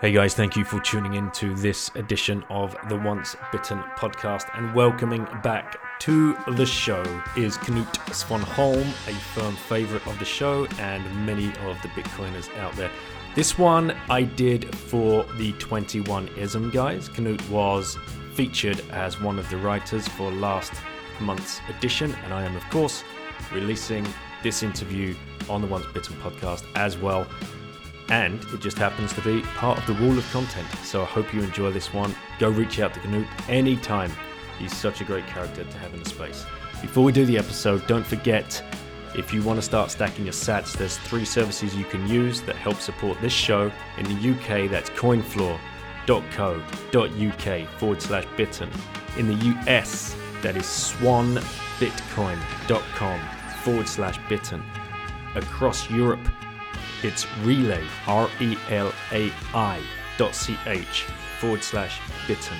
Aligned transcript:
Hey 0.00 0.12
guys, 0.12 0.32
thank 0.32 0.56
you 0.56 0.64
for 0.64 0.80
tuning 0.80 1.12
in 1.12 1.30
to 1.32 1.54
this 1.54 1.90
edition 1.94 2.42
of 2.48 2.74
the 2.88 2.96
Once 2.96 3.36
Bitten 3.52 3.80
podcast 3.98 4.48
and 4.54 4.74
welcoming 4.74 5.26
back 5.42 5.76
to 5.98 6.34
the 6.56 6.64
show 6.64 7.02
is 7.36 7.58
Knut 7.58 7.92
Svanholm, 8.06 8.80
a 8.80 9.14
firm 9.34 9.54
favorite 9.54 10.06
of 10.06 10.18
the 10.18 10.24
show 10.24 10.66
and 10.78 11.04
many 11.26 11.48
of 11.66 11.76
the 11.82 11.88
Bitcoiners 11.88 12.48
out 12.60 12.74
there. 12.76 12.90
This 13.34 13.58
one 13.58 13.94
I 14.08 14.22
did 14.22 14.74
for 14.74 15.24
the 15.36 15.52
21ism 15.52 16.72
guys. 16.72 17.10
Knut 17.10 17.46
was 17.50 17.98
featured 18.32 18.80
as 18.92 19.20
one 19.20 19.38
of 19.38 19.50
the 19.50 19.58
writers 19.58 20.08
for 20.08 20.32
last 20.32 20.72
month's 21.20 21.60
edition, 21.68 22.14
and 22.24 22.32
I 22.32 22.44
am, 22.44 22.56
of 22.56 22.64
course, 22.70 23.04
releasing 23.52 24.06
this 24.42 24.62
interview 24.62 25.14
on 25.50 25.60
the 25.60 25.66
Once 25.66 25.84
Bitten 25.92 26.16
podcast 26.22 26.64
as 26.74 26.96
well 26.96 27.26
and 28.10 28.42
it 28.52 28.60
just 28.60 28.76
happens 28.76 29.12
to 29.14 29.22
be 29.22 29.40
part 29.42 29.78
of 29.78 29.86
the 29.86 30.04
wall 30.04 30.18
of 30.18 30.30
content. 30.30 30.68
So 30.82 31.02
I 31.02 31.06
hope 31.06 31.32
you 31.32 31.42
enjoy 31.42 31.70
this 31.70 31.94
one. 31.94 32.14
Go 32.38 32.50
reach 32.50 32.80
out 32.80 32.92
to 32.94 33.00
Knut 33.00 33.26
anytime. 33.48 34.12
He's 34.58 34.76
such 34.76 35.00
a 35.00 35.04
great 35.04 35.26
character 35.26 35.64
to 35.64 35.78
have 35.78 35.94
in 35.94 36.02
the 36.02 36.08
space. 36.08 36.44
Before 36.82 37.04
we 37.04 37.12
do 37.12 37.24
the 37.24 37.38
episode, 37.38 37.86
don't 37.86 38.06
forget 38.06 38.62
if 39.14 39.32
you 39.34 39.42
want 39.42 39.58
to 39.58 39.62
start 39.62 39.90
stacking 39.90 40.24
your 40.24 40.32
sats, 40.32 40.76
there's 40.76 40.96
three 40.98 41.24
services 41.24 41.74
you 41.74 41.84
can 41.84 42.06
use 42.06 42.42
that 42.42 42.54
help 42.56 42.76
support 42.76 43.20
this 43.20 43.32
show. 43.32 43.72
In 43.98 44.04
the 44.04 44.30
UK, 44.30 44.70
that's 44.70 44.88
coinfloor.co.uk 44.90 47.68
forward 47.78 48.02
slash 48.02 48.26
bitten. 48.36 48.70
In 49.18 49.26
the 49.26 49.34
US, 49.66 50.14
that 50.42 50.56
is 50.56 50.62
swanbitcoin.com 50.64 53.20
forward 53.62 53.88
slash 53.88 54.20
bitten. 54.28 54.62
Across 55.34 55.90
Europe, 55.90 56.20
it's 57.02 57.24
Relai, 57.42 57.84
R 58.06 58.30
E 58.40 58.56
L 58.70 58.92
A 59.12 59.32
I 59.54 59.82
dot 60.18 60.32
ch 60.32 61.04
forward 61.38 61.64
slash 61.64 61.98
bitten. 62.26 62.58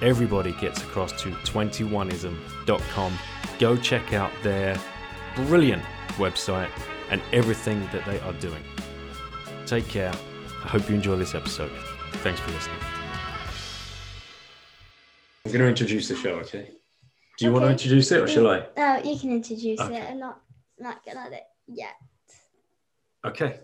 everybody 0.00 0.52
gets 0.52 0.82
across 0.82 1.10
to 1.22 1.30
21ism.com. 1.30 3.12
Go 3.58 3.76
check 3.76 4.12
out 4.12 4.30
their 4.42 4.78
brilliant 5.34 5.82
website 6.16 6.70
and 7.10 7.20
everything 7.32 7.80
that 7.92 8.04
they 8.04 8.20
are 8.20 8.32
doing. 8.34 8.62
Take 9.66 9.88
care. 9.88 10.12
I 10.64 10.68
hope 10.68 10.88
you 10.88 10.94
enjoy 10.94 11.16
this 11.16 11.34
episode. 11.34 11.72
Thanks 12.22 12.40
for 12.40 12.50
listening. 12.52 12.93
I'm 15.46 15.52
going 15.52 15.60
to 15.60 15.68
introduce 15.68 16.08
the 16.08 16.16
show, 16.16 16.36
okay? 16.36 16.70
Do 17.38 17.44
you 17.44 17.52
want 17.52 17.66
to 17.66 17.70
introduce 17.70 18.10
it 18.10 18.18
or 18.18 18.26
shall 18.26 18.48
I? 18.48 18.66
No, 18.78 19.02
you 19.04 19.18
can 19.18 19.30
introduce 19.30 19.78
Okay. 19.78 20.00
it. 20.00 20.10
I'm 20.10 20.18
not 20.18 20.40
not 20.78 21.04
good 21.04 21.16
at 21.18 21.34
it 21.34 21.42
yet. 21.66 21.96
Okay. 23.26 23.60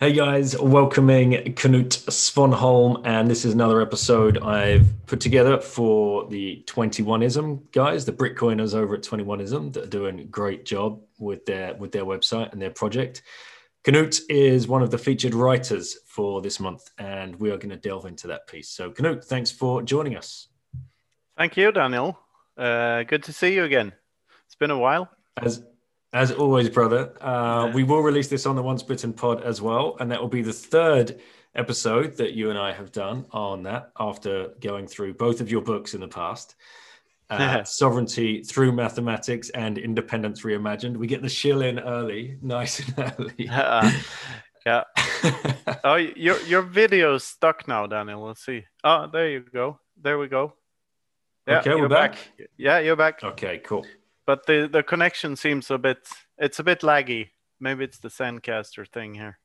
Hey 0.00 0.14
guys, 0.14 0.58
welcoming 0.58 1.32
Knut 1.32 1.98
Svanholm, 2.08 3.02
and 3.04 3.30
this 3.30 3.44
is 3.44 3.52
another 3.52 3.82
episode 3.82 4.38
I've 4.38 4.86
put 5.06 5.20
together 5.20 5.60
for 5.60 6.26
the 6.28 6.64
21ism 6.66 7.70
guys, 7.72 8.06
the 8.06 8.12
Bitcoiners 8.12 8.74
over 8.74 8.94
at 8.94 9.02
21ism 9.02 9.74
that 9.74 9.84
are 9.84 9.88
doing 9.88 10.20
a 10.20 10.24
great 10.24 10.64
job 10.64 11.02
with 11.18 11.44
their 11.44 11.74
with 11.74 11.92
their 11.92 12.06
website 12.06 12.52
and 12.52 12.62
their 12.62 12.70
project. 12.70 13.20
Knut 13.86 14.20
is 14.28 14.66
one 14.66 14.82
of 14.82 14.90
the 14.90 14.98
featured 14.98 15.32
writers 15.32 15.96
for 16.06 16.42
this 16.42 16.58
month, 16.58 16.90
and 16.98 17.36
we 17.36 17.52
are 17.52 17.56
going 17.56 17.70
to 17.70 17.76
delve 17.76 18.06
into 18.06 18.26
that 18.26 18.48
piece. 18.48 18.68
So, 18.68 18.90
Knut, 18.90 19.24
thanks 19.24 19.52
for 19.52 19.80
joining 19.80 20.16
us. 20.16 20.48
Thank 21.38 21.56
you, 21.56 21.70
Daniel. 21.70 22.18
Uh, 22.56 23.04
good 23.04 23.22
to 23.22 23.32
see 23.32 23.54
you 23.54 23.62
again. 23.62 23.92
It's 24.44 24.56
been 24.56 24.72
a 24.72 24.78
while. 24.78 25.08
As 25.36 25.62
as 26.12 26.32
always, 26.32 26.68
brother, 26.68 27.12
uh, 27.22 27.70
we 27.72 27.84
will 27.84 28.00
release 28.00 28.26
this 28.26 28.44
on 28.44 28.56
the 28.56 28.62
Once 28.62 28.82
Bitten 28.82 29.12
pod 29.12 29.42
as 29.44 29.62
well, 29.62 29.96
and 30.00 30.10
that 30.10 30.20
will 30.20 30.28
be 30.28 30.42
the 30.42 30.52
third 30.52 31.20
episode 31.54 32.16
that 32.16 32.32
you 32.32 32.50
and 32.50 32.58
I 32.58 32.72
have 32.72 32.90
done 32.90 33.26
on 33.30 33.62
that 33.64 33.92
after 34.00 34.48
going 34.60 34.88
through 34.88 35.14
both 35.14 35.40
of 35.40 35.48
your 35.48 35.62
books 35.62 35.94
in 35.94 36.00
the 36.00 36.08
past. 36.08 36.56
Uh, 37.28 37.64
Sovereignty 37.64 38.42
through 38.42 38.72
Mathematics 38.72 39.50
and 39.50 39.78
Independence 39.78 40.42
Reimagined. 40.42 40.96
We 40.96 41.08
get 41.08 41.22
the 41.22 41.28
shill 41.28 41.62
in 41.62 41.80
early, 41.80 42.38
nice 42.40 42.80
and 42.80 43.14
early. 43.18 43.48
Uh, 43.50 43.90
yeah. 44.64 44.84
Oh, 45.84 45.94
your 45.94 46.40
your 46.42 46.62
video's 46.62 47.24
stuck 47.24 47.68
now, 47.68 47.86
Daniel. 47.86 48.22
Let's 48.24 48.44
see. 48.44 48.64
Oh, 48.84 49.08
there 49.12 49.30
you 49.30 49.40
go. 49.40 49.78
There 50.00 50.18
we 50.18 50.28
go. 50.28 50.54
Okay, 51.48 51.70
we're 51.70 51.78
you're 51.78 51.88
back. 51.88 52.16
Yeah, 52.56 52.80
you're 52.80 52.96
back. 52.96 53.22
okay, 53.22 53.58
cool. 53.58 53.86
But 54.26 54.46
the 54.46 54.68
the 54.70 54.82
connection 54.82 55.36
seems 55.36 55.70
a 55.70 55.78
bit. 55.78 56.08
It's 56.38 56.58
a 56.58 56.64
bit 56.64 56.80
laggy. 56.80 57.30
Maybe 57.60 57.84
it's 57.84 57.98
the 57.98 58.08
Zencastr 58.08 58.88
thing 58.88 59.14
here. 59.14 59.38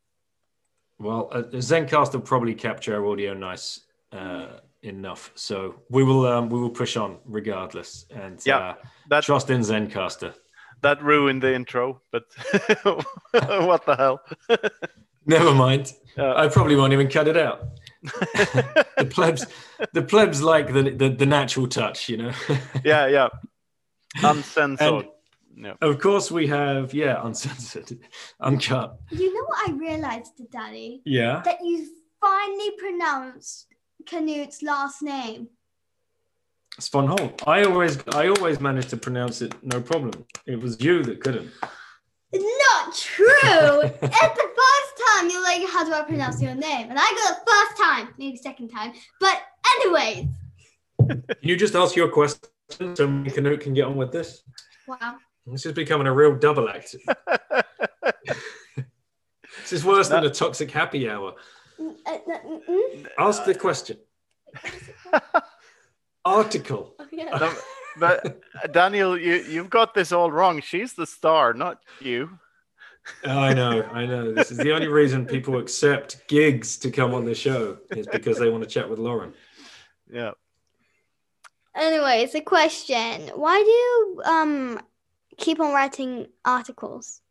Well, 1.00 1.30
uh, 1.32 1.44
Zencast 1.54 2.14
will 2.14 2.22
probably 2.22 2.56
capture 2.56 2.96
our 2.96 3.06
audio 3.06 3.34
nice 3.34 3.82
uh, 4.12 4.48
enough, 4.84 5.32
so 5.36 5.76
we 5.90 6.04
will 6.04 6.26
um, 6.26 6.50
we 6.50 6.60
will 6.60 6.70
push 6.70 6.98
on 6.98 7.18
regardless, 7.26 8.06
and 8.10 8.40
Yeah, 8.46 8.58
uh, 8.58 8.76
that- 9.10 9.24
trust 9.24 9.50
in 9.50 9.62
Zencastr. 9.62 10.34
That 10.82 11.04
ruined 11.04 11.44
the 11.44 11.54
intro. 11.54 12.02
But 12.12 12.24
what 12.84 13.86
the 13.86 13.96
hell? 13.96 14.22
Never 15.28 15.54
mind. 15.54 15.94
Uh, 16.18 16.34
I 16.36 16.48
probably 16.48 16.76
won't 16.76 16.92
even 16.94 17.08
cut 17.08 17.28
it 17.28 17.38
out. 17.38 17.68
the 18.04 19.08
plebs, 19.08 19.46
the 19.94 20.02
plebs 20.02 20.42
like 20.42 20.74
the 20.74 20.90
the, 20.90 21.10
the 21.10 21.26
natural 21.28 21.68
touch, 21.68 22.10
you 22.10 22.18
know. 22.18 22.32
yeah, 22.84 23.06
yeah. 23.08 23.30
Uncensored. 24.24 25.06
And- 25.06 25.06
no. 25.54 25.76
of 25.82 26.00
course, 26.00 26.32
we 26.32 26.48
have 26.48 26.94
yeah, 26.94 27.22
uncensored, 27.24 28.00
uncut. 28.40 28.98
You 29.12 29.32
know 29.34 29.46
what 29.48 29.70
I 29.70 29.74
realized, 29.74 30.32
Daddy? 30.50 31.02
Yeah, 31.06 31.42
That 31.46 31.60
you 31.64 31.88
finally 32.20 32.72
pronounced 32.80 33.68
Canut's 34.06 34.62
last 34.62 35.02
name. 35.02 35.50
Svan 36.80 37.08
Hall. 37.08 37.34
I 37.46 37.64
always, 37.64 38.00
I 38.10 38.28
always 38.28 38.60
managed 38.60 38.90
to 38.92 38.98
pronounce 38.98 39.42
it 39.42 39.54
no 39.62 39.82
problem. 39.82 40.26
It 40.46 40.60
was 40.62 40.82
you 40.82 41.04
that 41.04 41.22
couldn't. 41.22 41.52
It's 42.32 42.46
not 42.86 42.96
true. 42.96 43.82
At 43.82 44.36
the 44.36 44.50
first 44.62 45.04
time, 45.08 45.30
you're 45.30 45.44
like, 45.44 45.68
how 45.70 45.84
do 45.84 45.94
I 45.94 46.02
pronounce 46.04 46.42
your 46.42 46.56
name? 46.56 46.90
And 46.90 46.98
I 46.98 47.04
got 47.04 47.46
the 47.46 47.52
first 47.52 47.78
time, 47.82 48.14
maybe 48.18 48.38
second 48.38 48.70
time. 48.70 48.94
But 49.20 49.42
anyways, 49.76 50.28
Can 51.10 51.24
you 51.42 51.58
just 51.58 51.76
ask 51.76 51.96
your 51.96 52.08
question 52.10 52.40
so 52.96 53.06
Canute 53.06 53.60
can 53.60 53.74
get 53.74 53.86
on 53.86 53.98
with 53.98 54.12
this? 54.12 54.44
wow. 54.88 55.18
This 55.46 55.66
is 55.66 55.74
becoming 55.74 56.08
a 56.08 56.14
real 56.14 56.36
double 56.36 56.70
act. 56.70 56.96
this 58.78 59.74
is 59.74 59.84
worse 59.84 60.08
than 60.08 60.24
a 60.24 60.30
toxic 60.30 60.72
happy 60.72 61.10
hour. 61.10 61.34
Mm, 61.82 61.96
uh, 62.06 62.18
mm. 62.70 63.08
Ask 63.18 63.46
the 63.46 63.56
question. 63.56 63.98
Article. 66.26 66.94
Oh, 67.00 67.08
yeah. 67.12 67.38
No, 67.38 67.54
but 67.98 68.42
uh, 68.64 68.68
Daniel, 68.68 69.18
you 69.18 69.36
you've 69.50 69.70
got 69.70 69.94
this 69.94 70.12
all 70.12 70.32
wrong. 70.32 70.62
She's 70.62 70.94
the 70.94 71.08
star, 71.08 71.54
not 71.54 71.80
you. 72.00 72.38
Oh, 73.26 73.40
I 73.40 73.54
know, 73.54 73.82
I 73.92 74.06
know. 74.06 74.32
This 74.32 74.52
is 74.52 74.60
the 74.60 74.74
only 74.74 74.88
reason 74.88 75.26
people 75.26 75.58
accept 75.58 76.22
gigs 76.28 76.78
to 76.78 76.92
come 76.92 77.16
on 77.16 77.26
the 77.26 77.34
show 77.34 77.80
is 77.90 78.06
because 78.06 78.38
they 78.38 78.50
want 78.50 78.64
to 78.64 78.70
chat 78.70 78.88
with 78.88 79.00
Lauren. 79.00 79.34
Yeah. 80.12 80.32
Anyway, 81.76 82.22
it's 82.22 82.36
a 82.36 82.42
question. 82.42 83.32
Why 83.34 83.60
do 83.60 83.70
you 83.70 84.22
um 84.26 84.80
keep 85.38 85.60
on 85.60 85.74
writing 85.74 86.28
articles? 86.46 87.22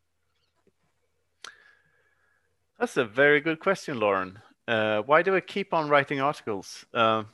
That's 2.81 2.97
a 2.97 3.05
very 3.05 3.41
good 3.41 3.59
question, 3.59 3.99
Lauren. 3.99 4.39
Uh, 4.67 5.03
why 5.03 5.21
do 5.21 5.35
I 5.35 5.39
keep 5.39 5.71
on 5.71 5.87
writing 5.87 6.19
articles? 6.19 6.83
Uh, 6.91 7.25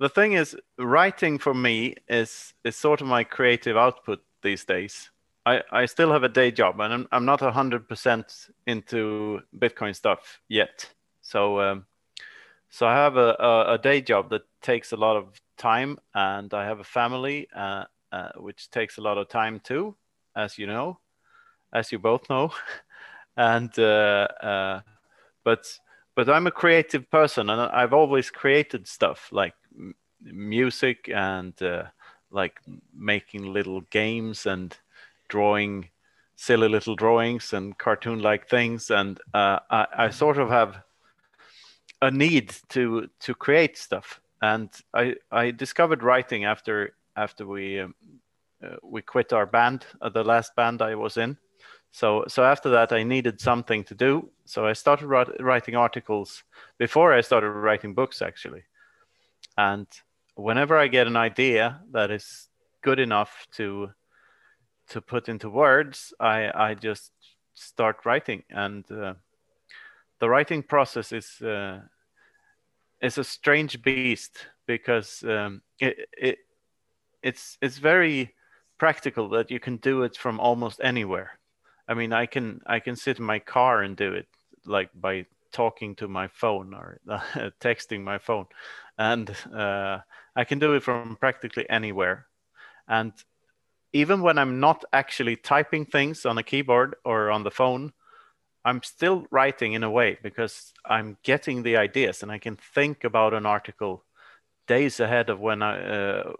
the 0.00 0.08
thing 0.08 0.32
is, 0.32 0.56
writing 0.78 1.38
for 1.38 1.52
me 1.52 1.96
is 2.08 2.54
is 2.64 2.74
sort 2.74 3.02
of 3.02 3.06
my 3.08 3.24
creative 3.24 3.76
output 3.76 4.20
these 4.42 4.64
days. 4.64 5.10
I, 5.44 5.60
I 5.70 5.84
still 5.84 6.10
have 6.12 6.22
a 6.22 6.30
day 6.30 6.50
job, 6.50 6.80
and 6.80 6.94
I'm, 6.94 7.08
I'm 7.12 7.26
not 7.26 7.40
hundred 7.40 7.90
percent 7.90 8.48
into 8.66 9.40
Bitcoin 9.54 9.94
stuff 9.94 10.40
yet. 10.48 10.94
So 11.20 11.60
um, 11.60 11.84
so 12.70 12.86
I 12.86 12.94
have 12.94 13.18
a, 13.18 13.36
a, 13.38 13.74
a, 13.74 13.78
day 13.78 14.00
job 14.00 14.30
that 14.30 14.44
takes 14.62 14.92
a 14.92 14.96
lot 14.96 15.18
of 15.18 15.38
time, 15.58 15.98
and 16.14 16.54
I 16.54 16.64
have 16.64 16.80
a 16.80 16.84
family 16.84 17.48
uh, 17.54 17.84
uh, 18.12 18.30
which 18.38 18.70
takes 18.70 18.96
a 18.96 19.02
lot 19.02 19.18
of 19.18 19.28
time 19.28 19.60
too, 19.60 19.94
as 20.34 20.56
you 20.56 20.66
know, 20.66 21.00
as 21.70 21.92
you 21.92 21.98
both 21.98 22.30
know. 22.30 22.50
and 23.38 23.78
uh, 23.78 24.26
uh, 24.42 24.80
but 25.44 25.78
but 26.14 26.28
I'm 26.28 26.48
a 26.48 26.50
creative 26.50 27.08
person, 27.10 27.48
and 27.48 27.60
I've 27.60 27.92
always 27.92 28.30
created 28.30 28.88
stuff 28.88 29.28
like 29.30 29.54
music 30.20 31.08
and 31.14 31.60
uh, 31.62 31.84
like 32.30 32.60
making 32.92 33.52
little 33.52 33.82
games 33.90 34.44
and 34.44 34.76
drawing 35.28 35.88
silly 36.34 36.68
little 36.68 36.96
drawings 36.96 37.52
and 37.52 37.78
cartoon-like 37.78 38.48
things, 38.48 38.90
and 38.90 39.20
uh, 39.32 39.60
I, 39.70 39.86
I 39.96 40.10
sort 40.10 40.38
of 40.38 40.50
have 40.50 40.82
a 42.02 42.10
need 42.10 42.54
to 42.70 43.08
to 43.20 43.34
create 43.34 43.78
stuff. 43.78 44.20
And 44.42 44.70
i 44.94 45.14
i 45.30 45.50
discovered 45.50 46.02
writing 46.02 46.44
after 46.44 46.94
after 47.16 47.46
we 47.46 47.80
um, 47.80 47.94
uh, 48.62 48.76
we 48.82 49.02
quit 49.02 49.32
our 49.32 49.46
band 49.46 49.86
uh, 50.00 50.08
the 50.08 50.22
last 50.22 50.54
band 50.54 50.80
i 50.80 50.94
was 50.94 51.16
in 51.16 51.36
so 51.90 52.24
so 52.28 52.44
after 52.44 52.70
that 52.70 52.92
i 52.92 53.02
needed 53.02 53.40
something 53.40 53.84
to 53.84 53.94
do. 53.94 54.30
So 54.44 54.66
i 54.66 54.72
started 54.72 55.06
writing 55.40 55.76
articles 55.76 56.44
before 56.78 57.12
i 57.12 57.20
started 57.20 57.50
writing 57.50 57.94
books 57.94 58.22
actually. 58.22 58.64
And 59.56 59.86
whenever 60.34 60.76
i 60.76 60.88
get 60.88 61.06
an 61.06 61.16
idea 61.16 61.80
that 61.92 62.10
is 62.10 62.48
good 62.82 62.98
enough 62.98 63.46
to 63.52 63.90
to 64.88 65.00
put 65.00 65.28
into 65.28 65.50
words 65.50 66.14
i 66.20 66.50
i 66.54 66.74
just 66.74 67.12
start 67.58 68.04
writing. 68.04 68.42
And 68.50 68.90
uh, 68.90 69.14
the 70.20 70.28
writing 70.28 70.62
process 70.62 71.12
is 71.12 71.40
uh, 71.42 71.80
is 73.00 73.18
a 73.18 73.24
strange 73.24 73.82
beast 73.82 74.46
because 74.66 75.22
um, 75.24 75.62
it, 75.78 76.08
it 76.16 76.38
it's 77.22 77.58
it's 77.60 77.78
very 77.78 78.34
practical 78.78 79.28
that 79.30 79.50
you 79.50 79.60
can 79.60 79.76
do 79.76 80.02
it 80.02 80.16
from 80.16 80.40
almost 80.40 80.80
anywhere. 80.82 81.38
I 81.88 81.94
mean, 81.94 82.12
I 82.12 82.26
can 82.26 82.60
I 82.66 82.80
can 82.80 82.96
sit 82.96 83.18
in 83.18 83.24
my 83.24 83.38
car 83.38 83.82
and 83.82 83.96
do 83.96 84.12
it 84.12 84.28
like 84.66 84.90
by 84.94 85.26
talking 85.50 85.94
to 85.96 86.08
my 86.08 86.28
phone 86.28 86.74
or 86.74 87.00
texting 87.60 88.02
my 88.02 88.18
phone, 88.18 88.46
and 88.98 89.34
uh, 89.54 89.98
I 90.36 90.44
can 90.44 90.58
do 90.58 90.74
it 90.74 90.82
from 90.82 91.16
practically 91.16 91.68
anywhere. 91.70 92.26
And 92.86 93.12
even 93.92 94.20
when 94.20 94.38
I'm 94.38 94.60
not 94.60 94.84
actually 94.92 95.36
typing 95.36 95.86
things 95.86 96.26
on 96.26 96.36
a 96.38 96.42
keyboard 96.42 96.96
or 97.04 97.30
on 97.30 97.42
the 97.42 97.50
phone, 97.50 97.92
I'm 98.64 98.82
still 98.82 99.26
writing 99.30 99.72
in 99.72 99.82
a 99.82 99.90
way 99.90 100.18
because 100.22 100.74
I'm 100.84 101.16
getting 101.22 101.62
the 101.62 101.78
ideas 101.78 102.22
and 102.22 102.30
I 102.30 102.38
can 102.38 102.56
think 102.56 103.04
about 103.04 103.32
an 103.32 103.46
article 103.46 104.04
days 104.66 105.00
ahead 105.00 105.30
of 105.30 105.40
when 105.40 105.62
I 105.62 105.80
uh, 105.80 106.32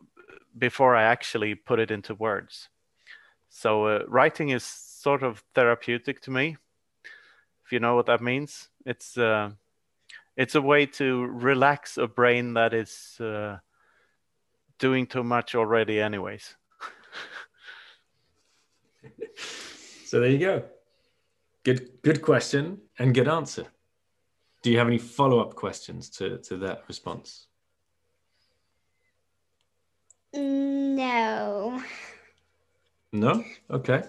before 0.56 0.94
I 0.94 1.04
actually 1.04 1.54
put 1.54 1.78
it 1.78 1.90
into 1.90 2.14
words. 2.14 2.68
So 3.48 3.86
uh, 3.86 4.02
writing 4.08 4.50
is 4.50 4.62
sort 4.98 5.22
of 5.22 5.42
therapeutic 5.54 6.20
to 6.22 6.30
me. 6.30 6.56
If 7.64 7.72
you 7.72 7.80
know 7.80 7.94
what 7.94 8.06
that 8.06 8.20
means, 8.20 8.68
it's 8.84 9.16
uh, 9.16 9.50
it's 10.36 10.54
a 10.54 10.62
way 10.62 10.86
to 10.86 11.26
relax 11.26 11.98
a 11.98 12.06
brain 12.06 12.54
that 12.54 12.72
is 12.72 13.20
uh, 13.20 13.58
doing 14.78 15.06
too 15.06 15.22
much 15.22 15.54
already, 15.54 16.00
anyways. 16.00 16.56
so 20.04 20.20
there 20.20 20.30
you 20.30 20.38
go. 20.38 20.64
Good, 21.64 22.00
good 22.02 22.22
question 22.22 22.78
and 22.98 23.14
good 23.14 23.28
answer. 23.28 23.66
Do 24.62 24.70
you 24.70 24.78
have 24.78 24.86
any 24.86 24.98
follow 24.98 25.40
up 25.40 25.54
questions 25.54 26.08
to, 26.10 26.38
to 26.38 26.56
that 26.58 26.84
response? 26.88 27.46
No. 30.32 31.82
No? 33.12 33.44
Okay. 33.70 34.02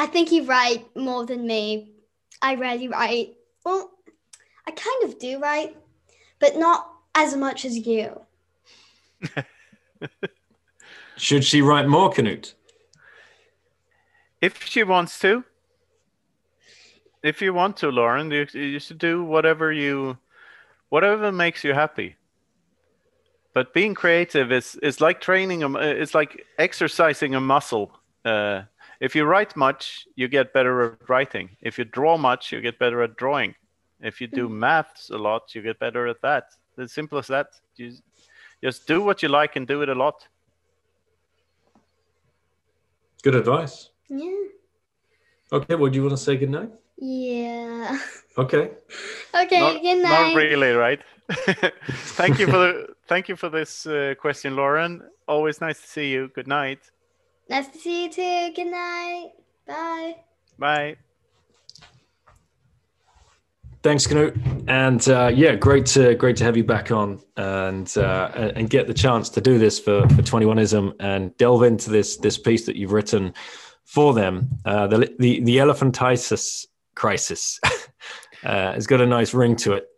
I 0.00 0.06
think 0.06 0.32
you 0.32 0.44
write 0.44 0.84
more 0.96 1.26
than 1.26 1.46
me. 1.46 1.92
I 2.40 2.54
rarely 2.54 2.88
write. 2.88 3.34
Well, 3.64 3.90
I 4.66 4.70
kind 4.70 5.04
of 5.04 5.18
do 5.18 5.38
write, 5.38 5.76
but 6.38 6.56
not 6.56 6.90
as 7.14 7.36
much 7.36 7.64
as 7.64 7.86
you. 7.86 8.20
Should 11.16 11.44
she 11.44 11.60
write 11.60 11.86
more, 11.86 12.10
Canute? 12.10 12.54
If 14.40 14.64
she 14.64 14.82
wants 14.84 15.18
to 15.20 15.44
if 17.22 17.42
you 17.42 17.52
want 17.52 17.76
to, 17.78 17.90
Lauren, 17.90 18.30
you, 18.30 18.46
you 18.52 18.78
should 18.78 18.98
do 18.98 19.24
whatever 19.24 19.72
you, 19.72 20.16
whatever 20.88 21.30
makes 21.30 21.64
you 21.64 21.74
happy. 21.74 22.16
But 23.52 23.74
being 23.74 23.94
creative 23.94 24.52
is 24.52 24.76
is 24.76 25.00
like 25.00 25.20
training 25.20 25.62
a, 25.64 25.72
it's 25.78 26.14
like 26.14 26.46
exercising 26.56 27.34
a 27.34 27.40
muscle. 27.40 27.90
Uh, 28.24 28.62
if 29.00 29.16
you 29.16 29.24
write 29.24 29.56
much, 29.56 30.06
you 30.14 30.28
get 30.28 30.52
better 30.52 30.92
at 30.92 31.08
writing. 31.08 31.56
If 31.62 31.78
you 31.78 31.84
draw 31.84 32.18
much, 32.18 32.52
you 32.52 32.60
get 32.60 32.78
better 32.78 33.02
at 33.02 33.16
drawing. 33.16 33.54
If 34.00 34.20
you 34.20 34.26
do 34.26 34.48
mm. 34.48 34.52
maths 34.52 35.10
a 35.10 35.18
lot, 35.18 35.54
you 35.54 35.62
get 35.62 35.78
better 35.78 36.06
at 36.06 36.20
that. 36.22 36.44
It's 36.78 36.94
simple 36.94 37.18
as 37.18 37.26
that. 37.28 37.48
You 37.76 37.92
just 38.62 38.86
do 38.86 39.02
what 39.02 39.22
you 39.22 39.28
like 39.28 39.56
and 39.56 39.66
do 39.66 39.82
it 39.82 39.88
a 39.88 39.94
lot. 39.94 40.26
Good 43.22 43.34
advice. 43.34 43.90
Yeah. 44.08 44.30
Okay, 45.52 45.74
well, 45.74 45.90
do 45.90 45.96
you 45.96 46.02
want 46.02 46.16
to 46.16 46.22
say 46.22 46.36
good 46.36 46.50
night? 46.50 46.70
Yeah. 46.98 47.98
Okay. 48.38 48.70
Okay. 49.34 49.58
Not, 49.58 49.82
good 49.82 50.02
night. 50.02 50.32
Not 50.32 50.36
really, 50.36 50.70
right? 50.70 51.00
thank 52.14 52.38
you 52.38 52.46
for 52.46 52.58
the 52.58 52.86
thank 53.08 53.28
you 53.28 53.34
for 53.34 53.48
this 53.48 53.86
uh, 53.86 54.14
question, 54.18 54.54
Lauren. 54.54 55.02
Always 55.26 55.60
nice 55.60 55.80
to 55.80 55.86
see 55.86 56.10
you. 56.12 56.28
Good 56.28 56.46
night. 56.46 56.78
Nice 57.50 57.66
to 57.66 57.78
see 57.78 58.04
you 58.04 58.10
too. 58.10 58.52
Good 58.54 58.70
night. 58.70 59.30
Bye. 59.66 60.16
Bye. 60.56 60.96
Thanks, 63.82 64.06
Knut, 64.06 64.38
and 64.68 65.08
uh, 65.08 65.32
yeah, 65.34 65.56
great 65.56 65.84
to 65.86 66.14
great 66.14 66.36
to 66.36 66.44
have 66.44 66.56
you 66.56 66.62
back 66.62 66.92
on 66.92 67.18
and 67.36 67.92
uh, 67.98 68.30
and 68.54 68.70
get 68.70 68.86
the 68.86 68.94
chance 68.94 69.28
to 69.30 69.40
do 69.40 69.58
this 69.58 69.80
for 69.80 70.08
for 70.10 70.22
21ism 70.22 70.94
and 71.00 71.36
delve 71.38 71.64
into 71.64 71.90
this 71.90 72.18
this 72.18 72.38
piece 72.38 72.66
that 72.66 72.76
you've 72.76 72.92
written 72.92 73.34
for 73.84 74.14
them. 74.14 74.48
Uh, 74.64 74.86
the 74.86 75.12
the 75.18 75.40
the 75.40 75.56
elephantiasis 75.56 76.66
crisis. 76.94 77.58
uh, 78.44 78.74
it's 78.76 78.86
got 78.86 79.00
a 79.00 79.06
nice 79.06 79.34
ring 79.34 79.56
to 79.56 79.72
it. 79.72 79.88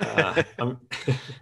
Uh, 0.00 0.42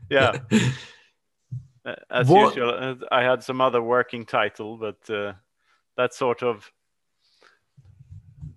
yeah. 0.09 0.39
As 2.11 2.29
what? 2.29 2.55
usual, 2.55 2.71
uh, 2.79 2.95
I 3.11 3.23
had 3.23 3.43
some 3.43 3.61
other 3.61 3.83
working 3.83 4.27
title, 4.27 4.77
but 4.77 5.11
uh, 5.11 5.33
that 5.99 6.15
sort 6.15 6.43
of 6.43 6.73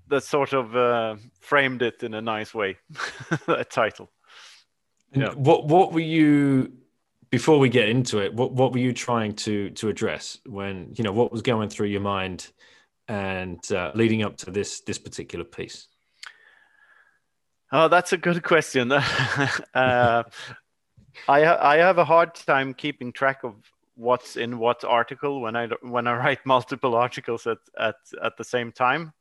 that 0.08 0.24
sort 0.24 0.54
of 0.54 0.76
uh, 0.76 1.16
framed 1.42 1.82
it 1.82 2.04
in 2.04 2.14
a 2.14 2.22
nice 2.22 2.54
way. 2.54 2.78
that 3.48 3.70
title. 3.70 4.10
Yeah. 5.14 5.34
What 5.34 5.66
what 5.66 5.92
were 5.92 6.00
you 6.00 6.72
before 7.30 7.60
we 7.60 7.68
get 7.68 7.90
into 7.90 8.20
it? 8.20 8.34
What 8.34 8.54
what 8.54 8.72
were 8.72 8.80
you 8.80 8.94
trying 8.94 9.34
to 9.48 9.72
to 9.72 9.90
address 9.90 10.38
when 10.46 10.94
you 10.96 11.04
know 11.04 11.12
what 11.12 11.32
was 11.32 11.42
going 11.42 11.70
through 11.70 11.88
your 11.88 12.02
mind 12.02 12.48
and 13.08 13.60
uh, 13.72 13.92
leading 13.96 14.22
up 14.22 14.38
to 14.38 14.52
this 14.52 14.82
this 14.82 15.00
particular 15.00 15.44
piece? 15.44 15.88
Oh, 17.72 17.88
that's 17.88 18.14
a 18.14 18.18
good 18.18 18.44
question. 18.44 18.92
uh, 19.74 20.24
I 21.28 21.46
I 21.74 21.78
have 21.78 21.98
a 21.98 22.06
hard 22.06 22.36
time 22.36 22.74
keeping 22.76 23.12
track 23.12 23.44
of 23.44 23.56
what's 24.02 24.36
in 24.36 24.58
what 24.58 24.84
article 24.84 25.42
when 25.42 25.56
I 25.56 25.68
when 25.82 26.08
I 26.08 26.16
write 26.24 26.46
multiple 26.46 26.96
articles 26.96 27.48
at 27.48 27.60
at 27.78 27.96
at 28.24 28.38
the 28.38 28.44
same 28.44 28.72
time. 28.72 29.14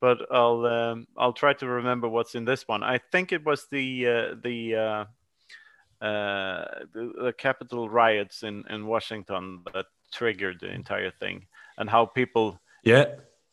But 0.00 0.18
I'll 0.30 0.64
um, 0.66 1.06
I'll 1.16 1.32
try 1.32 1.52
to 1.54 1.66
remember 1.66 2.08
what's 2.08 2.34
in 2.34 2.44
this 2.44 2.68
one. 2.68 2.82
I 2.82 2.98
think 3.12 3.32
it 3.32 3.44
was 3.44 3.66
the 3.70 4.06
uh, 4.06 4.34
the, 4.42 4.76
uh, 4.76 6.04
uh, 6.04 6.64
the 6.92 7.12
the 7.24 7.34
Capitol 7.36 7.88
riots 7.88 8.42
in 8.42 8.64
in 8.70 8.86
Washington 8.86 9.62
that 9.74 9.86
triggered 10.12 10.60
the 10.60 10.70
entire 10.72 11.10
thing, 11.10 11.46
and 11.78 11.90
how 11.90 12.06
people 12.06 12.60
yeah 12.84 13.06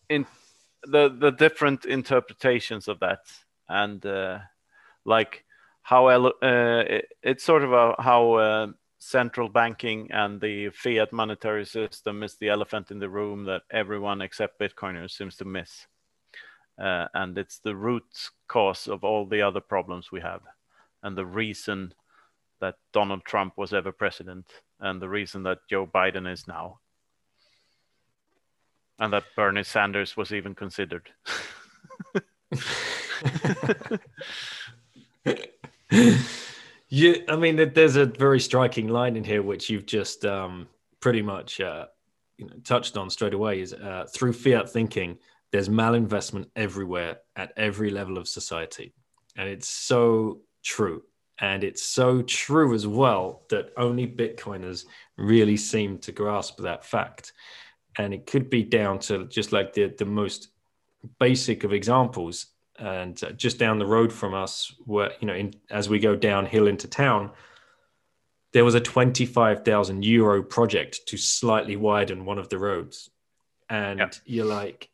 in 0.09 0.25
the 0.83 1.09
the 1.09 1.31
different 1.31 1.85
interpretations 1.85 2.87
of 2.87 2.99
that 2.99 3.21
and 3.67 4.05
uh, 4.05 4.39
like 5.03 5.43
how 5.81 6.07
uh, 6.07 6.31
it, 6.41 7.05
it's 7.21 7.43
sort 7.43 7.63
of 7.63 7.73
a, 7.73 7.95
how 7.99 8.33
uh, 8.33 8.67
central 9.05 9.47
banking 9.47 10.09
and 10.11 10.41
the 10.41 10.69
fiat 10.71 11.13
monetary 11.13 11.63
system 11.63 12.23
is 12.23 12.37
the 12.37 12.49
elephant 12.49 12.89
in 12.89 12.97
the 12.97 13.07
room 13.07 13.43
that 13.45 13.61
everyone 13.69 14.19
except 14.19 14.59
Bitcoiners 14.59 15.11
seems 15.11 15.35
to 15.37 15.45
miss. 15.45 15.85
Uh, 16.81 17.05
and 17.13 17.37
it's 17.37 17.59
the 17.59 17.75
root 17.75 18.03
cause 18.47 18.87
of 18.87 19.03
all 19.03 19.27
the 19.27 19.43
other 19.43 19.61
problems 19.61 20.11
we 20.11 20.21
have, 20.21 20.41
and 21.03 21.15
the 21.15 21.25
reason 21.25 21.93
that 22.59 22.75
Donald 22.93 23.23
Trump 23.23 23.53
was 23.57 23.73
ever 23.73 23.91
president, 23.91 24.45
and 24.79 24.99
the 25.01 25.07
reason 25.07 25.43
that 25.43 25.59
Joe 25.69 25.85
Biden 25.85 26.29
is 26.29 26.47
now, 26.47 26.79
and 28.99 29.13
that 29.13 29.23
Bernie 29.35 29.63
Sanders 29.63 30.17
was 30.17 30.33
even 30.33 30.55
considered. 30.55 31.11
yeah, 36.95 37.15
I 37.27 37.35
mean, 37.35 37.57
there's 37.73 37.97
a 37.97 38.05
very 38.05 38.39
striking 38.39 38.87
line 38.87 39.17
in 39.17 39.25
here 39.25 39.41
which 39.41 39.69
you've 39.69 39.85
just 39.85 40.23
um, 40.23 40.69
pretty 41.01 41.21
much 41.21 41.59
uh, 41.59 41.87
you 42.37 42.47
know, 42.47 42.53
touched 42.63 42.95
on 42.95 43.09
straight 43.09 43.33
away. 43.33 43.59
Is 43.59 43.73
uh, 43.73 44.05
through 44.13 44.31
fiat 44.31 44.69
thinking, 44.69 45.17
there's 45.51 45.67
malinvestment 45.67 46.45
everywhere 46.55 47.17
at 47.35 47.51
every 47.57 47.89
level 47.89 48.17
of 48.17 48.29
society, 48.29 48.93
and 49.35 49.49
it's 49.49 49.67
so 49.67 50.39
true. 50.63 51.03
And 51.37 51.65
it's 51.65 51.83
so 51.83 52.21
true 52.21 52.73
as 52.73 52.87
well 52.87 53.43
that 53.49 53.73
only 53.75 54.07
Bitcoiners 54.07 54.85
really 55.17 55.57
seem 55.57 55.97
to 55.97 56.13
grasp 56.13 56.61
that 56.61 56.85
fact. 56.85 57.33
And 57.97 58.13
it 58.13 58.25
could 58.25 58.49
be 58.49 58.63
down 58.63 58.99
to 58.99 59.25
just 59.25 59.51
like 59.51 59.73
the, 59.73 59.93
the 59.97 60.05
most 60.05 60.47
basic 61.19 61.65
of 61.65 61.73
examples 61.73 62.45
and 62.77 63.23
uh, 63.23 63.31
just 63.31 63.57
down 63.57 63.79
the 63.79 63.85
road 63.85 64.11
from 64.11 64.33
us 64.33 64.73
where 64.85 65.11
you 65.19 65.27
know 65.27 65.33
in, 65.33 65.53
as 65.69 65.89
we 65.89 65.99
go 65.99 66.15
downhill 66.15 66.67
into 66.67 66.87
town 66.87 67.31
there 68.53 68.65
was 68.65 68.75
a 68.75 68.79
25,000 68.79 70.05
euro 70.05 70.41
project 70.41 71.01
to 71.07 71.17
slightly 71.17 71.75
widen 71.75 72.25
one 72.25 72.37
of 72.37 72.49
the 72.49 72.57
roads 72.57 73.09
and 73.69 73.99
yeah. 73.99 74.09
you're 74.25 74.45
like 74.45 74.89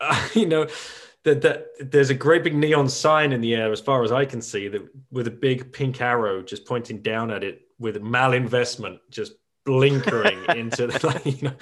uh, 0.00 0.28
you 0.34 0.46
know 0.46 0.66
that, 1.24 1.42
that 1.42 1.66
there's 1.80 2.10
a 2.10 2.14
great 2.14 2.44
big 2.44 2.54
neon 2.54 2.88
sign 2.88 3.32
in 3.32 3.40
the 3.40 3.54
air 3.54 3.72
as 3.72 3.80
far 3.80 4.04
as 4.04 4.12
i 4.12 4.24
can 4.24 4.40
see 4.40 4.68
that 4.68 4.82
with 5.10 5.26
a 5.26 5.30
big 5.30 5.72
pink 5.72 6.00
arrow 6.00 6.42
just 6.42 6.64
pointing 6.64 7.02
down 7.02 7.30
at 7.30 7.42
it 7.42 7.62
with 7.78 7.96
malinvestment 7.96 8.98
just 9.10 9.32
blinkering 9.64 10.44
into 10.56 10.86
the 10.86 11.20
you 11.24 11.48
know 11.48 11.54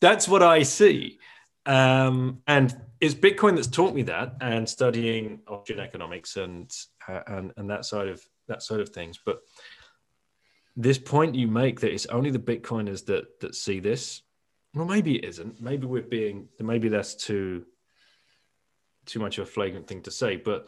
that's 0.00 0.26
what 0.26 0.42
i 0.42 0.62
see 0.62 1.18
um, 1.66 2.42
and 2.46 2.76
it's 3.00 3.14
Bitcoin 3.14 3.56
that's 3.56 3.68
taught 3.68 3.94
me 3.94 4.02
that, 4.02 4.36
and 4.40 4.68
studying 4.68 5.40
Austrian 5.48 5.80
economics 5.80 6.36
and 6.36 6.70
uh, 7.08 7.20
and 7.26 7.52
and 7.56 7.70
that 7.70 7.84
side 7.84 8.08
of 8.08 8.22
that 8.48 8.62
side 8.62 8.80
of 8.80 8.90
things. 8.90 9.18
But 9.24 9.40
this 10.76 10.98
point 10.98 11.34
you 11.34 11.46
make 11.46 11.80
that 11.80 11.92
it's 11.92 12.06
only 12.06 12.30
the 12.30 12.38
Bitcoiners 12.38 13.04
that 13.06 13.40
that 13.40 13.54
see 13.54 13.80
this. 13.80 14.22
Well, 14.74 14.86
maybe 14.86 15.16
it 15.16 15.24
isn't. 15.24 15.60
Maybe 15.60 15.86
we're 15.86 16.02
being. 16.02 16.48
Maybe 16.58 16.88
that's 16.88 17.14
too 17.14 17.64
too 19.06 19.20
much 19.20 19.38
of 19.38 19.46
a 19.46 19.50
flagrant 19.50 19.86
thing 19.86 20.02
to 20.02 20.10
say. 20.10 20.36
But 20.36 20.66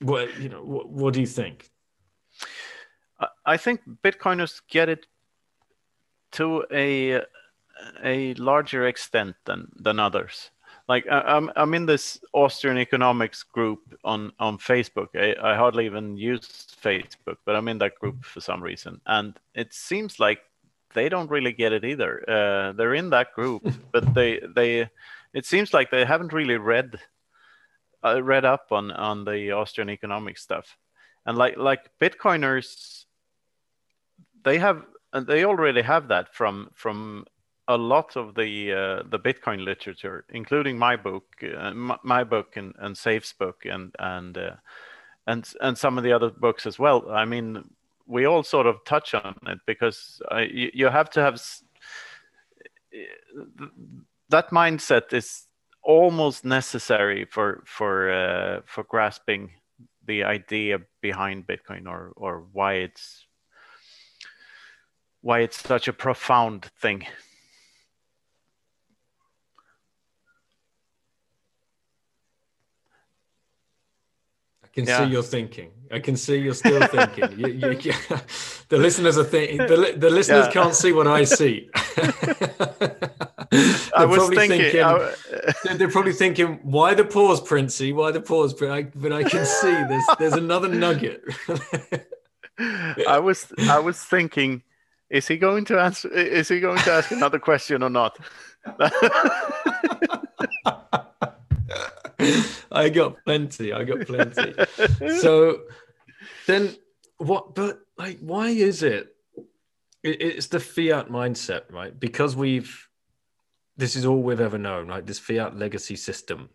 what 0.00 0.38
you 0.40 0.48
know, 0.48 0.62
what, 0.62 0.88
what 0.88 1.14
do 1.14 1.20
you 1.20 1.26
think? 1.26 1.70
I 3.44 3.56
think 3.56 3.80
Bitcoiners 4.04 4.60
get 4.68 4.88
it 4.88 5.06
to 6.32 6.64
a 6.70 7.22
a 8.02 8.34
larger 8.34 8.86
extent 8.86 9.36
than 9.44 9.70
than 9.76 9.98
others. 9.98 10.50
Like 10.88 11.06
I'm 11.10 11.50
I'm 11.54 11.74
in 11.74 11.86
this 11.86 12.18
Austrian 12.32 12.78
economics 12.78 13.42
group 13.42 13.80
on 14.04 14.32
on 14.38 14.58
Facebook. 14.58 15.08
I, 15.14 15.34
I 15.52 15.54
hardly 15.54 15.84
even 15.84 16.16
use 16.16 16.66
Facebook, 16.82 17.36
but 17.44 17.56
I'm 17.56 17.68
in 17.68 17.78
that 17.78 17.98
group 17.98 18.24
for 18.24 18.40
some 18.40 18.62
reason, 18.62 19.00
and 19.06 19.38
it 19.54 19.74
seems 19.74 20.18
like 20.18 20.40
they 20.94 21.10
don't 21.10 21.30
really 21.30 21.52
get 21.52 21.72
it 21.72 21.84
either. 21.84 22.24
Uh, 22.28 22.72
they're 22.72 22.94
in 22.94 23.10
that 23.10 23.34
group, 23.34 23.62
but 23.92 24.14
they 24.14 24.40
they 24.54 24.88
it 25.34 25.44
seems 25.44 25.74
like 25.74 25.90
they 25.90 26.04
haven't 26.06 26.32
really 26.32 26.56
read 26.56 26.98
uh, 28.02 28.22
read 28.22 28.44
up 28.44 28.68
on 28.70 28.90
on 28.90 29.24
the 29.24 29.52
Austrian 29.52 29.90
economic 29.90 30.38
stuff, 30.38 30.78
and 31.26 31.36
like 31.36 31.58
like 31.58 31.90
Bitcoiners, 32.00 33.04
they 34.42 34.58
have 34.58 34.84
and 35.12 35.26
they 35.26 35.44
already 35.44 35.82
have 35.82 36.08
that 36.08 36.34
from 36.34 36.70
from 36.74 37.26
a 37.68 37.76
lot 37.76 38.16
of 38.16 38.34
the 38.34 38.72
uh, 38.72 39.02
the 39.08 39.18
Bitcoin 39.18 39.64
literature, 39.64 40.24
including 40.30 40.78
my 40.78 40.96
book, 40.96 41.24
uh, 41.42 41.72
my, 42.02 42.24
book 42.24 42.56
and, 42.56 42.74
and 42.78 42.96
Saif's 42.96 43.34
book, 43.34 43.66
and 43.66 43.94
and 43.98 44.36
uh, 44.38 44.56
and 45.26 45.48
and 45.60 45.76
some 45.76 45.98
of 45.98 46.04
the 46.04 46.12
other 46.12 46.30
books 46.30 46.66
as 46.66 46.78
well. 46.78 47.10
I 47.10 47.26
mean, 47.26 47.62
we 48.06 48.24
all 48.24 48.42
sort 48.42 48.66
of 48.66 48.82
touch 48.84 49.14
on 49.14 49.36
it 49.46 49.58
because 49.66 50.20
you, 50.50 50.70
you 50.72 50.86
have 50.88 51.10
to 51.10 51.22
have 51.22 51.40
that 54.30 54.50
mindset 54.50 55.12
is 55.12 55.46
almost 55.82 56.44
necessary 56.44 57.26
for 57.26 57.62
for 57.66 58.10
uh, 58.10 58.60
for 58.64 58.84
grasping 58.84 59.50
the 60.06 60.24
idea 60.24 60.78
behind 61.02 61.46
Bitcoin 61.46 61.86
or 61.86 62.12
or 62.16 62.46
why 62.52 62.74
it's 62.74 63.26
why 65.20 65.40
it's 65.40 65.60
such 65.60 65.88
a 65.88 65.92
profound 65.92 66.64
thing. 66.80 67.06
Can 74.78 74.86
yeah. 74.86 75.04
see 75.04 75.10
you're 75.12 75.22
thinking. 75.24 75.70
I 75.90 75.98
can 75.98 76.16
see 76.16 76.38
you're 76.38 76.54
still 76.54 76.86
thinking. 76.86 77.36
you, 77.36 77.48
you, 77.48 77.70
you, 77.80 77.92
the 78.68 78.78
listeners 78.78 79.18
are 79.18 79.24
thinking. 79.24 79.58
The, 79.58 79.94
the 79.96 80.10
listeners 80.10 80.46
yeah. 80.46 80.52
can't 80.52 80.74
see 80.74 80.92
what 80.92 81.08
I 81.08 81.24
see. 81.40 81.68
I 83.92 84.04
was 84.04 84.28
thinking. 84.28 84.60
thinking 84.60 84.82
I... 84.82 85.14
they're 85.74 85.90
probably 85.90 86.12
thinking, 86.12 86.60
"Why 86.62 86.94
the 86.94 87.04
pause, 87.04 87.40
Princey? 87.40 87.92
Why 87.92 88.12
the 88.12 88.20
pause?" 88.20 88.54
But 88.54 88.70
I, 88.70 88.82
but 88.84 89.12
I 89.12 89.24
can 89.24 89.44
see 89.44 89.72
there's 89.72 90.06
there's 90.20 90.34
another 90.34 90.68
nugget. 90.68 91.24
I 93.08 93.18
was 93.18 93.52
I 93.68 93.80
was 93.80 93.98
thinking, 94.00 94.62
is 95.10 95.26
he 95.26 95.38
going 95.38 95.64
to 95.66 95.80
answer? 95.80 96.08
Is 96.12 96.48
he 96.48 96.60
going 96.60 96.78
to 96.78 96.92
ask 96.92 97.10
another 97.10 97.40
question 97.40 97.82
or 97.82 97.90
not? 97.90 98.16
I 102.72 102.88
got 102.88 103.24
plenty. 103.24 103.72
I 103.72 103.84
got 103.84 104.06
plenty. 104.06 104.54
so 105.20 105.62
then 106.46 106.76
what, 107.18 107.54
but 107.54 107.80
like, 107.96 108.18
why 108.20 108.48
is 108.48 108.82
it? 108.82 109.14
it? 110.02 110.20
It's 110.20 110.46
the 110.48 110.60
fiat 110.60 111.08
mindset, 111.08 111.70
right? 111.70 111.98
Because 111.98 112.36
we've, 112.36 112.88
this 113.76 113.96
is 113.96 114.04
all 114.04 114.22
we've 114.22 114.40
ever 114.40 114.58
known, 114.58 114.88
right? 114.88 115.04
This 115.04 115.18
fiat 115.18 115.56
legacy 115.56 115.96
system. 115.96 116.50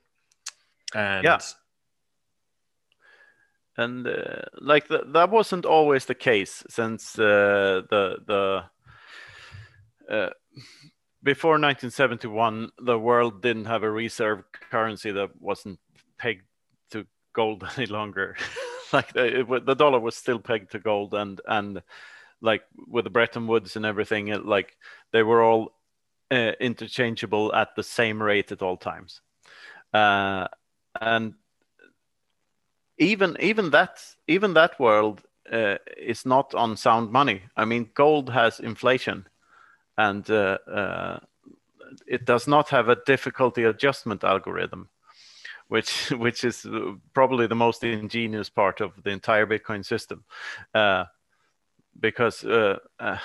And 0.94 1.24
yeah. 1.24 1.40
And 3.76 4.08
uh, 4.08 4.44
like 4.62 4.88
the, 4.88 5.04
that 5.14 5.32
wasn't 5.32 5.66
always 5.66 6.06
the 6.06 6.16
case 6.16 6.64
since 6.70 7.18
uh, 7.18 7.82
the, 7.90 8.18
the, 8.28 10.14
uh, 10.14 10.30
before 11.24 11.54
1971, 11.54 12.72
the 12.80 13.00
world 13.00 13.42
didn't 13.42 13.66
have 13.66 13.84
a 13.84 13.90
reserve 13.90 14.44
currency 14.70 15.12
that 15.12 15.30
wasn't 15.40 15.80
pegged 16.18 16.44
to 16.92 17.08
gold 17.32 17.66
any 17.78 17.86
longer. 17.86 18.36
like 18.94 19.14
the, 19.14 19.40
it, 19.42 19.66
the 19.66 19.76
dollar 19.76 20.00
was 20.00 20.16
still 20.16 20.40
pegged 20.40 20.72
to 20.72 20.80
gold, 20.80 21.14
and 21.14 21.40
and 21.48 21.82
like 22.42 22.64
with 22.88 23.06
the 23.06 23.10
Bretton 23.10 23.48
Woods 23.48 23.76
and 23.78 23.86
everything, 23.86 24.28
it, 24.28 24.46
like 24.46 24.78
they 25.12 25.24
were 25.24 25.42
all 25.42 25.74
uh, 26.30 26.52
interchangeable 26.60 27.56
at 27.56 27.76
the 27.76 27.84
same 27.84 28.22
rate 28.22 28.52
at 28.52 28.62
all 28.62 28.76
times, 28.76 29.22
uh, 29.94 30.48
and 31.00 31.36
even 32.98 33.38
even 33.40 33.70
that 33.70 34.04
even 34.28 34.54
that 34.56 34.78
world 34.78 35.22
uh, 35.50 35.78
is 35.96 36.26
not 36.26 36.54
on 36.54 36.76
sound 36.76 37.12
money. 37.12 37.44
I 37.56 37.64
mean, 37.64 37.90
gold 37.94 38.30
has 38.30 38.60
inflation 38.60 39.26
and 39.98 40.30
uh, 40.30 40.58
uh, 40.68 41.20
it 42.08 42.26
does 42.26 42.48
not 42.48 42.70
have 42.70 42.90
a 42.90 42.98
difficulty 43.06 43.64
adjustment 43.64 44.24
algorithm, 44.24 44.90
which 45.68 46.12
which 46.12 46.44
is 46.44 46.66
probably 47.14 47.48
the 47.48 47.56
most 47.56 47.84
ingenious 47.84 48.50
part 48.50 48.82
of 48.82 48.92
the 49.04 49.12
entire 49.12 49.46
Bitcoin 49.46 49.86
system. 49.86 50.24
Uh, 50.74 51.06
because 52.00 52.44
uh, 52.44 52.80
uh, 53.00 53.18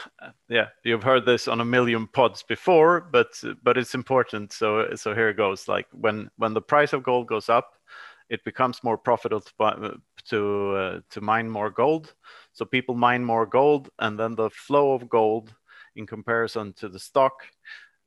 yeah, 0.48 0.66
you've 0.84 1.02
heard 1.02 1.24
this 1.24 1.48
on 1.48 1.60
a 1.60 1.64
million 1.64 2.06
pods 2.06 2.42
before, 2.42 3.00
but 3.00 3.28
but 3.62 3.78
it's 3.78 3.94
important. 3.94 4.52
So 4.52 4.94
so 4.94 5.14
here 5.14 5.30
it 5.30 5.36
goes. 5.36 5.68
Like 5.68 5.86
when 5.92 6.30
when 6.36 6.54
the 6.54 6.60
price 6.60 6.92
of 6.92 7.02
gold 7.02 7.28
goes 7.28 7.48
up, 7.48 7.72
it 8.28 8.44
becomes 8.44 8.84
more 8.84 8.98
profitable 8.98 9.40
to 9.40 10.00
to, 10.26 10.76
uh, 10.76 11.00
to 11.10 11.20
mine 11.20 11.48
more 11.48 11.70
gold. 11.70 12.14
So 12.52 12.64
people 12.64 12.94
mine 12.94 13.24
more 13.24 13.46
gold, 13.46 13.88
and 13.98 14.18
then 14.18 14.34
the 14.34 14.50
flow 14.50 14.92
of 14.92 15.08
gold 15.08 15.54
in 15.98 16.06
comparison 16.06 16.72
to 16.74 16.88
the 16.88 16.98
stock 16.98 17.42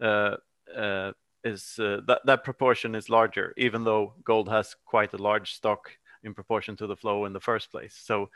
uh, 0.02 0.38
uh, 0.76 1.12
is 1.44 1.76
uh, 1.80 2.02
that 2.08 2.22
that 2.26 2.44
proportion 2.44 2.96
is 2.96 3.10
larger, 3.10 3.54
even 3.58 3.84
though 3.84 4.14
gold 4.24 4.50
has 4.50 4.76
quite 4.86 5.14
a 5.14 5.22
large 5.22 5.54
stock 5.54 5.92
in 6.24 6.34
proportion 6.34 6.76
to 6.78 6.88
the 6.88 6.96
flow 6.96 7.26
in 7.26 7.34
the 7.34 7.40
first 7.40 7.72
place. 7.72 7.96
So 7.96 8.30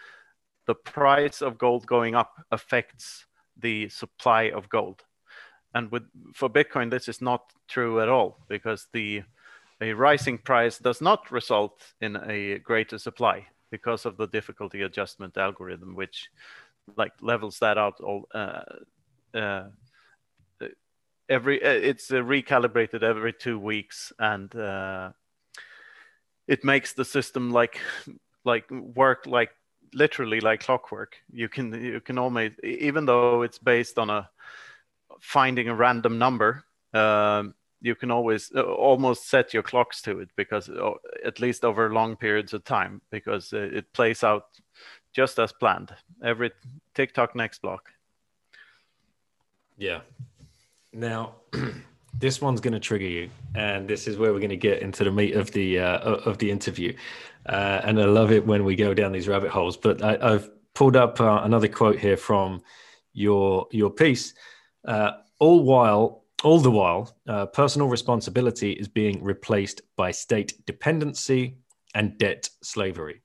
the 0.67 0.75
price 0.75 1.41
of 1.41 1.57
gold 1.57 1.85
going 1.85 2.15
up 2.15 2.33
affects 2.51 3.25
the 3.57 3.89
supply 3.89 4.49
of 4.51 4.69
gold. 4.69 5.03
And 5.73 5.91
with 5.91 6.03
for 6.33 6.49
Bitcoin, 6.49 6.89
this 6.89 7.07
is 7.07 7.21
not 7.21 7.51
true 7.67 8.01
at 8.01 8.09
all 8.09 8.39
because 8.47 8.87
the 8.93 9.23
a 9.81 9.93
rising 9.93 10.37
price 10.37 10.79
does 10.79 11.01
not 11.01 11.31
result 11.31 11.93
in 12.01 12.15
a 12.27 12.59
greater 12.59 12.97
supply 12.97 13.45
because 13.71 14.05
of 14.05 14.15
the 14.17 14.27
difficulty 14.27 14.83
adjustment 14.83 15.37
algorithm, 15.37 15.95
which 15.95 16.29
like 16.97 17.11
levels 17.21 17.59
that 17.59 17.77
out 17.77 17.99
all 17.99 18.27
uh, 18.33 18.61
uh, 19.35 19.65
every 21.29 21.63
uh, 21.63 21.69
it's 21.69 22.11
uh, 22.11 22.15
recalibrated 22.15 23.03
every 23.03 23.33
two 23.33 23.59
weeks 23.59 24.13
and 24.19 24.55
uh, 24.55 25.11
it 26.47 26.63
makes 26.63 26.93
the 26.93 27.05
system 27.05 27.51
like 27.51 27.79
like 28.43 28.69
work 28.71 29.25
like 29.25 29.51
literally 29.93 30.41
like 30.41 30.61
clockwork. 30.61 31.17
You 31.31 31.49
can 31.49 31.73
you 31.73 32.01
can 32.01 32.17
almost 32.17 32.53
even 32.63 33.05
though 33.05 33.41
it's 33.41 33.59
based 33.59 33.97
on 33.97 34.09
a 34.09 34.29
finding 35.21 35.69
a 35.69 35.75
random 35.75 36.17
number 36.17 36.65
um, 36.93 37.53
you 37.81 37.95
can 37.95 38.11
always 38.11 38.51
uh, 38.55 38.63
almost 38.63 39.29
set 39.29 39.53
your 39.53 39.63
clocks 39.63 40.01
to 40.01 40.19
it 40.19 40.29
because 40.35 40.69
uh, 40.69 40.91
at 41.23 41.39
least 41.39 41.63
over 41.63 41.93
long 41.93 42.15
periods 42.15 42.53
of 42.53 42.63
time 42.63 43.01
because 43.11 43.53
uh, 43.53 43.57
it 43.57 43.91
plays 43.93 44.23
out 44.23 44.45
just 45.13 45.39
as 45.39 45.51
planned. 45.51 45.93
Every 46.23 46.51
tick 46.93 47.13
tock 47.13 47.35
next 47.35 47.61
block 47.61 47.91
yeah. 49.77 50.01
Now 50.93 51.35
this 52.19 52.41
one's 52.41 52.61
going 52.61 52.73
to 52.73 52.79
trigger 52.79 53.05
you 53.05 53.29
and 53.53 53.87
this 53.87 54.07
is 54.07 54.17
where 54.17 54.33
we're 54.33 54.39
going 54.39 54.49
to 54.49 54.57
get 54.57 54.81
into 54.81 55.03
the 55.03 55.11
meat 55.11 55.35
of 55.35 55.51
the 55.51 55.79
uh, 55.79 55.99
of 55.99 56.37
the 56.37 56.49
interview. 56.49 56.95
Uh, 57.47 57.81
and 57.83 58.01
i 58.01 58.05
love 58.05 58.31
it 58.31 58.43
when 58.45 58.63
we 58.63 58.75
go 58.75 58.91
down 58.91 59.11
these 59.11 59.27
rabbit 59.27 59.51
holes 59.51 59.77
but 59.77 60.01
I, 60.01 60.31
have 60.31 60.49
pulled 60.73 60.95
up 60.95 61.21
uh, 61.21 61.41
another 61.43 61.67
quote 61.67 61.99
here 61.99 62.17
from 62.17 62.61
your 63.13 63.67
your 63.71 63.89
piece. 63.89 64.33
Uh, 64.85 65.11
all 65.39 65.63
while 65.63 66.25
all 66.43 66.59
the 66.59 66.69
while 66.69 67.15
uh, 67.27 67.47
personal 67.47 67.87
responsibility 67.87 68.73
is 68.73 68.87
being 68.87 69.23
replaced 69.23 69.81
by 69.95 70.11
state 70.11 70.53
dependency 70.65 71.57
and 71.95 72.17
debt 72.19 72.49
slavery. 72.61 73.21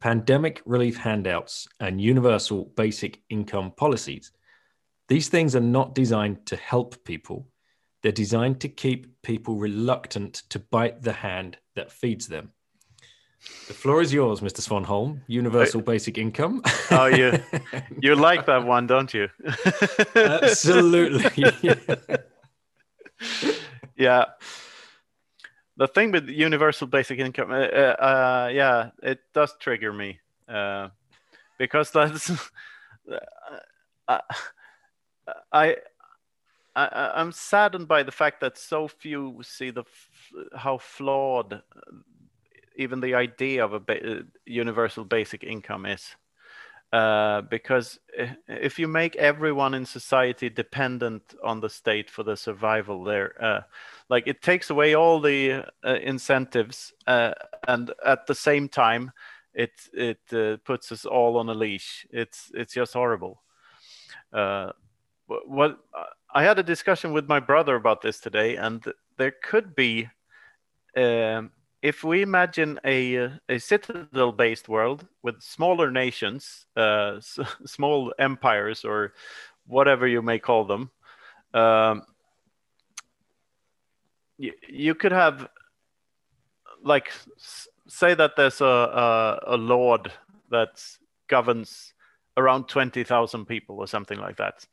Pandemic 0.00 0.62
relief 0.64 0.96
handouts 0.96 1.66
and 1.80 2.00
universal 2.00 2.66
basic 2.76 3.20
income 3.28 3.72
policies 3.76 4.30
these 5.08 5.28
things 5.28 5.56
are 5.56 5.60
not 5.60 5.94
designed 5.94 6.46
to 6.46 6.56
help 6.56 7.04
people 7.04 7.46
they're 8.02 8.12
designed 8.12 8.60
to 8.60 8.68
keep 8.68 9.22
people 9.22 9.56
reluctant 9.56 10.34
to 10.50 10.58
bite 10.58 11.02
the 11.02 11.12
hand 11.12 11.58
that 11.74 11.90
feeds 11.90 12.28
them. 12.28 12.52
The 13.66 13.74
floor 13.74 14.02
is 14.02 14.12
yours, 14.12 14.40
Mr. 14.40 14.60
Svanholm. 14.60 15.20
Universal 15.26 15.82
basic 15.82 16.18
income. 16.18 16.62
oh, 16.90 17.06
you 17.06 17.40
you 18.00 18.14
like 18.14 18.46
that 18.46 18.64
one, 18.64 18.86
don't 18.86 19.12
you? 19.14 19.28
Absolutely. 20.14 21.52
Yeah. 21.62 21.74
yeah. 23.96 24.24
The 25.76 25.88
thing 25.88 26.10
with 26.10 26.28
universal 26.28 26.88
basic 26.88 27.20
income, 27.20 27.52
uh, 27.52 27.54
uh, 27.54 28.50
yeah, 28.52 28.90
it 29.02 29.20
does 29.32 29.54
trigger 29.60 29.92
me 29.92 30.18
uh, 30.48 30.88
because 31.58 31.92
that's 31.92 32.30
uh, 34.08 34.18
I 35.52 35.76
I, 36.78 37.20
am 37.20 37.32
saddened 37.32 37.88
by 37.88 38.02
the 38.04 38.12
fact 38.12 38.40
that 38.40 38.56
so 38.56 38.86
few 38.88 39.40
see 39.42 39.70
the 39.70 39.84
how 40.54 40.78
flawed 40.78 41.54
uh, 41.54 41.60
even 42.76 43.00
the 43.00 43.14
idea 43.14 43.64
of 43.64 43.72
a 43.72 43.80
ba- 43.80 44.18
uh, 44.18 44.22
universal 44.46 45.04
basic 45.04 45.42
income 45.42 45.86
is. 45.86 46.14
Uh, 46.90 47.42
because 47.42 47.98
if 48.46 48.78
you 48.78 48.88
make 48.88 49.14
everyone 49.16 49.74
in 49.74 49.84
society 49.84 50.48
dependent 50.48 51.22
on 51.44 51.60
the 51.60 51.68
state 51.68 52.08
for 52.08 52.22
the 52.22 52.36
survival 52.36 53.04
there, 53.04 53.34
uh, 53.44 53.60
like 54.08 54.26
it 54.26 54.40
takes 54.40 54.70
away 54.70 54.94
all 54.94 55.20
the 55.20 55.64
uh, 55.84 55.94
incentives, 56.02 56.94
uh, 57.06 57.34
and 57.66 57.92
at 58.06 58.26
the 58.26 58.34
same 58.34 58.68
time, 58.70 59.12
it 59.52 59.72
it 59.92 60.64
puts 60.64 60.90
us 60.90 61.04
all 61.04 61.36
on 61.36 61.48
a 61.50 61.54
leash. 61.54 62.06
It's 62.10 62.50
it's 62.54 62.72
just 62.72 62.94
horrible. 62.94 63.42
What 65.28 65.78
I 66.34 66.42
had 66.42 66.58
a 66.58 66.62
discussion 66.62 67.12
with 67.12 67.28
my 67.28 67.40
brother 67.40 67.76
about 67.76 68.02
this 68.02 68.18
today, 68.18 68.56
and 68.56 68.84
there 69.16 69.32
could 69.42 69.74
be, 69.74 70.08
um, 70.96 71.52
if 71.82 72.02
we 72.02 72.22
imagine 72.22 72.80
a 72.84 73.30
a 73.48 73.58
citadel-based 73.58 74.68
world 74.68 75.06
with 75.22 75.40
smaller 75.42 75.90
nations, 75.90 76.66
uh, 76.76 77.20
small 77.66 78.12
empires, 78.18 78.84
or 78.84 79.14
whatever 79.66 80.06
you 80.06 80.22
may 80.22 80.38
call 80.38 80.64
them, 80.64 80.90
um, 81.54 82.02
you, 84.38 84.52
you 84.68 84.94
could 84.94 85.12
have, 85.12 85.48
like, 86.82 87.12
say 87.86 88.14
that 88.14 88.36
there's 88.36 88.60
a, 88.60 88.64
a, 88.64 89.40
a 89.54 89.56
lord 89.56 90.10
that 90.50 90.82
governs 91.28 91.92
around 92.36 92.68
twenty 92.68 93.04
thousand 93.04 93.46
people 93.46 93.78
or 93.78 93.86
something 93.86 94.18
like 94.18 94.36
that 94.36 94.66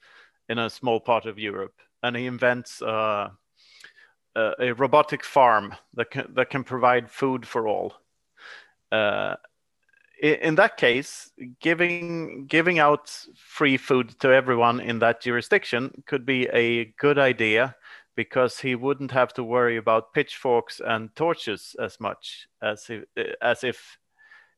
in 0.50 0.60
a 0.60 0.70
small 0.70 1.00
part 1.00 1.26
of 1.26 1.40
Europe, 1.40 1.74
and 2.04 2.16
he 2.16 2.26
invents 2.26 2.82
uh, 2.82 3.30
a, 4.36 4.52
a, 4.60 4.74
robotic 4.74 5.24
farm 5.24 5.74
that 5.94 6.12
can, 6.12 6.32
that 6.34 6.50
can 6.50 6.64
provide 6.64 7.10
food 7.10 7.48
for 7.48 7.68
all. 7.68 7.94
Uh, 8.92 9.36
in 10.22 10.56
that 10.56 10.78
case, 10.78 11.32
giving 11.60 12.46
giving 12.48 12.80
out 12.80 13.12
free 13.36 13.76
food 13.76 14.18
to 14.22 14.30
everyone 14.30 14.80
in 14.80 15.00
that 15.00 15.22
jurisdiction 15.22 16.04
could 16.06 16.26
be 16.26 16.48
a 16.48 16.86
good 16.98 17.20
idea 17.20 17.76
because 18.16 18.60
he 18.60 18.76
wouldn't 18.76 19.12
have 19.12 19.34
to 19.34 19.44
worry 19.44 19.76
about 19.76 20.14
pitchforks 20.14 20.80
and 20.84 21.14
torches 21.16 21.76
as 21.80 22.00
much 22.00 22.48
as 22.62 22.90
if, 22.90 23.04
as 23.42 23.64
if 23.64 23.98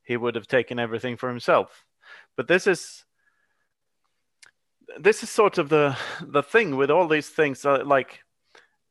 he 0.03 0.15
would 0.15 0.35
have 0.35 0.47
taken 0.47 0.79
everything 0.79 1.17
for 1.17 1.27
himself. 1.27 1.85
But 2.35 2.47
this 2.47 2.67
is 2.67 3.03
this 4.99 5.23
is 5.23 5.29
sort 5.29 5.57
of 5.57 5.69
the 5.69 5.97
the 6.21 6.43
thing 6.43 6.75
with 6.75 6.89
all 6.89 7.07
these 7.07 7.29
things. 7.29 7.65
Uh, 7.65 7.83
like, 7.85 8.23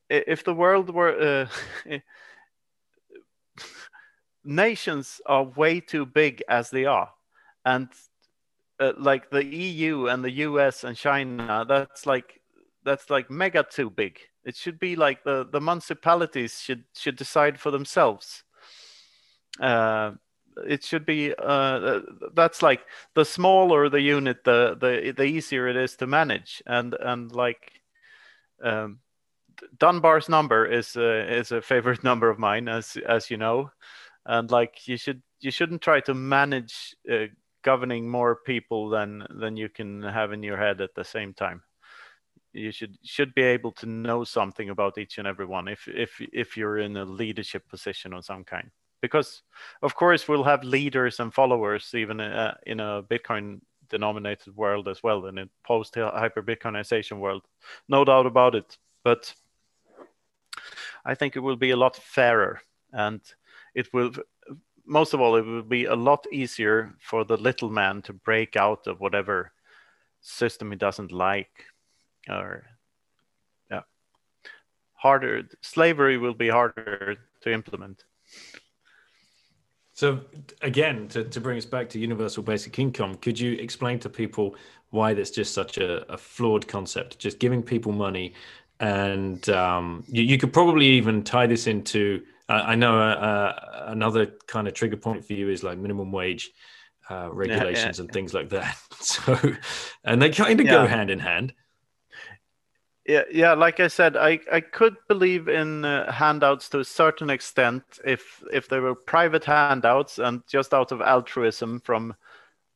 if 0.09 0.45
the 0.45 0.55
world 0.55 0.91
were 0.91 1.49
uh, 1.87 1.99
nations 4.45 5.21
are 5.27 5.45
way 5.45 5.81
too 5.81 6.07
big 6.07 6.43
as 6.49 6.71
they 6.71 6.85
are, 6.85 7.11
and 7.65 7.89
uh, 8.79 8.93
like 8.99 9.31
the 9.31 9.45
EU 9.45 10.07
and 10.07 10.25
the 10.25 10.31
US 10.31 10.85
and 10.85 10.97
China, 10.97 11.65
that's 11.67 12.07
like 12.07 12.41
that's 12.85 13.11
like 13.11 13.31
mega 13.31 13.65
too 13.65 13.91
big. 13.91 14.19
It 14.45 14.57
should 14.57 14.79
be 14.79 14.97
like 14.97 15.25
the 15.25 15.47
the 15.51 15.61
municipalities 15.61 16.61
should 16.61 16.85
should 16.95 17.17
decide 17.17 17.59
for 17.59 17.71
themselves. 17.71 18.45
Uh, 19.61 20.13
it 20.65 20.85
should 20.85 21.05
be 21.05 21.35
uh, 21.35 22.01
that's 22.35 22.63
like 22.63 22.81
the 23.15 23.25
smaller 23.25 23.89
the 23.89 24.01
unit 24.01 24.45
the 24.45 24.77
the 24.81 25.13
the 25.17 25.25
easier 25.25 25.69
it 25.69 25.77
is 25.77 25.97
to 25.97 26.07
manage. 26.07 26.63
And 26.67 26.95
and 26.95 27.31
like 27.33 27.73
um, 28.63 29.01
Dunbar's 29.79 30.29
number 30.29 30.67
is 30.67 30.97
uh, 30.97 31.27
is 31.29 31.53
a 31.53 31.63
favorite 31.63 32.05
number 32.11 32.31
of 32.31 32.39
mine 32.39 32.69
as 32.69 32.97
as 33.07 33.31
you 33.31 33.37
know. 33.37 33.71
And 34.25 34.51
like 34.51 34.89
you 34.89 34.97
should 34.97 35.23
you 35.41 35.51
shouldn't 35.51 35.83
try 35.83 36.01
to 36.01 36.15
manage 36.15 36.97
uh, 37.11 37.27
governing 37.63 38.09
more 38.09 38.37
people 38.37 38.89
than 38.89 39.27
than 39.31 39.57
you 39.57 39.69
can 39.69 40.03
have 40.03 40.33
in 40.33 40.43
your 40.43 40.57
head 40.57 40.81
at 40.81 40.95
the 40.95 41.05
same 41.05 41.35
time. 41.35 41.63
You 42.53 42.73
should 42.73 42.97
should 43.05 43.35
be 43.35 43.43
able 43.43 43.73
to 43.73 43.87
know 43.87 44.25
something 44.25 44.71
about 44.71 44.99
each 44.99 45.19
and 45.19 45.29
every 45.29 45.47
one 45.47 45.69
if 45.69 45.87
if 45.89 46.21
if 46.33 46.57
you're 46.57 46.79
in 46.79 46.97
a 46.97 47.05
leadership 47.05 47.69
position 47.69 48.15
of 48.15 48.25
some 48.25 48.45
kind 48.45 48.71
because 49.07 49.43
of 49.83 49.95
course 49.95 50.29
we'll 50.29 50.51
have 50.53 50.65
leaders 50.65 51.21
and 51.21 51.33
followers 51.33 51.95
even 51.95 52.21
uh, 52.21 52.55
in 52.67 52.81
a 52.81 53.03
bitcoin 53.03 53.61
denominated 53.89 54.57
world 54.57 54.89
as 54.89 55.03
well 55.03 55.27
in 55.27 55.39
a 55.39 55.49
post 55.65 55.95
hyper 55.95 56.43
bitcoinization 56.43 57.19
world. 57.21 57.43
No 57.89 58.05
doubt 58.05 58.27
about 58.27 58.55
it. 58.55 58.79
But 59.05 59.33
i 61.05 61.15
think 61.15 61.37
it 61.37 61.41
will 61.41 61.57
be 61.57 61.71
a 61.71 61.77
lot 61.77 61.97
fairer 61.97 62.61
and 62.93 63.21
it 63.75 63.93
will 63.93 64.13
most 64.85 65.15
of 65.15 65.21
all 65.21 65.37
it 65.37 65.45
will 65.45 65.63
be 65.63 65.85
a 65.85 65.95
lot 65.95 66.27
easier 66.33 66.95
for 67.01 67.25
the 67.25 67.37
little 67.37 67.71
man 67.71 68.03
to 68.03 68.13
break 68.13 68.57
out 68.57 68.87
of 68.87 69.01
whatever 69.01 69.53
system 70.21 70.71
he 70.71 70.77
doesn't 70.77 71.13
like 71.13 71.65
or 72.29 72.65
yeah. 73.71 73.83
Harder 74.95 75.43
slavery 75.61 76.19
will 76.19 76.35
be 76.35 76.49
harder 76.49 77.17
to 77.43 77.53
implement 77.53 78.05
so 79.97 80.21
again, 80.61 81.09
to, 81.09 81.25
to 81.25 81.41
bring 81.41 81.57
us 81.57 81.65
back 81.65 81.89
to 81.89 81.99
universal 81.99 82.43
basic 82.43 82.79
income, 82.79 83.15
could 83.15 83.41
you 83.41 83.53
explain 83.53 83.99
to 84.01 84.11
people 84.11 84.55
why 84.91 85.15
that's 85.15 85.31
just 85.31 85.55
such 85.55 85.79
a, 85.79 86.05
a 86.13 86.19
flawed 86.19 86.69
concept? 86.69 87.19
Just 87.19 87.39
giving 87.39 87.63
people 87.63 87.93
money, 87.93 88.35
and 88.79 89.49
um, 89.49 90.05
you, 90.07 90.23
you, 90.23 90.37
could 90.37 90.53
probably 90.53 90.85
even 90.85 91.25
tie 91.25 91.47
this 91.47 91.67
into. 91.67 92.23
Uh, 92.47 92.63
I 92.67 92.75
know 92.75 93.01
uh, 93.01 93.15
uh, 93.15 93.85
another 93.89 94.27
kind 94.47 94.69
of 94.69 94.75
trigger 94.75 94.99
point 94.99 95.25
for 95.25 95.33
you 95.33 95.49
is 95.49 95.63
like 95.63 95.79
minimum 95.79 96.13
wage. 96.13 96.51
uh, 97.09 97.31
regulations 97.33 97.77
yeah, 97.79 97.93
yeah. 97.97 98.01
and 98.03 98.13
things 98.13 98.35
like 98.35 98.51
that. 98.51 98.77
So, 99.01 99.39
and 100.05 100.21
they 100.21 100.31
kind 100.31 100.61
of 100.61 100.67
yeah. 100.67 100.73
go 100.73 100.87
hand 100.87 101.11
in 101.11 101.21
hand. 101.21 101.55
Yeah, 103.09 103.23
yeah. 103.31 103.53
Like 103.55 103.79
I 103.79 103.87
said, 103.87 104.17
I, 104.17 104.41
I 104.51 104.61
could 104.61 104.97
believe 105.07 105.49
in 105.49 105.85
uh, 105.85 106.11
handouts 106.11 106.69
to 106.71 106.81
a 106.81 106.85
certain 106.85 107.31
extent 107.31 107.85
if 108.05 108.43
if 108.53 108.69
they 108.69 108.81
were 108.81 108.97
private 108.97 109.45
handouts 109.45 110.19
and 110.19 110.43
just 110.49 110.75
out 110.75 110.91
of 110.91 111.01
altruism 111.01 111.81
from 111.81 112.17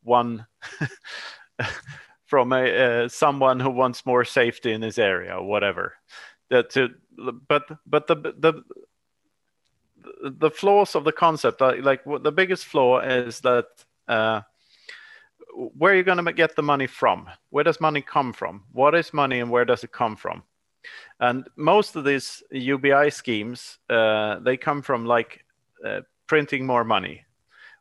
one 0.05 0.47
from 2.27 2.53
a 2.53 3.05
uh, 3.05 3.09
someone 3.09 3.59
who 3.59 3.71
wants 3.71 4.07
more 4.07 4.25
safety 4.25 4.73
in 4.73 4.83
his 4.83 4.99
area 4.99 5.37
or 5.37 5.47
whatever. 5.47 5.95
That 6.51 6.71
to, 6.71 6.91
but 7.49 7.65
but 7.87 8.07
the 8.07 8.17
the 8.17 8.63
the 10.23 10.51
flaws 10.51 10.95
of 10.95 11.05
the 11.05 11.13
concept, 11.13 11.61
like 11.61 12.03
the 12.05 12.33
biggest 12.33 12.65
flaw 12.67 13.01
is 13.01 13.41
that 13.41 13.67
uh, 14.09 14.43
where 15.55 15.93
are 15.93 15.97
you 15.97 16.03
going 16.03 16.25
to 16.25 16.33
get 16.33 16.57
the 16.57 16.63
money 16.63 16.87
from? 16.87 17.29
Where 17.51 17.65
does 17.65 17.81
money 17.81 18.03
come 18.03 18.33
from? 18.33 18.65
What 18.73 18.95
is 18.95 19.13
money 19.13 19.41
and 19.41 19.51
where 19.51 19.65
does 19.65 19.85
it 19.85 19.93
come 19.93 20.17
from? 20.17 20.43
And 21.19 21.49
most 21.57 21.97
of 21.97 22.05
these 22.05 22.43
UBI 22.51 23.11
schemes, 23.11 23.79
uh, 23.89 24.39
they 24.41 24.57
come 24.57 24.83
from 24.83 25.05
like 25.05 25.45
uh, 25.85 26.01
printing 26.27 26.67
more 26.67 26.85
money, 26.85 27.25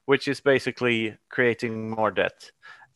which 0.06 0.28
is 0.28 0.42
basically 0.42 1.18
creating 1.30 1.92
more 1.92 2.12
debt. 2.12 2.52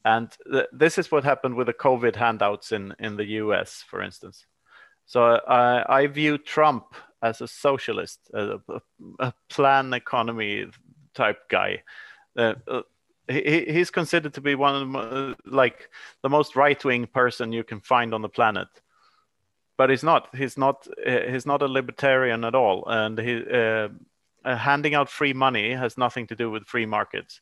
And 0.06 0.30
th- 0.52 0.68
this 0.74 0.98
is 0.98 1.12
what 1.12 1.24
happened 1.24 1.56
with 1.56 1.68
the 1.68 1.74
COVID 1.74 2.16
handouts 2.16 2.72
in, 2.72 2.94
in 3.00 3.16
the 3.16 3.26
US, 3.26 3.84
for 3.88 4.02
instance. 4.02 4.46
So 5.06 5.40
I 5.48 6.08
view 6.08 6.38
Trump 6.38 6.96
as 7.22 7.42
a 7.42 7.48
socialist, 7.48 8.20
a, 8.34 8.60
a 9.20 9.34
plan 9.50 9.94
economy 9.94 10.68
type 11.14 11.50
guy. 11.50 11.84
Uh 12.38 12.54
he, 13.28 13.66
he's 13.68 13.90
considered 13.90 14.34
to 14.34 14.42
be 14.42 14.56
one 14.56 14.76
of 14.76 14.92
the, 14.92 15.36
like 15.46 15.90
the 16.22 16.30
most 16.30 16.56
right 16.56 16.84
wing 16.84 17.08
person 17.08 17.52
you 17.52 17.64
can 17.64 17.80
find 17.80 18.14
on 18.14 18.22
the 18.22 18.30
planet. 18.30 18.68
But 19.78 19.90
he's 19.90 20.04
not. 20.04 20.36
He's 20.36 20.58
not. 20.58 20.88
Uh, 21.06 21.22
he's 21.30 21.46
not 21.46 21.62
a 21.62 21.68
libertarian 21.68 22.44
at 22.44 22.56
all. 22.56 22.84
And 22.86 23.18
he 23.18 23.44
uh, 23.52 23.90
handing 24.46 24.94
out 24.94 25.10
free 25.10 25.34
money 25.34 25.74
has 25.74 25.98
nothing 25.98 26.28
to 26.28 26.36
do 26.36 26.52
with 26.52 26.66
free 26.66 26.86
markets 26.86 27.42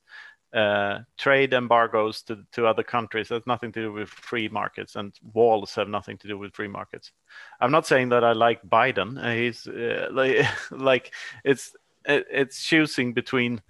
uh, 0.54 1.00
trade 1.18 1.54
embargoes 1.54 2.22
to, 2.24 2.40
to 2.52 2.68
other 2.68 2.84
countries 2.84 3.30
has 3.30 3.48
nothing 3.48 3.72
to 3.72 3.82
do 3.82 3.92
with 3.94 4.10
free 4.10 4.50
markets, 4.50 4.96
and 4.96 5.14
walls 5.34 5.76
have 5.76 5.88
nothing 5.88 6.18
to 6.18 6.28
do 6.28 6.38
with 6.38 6.54
free 6.54 6.68
markets. 6.68 7.12
I'm 7.60 7.72
not 7.72 7.88
saying 7.88 8.10
that 8.10 8.24
I 8.24 8.34
like 8.34 8.62
Biden. 8.64 9.18
Uh, 9.18 9.34
he's 9.34 9.66
uh, 9.68 10.10
like, 10.12 10.46
like 10.72 11.14
it's 11.46 11.74
it, 12.06 12.26
it's 12.30 12.64
choosing 12.64 13.14
between 13.14 13.62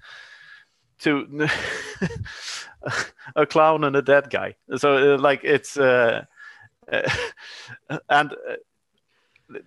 two 1.02 1.48
a 3.36 3.46
clown 3.46 3.84
and 3.84 3.96
a 3.96 4.02
dead 4.02 4.30
guy. 4.30 4.56
So 4.78 5.16
uh, 5.16 5.18
like 5.18 5.42
it's 5.44 5.78
uh, 5.78 6.26
and 8.10 8.34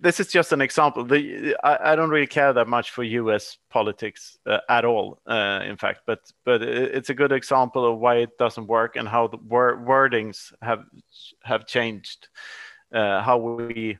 this 0.01 0.19
is 0.19 0.27
just 0.27 0.51
an 0.51 0.61
example. 0.61 1.03
The, 1.03 1.55
I, 1.63 1.91
I, 1.91 1.95
don't 1.95 2.09
really 2.09 2.27
care 2.27 2.53
that 2.53 2.67
much 2.67 2.91
for 2.91 3.03
U.S. 3.03 3.57
politics 3.69 4.37
uh, 4.47 4.59
at 4.67 4.83
all, 4.83 5.19
uh, 5.27 5.61
in 5.63 5.77
fact. 5.77 6.01
But 6.05 6.19
but 6.43 6.61
it's 6.61 7.09
a 7.09 7.13
good 7.13 7.31
example 7.31 7.85
of 7.85 7.99
why 7.99 8.15
it 8.17 8.37
doesn't 8.37 8.67
work 8.67 8.95
and 8.95 9.07
how 9.07 9.27
the 9.27 9.37
wor- 9.37 9.77
wordings 9.77 10.53
have 10.61 10.85
have 11.43 11.67
changed. 11.67 12.27
Uh, 12.91 13.21
how 13.21 13.37
we 13.37 13.97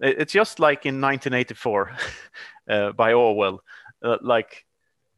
it's 0.00 0.32
just 0.32 0.60
like 0.60 0.86
in 0.86 1.00
1984 1.00 1.92
uh, 2.70 2.92
by 2.92 3.12
Orwell. 3.12 3.62
Uh, 4.02 4.16
like 4.22 4.64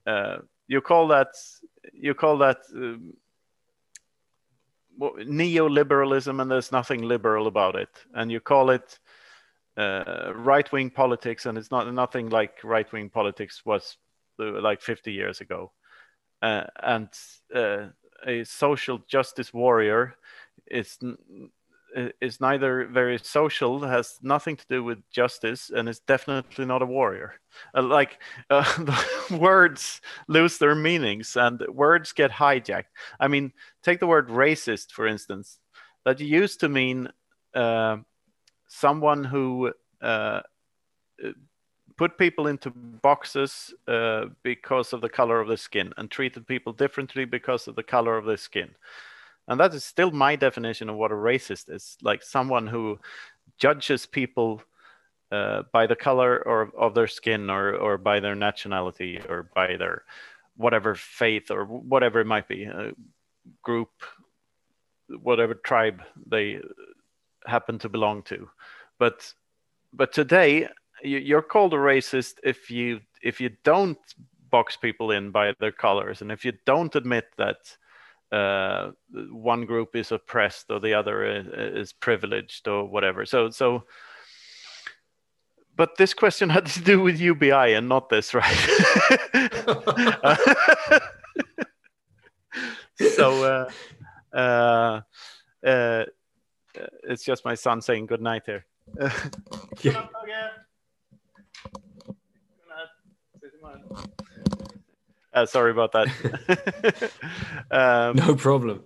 uh, 0.07 0.39
you 0.69 0.81
call 0.81 1.09
that 1.09 1.29
you 1.93 2.15
call 2.15 2.39
that. 2.39 2.59
Um, 2.75 3.15
neoliberalism 5.01 6.41
and 6.41 6.51
there's 6.51 6.71
nothing 6.71 7.03
liberal 7.03 7.47
about 7.47 7.75
it 7.77 7.89
and 8.15 8.31
you 8.31 8.39
call 8.39 8.69
it 8.69 8.99
uh, 9.77 10.33
right 10.35 10.71
wing 10.71 10.91
politics, 10.91 11.47
and 11.47 11.57
it's 11.57 11.71
not 11.71 11.93
nothing 11.93 12.29
like 12.29 12.63
right 12.63 12.91
wing 12.93 13.09
politics 13.09 13.63
was 13.65 13.97
uh, 14.39 14.61
like 14.61 14.83
50 14.83 15.13
years 15.13 15.41
ago. 15.41 15.73
Uh, 16.41 16.65
and 16.83 17.09
uh, 17.55 17.87
a 18.27 18.45
social 18.45 18.99
justice 19.09 19.55
warrior 19.55 20.15
is 20.67 20.99
is 22.21 22.41
neither 22.41 22.87
very 22.87 23.19
social, 23.19 23.81
has 23.81 24.19
nothing 24.23 24.57
to 24.57 24.67
do 24.69 24.83
with 24.83 24.99
justice, 25.11 25.71
and 25.71 25.89
is 25.89 26.01
definitely 26.01 26.65
not 26.65 26.83
a 26.83 26.87
warrior. 26.87 27.35
Uh, 27.75 27.83
like 27.83 28.19
uh, 28.51 28.63
the 29.31 29.37
words 29.37 30.01
lose 30.29 30.59
their 30.59 30.75
meanings, 30.75 31.37
and 31.37 31.61
words 31.69 32.13
get 32.13 32.31
hijacked. 32.31 32.93
I 33.21 33.29
mean, 33.29 33.53
take 33.83 34.01
the 34.01 34.07
word 34.07 34.29
racist 34.29 34.93
for 34.93 35.07
instance. 35.07 35.59
That 36.05 36.19
used 36.19 36.61
to 36.61 36.69
mean 36.69 37.09
uh, 37.55 37.99
someone 38.67 39.23
who 39.23 39.73
uh, 40.01 40.41
put 41.97 42.19
people 42.19 42.47
into 42.47 42.71
boxes 42.71 43.73
uh, 43.87 44.27
because 44.43 44.93
of 44.93 45.01
the 45.01 45.09
color 45.09 45.41
of 45.41 45.49
the 45.49 45.57
skin 45.57 45.93
and 45.97 46.11
treated 46.11 46.47
people 46.47 46.73
differently 46.73 47.25
because 47.25 47.69
of 47.69 47.77
the 47.77 47.83
color 47.83 48.17
of 48.17 48.25
their 48.25 48.37
skin. 48.37 48.71
And 49.49 49.59
that 49.61 49.75
is 49.75 49.85
still 49.85 50.11
my 50.11 50.37
definition 50.37 50.89
of 50.89 50.97
what 50.97 51.11
a 51.11 51.15
racist 51.15 51.73
is 51.73 51.97
like 52.03 52.23
someone 52.23 52.67
who 52.67 52.99
judges 53.59 54.07
people 54.07 54.63
uh, 55.31 55.63
by 55.73 55.87
the 55.87 55.97
color 55.97 56.43
or 56.47 56.71
of 56.79 56.95
their 56.95 57.09
skin 57.09 57.51
or, 57.51 57.75
or 57.75 57.99
by 57.99 58.21
their 58.21 58.35
nationality 58.35 59.21
or 59.29 59.49
by 59.55 59.77
their 59.77 60.05
whatever 60.57 60.95
faith 60.95 61.51
or 61.51 61.65
whatever 61.65 62.21
it 62.21 62.27
might 62.27 62.47
be, 62.47 62.67
uh, 62.67 62.91
group, 63.63 63.91
whatever 65.09 65.55
tribe 65.55 66.03
they 66.27 66.61
happen 67.47 67.79
to 67.79 67.89
belong 67.89 68.23
to. 68.23 68.49
But 68.99 69.33
but 69.93 70.13
today 70.13 70.69
you're 71.03 71.43
called 71.43 71.75
a 71.75 71.79
racist 71.79 72.35
if 72.45 72.71
you 72.71 73.01
if 73.23 73.41
you 73.41 73.51
don't 73.65 73.99
box 74.51 74.77
people 74.77 75.11
in 75.11 75.31
by 75.31 75.55
their 75.61 75.73
colors 75.73 76.21
and 76.21 76.31
if 76.31 76.45
you 76.45 76.53
don't 76.67 76.95
admit 76.95 77.25
that 77.39 77.77
uh, 78.33 78.91
one 79.31 79.67
group 79.67 79.95
is 79.95 80.11
oppressed 80.11 80.71
or 80.71 80.81
the 80.81 80.95
other 80.95 81.25
is, 81.25 81.47
is, 81.47 81.93
privileged 81.93 82.67
or 82.67 82.89
whatever. 82.89 83.27
So 83.27 83.51
so. 83.51 83.85
But 85.75 85.97
this 85.97 86.13
question 86.15 86.51
had 86.51 86.67
to 86.67 86.81
do 86.81 87.01
with 87.01 87.21
UBI 87.21 87.75
and 87.75 87.89
not 87.89 88.09
this, 88.09 88.35
right? 88.35 88.45
so 93.17 93.45
uh, 93.45 93.69
uh, 94.37 95.01
uh, 95.67 96.05
it's 97.05 97.25
just 97.25 97.45
my 97.45 97.55
son 97.55 97.83
saying 97.83 98.07
good 98.07 98.23
night 98.23 98.43
here. 98.47 98.65
yeah. 99.83 100.07
Uh, 105.33 105.47
sorry 105.47 105.71
about 105.71 105.93
that. 105.93 107.11
um, 107.71 108.17
no 108.17 108.35
problem. 108.35 108.83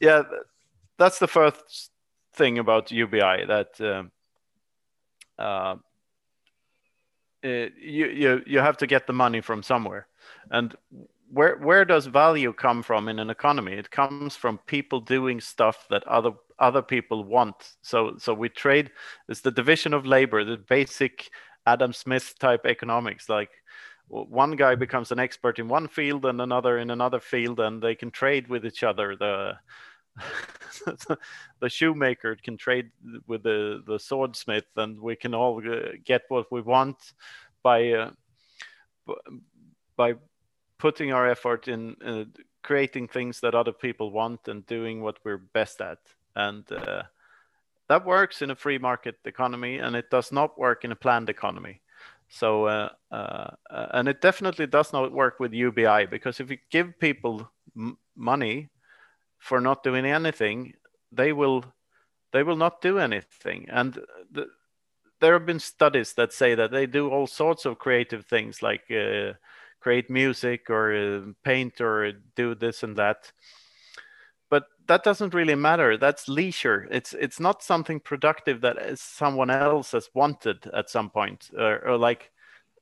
Yeah, 0.00 0.22
that's 0.98 1.18
the 1.18 1.26
first 1.26 1.90
thing 2.34 2.58
about 2.58 2.92
UBI 2.92 3.46
that 3.46 3.80
um, 3.80 4.10
uh, 5.38 5.76
you 7.42 8.06
you 8.06 8.42
you 8.46 8.58
have 8.58 8.76
to 8.78 8.86
get 8.86 9.06
the 9.06 9.12
money 9.12 9.40
from 9.40 9.62
somewhere, 9.62 10.06
and 10.50 10.74
where 11.30 11.56
where 11.56 11.84
does 11.84 12.06
value 12.06 12.52
come 12.52 12.82
from 12.82 13.08
in 13.08 13.18
an 13.18 13.30
economy? 13.30 13.72
It 13.72 13.90
comes 13.90 14.36
from 14.36 14.58
people 14.66 15.00
doing 15.00 15.40
stuff 15.40 15.86
that 15.90 16.06
other 16.06 16.32
other 16.58 16.82
people 16.82 17.24
want. 17.24 17.74
So 17.82 18.16
so 18.18 18.34
we 18.34 18.48
trade. 18.48 18.90
It's 19.28 19.40
the 19.40 19.50
division 19.50 19.94
of 19.94 20.06
labor, 20.06 20.44
the 20.44 20.56
basic 20.56 21.30
Adam 21.66 21.92
Smith 21.92 22.34
type 22.38 22.66
economics. 22.66 23.28
Like 23.28 23.50
one 24.08 24.56
guy 24.56 24.74
becomes 24.74 25.12
an 25.12 25.18
expert 25.18 25.58
in 25.58 25.68
one 25.68 25.88
field 25.88 26.24
and 26.26 26.40
another 26.40 26.78
in 26.78 26.90
another 26.90 27.20
field, 27.20 27.60
and 27.60 27.82
they 27.82 27.94
can 27.94 28.10
trade 28.10 28.48
with 28.48 28.64
each 28.64 28.82
other. 28.82 29.16
The 29.16 29.58
the 31.60 31.68
shoemaker 31.68 32.36
can 32.42 32.56
trade 32.56 32.90
with 33.26 33.42
the 33.42 33.82
the 33.86 33.98
swordsmith, 33.98 34.66
and 34.76 35.00
we 35.00 35.16
can 35.16 35.34
all 35.34 35.60
get 36.04 36.22
what 36.28 36.50
we 36.50 36.60
want 36.60 36.96
by 37.62 37.92
uh, 37.92 38.10
by 39.96 40.14
putting 40.78 41.12
our 41.12 41.28
effort 41.28 41.68
in 41.68 41.96
uh, 42.04 42.24
creating 42.62 43.08
things 43.08 43.40
that 43.40 43.54
other 43.54 43.72
people 43.72 44.10
want 44.10 44.48
and 44.48 44.66
doing 44.66 45.00
what 45.00 45.18
we're 45.24 45.38
best 45.38 45.80
at 45.80 45.98
and 46.34 46.70
uh, 46.72 47.02
that 47.88 48.04
works 48.04 48.42
in 48.42 48.50
a 48.50 48.56
free 48.56 48.78
market 48.78 49.16
economy 49.24 49.78
and 49.78 49.94
it 49.94 50.10
does 50.10 50.32
not 50.32 50.58
work 50.58 50.84
in 50.84 50.92
a 50.92 50.96
planned 50.96 51.30
economy 51.30 51.80
so 52.28 52.66
uh, 52.66 52.88
uh, 53.10 53.50
uh 53.70 53.86
and 53.92 54.08
it 54.08 54.20
definitely 54.20 54.66
does 54.66 54.92
not 54.92 55.12
work 55.12 55.38
with 55.40 55.52
ubi 55.52 56.06
because 56.06 56.40
if 56.40 56.50
you 56.50 56.58
give 56.70 56.98
people 56.98 57.48
m- 57.76 57.96
money 58.16 58.68
for 59.38 59.60
not 59.60 59.82
doing 59.82 60.04
anything 60.04 60.72
they 61.12 61.32
will 61.32 61.64
they 62.32 62.42
will 62.42 62.56
not 62.56 62.82
do 62.82 62.98
anything. 62.98 63.66
And 63.70 63.98
the, 64.30 64.46
there 65.20 65.32
have 65.32 65.46
been 65.46 65.60
studies 65.60 66.12
that 66.14 66.32
say 66.32 66.54
that 66.54 66.70
they 66.70 66.86
do 66.86 67.08
all 67.08 67.26
sorts 67.26 67.64
of 67.64 67.78
creative 67.78 68.26
things 68.26 68.62
like 68.62 68.82
uh, 68.90 69.32
create 69.80 70.10
music 70.10 70.68
or 70.68 70.94
uh, 70.94 71.32
paint 71.44 71.80
or 71.80 72.12
do 72.34 72.54
this 72.54 72.82
and 72.82 72.96
that 72.96 73.32
that 74.86 75.04
doesn't 75.04 75.34
really 75.34 75.54
matter. 75.54 75.96
That's 75.96 76.28
leisure. 76.28 76.86
It's 76.90 77.12
it's 77.14 77.40
not 77.40 77.62
something 77.62 78.00
productive 78.00 78.60
that 78.60 78.78
uh, 78.78 78.96
someone 78.96 79.50
else 79.50 79.92
has 79.92 80.10
wanted 80.14 80.66
at 80.72 80.90
some 80.90 81.10
point 81.10 81.50
or, 81.56 81.78
or 81.86 81.96
like 81.96 82.30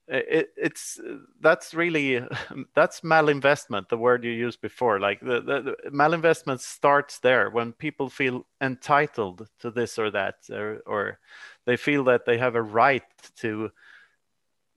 it, 0.07 0.51
it's 0.57 0.99
uh, 0.99 1.19
that's 1.41 1.73
really 1.75 2.23
that's 2.75 3.01
malinvestment 3.01 3.89
the 3.89 3.99
word 3.99 4.25
you 4.25 4.33
used 4.33 4.61
before. 4.61 5.01
Like 5.01 5.21
the, 5.21 5.41
the, 5.41 5.77
the, 5.85 5.91
malinvestment 5.91 6.61
starts 6.61 7.19
there 7.21 7.51
when 7.51 7.73
people 7.73 8.09
feel 8.09 8.47
entitled 8.61 9.49
to 9.61 9.71
this 9.71 9.99
or 9.99 10.11
that 10.11 10.37
or, 10.51 10.83
or 10.87 11.19
they 11.65 11.77
feel 11.77 12.05
that 12.05 12.27
they 12.27 12.39
have 12.39 12.55
a 12.55 12.63
right 12.63 13.03
to 13.37 13.71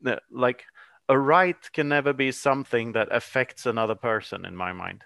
uh, 0.05 0.15
like 0.31 0.63
a 1.09 1.17
right 1.17 1.71
can 1.73 1.89
never 1.89 2.13
be 2.13 2.31
something 2.31 2.93
that 2.93 3.07
affects 3.11 3.65
another 3.65 3.95
person 3.95 4.45
in 4.45 4.55
my 4.55 4.71
mind 4.71 5.03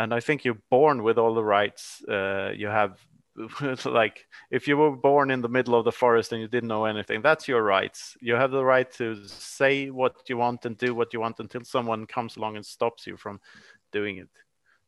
and 0.00 0.12
i 0.14 0.20
think 0.20 0.44
you're 0.44 0.62
born 0.70 1.02
with 1.02 1.18
all 1.18 1.34
the 1.34 1.44
rights 1.44 2.02
uh, 2.08 2.50
you 2.54 2.68
have 2.68 2.92
like 3.84 4.26
if 4.50 4.66
you 4.66 4.76
were 4.76 4.96
born 4.96 5.30
in 5.30 5.40
the 5.40 5.48
middle 5.48 5.74
of 5.74 5.84
the 5.84 5.92
forest 5.92 6.32
and 6.32 6.40
you 6.40 6.48
didn't 6.48 6.68
know 6.68 6.84
anything 6.84 7.22
that's 7.22 7.48
your 7.48 7.62
rights. 7.62 8.16
You 8.20 8.34
have 8.34 8.50
the 8.50 8.64
right 8.64 8.90
to 8.94 9.26
say 9.26 9.90
what 9.90 10.28
you 10.28 10.36
want 10.36 10.66
and 10.66 10.76
do 10.76 10.94
what 10.94 11.12
you 11.12 11.20
want 11.20 11.40
until 11.40 11.64
someone 11.64 12.06
comes 12.06 12.36
along 12.36 12.56
and 12.56 12.66
stops 12.66 13.06
you 13.06 13.16
from 13.16 13.40
doing 13.92 14.18
it. 14.18 14.28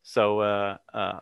So 0.03 0.41
uh, 0.41 0.77
uh, 0.93 1.21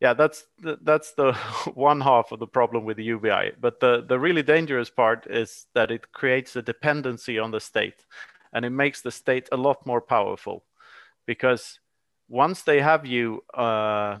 yeah 0.00 0.14
that's 0.14 0.44
the, 0.60 0.78
that's 0.82 1.12
the 1.14 1.32
one 1.74 2.00
half 2.00 2.32
of 2.32 2.38
the 2.38 2.46
problem 2.46 2.84
with 2.84 2.96
the 2.96 3.04
ubi 3.04 3.52
but 3.60 3.80
the 3.80 4.04
the 4.06 4.18
really 4.18 4.42
dangerous 4.42 4.90
part 4.90 5.26
is 5.30 5.66
that 5.74 5.90
it 5.90 6.12
creates 6.12 6.56
a 6.56 6.62
dependency 6.62 7.38
on 7.38 7.50
the 7.50 7.60
state 7.60 8.04
and 8.52 8.64
it 8.64 8.70
makes 8.70 9.00
the 9.00 9.10
state 9.10 9.48
a 9.52 9.56
lot 9.56 9.86
more 9.86 10.00
powerful 10.00 10.64
because 11.26 11.80
once 12.28 12.62
they 12.62 12.80
have 12.80 13.06
you 13.06 13.42
uh, 13.54 14.18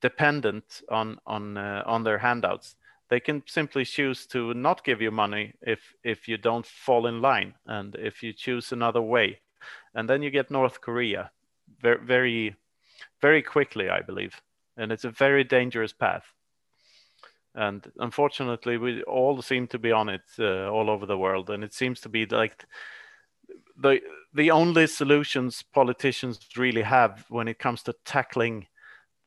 dependent 0.00 0.82
on 0.90 1.18
on 1.26 1.56
uh, 1.56 1.82
on 1.86 2.04
their 2.04 2.18
handouts 2.18 2.76
they 3.08 3.20
can 3.20 3.42
simply 3.46 3.84
choose 3.84 4.26
to 4.26 4.52
not 4.54 4.84
give 4.84 5.00
you 5.00 5.10
money 5.10 5.54
if 5.62 5.94
if 6.04 6.28
you 6.28 6.36
don't 6.36 6.66
fall 6.66 7.06
in 7.06 7.22
line 7.22 7.54
and 7.66 7.94
if 7.96 8.22
you 8.22 8.32
choose 8.32 8.72
another 8.72 9.02
way. 9.02 9.40
And 9.94 10.08
then 10.08 10.22
you 10.22 10.30
get 10.30 10.50
north 10.50 10.80
korea. 10.80 11.30
Very 11.80 12.04
very 12.04 12.56
very 13.20 13.42
quickly 13.42 13.88
i 13.88 14.00
believe. 14.02 14.40
And 14.76 14.92
it's 14.92 15.04
a 15.04 15.10
very 15.10 15.44
dangerous 15.44 15.92
path. 15.92 16.24
And 17.54 17.90
unfortunately 17.98 18.76
we 18.76 19.02
all 19.02 19.42
seem 19.42 19.66
to 19.68 19.78
be 19.78 19.90
on 19.90 20.08
it 20.08 20.28
uh, 20.38 20.68
all 20.70 20.90
over 20.90 21.06
the 21.06 21.18
world. 21.18 21.50
And 21.50 21.64
it 21.64 21.72
seems 21.72 22.00
to 22.00 22.08
be 22.08 22.26
like 22.26 22.64
the 23.80 24.00
the 24.34 24.50
only 24.50 24.86
solutions 24.86 25.62
politicians 25.72 26.38
really 26.56 26.82
have 26.82 27.24
when 27.28 27.48
it 27.48 27.58
comes 27.58 27.82
to 27.82 27.94
tackling 28.04 28.66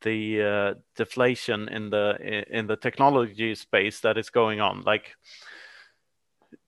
the 0.02 0.42
uh, 0.42 0.74
deflation 0.96 1.68
in 1.68 1.90
the 1.90 2.44
in 2.50 2.66
the 2.66 2.76
technology 2.76 3.54
space 3.54 4.00
that 4.00 4.18
is 4.18 4.30
going 4.30 4.60
on 4.60 4.82
like 4.82 5.14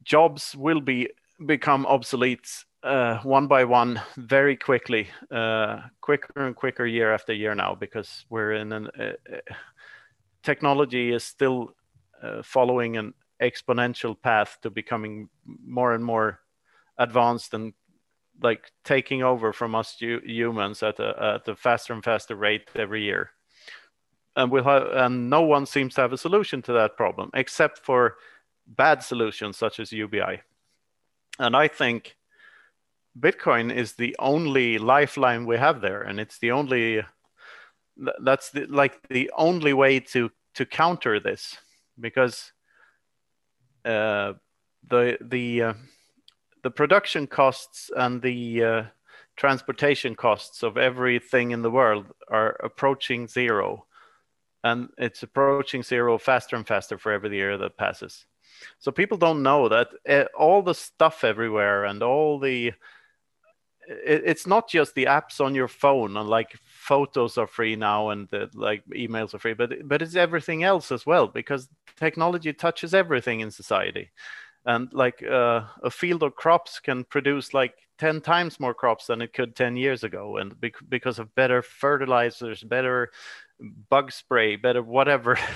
jobs 0.03 0.55
will 0.57 0.81
be 0.81 1.09
become 1.47 1.85
obsolete 1.87 2.49
uh, 2.85 3.19
one 3.21 3.47
by 3.47 3.65
one 3.65 4.01
very 4.17 4.57
quickly 4.57 5.09
uh, 5.31 5.81
quicker 6.01 6.47
and 6.47 6.55
quicker 6.55 6.87
year 6.87 7.13
after 7.13 7.33
year 7.33 7.55
now 7.55 7.75
because 7.75 8.25
we're 8.31 8.53
in 8.53 8.73
an 8.73 8.89
uh, 8.99 9.13
uh, 9.33 9.55
technology 10.43 11.13
is 11.13 11.25
still 11.25 11.75
uh, 12.23 12.43
following 12.43 12.97
an 12.97 13.15
exponential 13.43 14.15
path 14.21 14.59
to 14.63 14.71
becoming 14.71 15.29
more 15.67 15.95
and 15.95 16.05
more 16.05 16.41
advanced 16.99 17.55
and 17.55 17.73
like 18.43 18.73
taking 18.85 19.23
over 19.23 19.53
from 19.53 19.75
us 19.75 19.97
humans 19.99 20.83
at 20.83 20.99
a, 20.99 21.35
at 21.37 21.49
a 21.49 21.57
faster 21.57 21.93
and 21.93 22.03
faster 22.03 22.35
rate 22.35 22.69
every 22.75 23.03
year. 23.03 23.31
And 24.37 24.51
we'll 24.51 24.65
have, 24.65 24.89
and 24.93 25.31
no 25.31 25.43
one 25.43 25.67
seems 25.67 25.95
to 25.95 26.01
have 26.01 26.13
a 26.13 26.19
solution 26.19 26.61
to 26.63 26.73
that 26.73 26.97
problem 26.97 27.31
except 27.35 27.79
for 27.79 28.17
bad 28.67 29.03
solutions 29.03 29.57
such 29.57 29.79
as 29.79 29.93
UBI. 29.93 30.43
And 31.39 31.57
I 31.57 31.69
think 31.69 32.17
Bitcoin 33.19 33.73
is 33.73 33.93
the 33.93 34.17
only 34.19 34.79
lifeline 34.79 35.47
we 35.47 35.57
have 35.57 35.81
there, 35.81 36.03
and 36.03 36.19
it's 36.19 36.39
the 36.39 36.51
only 36.51 37.03
that's 38.23 38.51
the, 38.51 38.67
like 38.67 39.01
the 39.09 39.31
only 39.37 39.73
way 39.73 40.01
to 40.01 40.31
to 40.55 40.67
counter 40.67 41.21
this 41.21 41.57
because 41.99 42.53
uh, 43.85 44.33
the 44.89 45.17
the 45.21 45.63
uh, 45.63 45.75
the 46.65 46.71
production 46.71 47.27
costs 47.27 47.91
and 47.95 48.21
the 48.23 48.65
uh, 48.65 48.83
transportation 49.37 50.15
costs 50.15 50.63
of 50.63 50.79
everything 50.79 51.51
in 51.51 51.61
the 51.61 51.71
world 51.71 52.07
are 52.29 52.57
approaching 52.65 53.29
zero. 53.29 53.85
And 54.65 54.89
it's 54.97 55.23
approaching 55.23 55.83
zero 55.83 56.17
faster 56.17 56.57
and 56.57 56.67
faster 56.67 56.97
for 56.97 57.13
every 57.13 57.37
year 57.37 57.59
that 57.59 57.77
passes. 57.77 58.25
So 58.79 58.91
people 58.91 59.19
don't 59.19 59.43
know 59.43 59.69
that 59.69 59.89
uh, 60.09 60.25
all 60.37 60.63
the 60.63 60.75
stuff 60.75 61.23
everywhere 61.23 61.85
and 61.85 62.03
all 62.03 62.39
the 62.39 62.73
it, 63.87 64.23
it's 64.25 64.47
not 64.47 64.67
just 64.67 64.95
the 64.95 65.05
apps 65.05 65.45
on 65.45 65.55
your 65.55 65.69
phone 65.69 66.17
and 66.17 66.29
like 66.31 66.57
photos 66.65 67.37
are 67.37 67.47
free 67.47 67.77
now 67.77 68.09
and 68.09 68.27
the, 68.31 68.49
like 68.55 68.83
emails 68.95 69.35
are 69.35 69.39
free 69.39 69.53
but 69.53 69.87
but 69.87 70.01
it's 70.01 70.17
everything 70.17 70.63
else 70.63 70.91
as 70.91 71.05
well 71.05 71.27
because 71.27 71.69
technology 71.99 72.55
touches 72.55 72.95
everything 72.95 73.41
in 73.41 73.51
society 73.51 74.11
and 74.67 74.89
like 74.93 75.23
uh, 75.23 75.63
a 75.83 75.91
field 75.91 76.23
of 76.23 76.35
crops 76.35 76.81
can 76.81 77.05
produce 77.05 77.53
like 77.53 77.75
10 77.99 78.21
times 78.21 78.59
more 78.59 78.75
crops 78.75 79.07
than 79.07 79.23
it 79.23 79.33
could 79.33 79.55
10 79.55 79.77
years 79.77 80.05
ago 80.05 80.39
and 80.39 80.59
bec- 80.61 80.89
because 80.89 81.19
of 81.19 81.35
better 81.35 81.63
fertilizers 81.63 82.63
better 82.63 83.11
bug 83.89 84.11
spray 84.11 84.57
better 84.57 84.83
whatever. 84.83 85.39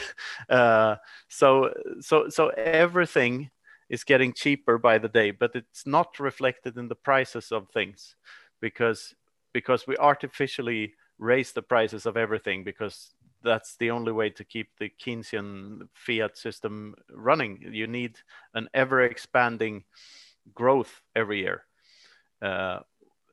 Uh, 0.48 0.96
so 1.28 1.74
so 2.00 2.28
so 2.28 2.48
everything 2.48 3.50
is 3.90 4.04
getting 4.04 4.32
cheaper 4.32 4.78
by 4.78 4.96
the 4.96 5.08
day 5.08 5.30
but 5.30 5.50
it's 5.54 5.86
not 5.86 6.18
reflected 6.18 6.76
in 6.78 6.88
the 6.88 6.94
prices 6.94 7.52
of 7.52 7.68
things 7.68 8.14
because 8.60 9.14
because 9.52 9.86
we 9.86 9.96
artificially 9.96 10.94
raise 11.18 11.52
the 11.52 11.62
prices 11.62 12.06
of 12.06 12.16
everything 12.16 12.64
because 12.64 13.14
that's 13.42 13.76
the 13.76 13.90
only 13.90 14.12
way 14.12 14.30
to 14.30 14.44
keep 14.44 14.68
the 14.78 14.90
Keynesian 15.00 15.88
fiat 15.94 16.36
system 16.36 16.94
running. 17.10 17.58
You 17.72 17.86
need 17.86 18.18
an 18.54 18.68
ever 18.74 19.02
expanding 19.02 19.84
growth 20.54 21.02
every 21.14 21.40
year. 21.40 21.64
Uh, 22.42 22.80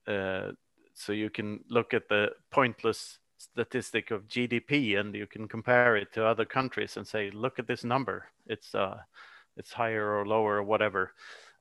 uh, 0.07 0.51
so 0.93 1.11
you 1.11 1.29
can 1.29 1.63
look 1.69 1.93
at 1.93 2.09
the 2.09 2.31
pointless 2.51 3.19
statistic 3.37 4.11
of 4.11 4.27
GDP 4.27 4.97
and 4.99 5.13
you 5.15 5.27
can 5.27 5.47
compare 5.47 5.95
it 5.95 6.13
to 6.13 6.25
other 6.25 6.45
countries 6.45 6.97
and 6.97 7.07
say, 7.07 7.31
look 7.31 7.59
at 7.59 7.67
this 7.67 7.83
number. 7.83 8.27
It's 8.47 8.73
uh, 8.73 8.97
it's 9.57 9.73
higher 9.73 10.19
or 10.19 10.25
lower 10.25 10.57
or 10.57 10.63
whatever. 10.63 11.13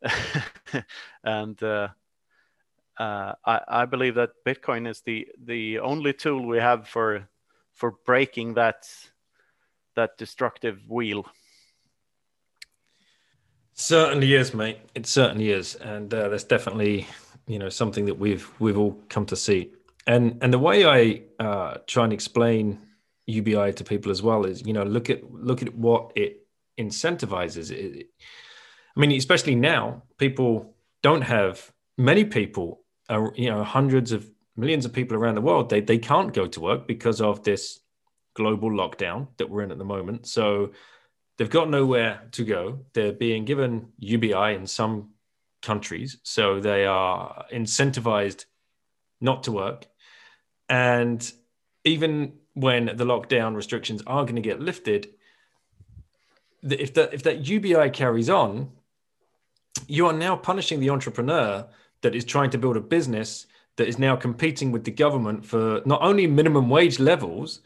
and 1.24 1.60
uh, 1.62 1.88
uh, 2.98 3.32
I, 3.44 3.60
I 3.66 3.84
believe 3.86 4.14
that 4.16 4.30
Bitcoin 4.46 4.88
is 4.88 5.00
the 5.00 5.28
the 5.44 5.80
only 5.80 6.12
tool 6.12 6.46
we 6.46 6.58
have 6.58 6.88
for 6.88 7.28
for 7.74 7.92
breaking 8.04 8.54
that 8.54 8.86
that 9.96 10.16
destructive 10.18 10.80
wheel. 10.88 11.26
Certainly 13.74 14.34
is, 14.34 14.54
mate. 14.54 14.78
It 14.94 15.06
certainly 15.06 15.50
is, 15.50 15.74
and 15.76 16.12
uh, 16.12 16.28
that's 16.28 16.44
definitely 16.44 17.06
you 17.46 17.58
know 17.58 17.68
something 17.68 18.06
that 18.06 18.18
we've 18.18 18.48
we've 18.58 18.78
all 18.78 18.98
come 19.08 19.26
to 19.26 19.36
see. 19.36 19.72
And 20.06 20.38
and 20.42 20.52
the 20.52 20.58
way 20.58 20.84
I 20.84 21.22
uh, 21.42 21.78
try 21.86 22.04
and 22.04 22.12
explain 22.12 22.78
UBI 23.26 23.72
to 23.72 23.84
people 23.84 24.12
as 24.12 24.22
well 24.22 24.44
is 24.44 24.66
you 24.66 24.72
know 24.72 24.84
look 24.84 25.10
at 25.10 25.30
look 25.32 25.62
at 25.62 25.74
what 25.74 26.12
it 26.14 26.46
incentivizes. 26.78 27.70
It, 27.70 28.08
I 28.96 29.00
mean, 29.00 29.12
especially 29.12 29.56
now, 29.56 30.02
people 30.18 30.74
don't 31.02 31.22
have 31.22 31.72
many 31.98 32.24
people, 32.24 32.80
are, 33.08 33.32
you 33.34 33.50
know, 33.50 33.64
hundreds 33.64 34.12
of 34.12 34.30
millions 34.56 34.84
of 34.84 34.92
people 34.92 35.16
around 35.16 35.34
the 35.34 35.40
world 35.40 35.68
they 35.68 35.80
they 35.80 35.98
can't 35.98 36.32
go 36.32 36.46
to 36.46 36.60
work 36.60 36.86
because 36.86 37.20
of 37.20 37.42
this 37.42 37.80
global 38.34 38.70
lockdown 38.70 39.28
that 39.38 39.48
we're 39.48 39.62
in 39.62 39.70
at 39.70 39.78
the 39.78 39.84
moment. 39.84 40.26
So 40.26 40.72
they've 41.38 41.48
got 41.50 41.70
nowhere 41.70 42.22
to 42.32 42.44
go. 42.44 42.80
They're 42.92 43.12
being 43.12 43.44
given 43.44 43.92
UBI 43.98 44.54
in 44.54 44.66
some 44.66 45.10
countries, 45.62 46.18
so 46.22 46.60
they 46.60 46.84
are 46.84 47.46
incentivized 47.52 48.44
not 49.20 49.44
to 49.44 49.52
work. 49.52 49.86
And 50.68 51.32
even 51.84 52.34
when 52.54 52.86
the 52.86 53.04
lockdown 53.04 53.56
restrictions 53.56 54.02
are 54.06 54.24
going 54.24 54.36
to 54.36 54.42
get 54.42 54.60
lifted, 54.60 55.10
if 56.62 56.94
that 56.94 57.14
if 57.14 57.22
that 57.22 57.46
UBI 57.46 57.90
carries 57.90 58.28
on, 58.28 58.70
you 59.86 60.06
are 60.06 60.12
now 60.12 60.36
punishing 60.36 60.80
the 60.80 60.90
entrepreneur 60.90 61.66
that 62.02 62.14
is 62.14 62.24
trying 62.24 62.50
to 62.50 62.58
build 62.58 62.76
a 62.76 62.80
business 62.80 63.46
that 63.76 63.88
is 63.88 63.98
now 63.98 64.16
competing 64.16 64.72
with 64.72 64.84
the 64.84 64.90
government 64.90 65.44
for 65.44 65.82
not 65.84 66.02
only 66.02 66.26
minimum 66.26 66.68
wage 66.68 66.98
levels 66.98 67.60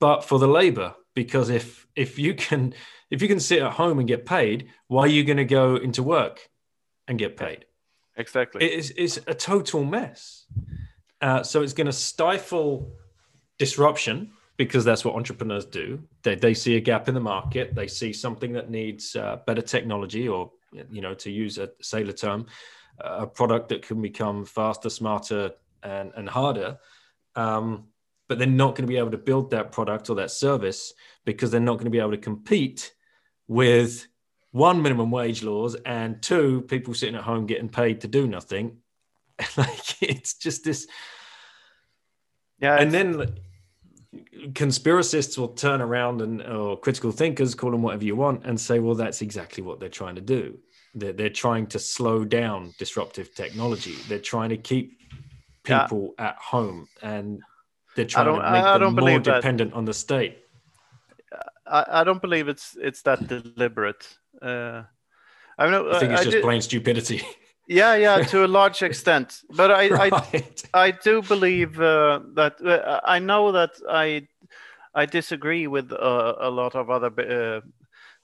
but 0.00 0.22
for 0.22 0.38
the 0.38 0.48
labor 0.48 0.94
because 1.14 1.48
if 1.48 1.86
if 1.96 2.18
you 2.18 2.34
can 2.34 2.72
if 3.10 3.22
you 3.22 3.28
can 3.28 3.40
sit 3.40 3.62
at 3.62 3.72
home 3.72 3.98
and 3.98 4.08
get 4.08 4.24
paid 4.26 4.68
why 4.86 5.02
are 5.02 5.08
you 5.08 5.24
going 5.24 5.36
to 5.36 5.44
go 5.44 5.76
into 5.76 6.02
work 6.02 6.48
and 7.08 7.18
get 7.18 7.36
paid 7.36 7.64
exactly. 8.18 8.64
It 8.64 8.72
is 8.78 8.92
it's 8.96 9.18
a 9.26 9.34
total 9.34 9.84
mess. 9.84 10.44
Uh, 11.20 11.42
so 11.42 11.62
it's 11.62 11.72
going 11.72 11.86
to 11.86 11.92
stifle 11.92 12.92
disruption 13.58 14.32
because 14.56 14.84
that's 14.84 15.04
what 15.04 15.14
entrepreneurs 15.14 15.64
do. 15.64 16.02
They, 16.22 16.34
they 16.34 16.54
see 16.54 16.76
a 16.76 16.80
gap 16.80 17.08
in 17.08 17.14
the 17.14 17.20
market. 17.20 17.74
They 17.74 17.86
see 17.86 18.12
something 18.12 18.52
that 18.52 18.70
needs 18.70 19.16
uh, 19.16 19.38
better 19.46 19.62
technology, 19.62 20.28
or 20.28 20.50
you 20.90 21.00
know, 21.00 21.14
to 21.14 21.30
use 21.30 21.58
a 21.58 21.70
sailor 21.80 22.12
term, 22.12 22.46
a 23.00 23.26
product 23.26 23.68
that 23.70 23.82
can 23.82 24.00
become 24.02 24.44
faster, 24.44 24.90
smarter, 24.90 25.52
and, 25.82 26.12
and 26.16 26.28
harder. 26.28 26.78
Um, 27.36 27.84
but 28.28 28.38
they're 28.38 28.46
not 28.46 28.74
going 28.74 28.86
to 28.86 28.92
be 28.92 28.98
able 28.98 29.10
to 29.10 29.18
build 29.18 29.50
that 29.50 29.72
product 29.72 30.10
or 30.10 30.16
that 30.16 30.30
service 30.30 30.92
because 31.24 31.50
they're 31.50 31.60
not 31.60 31.74
going 31.74 31.86
to 31.86 31.90
be 31.90 31.98
able 31.98 32.10
to 32.10 32.18
compete 32.18 32.92
with 33.46 34.06
one 34.50 34.82
minimum 34.82 35.10
wage 35.10 35.42
laws 35.42 35.74
and 35.86 36.22
two 36.22 36.62
people 36.62 36.94
sitting 36.94 37.14
at 37.14 37.22
home 37.22 37.46
getting 37.46 37.68
paid 37.68 38.00
to 38.02 38.08
do 38.08 38.26
nothing 38.26 38.78
like 39.56 40.02
it's 40.02 40.34
just 40.34 40.64
this 40.64 40.86
yeah, 42.60 42.76
and 42.76 42.90
then 42.90 43.18
like, 43.18 43.38
conspiracists 44.52 45.38
will 45.38 45.48
turn 45.48 45.80
around 45.80 46.22
and 46.22 46.42
or 46.42 46.78
critical 46.78 47.12
thinkers 47.12 47.54
call 47.54 47.70
them 47.70 47.82
whatever 47.82 48.04
you 48.04 48.16
want 48.16 48.44
and 48.44 48.60
say 48.60 48.78
well 48.78 48.94
that's 48.94 49.22
exactly 49.22 49.62
what 49.62 49.80
they're 49.80 49.88
trying 49.88 50.14
to 50.14 50.20
do 50.20 50.58
they're, 50.94 51.12
they're 51.12 51.30
trying 51.44 51.66
to 51.66 51.78
slow 51.78 52.24
down 52.24 52.72
disruptive 52.78 53.34
technology 53.34 53.96
they're 54.08 54.18
trying 54.34 54.50
to 54.50 54.56
keep 54.56 54.86
Yeah. 55.66 55.82
people 55.82 56.14
at 56.18 56.36
home 56.36 56.88
and 57.02 57.42
they're 57.94 58.06
trying 58.14 58.26
don't- 58.26 58.42
to 58.42 58.50
make 58.50 58.64
I 58.64 58.72
them 58.72 58.80
don't 58.80 58.94
more 58.94 59.00
believe 59.02 59.24
that. 59.24 59.36
dependent 59.36 59.72
on 59.74 59.84
the 59.84 59.94
state 59.94 60.38
I, 61.66 62.00
I 62.00 62.04
don't 62.04 62.22
believe 62.22 62.48
it's 62.48 62.76
it's 62.80 63.02
that 63.02 63.26
deliberate. 63.28 64.04
Uh, 64.40 64.84
I 65.58 65.68
know. 65.70 65.90
i 65.90 65.98
think 66.00 66.12
it's 66.12 66.20
I 66.22 66.24
just 66.24 66.36
do- 66.36 66.42
plain 66.42 66.62
stupidity 66.62 67.20
yeah, 67.66 67.94
yeah, 67.96 68.24
to 68.24 68.46
a 68.46 68.48
large 68.60 68.80
extent. 68.82 69.42
But 69.54 69.70
I, 69.70 69.88
I 69.88 70.08
right 70.08 70.64
I 70.72 70.90
do 70.90 71.20
believe 71.20 71.78
uh, 71.78 72.20
that 72.36 72.54
uh, 72.64 73.00
I 73.04 73.18
know 73.18 73.52
that 73.52 73.72
I 73.90 74.26
I 74.94 75.04
disagree 75.04 75.66
with 75.66 75.92
uh, 75.92 76.34
a 76.40 76.48
lot 76.50 76.74
of 76.74 76.88
other 76.88 77.08
uh, 77.08 77.60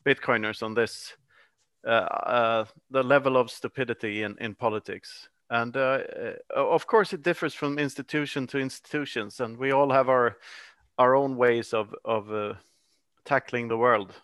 Bitcoiners 0.06 0.62
on 0.62 0.72
this. 0.74 1.12
Uh, 1.86 1.88
uh, 1.90 2.64
the 2.90 3.02
level 3.02 3.36
of 3.36 3.50
stupidity 3.50 4.22
in, 4.22 4.34
in 4.40 4.54
politics, 4.54 5.28
and 5.50 5.76
uh, 5.76 5.98
of 6.54 6.86
course 6.86 7.12
it 7.12 7.22
differs 7.22 7.52
from 7.52 7.78
institution 7.78 8.46
to 8.46 8.58
institutions, 8.58 9.40
and 9.40 9.58
we 9.58 9.70
all 9.70 9.90
have 9.90 10.08
our 10.08 10.38
our 10.96 11.14
own 11.14 11.36
ways 11.36 11.74
of 11.74 11.94
of 12.04 12.56
tackling 13.26 13.68
the 13.68 13.76
world. 13.76 14.14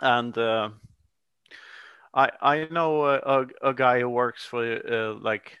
And 0.00 0.36
I 0.36 2.30
I 2.42 2.68
know 2.70 3.06
a, 3.06 3.46
a, 3.62 3.72
guy 3.72 4.00
who 4.00 4.10
works 4.10 4.44
for 4.44 5.14
like 5.22 5.58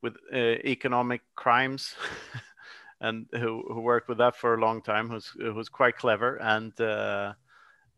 with 0.00 0.16
economic 0.32 1.20
crimes 1.36 1.94
and 3.00 3.26
who, 3.32 3.62
who 3.68 3.80
worked 3.80 4.08
with 4.08 4.18
that 4.18 4.36
for 4.36 4.54
a 4.54 4.60
long 4.60 4.80
time 4.80 5.10
who's 5.10 5.28
who's 5.38 5.68
quite 5.68 5.98
clever 5.98 6.36
and 6.36 6.80
uh, 6.80 7.34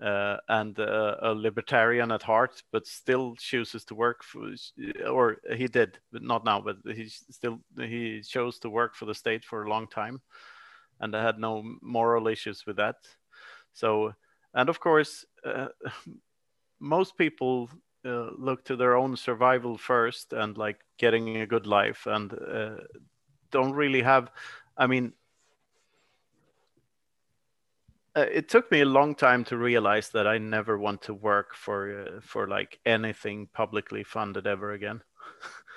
uh, 0.02 0.36
and 0.48 0.78
uh, 0.78 1.16
a 1.22 1.32
libertarian 1.34 2.10
at 2.12 2.22
heart 2.22 2.62
but 2.72 2.86
still 2.86 3.34
chooses 3.36 3.84
to 3.84 3.94
work 3.94 4.22
for 4.22 4.50
or 5.08 5.36
he 5.54 5.66
did 5.66 5.98
but 6.12 6.22
not 6.22 6.44
now 6.44 6.60
but 6.60 6.76
he 6.94 7.08
still 7.08 7.58
he 7.78 8.20
chose 8.22 8.58
to 8.58 8.68
work 8.68 8.94
for 8.94 9.06
the 9.06 9.14
state 9.14 9.44
for 9.44 9.64
a 9.64 9.70
long 9.70 9.86
time 9.86 10.20
and 11.00 11.14
I 11.14 11.22
had 11.22 11.38
no 11.38 11.64
moral 11.82 12.28
issues 12.28 12.64
with 12.66 12.76
that. 12.76 12.96
So 13.72 14.14
and 14.54 14.68
of 14.68 14.80
course 14.80 15.24
uh, 15.44 15.68
most 16.80 17.16
people 17.16 17.70
uh, 18.04 18.30
look 18.36 18.64
to 18.64 18.76
their 18.76 18.96
own 18.96 19.16
survival 19.16 19.78
first 19.78 20.32
and 20.32 20.58
like 20.58 20.80
getting 20.98 21.36
a 21.36 21.46
good 21.46 21.66
life 21.66 22.06
and 22.06 22.32
uh, 22.32 22.76
don't 23.52 23.72
really 23.74 24.02
have 24.02 24.30
i 24.76 24.86
mean 24.86 25.12
uh, 28.16 28.26
it 28.30 28.48
took 28.48 28.70
me 28.70 28.80
a 28.80 28.86
long 28.86 29.14
time 29.14 29.44
to 29.44 29.56
realize 29.56 30.10
that 30.10 30.26
i 30.26 30.38
never 30.38 30.78
want 30.78 31.02
to 31.02 31.14
work 31.14 31.54
for 31.54 32.02
uh, 32.02 32.20
for 32.20 32.48
like 32.48 32.78
anything 32.86 33.48
publicly 33.52 34.04
funded 34.04 34.46
ever 34.46 34.72
again 34.72 35.00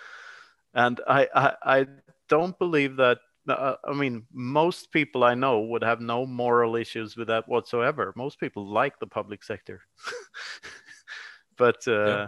and 0.74 1.02
I, 1.08 1.28
I 1.34 1.54
i 1.64 1.88
don't 2.28 2.58
believe 2.60 2.98
that 2.98 3.20
uh, 3.48 3.76
i 3.86 3.94
mean 3.94 4.26
most 4.34 4.92
people 4.92 5.24
i 5.24 5.34
know 5.36 5.62
would 5.62 5.84
have 5.84 6.02
no 6.02 6.26
moral 6.26 6.76
issues 6.76 7.16
with 7.16 7.28
that 7.28 7.48
whatsoever 7.48 8.14
most 8.16 8.40
people 8.40 8.66
like 8.68 9.00
the 9.00 9.08
public 9.08 9.44
sector 9.44 9.82
but 11.58 11.88
uh, 11.88 12.06
Yeah. 12.06 12.28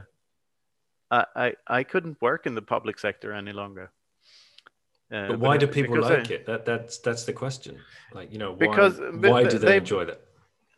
I, 1.09 1.25
I 1.35 1.53
I 1.67 1.83
couldn't 1.83 2.21
work 2.21 2.45
in 2.45 2.55
the 2.55 2.61
public 2.61 2.99
sector 2.99 3.31
any 3.31 3.53
longer. 3.53 3.91
Uh, 5.09 5.27
but 5.29 5.39
why 5.39 5.57
but- 5.57 5.61
do 5.61 5.67
people 5.67 5.99
like 6.01 6.27
they- 6.27 6.35
it 6.35 6.45
that 6.45 6.65
that's 6.65 6.97
that's 6.99 7.23
the 7.23 7.33
question 7.33 7.79
like 8.13 8.31
you 8.31 8.39
know 8.39 8.51
why, 8.51 8.57
Because- 8.57 8.99
why 8.99 9.43
do 9.43 9.57
they 9.57 9.77
enjoy 9.77 10.05
that 10.05 10.21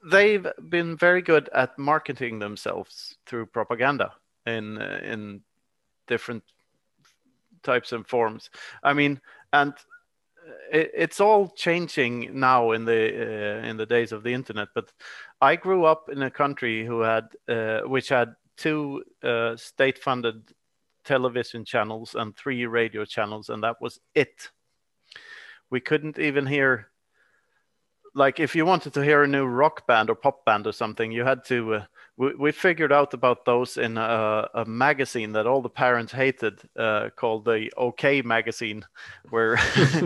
They've 0.02 0.48
been 0.70 0.96
very 0.96 1.22
good 1.22 1.50
at 1.50 1.78
marketing 1.78 2.40
themselves 2.40 3.18
through 3.26 3.48
propaganda 3.48 4.14
in 4.46 4.78
uh, 4.82 5.00
in 5.04 5.42
different 6.08 6.44
types 7.64 7.92
and 7.92 8.08
forms. 8.08 8.50
I 8.82 8.94
mean, 8.94 9.20
and 9.52 9.74
it, 10.72 10.92
it's 10.96 11.20
all 11.20 11.50
changing 11.50 12.40
now 12.40 12.72
in 12.72 12.86
the 12.86 13.62
uh, 13.62 13.68
in 13.68 13.78
the 13.78 13.86
days 13.86 14.12
of 14.12 14.24
the 14.24 14.34
internet. 14.34 14.70
But 14.74 14.92
I 15.42 15.58
grew 15.58 15.86
up 15.86 16.10
in 16.10 16.22
a 16.24 16.32
country 16.32 16.86
who 16.86 17.02
had 17.02 17.26
uh, 17.50 17.82
which 17.82 18.10
had 18.10 18.36
two 18.56 19.04
uh, 19.24 19.56
state-funded 19.58 20.54
television 21.04 21.66
channels 21.66 22.16
and 22.16 22.36
three 22.36 22.66
radio 22.66 23.06
channels, 23.06 23.50
and 23.50 23.64
that 23.64 23.78
was 23.82 24.00
it. 24.16 24.50
We 25.70 25.80
couldn't 25.80 26.20
even 26.20 26.46
hear 26.46 26.90
like 28.16 28.40
if 28.40 28.56
you 28.56 28.66
wanted 28.66 28.94
to 28.94 29.04
hear 29.04 29.24
a 29.24 29.28
new 29.28 29.46
rock 29.46 29.86
band 29.88 30.10
or 30.10 30.16
pop 30.16 30.44
band 30.46 30.68
or 30.68 30.72
something 30.72 31.12
you 31.12 31.24
had 31.24 31.44
to 31.46 31.76
uh, 31.76 31.86
we, 32.18 32.34
we 32.36 32.52
figured 32.52 32.92
out 32.92 33.14
about 33.14 33.46
those 33.46 33.78
in 33.78 33.98
a, 33.98 34.50
a 34.54 34.66
magazine 34.66 35.32
that 35.34 35.48
all 35.48 35.62
the 35.62 35.70
parents 35.70 36.12
hated 36.12 36.60
uh, 36.78 37.10
called 37.16 37.46
the 37.46 37.72
ok 37.78 38.22
magazine 38.22 38.84
where 39.30 39.58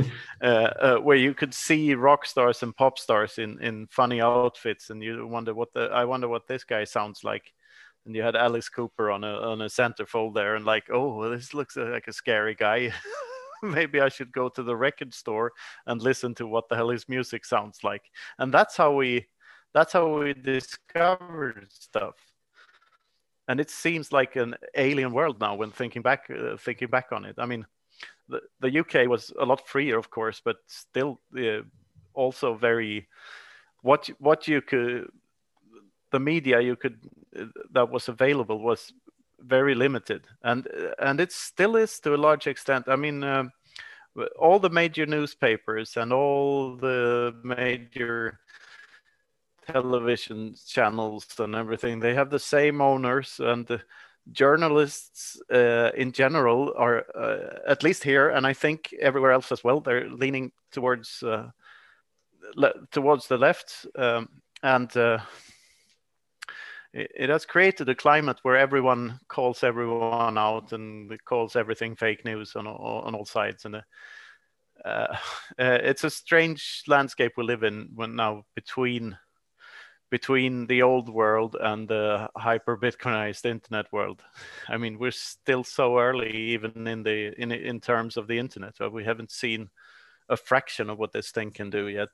uh, 0.41 0.45
uh, 0.45 0.97
where 0.97 1.17
you 1.17 1.33
could 1.33 1.53
see 1.53 1.93
rock 1.95 2.25
stars 2.25 2.63
and 2.63 2.75
pop 2.75 2.99
stars 2.99 3.37
in 3.37 3.59
in 3.61 3.87
funny 3.87 4.21
outfits 4.21 4.89
and 4.89 5.01
you 5.01 5.25
wonder 5.27 5.53
what 5.53 5.73
the 5.73 5.85
i 5.85 6.03
wonder 6.05 6.27
what 6.27 6.47
this 6.47 6.63
guy 6.63 6.83
sounds 6.83 7.23
like 7.23 7.53
and 8.05 8.15
you 8.15 8.21
had 8.21 8.35
alice 8.35 8.69
cooper 8.69 9.09
on 9.09 9.23
a 9.23 9.33
on 9.33 9.61
a 9.61 9.65
centerfold 9.65 10.33
there 10.33 10.55
and 10.55 10.65
like 10.65 10.89
oh 10.91 11.17
well, 11.17 11.29
this 11.29 11.53
looks 11.53 11.75
like 11.75 12.07
a 12.07 12.13
scary 12.13 12.55
guy. 12.55 12.91
Maybe 13.63 14.01
i 14.01 14.09
should 14.09 14.33
go 14.33 14.49
to 14.49 14.61
the 14.61 14.75
record 14.75 15.13
store 15.13 15.53
and 15.87 16.01
listen 16.01 16.35
to 16.35 16.47
what 16.47 16.67
the 16.67 16.75
hell 16.75 16.89
his 16.89 17.07
music 17.07 17.45
sounds 17.45 17.79
like. 17.81 18.03
And 18.37 18.53
that's 18.53 18.75
how 18.75 18.93
we 18.93 19.27
that's 19.73 19.93
how 19.93 20.19
we 20.19 20.33
discovered 20.33 21.67
stuff. 21.69 22.15
And 23.47 23.59
it 23.59 23.69
seems 23.69 24.11
like 24.11 24.35
an 24.35 24.55
alien 24.75 25.13
world 25.13 25.39
now 25.39 25.55
when 25.55 25.71
thinking 25.71 26.01
back 26.01 26.29
uh, 26.29 26.57
thinking 26.57 26.89
back 26.89 27.13
on 27.13 27.23
it. 27.25 27.35
I 27.37 27.45
mean 27.45 27.65
the, 28.29 28.41
the 28.59 28.79
uk 28.79 28.93
was 29.09 29.31
a 29.39 29.45
lot 29.45 29.67
freer 29.67 29.97
of 29.97 30.09
course 30.09 30.41
but 30.43 30.57
still 30.67 31.19
uh, 31.37 31.61
also 32.13 32.55
very 32.55 33.07
what 33.81 34.09
what 34.19 34.47
you 34.47 34.61
could 34.61 35.09
the 36.13 36.19
media 36.19 36.61
you 36.61 36.75
could 36.77 36.97
uh, 37.37 37.45
that 37.71 37.89
was 37.89 38.07
available 38.07 38.59
was 38.59 38.93
very 39.39 39.75
limited. 39.75 40.25
And 40.43 40.67
and 40.99 41.19
it 41.19 41.31
still 41.31 41.75
is 41.75 41.99
to 41.99 42.15
a 42.15 42.23
large 42.27 42.47
extent. 42.47 42.87
I 42.87 42.95
mean 42.95 43.23
um, 43.23 43.51
all 44.39 44.59
the 44.59 44.69
major 44.69 45.05
newspapers 45.05 45.97
and 45.97 46.13
all 46.13 46.77
the 46.77 47.33
major 47.43 48.39
television 49.65 50.55
channels 50.67 51.27
and 51.39 51.55
everything 51.55 51.99
they 51.99 52.13
have 52.13 52.29
the 52.29 52.39
same 52.39 52.79
owners. 52.79 53.39
And 53.39 53.67
the 53.67 53.81
journalists 54.31 55.41
uh, 55.51 55.91
in 55.97 56.13
general 56.13 56.73
are 56.77 57.05
uh, 57.13 57.59
at 57.67 57.83
least 57.83 58.01
here 58.05 58.29
and 58.29 58.47
i 58.47 58.53
think 58.53 58.93
everywhere 59.01 59.33
else 59.33 59.51
as 59.51 59.65
well 59.65 59.81
they're 59.81 60.09
leaning 60.09 60.49
towards 60.71 61.21
uh, 61.23 61.49
le- 62.55 62.87
towards 62.91 63.27
the 63.27 63.37
left. 63.37 63.85
Um, 63.95 64.29
and 64.61 64.95
uh, 64.97 65.19
it, 66.93 67.29
has 67.29 67.45
created 67.45 67.89
a 67.89 67.95
climate 67.95 68.39
where 68.43 68.55
everyone 68.55 69.19
calls 69.27 69.63
everyone 69.63 70.37
out 70.37 70.71
and 70.73 71.11
calls 71.25 71.55
everything 71.55 71.95
fake 71.95 72.23
news 72.23 72.55
on 72.55 72.67
all, 72.67 73.01
on 73.05 73.15
all 73.15 73.25
sides. 73.25 73.65
And 73.65 73.77
uh, 73.77 73.81
uh, 74.85 75.15
it's 75.57 76.03
a 76.03 76.09
strange 76.09 76.83
landscape 76.87 77.33
we 77.35 77.43
live 77.43 77.63
in 77.63 77.89
now 77.97 78.45
between 78.55 79.17
between 80.11 80.67
the 80.67 80.83
old 80.83 81.09
world 81.09 81.55
and 81.59 81.87
the 81.87 82.29
hyper 82.37 82.77
bitcoinized 82.77 83.45
internet 83.45 83.91
world. 83.91 84.21
I 84.69 84.77
mean 84.77 84.99
we're 84.99 85.09
still 85.09 85.63
so 85.63 85.97
early 85.97 86.31
even 86.31 86.87
in 86.87 87.01
the 87.01 87.33
in 87.41 87.51
in 87.51 87.79
terms 87.79 88.17
of 88.17 88.27
the 88.27 88.37
internet 88.37 88.75
we 88.91 89.03
haven't 89.03 89.31
seen 89.31 89.69
a 90.29 90.37
fraction 90.37 90.89
of 90.89 90.99
what 90.99 91.11
this 91.11 91.31
thing 91.31 91.49
can 91.49 91.71
do 91.71 91.87
yet. 91.87 92.09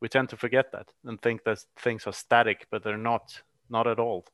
We 0.00 0.08
tend 0.08 0.30
to 0.30 0.38
forget 0.38 0.72
that 0.72 0.88
and 1.04 1.20
think 1.20 1.44
that 1.44 1.58
things 1.76 2.06
are 2.06 2.14
static 2.14 2.66
but 2.70 2.82
they're 2.82 2.96
not 2.96 3.42
not 3.70 3.86
at 3.86 3.98
all 3.98 4.24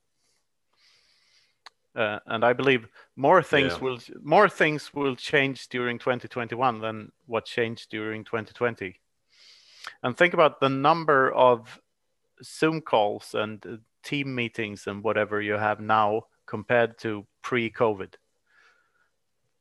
uh, 1.97 2.19
and 2.27 2.45
I 2.45 2.53
believe 2.53 2.87
more 3.17 3.43
things 3.43 3.73
Yeah. 3.73 3.79
will 3.81 3.99
more 4.23 4.49
things 4.49 4.93
will 4.95 5.17
change 5.17 5.69
during 5.69 5.99
2021 5.99 6.81
than 6.81 7.11
what 7.27 7.47
changed 7.47 7.91
during 7.91 8.25
2020. 8.25 9.01
And 10.03 10.17
think 10.17 10.35
about 10.35 10.61
the 10.61 10.69
number 10.69 11.33
of 11.33 11.81
Zoom 12.45 12.83
calls 12.83 13.35
and 13.35 13.65
uh, 13.67 13.77
team 14.03 14.35
meetings 14.35 14.87
and 14.87 15.03
whatever 15.03 15.41
you 15.41 15.55
have 15.55 15.81
now 15.81 16.27
compared 16.45 16.99
to 16.99 17.27
pre-COVID. 17.43 18.15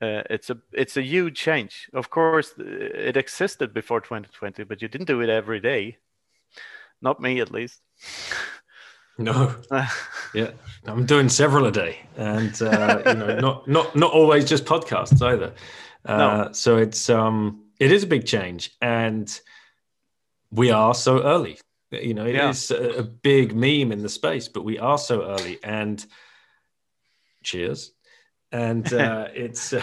Uh, 0.02 0.24
it's 0.30 0.50
a 0.50 0.58
it's 0.74 0.98
a 0.98 1.02
huge 1.02 1.38
change. 1.38 1.90
Of 1.94 2.10
course, 2.10 2.54
uh, 2.60 2.64
it 2.66 3.16
existed 3.16 3.74
before 3.74 4.02
2020, 4.02 4.66
but 4.66 4.82
you 4.82 4.90
didn't 4.90 5.08
do 5.08 5.22
it 5.22 5.30
every 5.30 5.62
day. 5.62 5.98
Not 7.02 7.22
me, 7.22 7.40
at 7.40 7.52
least. 7.52 7.82
No, 9.18 9.56
yeah, 10.34 10.52
I'm 10.86 11.06
doing 11.06 11.30
several 11.30 11.66
a 11.66 11.72
day, 11.72 12.00
and 12.18 12.60
uh, 12.62 13.02
you 13.06 13.14
know, 13.16 13.40
not 13.40 13.68
not 13.68 13.96
not 13.96 14.12
always 14.12 14.46
just 14.46 14.66
podcasts 14.66 15.22
either. 15.22 15.54
Uh, 16.06 16.18
No. 16.18 16.50
So 16.52 16.78
it's 16.78 17.10
um, 17.10 17.64
it 17.80 17.92
is 17.92 18.04
a 18.04 18.08
big 18.08 18.26
change, 18.26 18.72
and 18.82 19.28
we 20.52 20.72
are 20.72 20.94
so 20.94 21.24
early. 21.24 21.58
You 21.92 22.14
know, 22.14 22.26
it 22.26 22.36
is 22.36 22.72
Yeah. 22.72 22.78
a, 22.78 22.90
a 23.00 23.04
big 23.04 23.56
meme 23.56 23.92
in 23.94 24.02
the 24.02 24.10
space, 24.10 24.48
but 24.50 24.64
we 24.66 24.80
are 24.80 24.98
so 24.98 25.24
early. 25.24 25.60
And 25.64 26.06
cheers, 27.44 27.92
and 28.52 28.92
uh, 28.94 29.28
it's 29.34 29.72
uh, 29.72 29.82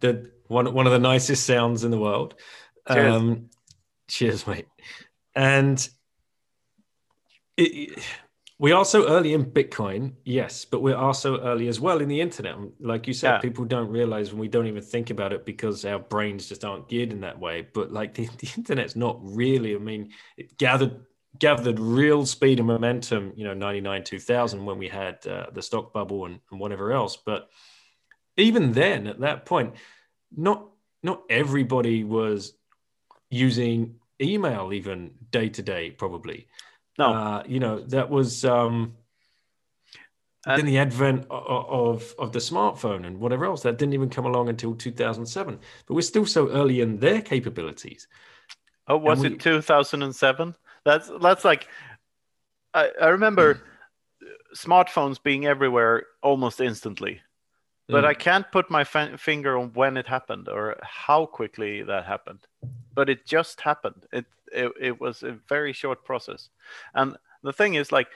the 0.00 0.30
one 0.48 0.72
one 0.74 0.86
of 0.86 0.92
the 0.92 0.98
nicest 0.98 1.46
sounds 1.46 1.82
in 1.84 1.90
the 1.90 1.98
world. 1.98 2.34
Cheers. 2.92 3.14
Um, 3.14 3.50
cheers, 4.08 4.46
mate. 4.46 4.66
And 5.34 5.88
it, 7.56 7.98
we 8.58 8.72
are 8.72 8.84
so 8.86 9.06
early 9.06 9.34
in 9.34 9.44
Bitcoin, 9.44 10.12
yes, 10.24 10.64
but 10.64 10.80
we 10.80 10.92
are 10.92 11.12
so 11.12 11.38
early 11.40 11.68
as 11.68 11.78
well 11.78 12.00
in 12.00 12.08
the 12.08 12.20
internet. 12.20 12.56
Like 12.80 13.06
you 13.06 13.12
said, 13.12 13.34
Yeah. 13.34 13.38
people 13.40 13.66
don't 13.66 13.90
realize 13.90 14.30
when 14.30 14.40
we 14.40 14.48
don't 14.48 14.66
even 14.66 14.82
think 14.82 15.10
about 15.10 15.34
it 15.34 15.44
because 15.44 15.84
our 15.84 15.98
brains 15.98 16.48
just 16.48 16.64
aren't 16.64 16.88
geared 16.88 17.12
in 17.12 17.20
that 17.20 17.38
way. 17.38 17.66
But 17.74 17.92
like 17.92 18.14
the, 18.14 18.26
the 18.38 18.50
internet's 18.56 18.96
not 18.96 19.18
really, 19.22 19.74
I 19.74 19.78
mean, 19.78 20.12
it 20.36 20.56
gathered 20.58 21.00
gathered 21.38 21.78
real 21.78 22.24
speed 22.24 22.58
and 22.60 22.66
momentum, 22.66 23.30
you 23.36 23.44
know, 23.44 23.52
99, 23.52 24.04
2000 24.04 24.64
when 24.64 24.78
we 24.78 24.88
had 24.88 25.26
uh, 25.26 25.44
the 25.52 25.60
stock 25.60 25.92
bubble 25.92 26.24
and, 26.24 26.40
and 26.50 26.58
whatever 26.58 26.92
else. 26.92 27.18
But 27.18 27.50
even 28.38 28.72
then, 28.72 29.06
at 29.06 29.20
that 29.20 29.44
point, 29.44 29.74
not 30.34 30.66
not 31.02 31.24
everybody 31.28 32.04
was 32.04 32.54
using 33.28 33.96
email 34.20 34.72
even 34.72 35.10
day 35.30 35.50
to 35.50 35.62
day, 35.62 35.90
probably. 35.90 36.46
No. 36.98 37.12
Uh, 37.12 37.42
you 37.46 37.60
know, 37.60 37.80
that 37.80 38.08
was 38.10 38.44
um, 38.44 38.94
then 40.46 40.64
the 40.64 40.78
advent 40.78 41.26
o- 41.30 41.34
o- 41.36 41.90
of 41.90 42.14
of 42.18 42.32
the 42.32 42.38
smartphone 42.38 43.06
and 43.06 43.18
whatever 43.20 43.44
else 43.44 43.62
that 43.62 43.78
didn't 43.78 43.94
even 43.94 44.08
come 44.08 44.24
along 44.26 44.48
until 44.48 44.74
2007. 44.74 45.58
But 45.86 45.94
we're 45.94 46.00
still 46.02 46.26
so 46.26 46.48
early 46.50 46.80
in 46.80 46.98
their 46.98 47.20
capabilities. 47.20 48.06
Oh, 48.88 48.96
was 48.96 49.20
we- 49.20 49.28
it 49.28 49.40
2007? 49.40 50.54
That's 50.84 51.10
that's 51.20 51.44
like 51.44 51.68
I, 52.72 52.90
I 53.00 53.08
remember 53.08 53.60
smartphones 54.54 55.22
being 55.22 55.46
everywhere 55.46 56.06
almost 56.22 56.60
instantly, 56.60 57.20
but 57.88 58.04
Mm. 58.04 58.08
I 58.08 58.14
can't 58.14 58.50
put 58.52 58.70
my 58.70 58.84
fa- 58.84 59.18
finger 59.18 59.58
on 59.58 59.72
when 59.74 59.96
it 59.96 60.06
happened 60.06 60.48
or 60.48 60.76
how 60.82 61.26
quickly 61.26 61.82
that 61.82 62.04
happened. 62.06 62.40
But 62.94 63.08
it 63.08 63.26
just 63.26 63.60
happened. 63.60 64.06
It 64.12 64.26
it, 64.52 64.72
it 64.80 65.00
was 65.00 65.22
a 65.22 65.38
very 65.48 65.72
short 65.72 66.04
process, 66.04 66.50
and 66.94 67.16
the 67.42 67.52
thing 67.52 67.74
is 67.74 67.92
like. 67.92 68.08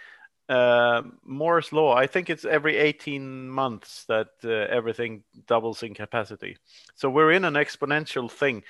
Uh, 0.49 1.03
Moore's 1.25 1.73
law. 1.73 1.95
I 1.95 2.09
think 2.09 2.29
it's 2.29 2.45
every 2.45 2.77
18 2.77 3.49
months 3.49 4.05
that 4.07 4.31
uh, 4.43 4.49
everything 4.49 5.23
doubles 5.47 5.85
in 5.85 5.95
capacity. 5.95 6.57
So 6.97 7.09
we're 7.09 7.31
in 7.31 7.45
an 7.45 7.55
exponential 7.55 8.29
thing. 8.29 8.65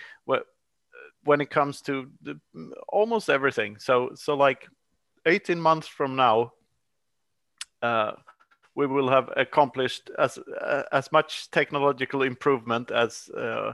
When 1.24 1.40
it 1.40 1.48
comes 1.48 1.80
to 1.82 2.10
the, 2.20 2.38
almost 2.86 3.30
everything. 3.30 3.78
So 3.78 4.10
so 4.14 4.34
like 4.34 4.68
18 5.24 5.58
months 5.58 5.88
from 5.88 6.16
now, 6.16 6.52
uh, 7.82 8.12
we 8.74 8.86
will 8.86 9.08
have 9.08 9.30
accomplished 9.36 10.10
as 10.18 10.38
uh, 10.38 10.82
as 10.92 11.10
much 11.12 11.50
technological 11.50 12.22
improvement 12.22 12.90
as 12.90 13.28
uh, 13.30 13.72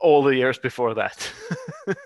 all 0.00 0.22
the 0.22 0.36
years 0.36 0.58
before 0.58 0.94
that. 0.94 1.30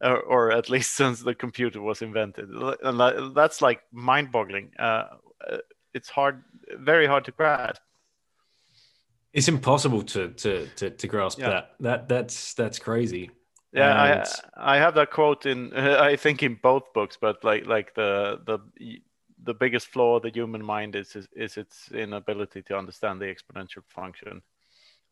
or, 0.00 0.20
or 0.20 0.52
at 0.52 0.68
least 0.70 0.94
since 0.94 1.22
the 1.22 1.34
computer 1.34 1.80
was 1.80 2.02
invented, 2.02 2.48
and 2.50 3.34
that's 3.36 3.60
like 3.62 3.80
mind-boggling. 3.92 4.70
Uh, 4.78 5.08
uh, 5.50 5.58
it's 5.94 6.08
hard, 6.10 6.42
very 6.78 7.06
hard 7.06 7.24
to 7.24 7.32
grasp. 7.32 7.80
It's 9.32 9.48
impossible 9.48 10.02
to 10.02 10.28
to 10.30 10.66
to, 10.76 10.90
to 10.90 11.06
grasp 11.06 11.38
Yeah. 11.38 11.48
that. 11.50 11.70
That 11.80 12.08
that's 12.08 12.54
that's 12.54 12.78
crazy. 12.78 13.30
Yeah, 13.72 13.90
And- 13.90 14.28
I 14.56 14.74
I 14.74 14.78
have 14.78 14.94
that 14.94 15.10
quote 15.10 15.44
in 15.46 15.72
I 16.12 16.16
think 16.16 16.42
in 16.42 16.58
both 16.62 16.92
books, 16.94 17.18
but 17.20 17.44
like 17.44 17.66
like 17.66 17.94
the 17.94 18.40
the 18.46 18.58
the 19.44 19.54
biggest 19.54 19.88
flaw 19.88 20.16
of 20.16 20.22
the 20.22 20.30
human 20.30 20.64
mind 20.64 20.96
is 20.96 21.14
is, 21.16 21.28
is 21.36 21.56
its 21.56 21.90
inability 21.92 22.62
to 22.62 22.78
understand 22.78 23.20
the 23.20 23.26
exponential 23.26 23.84
function, 23.88 24.42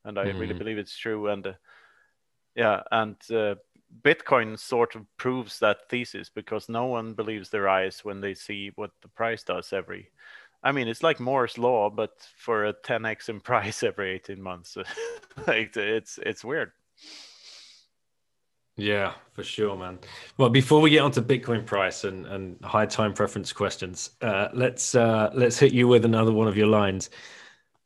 and 0.05 0.18
I 0.18 0.22
really 0.30 0.55
Mhm. 0.55 0.59
believe 0.59 0.78
it's 0.78 0.97
true. 0.97 1.28
And 1.28 1.47
uh, 1.47 1.53
yeah, 2.57 2.82
and 2.91 3.16
uh, 3.30 3.57
Bitcoin 4.03 4.59
sort 4.59 4.95
of 4.95 5.05
proves 5.17 5.59
that 5.61 5.89
thesis 5.89 6.29
because 6.29 6.69
no 6.69 6.87
one 6.87 7.15
believes 7.15 7.51
their 7.51 7.69
eyes 7.69 8.05
when 8.05 8.21
they 8.21 8.35
see 8.35 8.73
what 8.77 8.91
the 9.03 9.09
price 9.09 9.43
does 9.43 9.73
every. 9.73 10.11
I 10.63 10.73
mean, 10.73 10.89
it's 10.89 11.03
like 11.03 11.21
Moore's 11.21 11.59
law, 11.59 11.91
but 11.91 12.13
for 12.37 12.65
a 12.67 12.75
10x 12.75 13.29
in 13.29 13.41
price 13.51 13.83
every 13.83 14.13
18 14.13 14.43
months. 14.43 14.77
like 15.47 15.77
it's 15.77 16.19
it's 16.23 16.45
weird. 16.45 16.73
Yeah, 18.77 19.13
for 19.33 19.45
sure, 19.45 19.77
man. 19.77 20.01
Well, 20.37 20.51
before 20.51 20.81
we 20.81 20.91
get 20.91 21.03
onto 21.03 21.21
Bitcoin 21.21 21.65
price 21.65 22.03
and, 22.03 22.27
and 22.27 22.63
high 22.65 22.87
time 22.87 23.15
preference 23.15 23.53
questions, 23.53 24.11
uh, 24.21 24.49
let's 24.53 24.95
uh, 24.97 25.31
let's 25.33 25.59
hit 25.59 25.73
you 25.73 25.87
with 25.87 26.05
another 26.05 26.33
one 26.33 26.49
of 26.49 26.57
your 26.57 26.67
lines. 26.67 27.11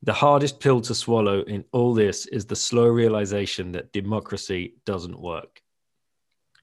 The 0.03 0.13
hardest 0.13 0.61
pill 0.61 0.81
to 0.83 0.95
swallow 0.95 1.43
in 1.43 1.65
all 1.73 1.93
this 1.93 2.27
is 2.27 2.47
the 2.47 2.57
slow 2.57 2.87
realization 2.87 3.73
that 3.73 3.93
democracy 3.93 4.77
doesn't 4.87 5.21
work. 5.21 5.61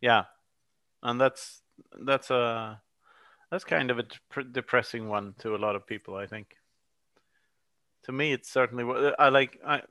Yeah. 0.05 0.25
And 1.01 1.19
that's 1.19 1.63
that's 2.05 2.29
a 2.29 2.79
that's 3.49 3.63
kind 3.63 3.89
of 3.89 3.97
a 3.97 4.03
dep- 4.03 4.51
depressing 4.51 5.09
one 5.09 5.33
to 5.39 5.55
a 5.55 5.57
lot 5.57 5.75
of 5.75 5.87
people 5.87 6.15
i 6.15 6.27
think. 6.27 6.47
To 8.03 8.11
me 8.11 8.31
it's 8.31 8.51
certainly 8.51 8.85
i 9.17 9.29
like 9.29 9.59
i 9.65 9.81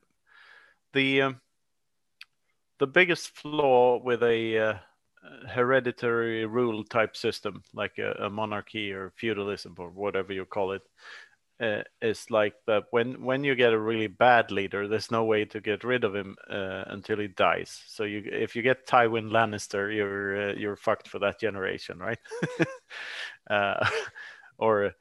the 0.93 1.23
um, 1.23 1.41
the 2.79 2.87
biggest 2.87 3.31
flaw 3.31 4.01
with 4.01 4.23
a 4.23 4.59
uh, 4.59 4.75
hereditary 5.49 6.47
rule 6.47 6.85
type 6.85 7.17
system 7.17 7.63
like 7.73 7.99
a, 7.99 8.13
a 8.27 8.31
monarchy 8.31 8.93
or 8.93 9.13
feudalism 9.17 9.75
or 9.79 9.91
whatever 9.91 10.33
you 10.33 10.45
call 10.45 10.71
it 10.73 10.83
uh, 11.61 11.83
is 12.03 12.31
like 12.31 12.55
that 12.67 12.85
when 12.91 13.23
when 13.25 13.45
you 13.45 13.55
get 13.55 13.73
a 13.73 13.79
really 13.79 14.09
bad 14.09 14.51
leader 14.51 14.89
there's 14.89 15.11
no 15.11 15.25
way 15.25 15.45
to 15.45 15.61
get 15.61 15.85
rid 15.85 16.03
of 16.05 16.15
him 16.15 16.37
uh, 16.51 16.85
until 16.87 17.19
he 17.19 17.29
dies. 17.29 17.83
So 17.87 18.05
you 18.05 18.23
if 18.27 18.57
you 18.57 18.63
get 18.63 18.87
tywin 18.87 19.31
lannister 19.31 19.95
you're 19.95 20.51
uh, 20.51 20.55
you're 20.55 20.77
fucked 20.77 21.09
for 21.09 21.19
that 21.21 21.41
generation 21.41 21.99
right? 21.99 22.19
Uh, 23.51 23.87
or 24.57 24.95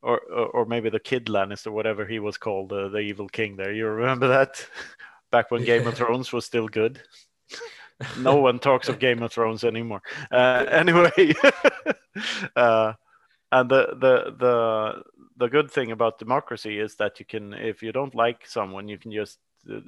or 0.00 0.18
or 0.28 0.64
maybe 0.64 0.88
the 0.88 0.98
kid 0.98 1.26
lannister 1.26 1.70
whatever 1.70 2.06
he 2.06 2.18
was 2.18 2.38
called 2.38 2.72
uh, 2.72 2.88
the 2.88 3.00
evil 3.00 3.28
king 3.28 3.54
there. 3.56 3.72
You 3.72 3.86
remember 3.86 4.28
that? 4.28 4.66
Back 5.30 5.50
when 5.50 5.64
game 5.64 5.86
of 5.86 5.94
thrones 5.98 6.32
was 6.32 6.46
still 6.46 6.68
good. 6.68 7.02
No 8.18 8.36
one 8.36 8.58
talks 8.58 8.88
of 8.88 8.98
game 8.98 9.22
of 9.22 9.30
thrones 9.30 9.62
anymore. 9.62 10.00
Uh, 10.30 10.64
anyway 10.70 11.34
uh, 12.56 12.94
and 13.52 13.70
the 13.70 13.88
the 13.98 14.34
the 14.38 15.02
the 15.36 15.48
good 15.48 15.70
thing 15.70 15.90
about 15.90 16.18
democracy 16.18 16.78
is 16.78 16.96
that 16.96 17.18
you 17.18 17.26
can 17.26 17.52
if 17.54 17.82
you 17.82 17.92
don't 17.92 18.14
like 18.14 18.46
someone 18.46 18.88
you 18.88 18.98
can 18.98 19.12
just 19.12 19.38
uh, 19.70 19.80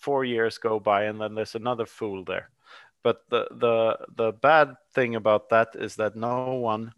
four 0.00 0.24
years 0.24 0.58
go 0.58 0.78
by 0.80 1.04
and 1.04 1.20
then 1.20 1.34
there's 1.34 1.54
another 1.54 1.86
fool 1.86 2.24
there. 2.24 2.50
But 3.02 3.22
the 3.30 3.46
the 3.50 3.98
the 4.16 4.32
bad 4.32 4.76
thing 4.94 5.14
about 5.14 5.48
that 5.50 5.68
is 5.74 5.96
that 5.96 6.16
no 6.16 6.54
one 6.54 6.92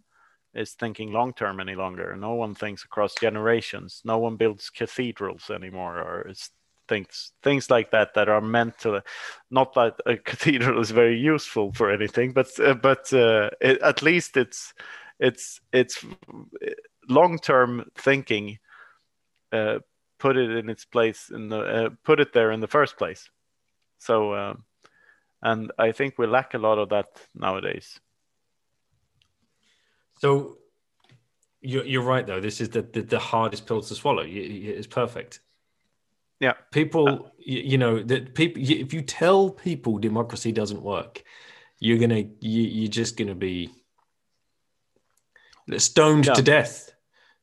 is 0.55 0.73
thinking 0.73 1.13
long 1.13 1.33
term 1.35 1.61
any 1.61 1.75
longer. 1.75 2.17
No 2.17 2.35
one 2.35 2.55
thinks 2.55 2.85
across 2.85 3.15
generations. 3.15 4.03
No 4.05 4.19
one 4.19 4.37
builds 4.37 4.71
cathedrals 4.71 5.51
anymore 5.51 5.99
or 5.99 6.29
is 6.29 6.51
things 6.89 7.33
things 7.43 7.71
like 7.71 7.93
that 7.93 8.15
that 8.15 8.29
are 8.29 8.41
meant 8.41 8.77
to 8.81 9.01
not 9.51 9.75
that 9.75 9.95
a 10.07 10.17
cathedral 10.31 10.81
is 10.81 10.91
very 10.91 11.17
useful 11.17 11.73
for 11.73 11.89
anything 11.89 12.33
but 12.33 12.49
uh, 12.59 12.75
but 12.75 13.13
uh, 13.13 13.49
it, 13.61 13.81
at 13.81 14.03
least 14.03 14.37
it's 14.37 14.75
it's 15.21 15.61
it's 15.73 16.05
long 17.09 17.39
term 17.39 17.89
thinking 17.97 18.59
uh, 19.53 19.79
put 20.19 20.37
it 20.37 20.51
in 20.51 20.69
its 20.69 20.85
place 20.85 21.31
in 21.31 21.49
the 21.49 21.61
uh, 21.61 21.89
put 22.05 22.21
it 22.21 22.33
there 22.33 22.51
in 22.51 22.61
the 22.61 22.67
first 22.67 22.97
place 22.97 23.31
so 23.99 24.33
uh, 24.33 24.55
and 25.43 25.71
i 25.79 25.93
think 25.93 26.19
we 26.19 26.27
lack 26.27 26.55
a 26.55 26.59
lot 26.59 26.79
of 26.79 26.89
that 26.89 27.07
nowadays 27.35 28.01
So 30.21 30.59
you're, 31.63 31.85
you're 31.85 32.03
right 32.03 32.27
though. 32.27 32.41
This 32.41 32.61
is 32.61 32.69
the, 32.69 32.83
the, 32.83 33.03
the 33.03 33.19
hardest 33.19 33.67
pill 33.67 33.81
to 33.81 33.95
swallow. 33.95 34.25
It's 34.27 34.87
perfect. 34.87 35.41
Yeah. 36.41 36.55
People, 36.71 37.09
uh, 37.09 37.29
you, 37.39 37.61
you, 37.61 37.79
know, 37.79 38.03
that 38.03 38.35
people. 38.35 38.63
If 38.63 38.93
you 38.93 39.03
tell 39.03 39.51
people 39.51 39.99
democracy 39.99 40.53
doesn't 40.53 40.83
work, 40.83 41.23
you're 41.79 41.99
gonna 41.99 42.25
you, 42.41 42.63
you're 42.63 42.91
just 42.91 43.17
gonna 43.17 43.35
be 43.35 43.71
stoned 45.79 46.27
yeah. 46.27 46.35
to 46.35 46.43
death 46.43 46.93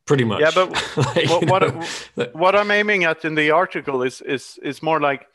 pretty 0.06 0.24
much. 0.24 0.40
yeah 0.40 0.52
but 0.54 0.72
like, 1.16 1.30
what, 1.30 1.74
what, 2.16 2.36
what, 2.36 2.56
i'm 2.56 2.72
aiming 2.72 3.04
at 3.04 3.26
in 3.26 3.36
the 3.36 3.52
article 3.52 4.04
is 4.04 4.22
is 4.22 4.58
is 4.64 4.82
more 4.82 5.00
like 5.00 5.28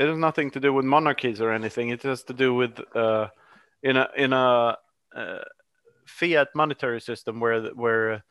it 0.00 0.08
has 0.08 0.16
nothing 0.16 0.50
to 0.52 0.60
do 0.60 0.72
with 0.72 0.86
monarchies 0.86 1.42
or 1.42 1.52
anything. 1.52 1.90
It 1.90 2.02
has 2.04 2.22
to 2.24 2.32
do 2.32 2.54
with 2.54 2.80
uh 2.96 3.28
in 3.82 3.96
a 3.98 4.08
in 4.16 4.32
a 4.32 4.76
uh, 5.14 5.44
fiat 6.06 6.48
monetary 6.54 7.00
system 7.00 7.38
where 7.38 7.60
where 7.74 8.24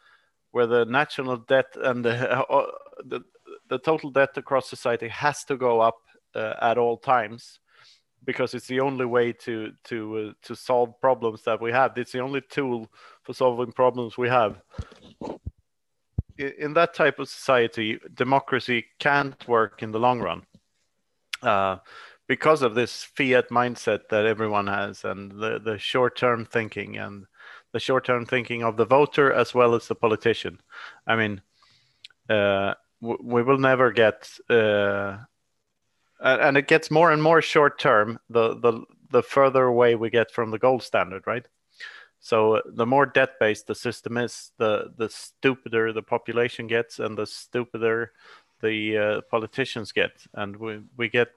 where 0.52 0.66
the 0.66 0.86
national 0.86 1.38
debt 1.38 1.68
and 1.76 2.04
the, 2.04 2.16
uh, 2.40 2.66
the 3.06 3.22
the 3.70 3.78
total 3.78 4.10
debt 4.10 4.36
across 4.36 4.68
society 4.68 5.08
has 5.10 5.44
to 5.44 5.56
go 5.58 5.80
up 5.80 6.00
uh, 6.34 6.56
at 6.60 6.80
all 6.80 6.98
times 6.98 7.60
because 8.30 8.54
it's 8.54 8.68
the 8.68 8.80
only 8.80 9.06
way 9.06 9.34
to 9.34 9.72
to 9.84 9.98
uh, 10.18 10.34
to 10.44 10.56
solve 10.56 10.94
problems 11.02 11.42
that 11.46 11.60
we 11.60 11.72
have. 11.72 11.98
It's 11.98 12.12
the 12.12 12.20
only 12.20 12.42
tool 12.42 12.88
for 13.24 13.34
solving 13.34 13.72
problems 13.72 14.20
we 14.20 14.30
have. 14.30 14.62
In 16.38 16.74
that 16.76 16.94
type 16.94 17.18
of 17.18 17.28
society, 17.28 18.00
democracy 18.14 18.86
can't 19.00 19.48
work 19.48 19.82
in 19.82 19.92
the 19.92 20.00
long 20.00 20.20
run 20.20 20.44
uh, 21.42 21.78
because 22.28 22.62
of 22.62 22.76
this 22.76 23.04
fiat 23.04 23.50
mindset 23.50 24.02
that 24.12 24.28
everyone 24.28 24.68
has 24.68 25.04
and 25.06 25.32
the, 25.32 25.60
the 25.60 25.80
short 25.80 26.16
term 26.16 26.46
thinking 26.46 26.98
and 26.98 27.26
the 27.74 27.80
short 27.80 28.06
term 28.06 28.28
thinking 28.28 28.62
of 28.64 28.78
the 28.78 28.86
voter 28.86 29.34
as 29.34 29.56
well 29.56 29.74
as 29.74 29.88
the 29.88 29.96
politician. 29.96 30.62
I 31.08 31.16
mean, 31.16 31.42
uh, 32.30 32.76
we 33.02 33.42
will 33.42 33.58
never 33.58 33.92
get 33.92 34.30
uh, 34.52 35.18
and 36.20 36.58
it 36.58 36.68
gets 36.68 36.92
more 36.92 37.12
and 37.12 37.24
more 37.24 37.42
short 37.42 37.80
term 37.80 38.20
the 38.30 38.56
the 38.60 38.84
the 39.12 39.24
further 39.24 39.66
away 39.66 39.96
we 39.96 40.10
get 40.10 40.32
from 40.32 40.52
the 40.52 40.60
gold 40.60 40.84
standard 40.84 41.26
right? 41.26 41.48
So 42.22 42.62
the 42.66 42.86
more 42.86 43.06
debt 43.06 43.40
based 43.40 43.68
the 43.68 43.76
system 43.76 44.18
is 44.18 44.52
the 44.58 44.92
the 44.98 45.10
stupider 45.10 45.94
the 45.94 46.02
population 46.02 46.68
gets 46.68 47.00
and 47.00 47.18
the 47.18 47.26
stupider 47.26 48.12
the 48.62 48.98
uh, 48.98 49.22
politicians 49.32 49.92
get. 49.94 50.12
And 50.34 50.56
we 50.58 50.82
we 50.98 51.08
get 51.10 51.30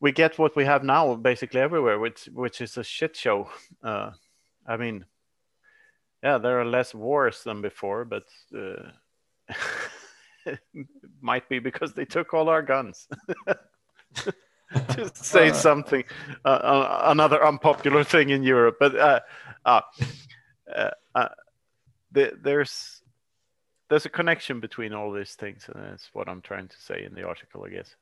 we 0.00 0.12
get 0.12 0.38
what 0.38 0.54
we 0.54 0.64
have 0.64 0.84
now 0.84 1.14
basically 1.14 1.60
everywhere 1.60 1.98
which 1.98 2.26
which 2.26 2.60
is 2.60 2.76
a 2.76 2.84
shit 2.84 3.16
show. 3.16 3.48
Uh, 3.82 4.10
i 4.66 4.76
mean 4.76 5.04
yeah 6.22 6.38
there 6.38 6.60
are 6.60 6.64
less 6.64 6.94
wars 6.94 7.42
than 7.42 7.60
before 7.62 8.04
but 8.04 8.24
uh, 8.56 8.90
might 11.24 11.48
be 11.48 11.58
because 11.58 11.94
they 11.94 12.04
took 12.04 12.34
all 12.34 12.48
our 12.48 12.62
guns. 12.62 13.08
to 14.14 15.10
say 15.14 15.50
uh, 15.50 15.54
something, 15.54 16.04
uh, 16.44 16.48
uh, 16.48 17.02
another 17.06 17.44
unpopular 17.44 18.04
thing 18.04 18.30
in 18.30 18.42
Europe, 18.42 18.76
but 18.78 18.96
uh, 18.96 19.20
uh, 19.64 19.80
uh, 21.14 21.28
the, 22.12 22.32
there's 22.42 23.02
there's 23.90 24.06
a 24.06 24.10
connection 24.10 24.60
between 24.60 24.92
all 24.92 25.12
these 25.12 25.34
things, 25.34 25.68
and 25.72 25.84
that's 25.84 26.10
what 26.12 26.28
I'm 26.28 26.40
trying 26.40 26.68
to 26.68 26.76
say 26.80 27.04
in 27.04 27.14
the 27.14 27.26
article, 27.26 27.64
I 27.64 27.70
guess. 27.70 27.94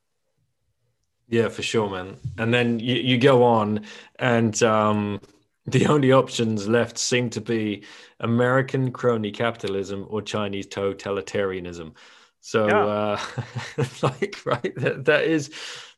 Yeah, 1.29 1.49
for 1.49 1.63
sure, 1.63 1.91
man. 1.91 2.17
And 2.39 2.53
then 2.53 2.79
you, 2.79 2.97
you 2.97 3.19
go 3.19 3.43
on, 3.43 3.85
and 4.19 4.63
um, 4.63 5.21
the 5.67 5.87
only 5.87 6.13
options 6.13 6.69
left 6.69 6.99
seem 6.99 7.31
to 7.31 7.41
be 7.41 7.85
American 8.21 8.93
crony 8.93 9.33
capitalism 9.33 10.07
or 10.09 10.23
Chinese 10.23 10.67
totalitarianism. 10.67 11.95
So, 12.43 12.67
yeah. 12.67 12.85
uh, 12.85 13.85
like, 14.03 14.37
right, 14.45 14.75
that, 14.77 15.05
that 15.07 15.25
is 15.25 15.53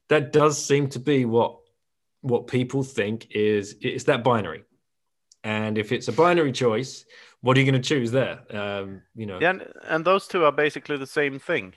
that 0.08 0.30
does 0.30 0.62
seem 0.62 0.88
to 0.90 0.98
be 0.98 1.24
what 1.24 1.58
what 2.20 2.46
people 2.46 2.82
think 2.82 3.26
is 3.30 3.76
it's 3.80 4.04
that 4.04 4.22
binary. 4.22 4.64
And 5.42 5.76
if 5.76 5.90
it's 5.90 6.08
a 6.08 6.12
binary 6.12 6.52
choice, 6.52 7.04
what 7.40 7.56
are 7.56 7.60
you 7.60 7.70
going 7.70 7.82
to 7.82 7.88
choose 7.88 8.10
there? 8.10 8.40
Um, 8.50 9.02
you 9.14 9.26
know, 9.26 9.38
yeah, 9.40 9.50
and, 9.50 9.66
and 9.84 10.04
those 10.04 10.26
two 10.26 10.44
are 10.44 10.52
basically 10.52 10.96
the 10.98 11.06
same 11.06 11.38
thing. 11.38 11.74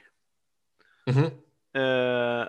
Mm-hmm. 1.07 1.28
Uh, 1.74 2.45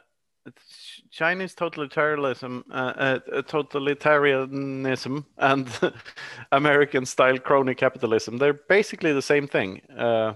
Chinese 1.11 1.55
totalitarianism, 1.55 2.65
uh, 2.71 2.75
uh, 2.75 3.19
totalitarianism, 3.43 5.25
and 5.37 5.69
American-style 6.53 7.39
crony 7.39 7.75
capitalism—they're 7.75 8.61
basically 8.69 9.13
the 9.13 9.23
same 9.23 9.47
thing. 9.47 9.83
Uh, 9.97 10.35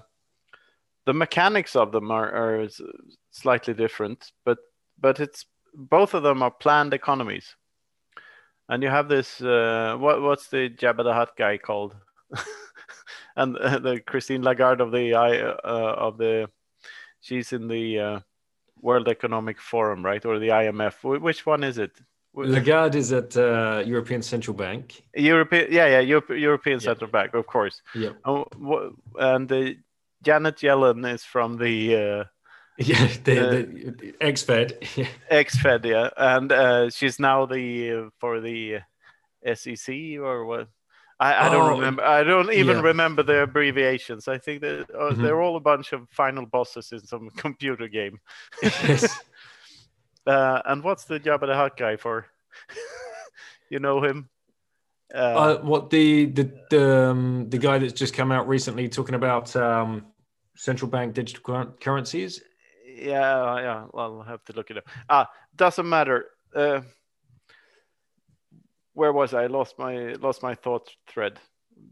the 1.06 1.14
mechanics 1.14 1.76
of 1.76 1.92
them 1.92 2.10
are, 2.10 2.30
are 2.30 2.68
slightly 3.30 3.74
different, 3.74 4.32
but 4.44 4.58
but 4.98 5.20
it's 5.20 5.46
both 5.74 6.14
of 6.14 6.22
them 6.22 6.42
are 6.42 6.50
planned 6.50 6.94
economies. 6.94 7.56
And 8.68 8.82
you 8.82 8.88
have 8.88 9.08
this 9.08 9.40
uh, 9.40 9.96
what 9.98 10.22
what's 10.22 10.48
the 10.48 10.68
Jabba 10.70 11.04
the 11.04 11.14
Hutt 11.14 11.36
guy 11.36 11.58
called? 11.58 11.96
and 13.36 13.56
uh, 13.56 13.78
the 13.78 14.00
Christine 14.00 14.42
Lagarde 14.42 14.82
of 14.82 14.92
the 14.92 15.14
uh, 15.14 15.58
of 15.64 16.18
the 16.18 16.48
she's 17.20 17.52
in 17.52 17.68
the 17.68 17.98
uh, 17.98 18.20
World 18.80 19.08
Economic 19.08 19.60
Forum, 19.60 20.04
right, 20.04 20.24
or 20.24 20.38
the 20.38 20.48
IMF? 20.48 21.20
Which 21.20 21.46
one 21.46 21.64
is 21.64 21.78
it? 21.78 21.92
Lagarde 22.34 22.96
is 22.96 23.12
at 23.12 23.36
uh, 23.36 23.82
European 23.84 24.22
Central 24.22 24.56
Bank. 24.56 25.02
European, 25.14 25.68
yeah, 25.70 25.86
yeah, 25.86 26.00
Europe, 26.00 26.30
European 26.30 26.78
yeah. 26.80 26.84
Central 26.84 27.10
Bank, 27.10 27.34
of 27.34 27.46
course. 27.46 27.82
Yeah. 27.94 28.12
And 28.24 29.48
the 29.48 29.76
Janet 30.22 30.56
Yellen 30.58 31.12
is 31.12 31.24
from 31.24 31.56
the 31.56 31.96
uh, 31.96 32.24
yeah 32.78 33.08
the, 33.24 33.48
uh, 33.48 33.50
the 33.50 34.14
ex-Fed 34.20 34.78
ex-Fed 35.30 35.84
yeah. 35.84 36.10
And 36.16 36.50
uh, 36.50 36.90
she's 36.90 37.18
now 37.18 37.46
the 37.46 37.92
uh, 37.92 38.10
for 38.18 38.40
the 38.40 38.80
SEC 39.54 39.94
or 40.18 40.46
what? 40.46 40.68
I, 41.20 41.46
I 41.46 41.48
don't 41.50 41.70
oh, 41.70 41.74
remember 41.76 42.04
I 42.04 42.24
don't 42.24 42.52
even 42.52 42.78
yeah. 42.78 42.82
remember 42.82 43.22
the 43.22 43.42
abbreviations. 43.42 44.26
I 44.26 44.38
think 44.38 44.62
that 44.62 44.90
uh, 44.90 45.10
mm-hmm. 45.10 45.22
they're 45.22 45.40
all 45.40 45.56
a 45.56 45.60
bunch 45.60 45.92
of 45.92 46.08
final 46.10 46.46
bosses 46.46 46.92
in 46.92 47.00
some 47.00 47.30
computer 47.36 47.88
game. 47.88 48.18
Yes. 48.62 49.18
Uh, 50.26 50.62
and 50.66 50.82
what's 50.82 51.04
the 51.04 51.18
Jabba 51.20 51.46
the 51.46 51.54
Hutt 51.54 51.76
guy 51.76 51.96
for? 51.96 52.26
You 53.70 53.78
know 53.78 54.02
him 54.02 54.28
uh, 55.14 55.18
uh, 55.18 55.58
what 55.60 55.90
the 55.90 56.26
the 56.26 56.52
the, 56.70 57.08
um, 57.10 57.50
the 57.50 57.58
guy 57.58 57.78
that's 57.78 57.92
just 57.92 58.14
come 58.14 58.32
out 58.32 58.48
recently 58.48 58.88
talking 58.88 59.14
about 59.14 59.54
um, 59.56 60.06
central 60.56 60.90
bank 60.90 61.14
digital 61.14 61.74
currencies? 61.80 62.42
Yeah, 62.86 63.60
yeah. 63.60 63.84
Well, 63.92 64.20
I'll 64.20 64.22
have 64.22 64.44
to 64.44 64.52
look 64.52 64.70
it 64.70 64.78
up. 64.78 64.84
Ah, 65.08 65.28
doesn't 65.56 65.88
matter. 65.88 66.26
Uh, 66.54 66.80
where 68.94 69.12
was 69.12 69.34
I? 69.34 69.46
Lost 69.46 69.78
my 69.78 70.14
lost 70.14 70.42
my 70.42 70.54
thought 70.54 70.90
thread. 71.08 71.38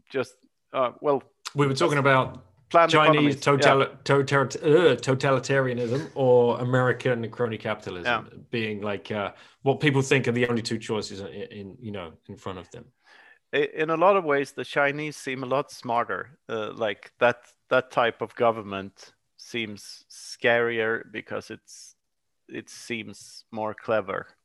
Just 0.09 0.33
uh, 0.73 0.91
well, 1.01 1.23
we 1.55 1.67
were 1.67 1.73
talking 1.73 1.97
about 1.97 2.43
Chinese 2.71 3.39
total, 3.39 3.81
yeah. 3.81 3.87
total, 4.03 4.41
uh, 4.41 4.95
totalitarianism 4.95 6.09
or 6.15 6.59
American 6.59 7.29
crony 7.29 7.57
capitalism 7.57 8.29
yeah. 8.31 8.37
being 8.49 8.81
like 8.81 9.11
uh, 9.11 9.31
what 9.63 9.79
people 9.79 10.01
think 10.01 10.27
are 10.27 10.31
the 10.31 10.47
only 10.47 10.61
two 10.61 10.77
choices 10.77 11.19
in, 11.19 11.27
in, 11.27 11.77
you 11.81 11.91
know 11.91 12.13
in 12.29 12.37
front 12.37 12.59
of 12.59 12.69
them. 12.71 12.85
In 13.53 13.89
a 13.89 13.97
lot 13.97 14.15
of 14.15 14.23
ways, 14.23 14.53
the 14.53 14.63
Chinese 14.63 15.17
seem 15.17 15.43
a 15.43 15.47
lot 15.47 15.71
smarter. 15.71 16.37
Uh, 16.47 16.71
like 16.73 17.11
that 17.19 17.37
that 17.69 17.91
type 17.91 18.21
of 18.21 18.35
government 18.35 19.13
seems 19.37 20.05
scarier 20.09 21.03
because 21.11 21.49
it's 21.49 21.95
it 22.47 22.69
seems 22.69 23.45
more 23.51 23.73
clever. 23.73 24.27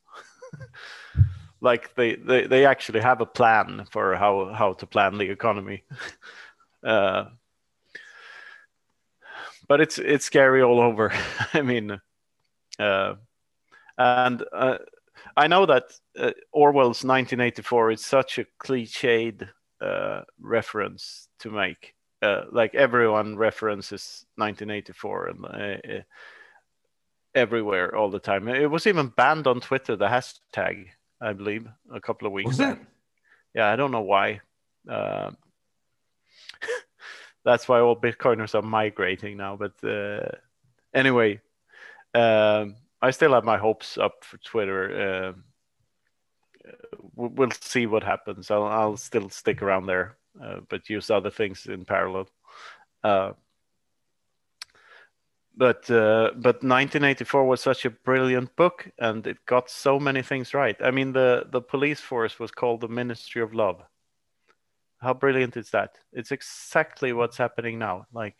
Like 1.59 1.95
they, 1.95 2.15
they 2.15 2.45
they 2.45 2.65
actually 2.65 2.99
have 2.99 3.19
a 3.19 3.25
plan 3.25 3.85
for 3.89 4.15
how 4.15 4.53
how 4.53 4.73
to 4.73 4.85
plan 4.85 5.17
the 5.17 5.29
economy. 5.29 5.83
Uh, 6.83 7.25
but 9.67 9.81
it's 9.81 9.97
it's 9.97 10.25
scary 10.25 10.61
all 10.61 10.79
over. 10.79 11.11
I 11.53 11.63
mean 11.63 11.99
uh, 12.79 13.15
and 13.97 14.43
uh, 14.53 14.77
i 15.35 15.47
know 15.47 15.65
that 15.65 15.83
uh, 16.19 16.31
orwell's 16.51 17.03
1984 17.03 17.91
is 17.91 18.05
such 18.05 18.39
a 18.39 18.45
cliched 18.59 19.47
uh, 19.81 20.21
reference 20.39 21.27
to 21.39 21.51
make 21.51 21.93
uh, 22.21 22.43
like 22.51 22.73
everyone 22.75 23.37
references 23.37 24.25
1984 24.35 25.27
and 25.27 25.45
uh, 25.45 25.97
uh, 25.97 26.01
everywhere 27.35 27.95
all 27.95 28.09
the 28.09 28.19
time. 28.19 28.47
It 28.47 28.69
was 28.69 28.87
even 28.87 29.13
banned 29.15 29.47
on 29.47 29.61
Twitter, 29.61 29.95
the 29.95 30.07
hashtag, 30.07 30.87
I 31.21 31.33
believe, 31.33 31.67
a 31.93 32.01
couple 32.01 32.27
of 32.27 32.33
weeks. 32.33 32.47
Was 32.47 32.57
that? 32.57 32.79
Yeah, 33.53 33.71
I 33.71 33.75
don't 33.75 33.91
know 33.91 34.01
why. 34.01 34.41
Uh, 34.89 35.31
that's 37.45 37.67
why 37.67 37.79
all 37.79 37.95
Bitcoiners 37.95 38.55
are 38.55 38.63
migrating 38.63 39.37
now. 39.37 39.55
But 39.55 39.83
uh, 39.87 40.29
anyway, 40.93 41.39
um, 42.13 42.75
I 43.01 43.11
still 43.11 43.33
have 43.33 43.43
my 43.43 43.57
hopes 43.57 43.97
up 43.97 44.23
for 44.23 44.37
Twitter. 44.37 45.35
Uh, 45.35 46.71
we'll 47.15 47.51
see 47.51 47.85
what 47.85 48.03
happens. 48.03 48.51
I'll, 48.51 48.65
I'll 48.65 48.97
still 48.97 49.29
stick 49.29 49.61
around 49.61 49.85
there 49.85 50.17
uh, 50.41 50.59
but 50.69 50.89
use 50.89 51.09
other 51.09 51.29
things 51.29 51.65
in 51.65 51.85
parallel. 51.85 52.29
Uh, 53.03 53.31
but 55.55 55.89
uh, 55.89 56.31
but 56.35 56.61
1984 56.61 57.45
was 57.45 57.61
such 57.61 57.85
a 57.85 57.89
brilliant 57.89 58.55
book, 58.55 58.89
and 58.99 59.25
it 59.25 59.37
got 59.45 59.69
so 59.69 59.99
many 59.99 60.21
things 60.21 60.53
right. 60.53 60.75
I 60.83 60.91
mean, 60.91 61.13
the 61.13 61.47
the 61.51 61.61
police 61.61 61.99
force 61.99 62.39
was 62.39 62.51
called 62.51 62.81
the 62.81 62.87
Ministry 62.87 63.41
of 63.41 63.55
Love. 63.55 63.81
How 64.99 65.13
brilliant 65.13 65.57
is 65.57 65.71
that? 65.71 65.97
It's 66.13 66.31
exactly 66.31 67.13
what's 67.13 67.37
happening 67.37 67.79
now. 67.79 68.05
Like, 68.13 68.35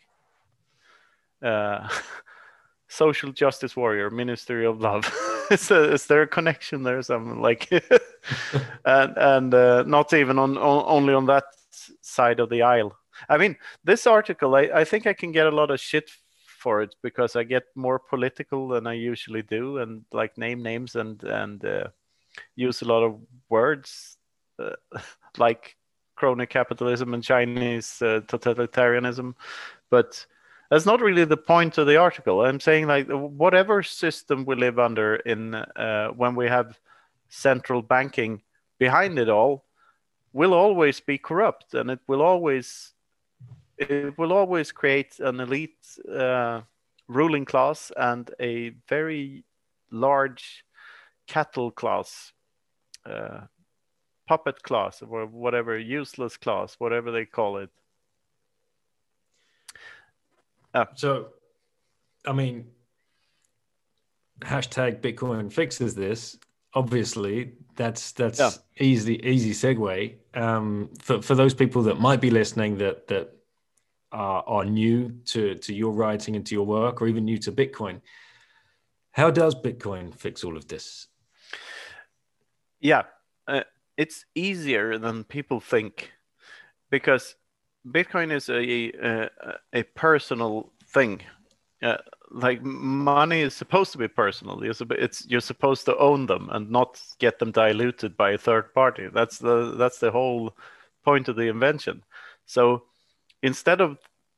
uh, 1.42 1.88
social 2.88 3.32
justice 3.32 3.76
warrior, 3.76 4.10
Ministry 4.10 4.66
of 4.66 4.82
Love. 4.82 5.12
is, 5.52 5.70
is, 5.72 6.06
there 6.08 6.24
a 6.24 6.28
connection 6.28 6.84
there? 6.84 7.02
Some 7.02 7.42
like, 7.42 7.70
and 8.86 9.18
and 9.18 9.54
uh, 9.54 9.84
not 9.84 10.14
even 10.14 10.40
on, 10.40 10.58
on 10.58 10.84
only 10.88 11.14
on 11.14 11.26
that 11.28 11.46
side 12.02 12.40
of 12.40 12.50
the 12.50 12.62
aisle. 12.62 12.98
I 13.30 13.38
mean, 13.38 13.58
this 13.84 14.08
article, 14.08 14.56
I, 14.56 14.70
I 14.74 14.84
think 14.84 15.08
I 15.08 15.14
can 15.14 15.32
get 15.32 15.48
a 15.48 15.52
lot 15.52 15.72
of 15.72 15.80
shit 15.80 16.10
for 16.46 16.82
it 16.82 16.96
because 17.02 17.36
I 17.36 17.44
get 17.44 17.64
more 17.76 18.00
political 18.00 18.68
than 18.68 18.88
I 18.88 18.94
usually 18.94 19.42
do, 19.42 19.78
and 19.78 20.06
like 20.12 20.38
name 20.38 20.64
names 20.64 20.96
and 20.96 21.22
and 21.24 21.64
uh, 21.64 21.88
use 22.56 22.82
a 22.82 22.86
lot 22.86 23.04
of 23.04 23.20
words 23.50 24.18
uh, 24.60 24.76
like 25.38 25.76
crony 26.16 26.48
capitalism 26.48 27.14
and 27.14 27.24
Chinese 27.24 28.02
uh, 28.02 28.22
totalitarianism, 28.28 29.36
but 29.90 30.26
that's 30.70 30.86
not 30.86 31.02
really 31.02 31.26
the 31.26 31.38
point 31.38 31.78
of 31.78 31.88
the 31.88 31.98
article. 31.98 32.42
I'm 32.42 32.60
saying 32.60 32.88
like 32.88 33.08
whatever 33.08 33.84
system 33.84 34.46
we 34.46 34.56
live 34.56 34.80
under 34.80 35.16
in 35.16 35.56
uh, 35.56 36.10
when 36.10 36.36
we 36.36 36.48
have 36.48 36.80
central 37.30 37.82
banking 37.82 38.42
behind 38.78 39.20
it 39.20 39.30
all 39.30 39.66
will 40.34 40.54
always 40.54 41.00
be 41.00 41.18
corrupt 41.18 41.74
and 41.74 41.90
it 41.90 42.00
will 42.08 42.22
always 42.22 42.94
it 43.78 44.18
will 44.18 44.34
always 44.34 44.72
create 44.72 45.20
an 45.20 45.40
elite 45.40 45.86
uh, 46.12 46.62
ruling 47.08 47.46
class 47.46 47.92
and 47.96 48.32
a 48.40 48.70
very 48.88 49.44
large 49.92 50.66
cattle 51.28 51.72
class, 51.72 52.34
uh, 53.06 53.42
puppet 54.28 54.64
class, 54.64 55.02
or 55.02 55.26
whatever, 55.26 55.78
useless 55.78 56.38
class, 56.38 56.76
whatever 56.80 57.12
they 57.12 57.26
call 57.26 57.58
it. 57.58 57.70
Uh, 60.78 60.86
so, 60.94 61.28
I 62.26 62.34
mean, 62.34 62.68
hashtag 64.42 65.02
Bitcoin 65.02 65.52
fixes 65.52 65.96
this. 65.96 66.38
Obviously, 66.74 67.54
that's 67.76 68.12
that's 68.12 68.40
yeah. 68.40 68.52
easy 68.80 69.16
easy 69.26 69.52
segue 69.52 70.16
um, 70.36 70.90
for 71.00 71.22
for 71.22 71.34
those 71.34 71.56
people 71.56 71.82
that 71.84 72.00
might 72.00 72.22
be 72.22 72.30
listening 72.30 72.78
that 72.78 73.08
that 73.08 73.34
are, 74.12 74.44
are 74.46 74.66
new 74.66 75.10
to, 75.26 75.56
to 75.56 75.74
your 75.74 75.92
writing 75.92 76.36
and 76.36 76.46
to 76.46 76.56
your 76.56 76.66
work, 76.66 77.02
or 77.02 77.08
even 77.08 77.26
new 77.26 77.38
to 77.40 77.52
Bitcoin. 77.52 78.02
How 79.12 79.32
does 79.32 79.56
Bitcoin 79.56 80.14
fix 80.14 80.44
all 80.44 80.56
of 80.56 80.68
this? 80.68 81.08
Yeah, 82.80 83.04
uh, 83.48 83.64
it's 83.98 84.26
easier 84.36 85.00
than 85.00 85.24
people 85.24 85.60
think 85.60 86.12
because 86.92 87.36
Bitcoin 87.92 88.32
is 88.32 88.50
a 88.50 88.92
a, 89.06 89.30
a 89.74 89.84
personal 89.84 90.72
thing. 90.88 91.22
Uh, 91.82 91.98
like 92.32 92.62
money 92.64 93.42
is 93.42 93.54
supposed 93.54 93.92
to 93.92 93.98
be 93.98 94.08
personal. 94.08 94.64
You're, 94.64 94.74
it's 94.92 95.26
you're 95.28 95.42
supposed 95.42 95.86
to 95.86 95.98
own 95.98 96.26
them 96.26 96.50
and 96.52 96.70
not 96.70 97.00
get 97.20 97.40
them 97.40 97.52
diluted 97.52 98.18
by 98.18 98.32
a 98.32 98.38
third 98.38 98.74
party. 98.74 99.08
That's 99.14 99.38
the 99.38 99.76
that's 99.78 100.00
the 100.00 100.12
whole 100.12 100.56
point 101.06 101.30
of 101.30 101.36
the 101.36 101.48
invention. 101.48 102.04
So 102.46 102.84
instead 103.42 103.82
of 103.82 103.98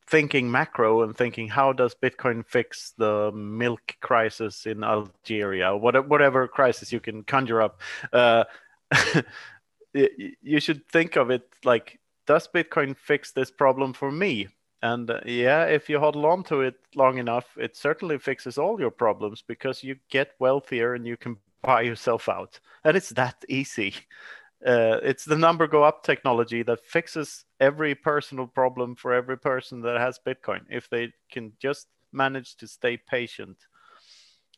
thinking 0.09 0.49
macro 0.49 1.03
and 1.03 1.15
thinking 1.15 1.47
how 1.47 1.71
does 1.71 1.95
Bitcoin 1.95 2.45
fix 2.45 2.93
the 2.97 3.31
milk 3.31 3.95
crisis 4.01 4.65
in 4.65 4.83
Algeria, 4.83 5.75
whatever, 5.75 6.07
whatever 6.07 6.47
crisis 6.47 6.91
you 6.91 6.99
can 6.99 7.23
conjure 7.23 7.61
up, 7.61 7.79
uh, 8.11 8.43
you 9.93 10.59
should 10.59 10.87
think 10.89 11.15
of 11.15 11.29
it 11.29 11.47
like, 11.63 11.98
does 12.29 12.47
Bitcoin 12.47 12.95
fix 12.95 13.31
this 13.31 13.49
problem 13.49 13.91
for 13.91 14.11
me? 14.11 14.47
And 14.83 15.09
uh, 15.09 15.19
yeah, 15.25 15.65
if 15.65 15.89
you 15.89 15.99
hold 15.99 16.15
on 16.15 16.43
to 16.43 16.61
it 16.61 16.75
long 16.95 17.17
enough, 17.17 17.57
it 17.57 17.75
certainly 17.75 18.19
fixes 18.19 18.59
all 18.59 18.79
your 18.79 18.91
problems 18.91 19.41
because 19.41 19.83
you 19.83 19.95
get 20.11 20.35
wealthier 20.37 20.93
and 20.93 21.07
you 21.07 21.17
can 21.17 21.37
buy 21.63 21.81
yourself 21.81 22.29
out. 22.29 22.59
And 22.83 22.95
it's 22.95 23.09
that 23.09 23.43
easy. 23.49 23.95
Uh, 24.63 24.99
it's 25.01 25.25
the 25.25 25.37
number 25.37 25.65
go 25.65 25.83
up 25.83 26.03
technology 26.03 26.61
that 26.63 26.85
fixes 26.85 27.45
every 27.59 27.95
personal 27.95 28.45
problem 28.45 28.93
for 28.93 29.13
every 29.13 29.37
person 29.37 29.81
that 29.81 29.97
has 29.97 30.19
Bitcoin. 30.19 30.61
If 30.69 30.87
they 30.87 31.13
can 31.31 31.53
just 31.59 31.87
manage 32.11 32.57
to 32.57 32.67
stay 32.67 32.97
patient, 32.97 33.57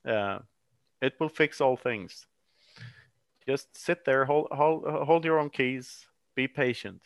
uh, 0.06 0.40
it 1.02 1.14
will 1.20 1.30
fix 1.30 1.62
all 1.62 1.78
things. 1.78 2.26
Just 3.48 3.78
sit 3.78 4.04
there, 4.04 4.26
hold, 4.26 4.48
hold, 4.52 4.84
hold 4.86 5.24
your 5.24 5.40
own 5.40 5.52
keys, 5.52 6.06
be 6.36 6.48
patient, 6.48 7.02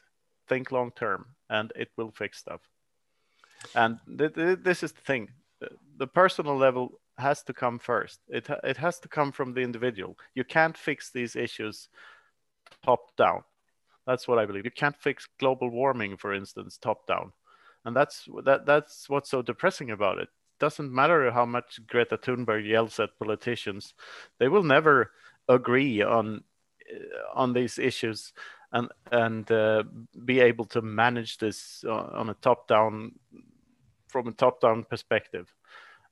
think 0.47 0.71
long 0.71 0.91
term, 0.91 1.27
and 1.49 1.71
it 1.75 1.89
will 1.97 2.11
fix 2.11 2.39
stuff. 2.39 2.61
And 3.73 3.99
th- 4.17 4.33
th- 4.33 4.59
this 4.63 4.83
is 4.83 4.91
the 4.91 5.01
thing 5.01 5.29
the 5.97 6.07
personal 6.07 6.57
level 6.57 6.99
has 7.17 7.43
to 7.43 7.53
come 7.53 7.79
first. 7.79 8.19
It, 8.27 8.47
it 8.63 8.77
has 8.77 8.99
to 8.99 9.07
come 9.07 9.31
from 9.31 9.53
the 9.53 9.61
individual. 9.61 10.17
You 10.33 10.43
can't 10.43 10.77
fix 10.77 11.11
these 11.11 11.35
issues 11.35 11.87
top 12.83 13.15
down. 13.15 13.43
That's 14.05 14.27
what 14.27 14.37
I 14.37 14.45
believe. 14.45 14.65
You 14.65 14.71
can't 14.71 14.97
fix 14.97 15.27
global 15.39 15.69
warming, 15.69 16.17
for 16.17 16.33
instance, 16.33 16.77
top 16.77 17.07
down, 17.07 17.31
and 17.85 17.95
that's 17.95 18.27
that. 18.43 18.65
That's 18.65 19.09
what's 19.09 19.31
so 19.31 19.41
depressing 19.41 19.89
about 19.89 20.19
it. 20.19 20.29
Doesn't 20.59 20.93
matter 20.93 21.31
how 21.31 21.45
much 21.45 21.79
Greta 21.87 22.17
Thunberg 22.17 22.69
yells 22.69 22.99
at 22.99 23.17
politicians; 23.17 23.95
they 24.37 24.47
will 24.47 24.63
never 24.63 25.11
agree 25.49 26.03
on 26.03 26.43
on 27.33 27.53
these 27.53 27.79
issues 27.79 28.31
and 28.71 28.89
and 29.11 29.51
uh, 29.51 29.83
be 30.25 30.39
able 30.39 30.65
to 30.65 30.81
manage 30.81 31.37
this 31.37 31.83
on 31.87 32.29
a 32.29 32.35
top 32.35 32.67
down 32.67 33.13
from 34.07 34.27
a 34.27 34.31
top 34.33 34.61
down 34.61 34.83
perspective. 34.83 35.53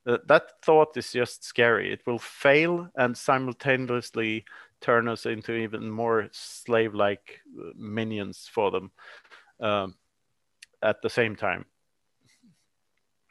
Uh, 0.06 0.18
that 0.26 0.62
thought 0.62 0.96
is 0.96 1.12
just 1.12 1.42
scary. 1.44 1.90
It 1.92 2.02
will 2.06 2.18
fail 2.18 2.90
and 2.96 3.16
simultaneously 3.16 4.44
turn 4.80 5.08
us 5.08 5.24
into 5.24 5.54
even 5.54 5.90
more 5.90 6.28
slave-like 6.30 7.40
uh, 7.58 7.70
minions 7.74 8.48
for 8.52 8.70
them 8.70 8.90
um, 9.60 9.94
at 10.82 11.00
the 11.00 11.08
same 11.08 11.34
time. 11.36 11.64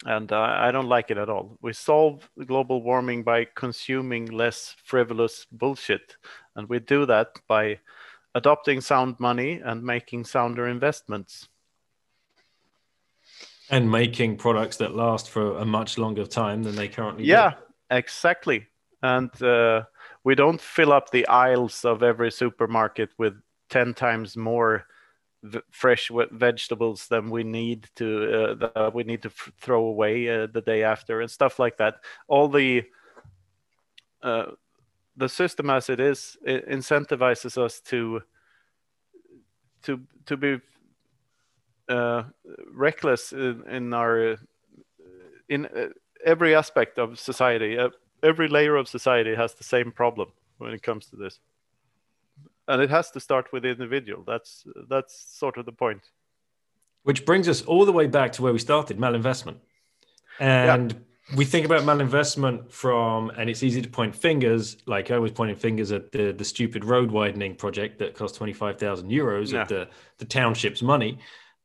And 0.05 0.31
uh, 0.31 0.41
I 0.41 0.71
don't 0.71 0.89
like 0.89 1.11
it 1.11 1.19
at 1.19 1.29
all. 1.29 1.57
We 1.61 1.73
solve 1.73 2.27
global 2.47 2.81
warming 2.81 3.23
by 3.23 3.45
consuming 3.55 4.25
less 4.25 4.75
frivolous 4.83 5.45
bullshit, 5.51 6.17
and 6.55 6.67
we 6.67 6.79
do 6.79 7.05
that 7.05 7.27
by 7.47 7.79
adopting 8.35 8.81
sound 8.81 9.19
money 9.19 9.61
and 9.63 9.83
making 9.83 10.25
sounder 10.25 10.67
investments. 10.67 11.49
And 13.69 13.89
making 13.89 14.37
products 14.37 14.77
that 14.77 14.95
last 14.95 15.29
for 15.29 15.57
a 15.57 15.65
much 15.65 15.97
longer 15.97 16.25
time 16.25 16.63
than 16.63 16.75
they 16.75 16.87
currently 16.87 17.25
yeah, 17.25 17.51
do. 17.51 17.55
exactly. 17.89 18.67
And 19.01 19.41
uh, 19.41 19.83
we 20.23 20.35
don't 20.35 20.61
fill 20.61 20.93
up 20.93 21.09
the 21.09 21.27
aisles 21.27 21.85
of 21.85 22.03
every 22.03 22.31
supermarket 22.31 23.09
with 23.17 23.35
10 23.69 23.93
times 23.93 24.37
more 24.37 24.85
v- 25.43 25.61
fresh 25.71 26.09
vegetables 26.31 27.07
than 27.07 27.29
we 27.29 27.43
need 27.43 27.87
to 27.95 28.57
uh, 28.61 28.69
that 28.73 28.93
we 28.93 29.03
need 29.03 29.21
to 29.23 29.29
f- 29.29 29.51
throw 29.59 29.85
away 29.85 30.29
uh, 30.29 30.47
the 30.47 30.61
day 30.61 30.83
after 30.83 31.21
and 31.21 31.29
stuff 31.29 31.59
like 31.59 31.77
that 31.77 31.95
all 32.27 32.47
the 32.47 32.83
uh, 34.21 34.45
the 35.15 35.29
system 35.29 35.69
as 35.69 35.89
it 35.89 35.99
is 35.99 36.37
it 36.43 36.67
incentivizes 36.67 37.57
us 37.57 37.79
to 37.81 38.21
to 39.83 39.99
to 40.25 40.37
be 40.37 40.59
uh, 41.89 42.23
reckless 42.73 43.33
in, 43.33 43.63
in, 43.69 43.93
our 43.93 44.37
in 45.49 45.65
uh, 45.65 45.89
every 46.25 46.55
aspect 46.55 46.97
of 46.97 47.19
society. 47.19 47.77
Uh, 47.77 47.89
every 48.23 48.47
layer 48.47 48.75
of 48.75 48.87
society 48.87 49.35
has 49.35 49.53
the 49.55 49.63
same 49.63 49.91
problem 49.91 50.29
when 50.57 50.73
it 50.73 50.81
comes 50.81 51.07
to 51.07 51.15
this. 51.15 51.39
And 52.67 52.81
it 52.81 52.89
has 52.89 53.11
to 53.11 53.19
start 53.19 53.51
with 53.51 53.63
the 53.63 53.69
individual. 53.69 54.23
That's 54.25 54.65
that's 54.89 55.13
sort 55.37 55.57
of 55.57 55.65
the 55.65 55.73
point. 55.73 56.01
Which 57.03 57.25
brings 57.25 57.49
us 57.49 57.61
all 57.63 57.85
the 57.85 57.91
way 57.91 58.07
back 58.07 58.31
to 58.33 58.41
where 58.41 58.53
we 58.53 58.59
started 58.59 58.97
malinvestment. 58.97 59.57
And 60.39 60.91
yeah. 60.93 60.97
We 61.35 61.45
think 61.45 61.65
about 61.65 61.83
malinvestment 61.83 62.69
from 62.69 63.29
and 63.31 63.49
it's 63.49 63.63
easy 63.63 63.81
to 63.81 63.89
point 63.89 64.15
fingers 64.15 64.77
like 64.85 65.09
i 65.09 65.17
was 65.17 65.31
pointing 65.31 65.55
fingers 65.55 65.91
at 65.91 66.11
the 66.11 66.31
the 66.33 66.43
stupid 66.43 66.83
road 66.83 67.11
widening 67.11 67.55
project 67.55 67.99
that 67.99 68.13
cost 68.13 68.37
25000 68.37 69.09
euros 69.09 69.51
yeah. 69.51 69.61
of 69.61 69.67
the 69.67 69.87
the 70.17 70.25
township's 70.25 70.81
money 70.81 71.17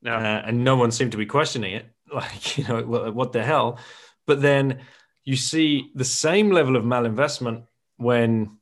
yeah. 0.02 0.16
uh, 0.16 0.42
and 0.46 0.62
no 0.62 0.76
one 0.76 0.90
seemed 0.90 1.12
to 1.12 1.18
be 1.18 1.26
questioning 1.26 1.74
it 1.74 1.86
like 2.14 2.56
you 2.56 2.64
know 2.68 2.82
what, 2.82 3.14
what 3.14 3.32
the 3.32 3.42
hell 3.42 3.78
but 4.26 4.40
then 4.40 4.80
you 5.24 5.36
see 5.36 5.90
the 5.94 6.04
same 6.04 6.50
level 6.50 6.76
of 6.76 6.84
malinvestment 6.84 7.64
when 7.96 8.58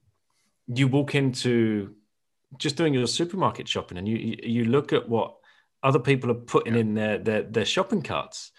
you 0.66 0.88
walk 0.88 1.14
into 1.14 1.94
just 2.58 2.76
doing 2.76 2.94
your 2.94 3.06
supermarket 3.06 3.68
shopping 3.68 3.98
and 3.98 4.08
you 4.08 4.36
you 4.42 4.64
look 4.64 4.92
at 4.92 5.08
what 5.08 5.36
other 5.82 5.98
people 5.98 6.30
are 6.30 6.34
putting 6.34 6.74
in 6.74 6.94
their 6.94 7.18
their, 7.18 7.42
their 7.42 7.64
shopping 7.64 8.02
carts. 8.02 8.50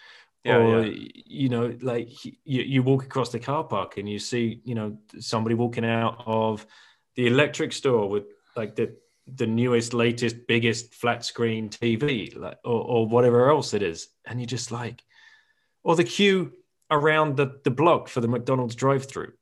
Yeah, 0.44 0.56
or 0.56 0.84
yeah. 0.84 1.08
you 1.26 1.48
know, 1.48 1.76
like 1.82 2.24
you, 2.24 2.32
you 2.44 2.82
walk 2.82 3.04
across 3.04 3.30
the 3.30 3.40
car 3.40 3.64
park 3.64 3.96
and 3.96 4.08
you 4.08 4.18
see, 4.18 4.60
you 4.64 4.74
know, 4.74 4.98
somebody 5.18 5.54
walking 5.54 5.84
out 5.84 6.22
of 6.26 6.66
the 7.16 7.26
electric 7.26 7.72
store 7.72 8.08
with 8.08 8.24
like 8.56 8.76
the 8.76 8.96
the 9.26 9.46
newest, 9.46 9.92
latest, 9.92 10.46
biggest 10.46 10.94
flat 10.94 11.24
screen 11.24 11.68
TV, 11.68 12.34
like 12.36 12.58
or, 12.64 12.82
or 12.82 13.06
whatever 13.06 13.50
else 13.50 13.74
it 13.74 13.82
is, 13.82 14.08
and 14.24 14.40
you're 14.40 14.46
just 14.46 14.70
like, 14.70 15.02
or 15.82 15.96
the 15.96 16.04
queue 16.04 16.52
around 16.90 17.36
the 17.36 17.60
the 17.64 17.70
block 17.70 18.08
for 18.08 18.20
the 18.20 18.28
McDonald's 18.28 18.74
drive-through, 18.74 19.32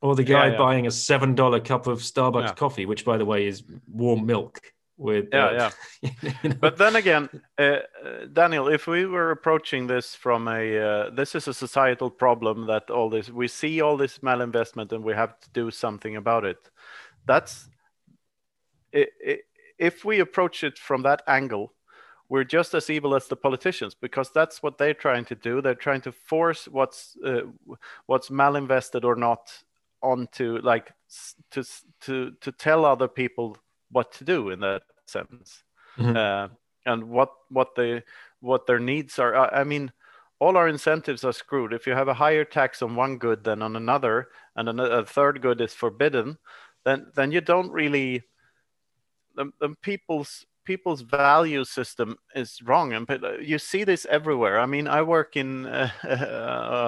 or 0.00 0.14
the 0.14 0.22
guy 0.22 0.46
Yeah, 0.46 0.52
yeah. 0.52 0.58
buying 0.58 0.86
a 0.86 0.90
seven 0.90 1.34
dollar 1.34 1.60
cup 1.60 1.86
of 1.86 1.98
Starbucks 1.98 2.56
coffee, 2.56 2.86
which 2.86 3.04
by 3.04 3.18
the 3.18 3.24
way 3.24 3.46
is 3.46 3.64
warm 3.86 4.24
milk 4.24 4.60
with 4.96 5.28
Yeah, 5.32 5.70
yeah. 6.02 6.10
you 6.42 6.48
know? 6.50 6.56
But 6.60 6.76
then 6.78 6.96
again, 6.96 7.28
uh, 7.58 7.62
uh, 7.62 7.80
Daniel, 8.32 8.68
if 8.68 8.86
we 8.86 9.06
were 9.06 9.30
approaching 9.30 9.86
this 9.86 10.14
from 10.14 10.48
a, 10.48 10.78
uh, 10.78 11.10
this 11.10 11.34
is 11.34 11.48
a 11.48 11.54
societal 11.54 12.10
problem 12.10 12.66
that 12.66 12.90
all 12.90 13.10
this, 13.10 13.30
we 13.30 13.48
see 13.48 13.80
all 13.80 13.96
this 13.96 14.18
malinvestment 14.18 14.92
and 14.92 15.02
we 15.02 15.14
have 15.14 15.38
to 15.40 15.50
do 15.50 15.70
something 15.70 16.16
about 16.16 16.44
it. 16.44 16.58
That's, 17.26 17.68
i 18.94 19.06
i 19.26 19.38
if 19.76 20.04
we 20.04 20.20
approach 20.20 20.62
it 20.62 20.78
from 20.78 21.02
that 21.02 21.22
angle, 21.26 21.72
we're 22.28 22.44
just 22.44 22.74
as 22.74 22.90
evil 22.90 23.14
as 23.14 23.26
the 23.26 23.36
politicians 23.36 23.94
because 23.94 24.30
that's 24.32 24.62
what 24.62 24.78
they're 24.78 24.94
trying 24.94 25.24
to 25.26 25.34
do. 25.34 25.60
They're 25.60 25.74
trying 25.74 26.00
to 26.02 26.12
force 26.12 26.66
what's 26.68 27.16
uh, 27.24 27.42
what's 28.06 28.30
malinvested 28.30 29.04
or 29.04 29.16
not 29.16 29.52
onto 30.00 30.58
like 30.62 30.92
to 31.50 31.64
to 32.02 32.32
to 32.40 32.52
tell 32.52 32.84
other 32.84 33.08
people 33.08 33.56
what 33.90 34.12
to 34.12 34.24
do 34.24 34.50
in 34.50 34.60
that 34.60 34.82
sense 35.06 35.62
Mhm. 35.98 36.16
uh, 36.16 36.48
and 36.86 37.04
what 37.08 37.30
what 37.50 37.74
they 37.76 38.02
what 38.40 38.66
their 38.66 38.78
needs 38.80 39.18
are. 39.18 39.34
I, 39.36 39.60
I 39.60 39.64
mean, 39.64 39.92
all 40.38 40.56
our 40.56 40.68
incentives 40.68 41.24
are 41.24 41.32
screwed. 41.32 41.72
If 41.72 41.86
you 41.86 41.94
have 41.94 42.08
a 42.08 42.14
higher 42.14 42.44
tax 42.44 42.82
on 42.82 42.96
one 42.96 43.18
good 43.18 43.44
than 43.44 43.62
on 43.62 43.76
another, 43.76 44.28
and 44.56 44.68
an- 44.68 44.80
a 44.80 45.04
third 45.06 45.40
good 45.40 45.60
is 45.60 45.74
forbidden, 45.74 46.38
then 46.84 47.10
then 47.14 47.32
you 47.32 47.40
don't 47.40 47.70
really 47.72 48.24
the, 49.34 49.50
the 49.60 49.74
people's 49.82 50.44
people's 50.64 51.02
value 51.02 51.62
system 51.64 52.16
is 52.34 52.62
wrong 52.62 52.94
and 52.94 53.06
but 53.06 53.42
you 53.42 53.58
see 53.58 53.84
this 53.84 54.06
everywhere 54.06 54.58
i 54.58 54.64
mean 54.64 54.88
i 54.88 55.02
work 55.02 55.36
in 55.36 55.66
uh, 55.66 55.90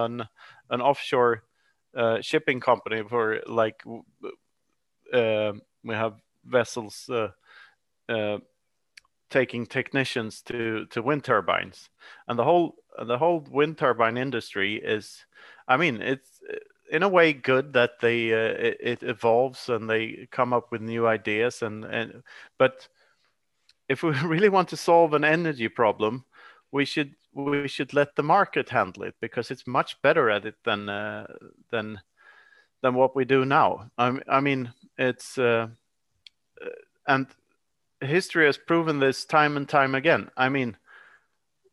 an, 0.07 0.26
an 0.70 0.80
offshore 0.80 1.42
uh, 1.94 2.20
shipping 2.22 2.59
company 2.61 3.03
for 3.09 3.40
like 3.47 3.82
uh, 5.12 5.53
we 5.84 5.94
have 5.94 6.14
vessels 6.47 7.09
uh, 7.11 7.28
uh, 8.09 8.38
taking 9.30 9.66
technicians 9.66 10.42
to 10.42 10.86
to 10.86 11.03
wind 11.03 11.24
turbines. 11.24 11.90
And 12.28 12.38
the 12.38 12.44
whole 12.44 12.76
the 13.05 13.18
whole 13.18 13.44
wind 13.51 13.78
turbine 13.78 14.16
industry 14.16 14.76
is 14.76 15.26
i 15.68 15.76
mean 15.76 16.01
it's 16.01 16.40
in 16.90 17.03
a 17.03 17.09
way 17.09 17.32
good 17.32 17.72
that 17.72 18.01
they 18.01 18.32
uh, 18.32 18.55
it, 18.59 18.76
it 18.80 19.03
evolves 19.03 19.68
and 19.68 19.90
they 19.90 20.26
come 20.30 20.53
up 20.53 20.70
with 20.72 20.80
new 20.80 21.07
ideas 21.07 21.62
and 21.62 21.84
and 21.84 22.22
but 22.59 22.88
if 23.88 24.03
we 24.03 24.11
really 24.24 24.49
want 24.49 24.68
to 24.68 24.76
solve 24.76 25.12
an 25.12 25.24
energy 25.24 25.68
problem 25.68 26.24
we 26.72 26.84
should 26.84 27.14
we 27.34 27.68
should 27.68 27.92
let 27.92 28.16
the 28.16 28.22
market 28.22 28.70
handle 28.70 29.03
it 29.03 29.14
because 29.20 29.51
it's 29.51 29.66
much 29.66 30.01
better 30.03 30.30
at 30.30 30.47
it 30.47 30.57
than 30.64 30.88
uh, 30.88 31.26
than 31.70 32.01
than 32.82 32.94
what 32.94 33.16
we 33.16 33.24
do 33.24 33.44
now. 33.44 33.90
I, 33.99 34.18
I 34.28 34.40
mean 34.40 34.72
it's 34.97 35.38
uh, 35.38 35.68
and 37.07 37.27
history 38.01 38.47
has 38.47 38.59
proven 38.59 38.99
this 38.99 39.25
time 39.25 39.57
and 39.57 39.69
time 39.69 39.95
again. 39.95 40.31
I 40.37 40.49
mean 40.49 40.77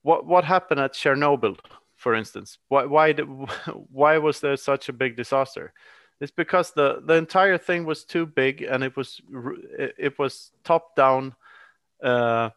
what 0.01 0.25
what 0.25 0.43
happened 0.43 0.79
at 0.79 0.93
chernobyl 0.93 1.57
for 2.03 2.13
instance? 2.13 2.59
Why 2.67 2.85
why 2.85 3.13
did, 3.13 3.23
why 3.91 4.17
was 4.17 4.41
there 4.41 4.57
such 4.57 4.89
a 4.89 4.93
big 4.93 5.15
disaster? 5.15 5.73
It's 6.19 6.31
because 6.31 6.71
the 6.71 7.01
the 7.05 7.15
entire 7.15 7.57
thing 7.57 7.85
was 7.85 8.03
too 8.03 8.25
big 8.25 8.61
and 8.61 8.83
it 8.83 8.95
was 8.95 9.21
it, 9.97 10.19
was 10.19 10.51
top 10.63 10.95
down. 10.95 11.35
Uh, 12.03 12.49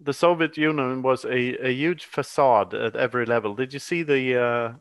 the 0.00 0.12
soviet 0.12 0.56
union 0.56 1.02
was 1.02 1.24
a, 1.24 1.68
a 1.68 1.72
huge 1.72 2.04
facade 2.04 2.74
at 2.74 2.96
every 2.96 3.26
level. 3.26 3.54
Did 3.54 3.72
you 3.72 3.78
see 3.78 4.02
the 4.02 4.22
uh, 4.40 4.72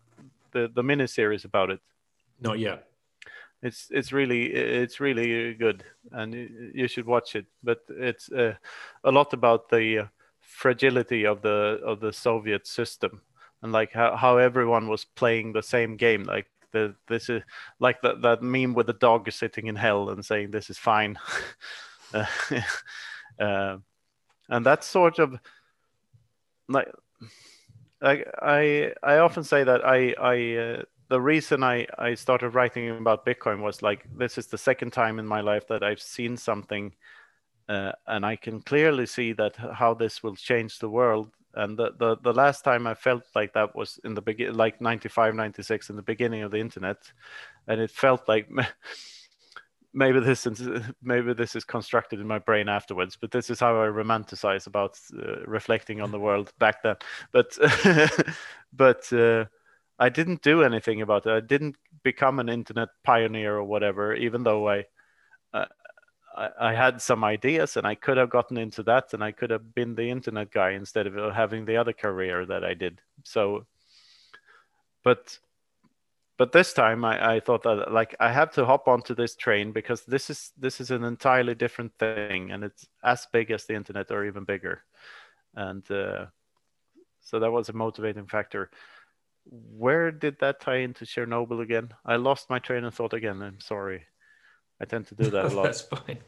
the 0.52 0.72
the 0.74 0.84
miniseries 0.84 1.46
about 1.46 1.70
it? 1.70 1.80
Not 2.42 2.60
yet. 2.60 2.87
It's 3.62 3.88
it's 3.90 4.12
really 4.12 4.54
it's 4.54 5.00
really 5.00 5.54
good 5.54 5.84
and 6.12 6.34
you, 6.74 6.88
should 6.88 7.06
watch 7.06 7.36
it. 7.36 7.46
But 7.64 7.80
it's 7.90 8.32
uh, 8.32 8.54
a 9.04 9.12
lot 9.12 9.34
about 9.34 9.70
the 9.70 10.00
uh, 10.00 10.06
fragility 10.42 11.26
of 11.26 11.42
the 11.42 11.80
of 11.84 12.00
the 12.00 12.14
soviet 12.14 12.68
system 12.68 13.22
and 13.62 13.72
like 13.72 13.94
how, 13.94 14.16
how 14.16 14.38
everyone 14.38 14.88
was 14.88 15.06
playing 15.06 15.54
the 15.54 15.64
same 15.64 15.98
game. 15.98 16.24
Like 16.24 16.48
the 16.72 16.96
this 17.08 17.30
is 17.30 17.42
like 17.80 18.02
that 18.02 18.22
that 18.22 18.42
meme 18.42 18.74
with 18.74 18.88
the 18.88 18.94
dog 18.94 19.32
sitting 19.32 19.68
in 19.68 19.76
hell 19.76 20.10
and 20.10 20.24
saying 20.26 20.52
this 20.52 20.70
is 20.70 20.78
fine. 20.78 21.18
Uh, 22.14 22.26
uh, 23.42 23.78
and 24.48 24.66
that's 24.66 24.88
sort 24.88 25.20
of 25.20 25.38
like 26.70 26.88
I 28.02 28.24
I 28.42 28.94
I 29.04 29.18
often 29.18 29.44
say 29.44 29.66
that 29.66 29.86
I 29.86 30.14
I 30.18 30.56
uh, 30.56 30.82
the 31.10 31.22
reason 31.22 31.64
I 31.64 31.88
I 31.98 32.16
started 32.16 32.50
writing 32.50 32.90
about 32.90 33.26
Bitcoin 33.26 33.62
was 33.62 33.82
like 33.82 34.06
this 34.18 34.38
is 34.38 34.48
the 34.48 34.58
second 34.58 34.92
time 34.92 35.20
in 35.20 35.26
my 35.26 35.42
life 35.42 35.68
that 35.68 35.84
I've 35.84 36.02
seen 36.02 36.38
something, 36.38 36.94
uh, 37.70 37.94
and 38.08 38.26
I 38.26 38.36
can 38.36 38.62
clearly 38.62 39.06
see 39.06 39.34
that 39.34 39.56
how 39.56 39.94
this 39.94 40.22
will 40.24 40.36
change 40.36 40.80
the 40.80 40.90
world. 40.90 41.32
And 41.54 41.78
the, 41.78 41.92
the 41.98 42.18
the 42.18 42.34
last 42.34 42.64
time 42.64 42.88
I 42.88 42.94
felt 42.94 43.24
like 43.36 43.54
that 43.54 43.76
was 43.76 44.00
in 44.04 44.14
the 44.14 44.22
begin 44.22 44.56
like 44.56 44.82
95 44.82 45.34
96 45.36 45.90
in 45.90 45.96
the 45.96 46.02
beginning 46.02 46.44
of 46.44 46.52
the 46.52 46.60
internet, 46.60 46.98
and 47.68 47.82
it 47.82 47.92
felt 47.92 48.28
like. 48.28 48.50
Maybe 49.94 50.20
this 50.20 50.46
is 50.46 50.62
maybe 51.02 51.34
this 51.34 51.56
is 51.56 51.64
constructed 51.64 52.20
in 52.20 52.28
my 52.28 52.38
brain 52.38 52.70
afterwards, 52.70 53.18
but 53.20 53.32
this 53.32 53.50
is 53.50 53.60
how 53.60 53.82
I 53.82 53.88
romanticize 53.88 54.68
about 54.68 55.00
uh, 55.18 55.44
reflecting 55.48 56.02
on 56.02 56.12
the 56.12 56.20
world 56.20 56.52
back 56.60 56.84
then. 56.84 56.98
But 57.32 57.58
but 58.74 59.12
uh, 59.12 59.46
I 60.00 60.10
didn't 60.10 60.42
do 60.42 60.64
anything 60.64 61.02
about 61.02 61.26
it. 61.26 61.32
I 61.32 61.40
didn't 61.40 61.76
become 62.04 62.40
an 62.40 62.50
internet 62.50 62.90
pioneer 63.04 63.58
or 63.58 63.64
whatever, 63.64 64.14
even 64.14 64.44
though 64.44 64.70
I, 64.70 64.86
uh, 65.54 65.66
I, 66.36 66.50
I 66.60 66.74
had 66.74 67.02
some 67.02 67.24
ideas 67.24 67.78
and 67.78 67.88
I 67.88 67.96
could 67.96 68.18
have 68.18 68.30
gotten 68.30 68.58
into 68.58 68.84
that 68.84 69.14
and 69.14 69.24
I 69.24 69.32
could 69.32 69.50
have 69.50 69.74
been 69.74 69.96
the 69.96 70.10
internet 70.10 70.52
guy 70.52 70.72
instead 70.72 71.08
of 71.08 71.34
having 71.34 71.66
the 71.66 71.78
other 71.78 71.94
career 71.94 72.46
that 72.46 72.64
I 72.64 72.76
did. 72.76 73.02
So, 73.24 73.66
but, 75.04 75.40
but 76.38 76.52
this 76.52 76.74
time 76.74 77.04
I, 77.04 77.36
I 77.36 77.40
thought 77.40 77.64
that 77.64 77.92
like 77.92 78.16
I 78.20 78.32
have 78.32 78.52
to 78.52 78.66
hop 78.66 78.88
onto 78.88 79.16
this 79.16 79.36
train 79.36 79.72
because 79.72 80.04
this 80.04 80.30
is 80.30 80.52
this 80.58 80.80
is 80.80 80.92
an 80.92 81.04
entirely 81.04 81.56
different 81.56 81.94
thing 81.98 82.52
and 82.52 82.64
it's 82.64 82.88
as 83.04 83.26
big 83.34 83.50
as 83.50 83.66
the 83.66 83.74
internet 83.74 84.12
or 84.12 84.24
even 84.24 84.44
bigger, 84.44 84.84
and 85.56 85.90
uh, 85.90 86.28
so 87.22 87.40
that 87.40 87.52
was 87.52 87.70
a 87.70 87.74
motivating 87.74 88.28
factor 88.28 88.70
where 89.50 90.12
did 90.12 90.38
that 90.40 90.60
tie 90.60 90.78
into 90.78 91.06
Chernobyl 91.06 91.62
again? 91.62 91.90
I 92.06 92.16
lost 92.18 92.50
my 92.50 92.60
train 92.60 92.84
of 92.84 92.94
thought 92.94 93.14
again. 93.14 93.42
I'm 93.42 93.60
sorry. 93.60 94.04
I 94.80 94.86
tend 94.86 95.08
to 95.08 95.16
do 95.16 95.30
that 95.32 95.46
a 95.46 95.48
lot. 95.56 95.64
That's 95.64 95.82
fine. 95.82 96.20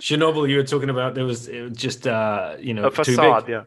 Chernobyl, 0.00 0.48
you 0.48 0.56
were 0.56 0.64
talking 0.64 0.90
about 0.90 1.14
there 1.14 1.24
was, 1.24 1.48
was 1.48 1.72
just 1.76 2.06
uh, 2.06 2.56
you 2.58 2.74
know 2.74 2.86
a 2.86 2.90
too 2.90 2.96
facade, 3.04 3.46
big. 3.46 3.52
yeah. 3.52 3.62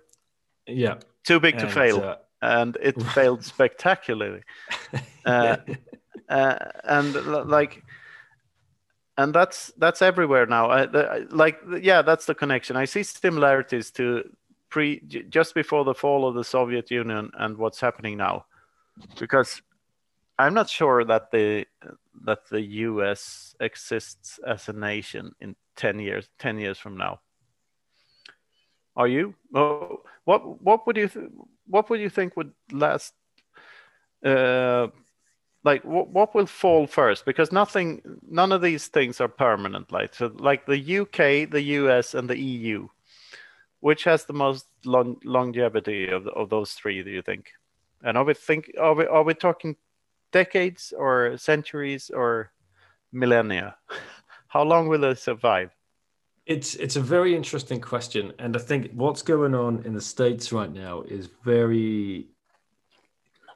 Yeah, 0.69 0.95
Too 1.25 1.39
big 1.39 1.57
to 1.59 1.69
fail. 1.69 2.03
uh, 2.03 2.15
and 2.41 2.77
it 2.81 3.01
failed 3.13 3.43
spectacularly. 3.45 4.41
Uh, 5.25 5.57
uh, 6.27 6.57
and 6.83 7.15
like, 7.49 7.83
and 9.17 9.33
that's 9.33 9.71
that's 9.77 10.01
everywhere 10.01 10.45
now. 10.45 10.69
I, 10.69 10.85
the, 10.87 11.09
I- 11.09 11.25
like, 11.29 11.59
yeah, 11.81 12.01
that's 12.01 12.25
the 12.25 12.35
connection. 12.35 12.75
I 12.75 12.83
see 12.85 13.03
similarities 13.03 13.91
to 13.91 14.29
pre 14.69 15.01
just 15.29 15.53
before 15.55 15.83
the 15.83 15.93
fall 15.93 16.27
of 16.27 16.35
the 16.35 16.43
Soviet 16.43 16.91
Union 16.91 17.31
and 17.37 17.57
what's 17.57 17.79
happening 17.79 18.17
now, 18.17 18.45
because 19.19 19.61
I'm 20.37 20.53
not 20.53 20.69
sure 20.69 21.03
that 21.05 21.31
the 21.31 21.65
that 22.25 22.47
the 22.49 22.61
U.S. 22.61 23.55
exists 23.59 24.39
as 24.45 24.67
a 24.69 24.73
nation 24.73 25.31
in 25.39 25.55
ten 25.75 25.99
years. 25.99 26.29
Ten 26.37 26.59
years 26.59 26.77
from 26.77 26.97
now, 26.97 27.19
are 28.95 29.07
you? 29.07 29.35
Oh, 29.53 30.01
what 30.25 30.61
what 30.61 30.85
would 30.87 30.97
you 30.97 31.09
what 31.67 31.89
would 31.89 31.99
you 31.99 32.09
think 32.09 32.35
would 32.35 32.51
last? 32.71 33.13
Uh, 34.23 34.87
like 35.63 35.83
what 35.83 36.09
what 36.09 36.35
will 36.35 36.45
fall 36.45 36.87
first? 36.87 37.25
Because 37.25 37.51
nothing, 37.51 38.01
none 38.29 38.51
of 38.51 38.61
these 38.61 38.87
things 38.87 39.19
are 39.21 39.27
permanent. 39.27 39.91
Like 39.91 40.15
so, 40.15 40.31
like 40.35 40.65
the 40.65 40.99
UK, 40.99 41.49
the 41.49 41.61
US, 41.61 42.13
and 42.13 42.29
the 42.29 42.39
EU. 42.39 42.87
Which 43.79 44.03
has 44.05 44.25
the 44.25 44.33
most 44.33 44.65
long, 44.85 45.17
longevity 45.23 46.09
of 46.09 46.27
of 46.27 46.49
those 46.49 46.71
three? 46.73 47.03
Do 47.03 47.11
you 47.11 47.21
think? 47.21 47.51
And 48.03 48.17
are 48.17 48.23
we 48.23 48.33
think 48.33 48.71
are 48.79 48.93
we 48.93 49.05
are 49.05 49.23
we 49.23 49.33
talking 49.33 49.75
decades 50.31 50.93
or 50.97 51.37
centuries 51.37 52.09
or 52.09 52.51
millennia? 53.11 53.75
How 54.47 54.63
long 54.63 54.87
will 54.87 55.01
they 55.01 55.15
survive? 55.15 55.71
It's 56.45 56.75
it's 56.75 56.95
a 56.95 57.01
very 57.01 57.35
interesting 57.35 57.81
question, 57.81 58.31
and 58.39 58.55
I 58.55 58.59
think 58.59 58.91
what's 58.93 59.21
going 59.21 59.53
on 59.53 59.83
in 59.85 59.93
the 59.93 60.01
states 60.01 60.51
right 60.51 60.71
now 60.71 61.01
is 61.01 61.29
very. 61.43 62.27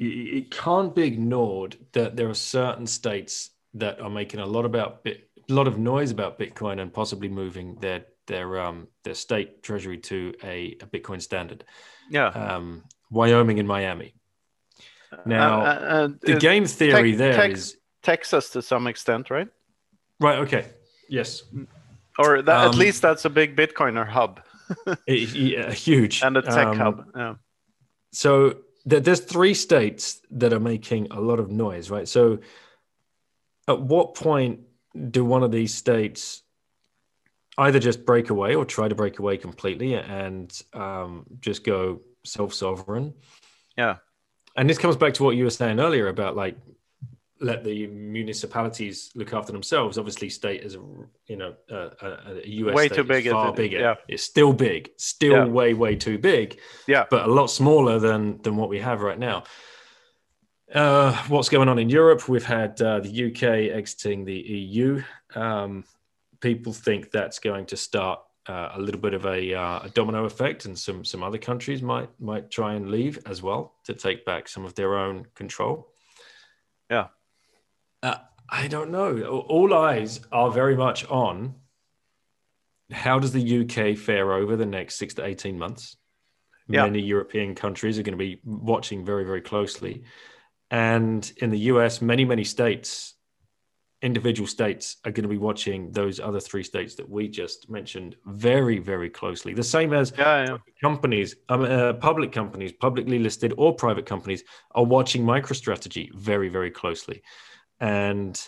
It 0.03 0.49
can't 0.49 0.95
be 0.95 1.03
ignored 1.03 1.77
that 1.91 2.15
there 2.15 2.27
are 2.27 2.33
certain 2.33 2.87
states 2.87 3.51
that 3.75 4.01
are 4.01 4.09
making 4.09 4.39
a 4.39 4.45
lot 4.45 4.65
about 4.65 5.03
bit, 5.03 5.29
a 5.49 5.53
lot 5.53 5.67
of 5.67 5.77
noise 5.77 6.11
about 6.11 6.39
Bitcoin 6.39 6.81
and 6.81 6.91
possibly 6.91 7.29
moving 7.29 7.75
their 7.75 8.05
their 8.27 8.59
um 8.59 8.87
their 9.03 9.13
state 9.15 9.63
treasury 9.63 9.97
to 9.97 10.33
a, 10.43 10.77
a 10.81 10.85
Bitcoin 10.85 11.21
standard. 11.21 11.63
Yeah. 12.09 12.27
Um, 12.27 12.83
Wyoming 13.09 13.59
and 13.59 13.67
Miami. 13.67 14.13
Now, 15.25 15.61
Uh, 15.61 15.65
uh, 15.65 16.07
the 16.21 16.35
uh, 16.35 16.39
game 16.39 16.65
theory 16.65 17.11
Tex- 17.11 17.17
there 17.17 17.33
Tex- 17.33 17.59
is 17.59 17.77
Texas 18.01 18.49
to 18.51 18.61
some 18.61 18.87
extent, 18.87 19.29
right? 19.29 19.47
right. 20.19 20.39
Okay. 20.39 20.65
Yes. 21.09 21.43
Or 22.17 22.41
that, 22.41 22.61
at 22.67 22.73
Um, 22.73 22.79
least 22.79 23.01
that's 23.01 23.25
a 23.25 23.29
big 23.29 23.55
Bitcoiner 23.55 24.07
hub 24.07 24.41
It- 25.07 25.33
yeah, 25.35 25.71
huge 25.71 26.21
and 26.23 26.37
a 26.37 26.41
tech 26.41 26.67
Um, 26.67 26.77
hub. 26.77 27.05
Yeah. 27.15 27.35
so 28.13 28.55
th- 28.89 29.03
there's 29.03 29.19
three 29.19 29.53
states 29.53 30.21
that 30.31 30.53
are 30.53 30.59
making 30.59 31.07
a 31.11 31.19
lot 31.19 31.39
of 31.39 31.49
noise, 31.49 31.89
right? 31.89 32.07
So 32.07 32.39
at 33.67 33.79
what 33.81 34.15
point 34.15 34.61
do 35.11 35.25
one 35.25 35.43
of 35.43 35.51
these 35.51 35.73
states 35.73 36.43
either 37.61 37.79
just 37.79 38.05
break 38.05 38.29
away 38.29 38.55
or 38.55 38.65
try 38.65 38.87
to 38.87 38.95
break 38.95 39.19
away 39.19 39.37
completely 39.37 39.93
and 39.95 40.49
um, 40.73 41.25
just 41.39 41.63
go 41.63 42.01
self-sovereign? 42.23 43.13
Yeah. 43.77 43.97
And 44.55 44.69
this 44.69 44.77
comes 44.77 44.95
back 44.97 45.13
to 45.15 45.23
what 45.23 45.35
you 45.35 45.43
were 45.43 45.49
saying 45.49 45.79
earlier 45.79 46.07
about 46.07 46.35
like 46.35 46.57
let 47.39 47.63
the 47.63 47.87
municipalities 47.87 49.09
look 49.15 49.33
after 49.33 49.51
themselves. 49.51 49.97
Obviously, 49.97 50.29
state 50.29 50.61
is 50.61 50.75
a 50.75 50.81
you 51.27 51.37
know 51.37 51.55
a, 51.69 51.75
a, 51.75 52.41
a 52.43 52.47
US 52.47 52.75
Way 52.75 52.87
state 52.87 52.95
too 52.95 53.01
is 53.01 53.07
big, 53.07 53.29
far 53.31 53.53
bigger. 53.53 53.79
Yeah. 53.79 53.95
It's 54.07 54.23
still 54.23 54.53
big, 54.53 54.91
still 54.97 55.33
Yeah. 55.33 55.45
way 55.45 55.73
way 55.73 55.95
too 55.95 56.17
big 56.17 56.59
Yeah. 56.87 57.05
but 57.09 57.27
a 57.27 57.31
lot 57.31 57.47
smaller 57.47 57.99
than 57.99 58.41
than 58.41 58.57
what 58.57 58.69
we 58.69 58.79
have 58.79 59.01
right 59.01 59.19
now. 59.19 59.43
Uh, 60.73 61.11
what's 61.27 61.49
going 61.49 61.67
on 61.67 61.79
in 61.79 61.89
Europe? 61.89 62.29
We've 62.29 62.45
had 62.45 62.81
uh, 62.81 63.01
the 63.01 63.25
UK 63.27 63.43
exiting 63.75 64.23
the 64.23 64.33
EU. 64.33 65.01
Um, 65.35 65.83
people 66.41 66.73
think 66.73 67.11
that's 67.11 67.39
going 67.39 67.65
to 67.67 67.77
start 67.77 68.19
uh, 68.47 68.69
a 68.73 68.79
little 68.81 68.99
bit 68.99 69.13
of 69.13 69.25
a, 69.25 69.53
uh, 69.53 69.79
a 69.83 69.89
domino 69.93 70.25
effect, 70.25 70.65
and 70.65 70.77
some 70.77 71.05
some 71.05 71.23
other 71.23 71.37
countries 71.37 71.81
might 71.81 72.09
might 72.19 72.49
try 72.51 72.73
and 72.73 72.89
leave 72.89 73.19
as 73.25 73.41
well 73.41 73.75
to 73.85 73.93
take 73.93 74.25
back 74.25 74.47
some 74.47 74.65
of 74.65 74.73
their 74.75 74.97
own 74.97 75.25
control. 75.35 75.87
Yeah. 76.89 77.07
Uh, 78.03 78.15
I 78.49 78.67
don't 78.67 78.91
know. 78.91 79.43
All 79.47 79.73
eyes 79.73 80.19
are 80.31 80.51
very 80.51 80.75
much 80.75 81.07
on 81.07 81.55
how 82.91 83.19
does 83.19 83.31
the 83.31 83.61
UK 83.61 83.97
fare 83.97 84.33
over 84.33 84.57
the 84.57 84.65
next 84.65 84.95
six 84.95 85.13
to 85.13 85.25
eighteen 85.25 85.57
months 85.57 85.95
Yeah. 86.67 86.83
many 86.83 86.99
European 86.99 87.55
countries 87.55 87.97
are 87.99 88.03
going 88.03 88.17
to 88.17 88.25
be 88.25 88.41
watching 88.43 89.05
very, 89.05 89.23
very 89.23 89.41
closely. 89.41 90.03
And 90.69 91.31
in 91.37 91.49
the 91.51 91.59
US, 91.71 92.01
many, 92.01 92.25
many 92.25 92.43
states, 92.43 93.13
individual 94.01 94.47
states, 94.47 94.97
are 95.05 95.11
going 95.11 95.23
to 95.23 95.29
be 95.29 95.37
watching 95.37 95.91
those 95.91 96.19
other 96.19 96.39
three 96.39 96.63
states 96.63 96.95
that 96.95 97.07
we 97.07 97.27
just 97.27 97.69
mentioned 97.69 98.15
very, 98.25 98.79
very 98.79 99.09
closely. 99.09 99.53
The 99.53 99.63
same 99.63 99.93
as 99.93 100.11
Yeah. 100.17 100.45
Yeah. 100.45 100.57
companies, 100.81 101.35
um, 101.49 101.61
uh, 101.61 101.93
public 101.93 102.31
companies, 102.31 102.71
publicly 102.71 103.19
listed 103.19 103.53
or 103.57 103.75
private 103.75 104.05
companies, 104.05 104.43
are 104.71 104.83
watching 104.83 105.23
MicroStrategy 105.23 106.13
very, 106.15 106.49
very 106.49 106.71
closely. 106.71 107.21
And 107.79 108.39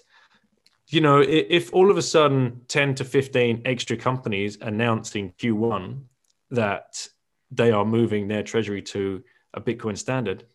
you 0.90 1.02
know, 1.02 1.22
if 1.22 1.74
all 1.74 1.90
of 1.90 1.98
a 1.98 2.02
sudden 2.02 2.62
10 2.68 2.96
to 2.96 3.04
15 3.04 3.62
extra 3.66 3.98
companies 3.98 4.58
announce 4.62 5.16
in 5.16 5.32
Q1 5.32 6.04
that 6.52 7.08
they 7.50 7.72
are 7.72 7.86
moving 7.86 8.28
their 8.28 8.44
treasury 8.44 8.82
to 8.82 9.24
a 9.56 9.62
Bitcoin 9.62 9.98
standard, 9.98 10.46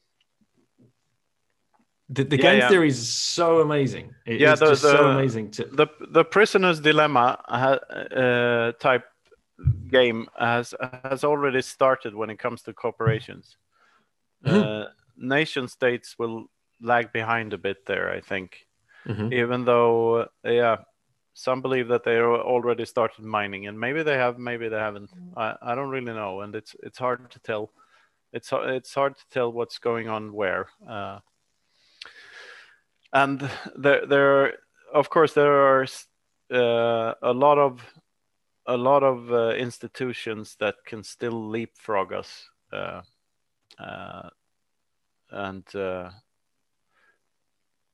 the, 2.09 2.25
the 2.25 2.37
Yeah, 2.37 2.43
game 2.43 2.59
yeah. 2.61 2.69
theory 2.69 2.89
is 2.89 3.09
so 3.09 3.61
amazing. 3.61 4.15
It 4.27 4.41
Yeah, 4.41 4.55
the- 4.55 4.71
just 4.71 4.83
so 4.83 5.09
amazing 5.11 5.51
to. 5.53 5.65
the 5.65 5.87
the 6.11 6.25
prisoner's 6.25 6.81
dilemma 6.81 7.39
uh, 7.49 8.73
type 8.81 9.05
game 9.91 10.29
has 10.39 10.75
has 11.05 11.25
already 11.25 11.63
started 11.63 12.15
when 12.15 12.31
it 12.31 12.39
comes 12.39 12.63
to 12.63 12.73
corporations. 12.73 13.57
Mhm. 14.45 14.63
Uh, 14.63 14.89
nation 15.17 15.69
states 15.69 16.17
will 16.19 16.47
lag 16.81 17.13
behind 17.13 17.53
a 17.53 17.59
bit 17.59 17.85
there, 17.87 18.11
I 18.19 18.21
think. 18.21 18.67
Mhm. 19.07 19.33
Even 19.33 19.65
though, 19.65 20.21
uh, 20.21 20.27
yeah, 20.45 20.77
some 21.35 21.61
believe 21.63 21.89
that 21.89 22.05
they 22.05 22.17
are 22.17 22.37
already 22.41 22.85
started 22.85 23.25
mining, 23.25 23.67
and 23.69 23.79
maybe 23.79 24.03
they 24.03 24.17
have, 24.17 24.39
maybe 24.39 24.69
they 24.69 24.79
haven't. 24.79 25.11
I, 25.37 25.57
I 25.63 25.75
don't 25.75 25.91
really 25.91 26.13
know, 26.15 26.41
and 26.43 26.55
it's 26.55 26.75
it's 26.83 26.99
hard 26.99 27.31
to 27.31 27.39
tell. 27.41 27.71
It's 28.33 28.51
it's 28.53 28.95
hard 28.95 29.17
to 29.17 29.25
tell 29.31 29.53
what's 29.53 29.79
going 29.79 30.09
on 30.09 30.33
where. 30.33 30.69
Uh, 30.89 31.19
and 33.13 33.51
there 33.77 34.07
there 34.07 34.55
of 34.93 35.11
course 35.11 35.35
there 35.35 35.53
are 35.53 35.87
uh, 36.51 37.15
a 37.23 37.33
lot 37.33 37.59
of 37.59 37.85
a 38.67 38.77
lot 38.77 39.03
of 39.03 39.33
uh, 39.33 39.51
institutions 39.51 40.57
that 40.61 40.77
can 40.85 41.03
still 41.03 41.49
leapfrog 41.49 42.13
us 42.13 42.49
uh, 42.73 43.01
uh, 43.79 44.29
and 45.31 45.75
uh, 45.75 46.11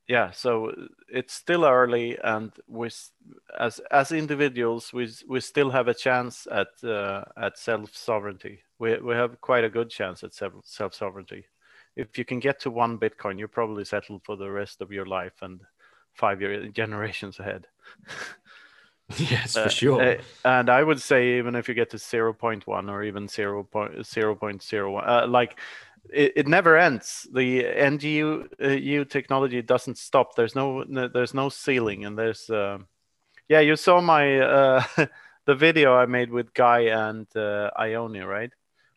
yeah 0.09 0.31
so 0.31 0.73
it's 1.09 1.33
still 1.33 1.65
early 1.65 2.19
and 2.25 2.53
we 2.69 2.89
as 3.59 3.81
as 3.91 4.13
individuals 4.13 4.93
we 4.93 5.09
we 5.29 5.41
still 5.41 5.71
have 5.71 5.89
a 5.89 5.95
chance 5.95 6.47
at 6.51 6.69
uh, 6.85 7.25
at 7.37 7.57
self 7.57 7.95
sovereignty 7.97 8.61
we 8.79 8.99
we 8.99 9.15
have 9.15 9.41
quite 9.41 9.65
a 9.65 9.71
good 9.71 9.91
chance 9.91 10.23
at 10.25 10.35
self 10.35 10.95
sovereignty 10.95 11.45
if 11.97 12.19
you 12.19 12.25
can 12.25 12.41
get 12.41 12.61
to 12.61 12.71
one 12.71 12.99
bitcoin 12.99 13.39
you're 13.39 13.49
probably 13.49 13.85
settled 13.85 14.23
for 14.25 14.37
the 14.37 14.51
rest 14.51 14.81
of 14.81 14.93
your 14.93 15.07
life 15.07 15.43
and 15.43 15.61
five 16.15 16.41
year 16.41 16.69
generations 16.69 17.39
ahead 17.41 17.67
yes, 19.19 19.57
Uh, 19.57 19.65
for 19.65 19.71
sure. 19.71 20.03
uh, 20.03 20.17
and 20.45 20.71
I 20.71 20.83
would 20.83 21.01
say 21.01 21.39
even 21.39 21.55
if 21.55 21.69
you 21.69 21.75
get 21.75 21.91
to 21.91 21.99
0.1 21.99 22.91
or 22.91 23.03
even 23.03 23.29
0. 23.29 23.69
0.01, 23.73 25.09
uh, 25.09 25.27
like 25.27 25.59
it, 26.13 26.33
it 26.37 26.49
never 26.49 26.77
ends. 26.77 27.27
The 27.33 27.63
NGU 27.65 28.49
uh, 28.63 28.69
U 28.69 29.05
technology 29.05 29.63
doesn't 29.63 29.99
stop. 29.99 30.35
There's 30.37 30.55
no, 30.55 30.85
no 30.89 31.09
there's 31.09 31.35
no 31.35 31.49
ceiling, 31.49 32.05
and 32.05 32.19
there's 32.19 32.51
uh, 32.51 32.79
yeah. 33.49 33.61
You 33.61 33.77
saw 33.77 34.01
my 34.01 34.39
uh, 34.41 34.85
the 35.47 35.55
video 35.55 35.95
I 35.95 36.07
made 36.07 36.31
with 36.31 36.55
Guy 36.55 36.81
and 36.81 37.27
uh, 37.37 37.71
Ione, 37.79 38.21
right? 38.21 38.53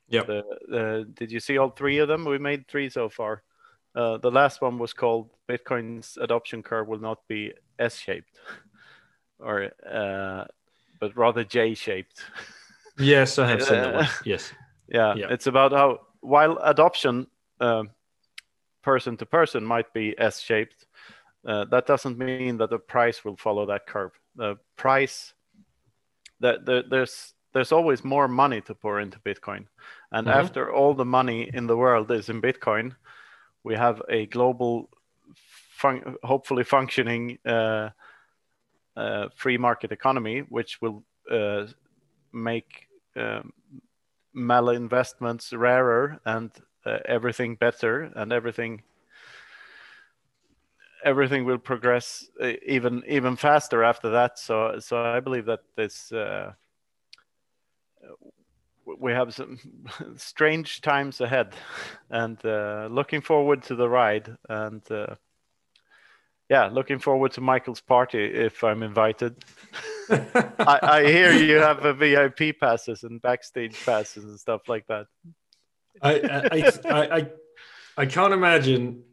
Yep. 0.09 0.27
The, 0.27 0.43
the, 0.69 1.07
did 1.13 1.31
you 1.31 1.39
see 1.39 1.57
all 1.57 1.69
three 1.69 1.97
of 1.99 2.07
them? 2.07 2.25
We 2.25 2.37
made 2.37 2.67
three 2.67 2.89
so 2.89 3.09
far. 3.09 3.43
Uh, 3.95 4.17
the 4.17 4.31
last 4.31 4.61
one 4.61 4.77
was 4.77 4.93
called 4.93 5.29
Bitcoin's 5.49 6.17
adoption 6.21 6.61
curve 6.63 6.87
will 6.87 6.99
not 6.99 7.27
be 7.27 7.51
S-shaped, 7.79 8.39
or 9.39 9.71
uh, 9.89 10.45
but 10.99 11.15
rather 11.17 11.43
J-shaped. 11.43 12.21
yes, 12.99 13.39
I 13.39 13.47
have 13.49 13.63
seen 13.63 13.81
that 13.81 13.93
one. 13.93 14.07
Yes. 14.25 14.51
yeah, 14.87 15.15
Yeah. 15.15 15.27
it's 15.29 15.47
about 15.47 15.71
how 15.71 16.01
while 16.21 16.57
adoption 16.63 17.27
um, 17.59 17.89
person 18.83 19.17
to 19.17 19.25
person 19.25 19.63
might 19.63 19.91
be 19.93 20.15
S-shaped, 20.17 20.85
uh, 21.45 21.65
that 21.65 21.87
doesn't 21.87 22.17
mean 22.17 22.57
that 22.57 22.69
the 22.69 22.79
price 22.79 23.25
will 23.25 23.35
follow 23.37 23.65
that 23.65 23.87
curve. 23.87 24.11
The 24.35 24.57
price 24.75 25.33
that 26.39 26.65
the, 26.65 26.83
there's 26.89 27.33
there's 27.57 27.71
always 27.71 28.03
more 28.03 28.27
money 28.27 28.61
to 28.61 28.75
pour 28.75 28.99
into 28.99 29.17
Bitcoin, 29.19 29.65
and 30.11 30.27
Mhm. 30.27 30.31
after 30.41 30.71
all 30.71 30.93
the 30.93 31.05
money 31.19 31.49
in 31.53 31.65
the 31.67 31.75
world 31.75 32.11
is 32.11 32.29
in 32.29 32.39
Bitcoin, 32.41 32.95
we 33.63 33.75
have 33.75 33.99
a 34.09 34.27
global, 34.27 34.89
fun- 35.81 36.15
hopefully 36.23 36.63
functioning 36.63 37.39
uh, 37.45 37.89
uh, 38.95 39.29
free 39.35 39.57
market 39.57 39.91
economy, 39.91 40.41
which 40.49 40.79
will 40.81 41.03
uh, 41.31 41.65
make 42.31 42.87
um, 43.15 43.51
malinvestments 44.35 45.51
rarer 45.57 46.19
and 46.25 46.51
uh, 46.85 46.99
everything 47.05 47.55
better 47.55 48.11
and 48.15 48.31
everything 48.31 48.83
everything 51.03 51.45
will 51.45 51.57
progress 51.57 52.29
uh, 52.39 52.53
even 52.65 53.03
even 53.07 53.35
faster 53.35 53.83
after 53.83 54.09
that 54.11 54.37
so 54.37 54.79
so 54.79 55.03
i 55.17 55.19
believe 55.19 55.45
that 55.45 55.61
this 55.75 56.11
uh, 56.11 56.53
we 58.99 59.11
have 59.11 59.33
some 59.33 59.59
strange 60.15 60.81
times 60.81 61.19
ahead 61.21 61.53
and 62.09 62.43
uh, 62.45 62.87
looking 62.89 63.21
forward 63.21 63.61
to 63.63 63.75
the 63.75 63.87
ride 63.87 64.35
and 64.49 64.81
uh, 64.91 65.15
yeah 66.49 66.67
looking 66.67 66.99
forward 66.99 67.31
to 67.33 67.41
michael's 67.41 67.81
party 67.81 68.23
if 68.23 68.63
i'm 68.63 68.81
invited 68.83 69.43
I, 70.09 70.79
I 70.81 71.03
hear 71.05 71.33
you 71.33 71.57
have 71.57 71.83
a 71.83 71.93
vip 71.93 72.59
passes 72.59 73.03
and 73.03 73.21
backstage 73.21 73.85
passes 73.85 74.23
and 74.23 74.39
stuff 74.39 74.69
like 74.69 74.87
that 74.87 75.07
I, 76.01 76.13
I, 76.51 76.71
I, 76.89 77.17
I, 77.17 77.27
I 77.97 78.05
can't 78.05 78.33
imagine. 78.33 79.03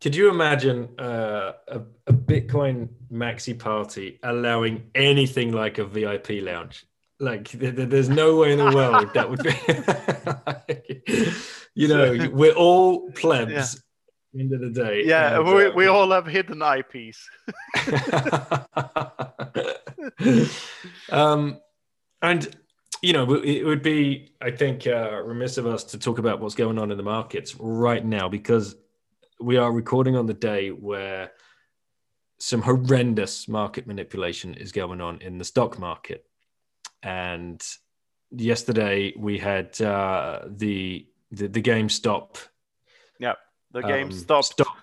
Could 0.00 0.16
you 0.16 0.30
imagine 0.30 0.98
uh, 0.98 1.52
a, 1.68 1.80
a 2.06 2.12
Bitcoin 2.12 2.88
maxi 3.12 3.58
party 3.58 4.18
allowing 4.22 4.90
anything 4.94 5.52
like 5.52 5.78
a 5.78 5.84
VIP 5.84 6.42
lounge? 6.42 6.86
Like, 7.20 7.50
there's 7.50 8.08
no 8.08 8.36
way 8.36 8.52
in 8.52 8.58
the 8.58 8.74
world 8.74 9.12
that 9.12 9.28
would 9.28 9.42
be. 9.42 9.54
you 11.74 11.86
know, 11.86 12.30
we're 12.32 12.54
all 12.54 13.10
plebs. 13.12 13.52
Yeah. 13.52 14.40
End 14.40 14.52
of 14.54 14.60
the 14.60 14.70
day. 14.70 15.04
Yeah, 15.04 15.40
and, 15.40 15.46
we, 15.46 15.66
uh, 15.66 15.70
we 15.72 15.86
all 15.86 16.10
have 16.12 16.24
hidden 16.24 16.62
IPs. 16.62 17.28
um, 21.10 21.60
and 22.22 22.56
you 23.02 23.12
know, 23.12 23.34
it 23.34 23.64
would 23.64 23.82
be, 23.82 24.32
I 24.40 24.50
think, 24.50 24.86
uh, 24.86 25.22
remiss 25.22 25.56
of 25.56 25.66
us 25.66 25.84
to 25.84 25.98
talk 25.98 26.18
about 26.18 26.40
what's 26.40 26.54
going 26.54 26.78
on 26.78 26.90
in 26.90 26.96
the 26.96 27.02
markets 27.02 27.54
right 27.58 28.04
now 28.04 28.28
because 28.28 28.76
we 29.40 29.56
are 29.56 29.72
recording 29.72 30.16
on 30.16 30.26
the 30.26 30.34
day 30.34 30.68
where 30.68 31.32
some 32.38 32.62
horrendous 32.62 33.48
market 33.48 33.86
manipulation 33.86 34.54
is 34.54 34.72
going 34.72 35.00
on 35.00 35.20
in 35.22 35.38
the 35.38 35.44
stock 35.44 35.78
market. 35.78 36.26
And 37.02 37.62
yesterday 38.30 39.14
we 39.16 39.38
had 39.38 39.80
uh, 39.80 40.42
the, 40.46 41.06
the 41.30 41.48
the 41.48 41.62
GameStop. 41.62 42.36
Yeah, 43.18 43.34
the 43.72 43.82
game 43.82 44.06
um, 44.06 44.12
stopped. 44.12 44.46
Stock. 44.46 44.82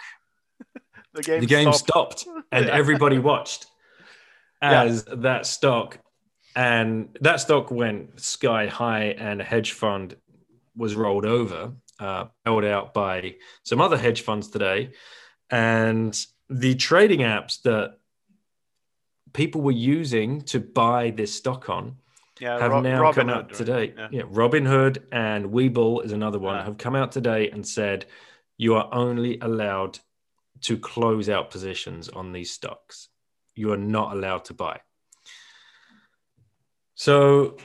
the 1.13 1.23
game. 1.23 1.41
The 1.41 1.47
game 1.47 1.73
stopped, 1.73 2.19
stopped 2.19 2.45
and 2.51 2.69
everybody 2.69 3.19
watched 3.19 3.67
as 4.61 5.05
yeah. 5.07 5.15
that 5.17 5.45
stock 5.45 5.99
and 6.57 7.15
that 7.21 7.39
stock 7.39 7.69
went 7.69 8.19
sky 8.19 8.65
high, 8.65 9.09
and 9.19 9.39
a 9.39 9.43
hedge 9.43 9.73
fund 9.73 10.15
was 10.75 10.95
rolled 10.95 11.23
over, 11.23 11.73
uh, 11.99 12.25
held 12.43 12.65
out 12.65 12.95
by 12.95 13.35
some 13.63 13.79
other 13.79 13.95
hedge 13.95 14.21
funds 14.21 14.47
today, 14.47 14.89
and 15.51 16.19
the 16.49 16.73
trading 16.73 17.19
apps 17.19 17.61
that 17.61 17.99
people 19.33 19.61
were 19.61 19.71
using 19.71 20.41
to 20.41 20.59
buy 20.59 21.11
this 21.11 21.35
stock 21.35 21.69
on 21.69 21.97
yeah, 22.39 22.59
have 22.59 22.71
Ro- 22.71 22.81
now 22.81 23.01
Robin 23.01 23.27
come 23.27 23.29
out 23.29 23.53
today. 23.53 23.93
Yeah. 23.97 24.07
yeah, 24.11 24.21
Robinhood 24.23 25.03
and 25.11 25.47
Webull 25.47 26.03
is 26.03 26.11
another 26.11 26.39
one 26.39 26.55
yeah. 26.55 26.65
have 26.65 26.77
come 26.77 26.95
out 26.95 27.11
today 27.11 27.49
and 27.49 27.67
said 27.67 28.05
you 28.57 28.75
are 28.75 28.89
only 28.91 29.39
allowed 29.39 29.99
to 30.61 30.77
close 30.77 31.29
out 31.29 31.51
positions 31.51 32.09
on 32.09 32.31
these 32.31 32.51
stocks. 32.51 33.09
You 33.55 33.71
are 33.73 33.77
not 33.77 34.13
allowed 34.13 34.45
to 34.45 34.53
buy. 34.53 34.81
So, 36.95 37.57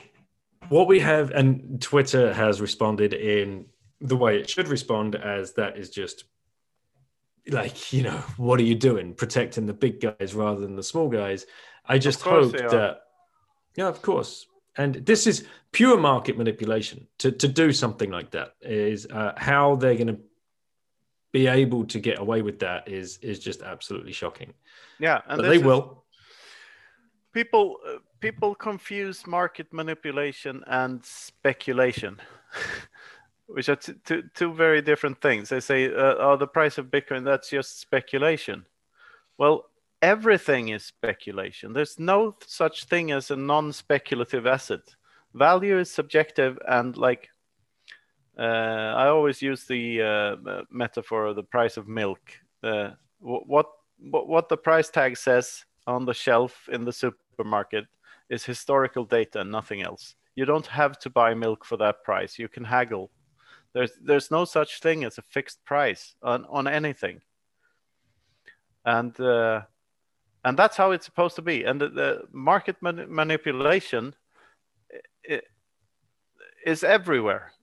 what 0.69 0.87
we 0.87 0.99
have, 0.99 1.31
and 1.31 1.81
Twitter 1.81 2.33
has 2.33 2.61
responded 2.61 3.13
in 3.13 3.65
the 3.99 4.15
way 4.15 4.37
it 4.37 4.49
should 4.49 4.67
respond, 4.67 5.15
as 5.15 5.53
that 5.53 5.77
is 5.77 5.89
just 5.89 6.25
like 7.47 7.91
you 7.91 8.03
know 8.03 8.17
what 8.37 8.59
are 8.59 8.63
you 8.63 8.75
doing 8.75 9.13
protecting 9.13 9.65
the 9.65 9.73
big 9.73 9.99
guys 9.99 10.33
rather 10.33 10.61
than 10.61 10.75
the 10.75 10.83
small 10.83 11.09
guys 11.09 11.45
i 11.85 11.97
just 11.97 12.21
hope 12.21 12.51
that 12.53 13.01
yeah 13.75 13.87
of 13.87 14.01
course 14.01 14.45
and 14.77 14.95
this 14.95 15.27
is 15.27 15.45
pure 15.71 15.97
market 15.97 16.37
manipulation 16.37 17.07
to, 17.19 17.31
to 17.31 17.47
do 17.47 17.71
something 17.71 18.09
like 18.11 18.31
that 18.31 18.55
is 18.61 19.07
uh, 19.11 19.33
how 19.37 19.75
they're 19.75 19.95
going 19.95 20.07
to 20.07 20.19
be 21.31 21.47
able 21.47 21.85
to 21.85 21.99
get 21.99 22.19
away 22.19 22.41
with 22.41 22.59
that 22.59 22.87
is 22.87 23.17
is 23.17 23.39
just 23.39 23.61
absolutely 23.61 24.11
shocking 24.11 24.53
yeah 24.99 25.21
and 25.27 25.41
but 25.41 25.47
they 25.47 25.57
is, 25.57 25.63
will 25.63 26.03
people 27.33 27.77
uh, 27.87 27.97
people 28.19 28.53
confuse 28.55 29.25
market 29.25 29.67
manipulation 29.73 30.63
and 30.67 31.03
speculation 31.03 32.19
which 33.47 33.69
are 33.69 33.75
t- 33.75 33.93
t- 34.05 34.23
two 34.33 34.53
very 34.53 34.81
different 34.81 35.21
things. 35.21 35.49
They 35.49 35.59
say, 35.59 35.87
uh, 35.87 36.15
"Oh, 36.17 36.37
the 36.37 36.47
price 36.47 36.77
of 36.77 36.87
Bitcoin 36.87 37.23
that's 37.23 37.49
just 37.49 37.79
speculation." 37.79 38.65
Well, 39.37 39.65
everything 40.03 40.69
is 40.69 40.83
speculation. 40.83 41.73
There's 41.73 41.97
no 41.97 42.35
such 42.45 42.85
thing 42.85 43.11
as 43.11 43.31
a 43.31 43.35
non-speculative 43.35 44.45
asset. 44.45 44.81
Value 45.33 45.79
is 45.79 45.89
subjective, 45.89 46.59
and 46.67 46.95
like 46.97 47.29
uh, 48.37 48.41
I 49.01 49.07
always 49.07 49.41
use 49.41 49.65
the 49.65 50.01
uh, 50.01 50.61
metaphor 50.69 51.25
of 51.25 51.35
the 51.35 51.43
price 51.43 51.77
of 51.77 51.87
milk. 51.87 52.19
Uh, 52.61 52.91
what, 53.19 53.47
what 53.47 54.27
what 54.27 54.49
the 54.49 54.57
price 54.57 54.89
tag 54.89 55.17
says 55.17 55.65
on 55.87 56.05
the 56.05 56.13
shelf 56.13 56.67
in 56.71 56.85
the 56.85 56.93
supermarket 56.93 57.85
is 58.29 58.43
historical 58.45 59.05
data 59.05 59.41
and 59.41 59.51
nothing 59.51 59.81
else. 59.81 60.15
You 60.35 60.45
don't 60.45 60.67
have 60.67 60.99
to 60.99 61.09
buy 61.09 61.33
milk 61.33 61.65
for 61.65 61.77
that 61.77 62.03
price. 62.03 62.37
You 62.37 62.47
can 62.47 62.65
haggle 62.65 63.09
there's 63.73 63.91
there's 64.01 64.31
no 64.31 64.45
such 64.45 64.79
thing 64.79 65.03
as 65.03 65.17
a 65.17 65.21
fixed 65.21 65.63
price 65.65 66.15
on 66.21 66.45
on 66.45 66.67
anything. 66.67 67.21
And 68.85 69.19
uh, 69.19 69.61
and 70.43 70.57
that's 70.57 70.77
how 70.77 70.91
it's 70.91 71.05
supposed 71.05 71.35
to 71.35 71.41
be. 71.41 71.63
And 71.63 71.79
the, 71.79 71.89
the 71.89 72.21
market 72.31 72.81
man- 72.81 73.05
manipulation 73.09 74.15
is 76.65 76.83
everywhere 76.83 77.53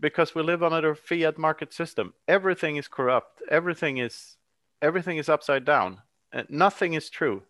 because 0.00 0.34
we 0.34 0.42
live 0.42 0.62
under 0.62 0.90
a 0.90 0.96
fiat 0.96 1.38
market 1.38 1.72
system. 1.72 2.14
Everything 2.28 2.76
is 2.76 2.88
corrupt. 2.88 3.42
Everything 3.50 3.98
is 3.98 4.36
everything 4.80 5.16
is 5.16 5.28
upside 5.28 5.64
down. 5.64 5.98
And 6.32 6.48
nothing 6.50 6.94
is 6.94 7.10
true. 7.10 7.42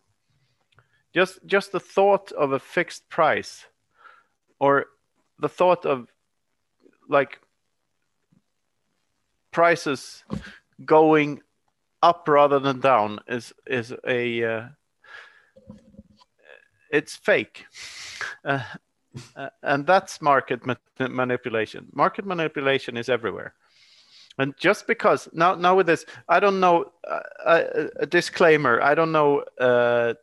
Just 1.15 1.39
just 1.47 1.73
the 1.73 1.81
thought 1.81 2.33
of 2.33 2.53
a 2.53 2.59
fixed 2.59 3.09
price, 3.09 3.65
or 4.59 4.87
the 5.39 5.49
thought 5.49 5.87
of 5.87 6.09
like 7.09 7.39
prices 9.51 10.25
going 10.85 11.43
up 12.03 12.27
rather 12.29 12.59
than 12.59 12.81
down 12.81 13.21
is 13.29 13.53
is 13.67 13.95
a 14.07 14.45
uh, 14.45 14.69
it's 16.91 17.17
fake. 17.17 17.65
Uh, 18.45 18.63
uh, 19.37 19.49
and 19.63 19.87
that's 19.87 20.21
market 20.23 20.65
ma- 20.67 20.75
manipulation. 20.99 21.87
Market 21.93 22.25
manipulation 22.25 22.97
is 22.97 23.09
everywhere. 23.09 23.55
And 24.39 24.55
just 24.57 24.87
because 24.87 25.29
now 25.33 25.55
now 25.55 25.77
with 25.77 25.87
this 25.87 26.07
i 26.29 26.41
don't 26.41 26.59
know 26.59 26.87
uh, 27.07 27.89
a 27.97 28.07
disclaimer 28.07 28.81
i 28.81 28.95
don't 28.95 29.13
know 29.13 29.45
uh, 29.61 30.15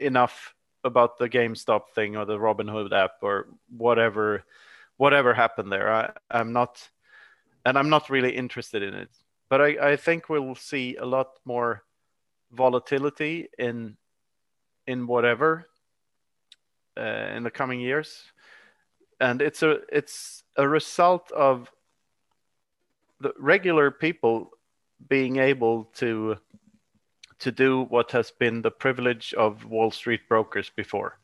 enough 0.00 0.54
about 0.82 1.18
the 1.18 1.28
gamestop 1.28 1.82
thing 1.94 2.16
or 2.16 2.24
the 2.24 2.36
robinhood 2.36 2.92
app 2.92 3.12
or 3.22 3.46
whatever 3.76 4.42
whatever 4.96 5.32
happened 5.32 5.70
there. 5.70 5.92
I, 5.92 6.10
i'm 6.30 6.52
not 6.52 6.90
and 7.64 7.78
I'm 7.78 7.88
not 7.88 8.10
really 8.10 8.34
interested 8.34 8.82
in 8.82 8.94
it. 8.94 9.10
But 9.52 9.60
I, 9.60 9.90
I 9.90 9.96
think 9.96 10.30
we'll 10.30 10.54
see 10.54 10.96
a 10.96 11.04
lot 11.04 11.28
more 11.44 11.84
volatility 12.52 13.50
in 13.58 13.98
in 14.86 15.06
whatever 15.06 15.66
uh, 16.98 17.36
in 17.36 17.42
the 17.42 17.50
coming 17.50 17.78
years, 17.78 18.32
and 19.20 19.42
it's 19.42 19.62
a 19.62 19.80
it's 19.92 20.42
a 20.56 20.66
result 20.66 21.30
of 21.32 21.70
the 23.20 23.34
regular 23.38 23.90
people 23.90 24.52
being 25.06 25.36
able 25.36 25.84
to 25.96 26.38
to 27.40 27.52
do 27.52 27.82
what 27.90 28.10
has 28.12 28.30
been 28.30 28.62
the 28.62 28.70
privilege 28.70 29.34
of 29.34 29.66
Wall 29.66 29.90
Street 29.90 30.20
brokers 30.30 30.70
before. 30.74 31.18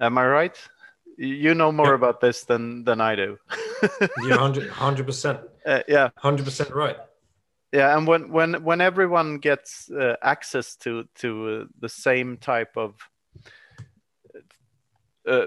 Am 0.00 0.16
I 0.16 0.26
right? 0.26 0.68
You 1.18 1.54
know 1.54 1.72
more 1.72 1.92
about 1.92 2.22
this 2.22 2.44
than 2.44 2.84
than 2.84 3.02
I 3.02 3.16
do. 3.16 3.38
You're 4.22 4.38
100 4.38 5.04
percent. 5.04 5.40
Uh, 5.66 5.82
yeah, 5.86 6.08
hundred 6.16 6.46
percent 6.46 6.70
right. 6.70 6.96
Yeah, 7.72 7.96
and 7.96 8.06
when 8.06 8.32
when 8.32 8.64
when 8.64 8.80
everyone 8.80 9.38
gets 9.38 9.90
uh, 9.90 10.16
access 10.22 10.74
to 10.76 11.04
to 11.16 11.48
uh, 11.48 11.64
the 11.80 11.88
same 11.88 12.38
type 12.38 12.76
of 12.76 12.94
uh, 15.26 15.46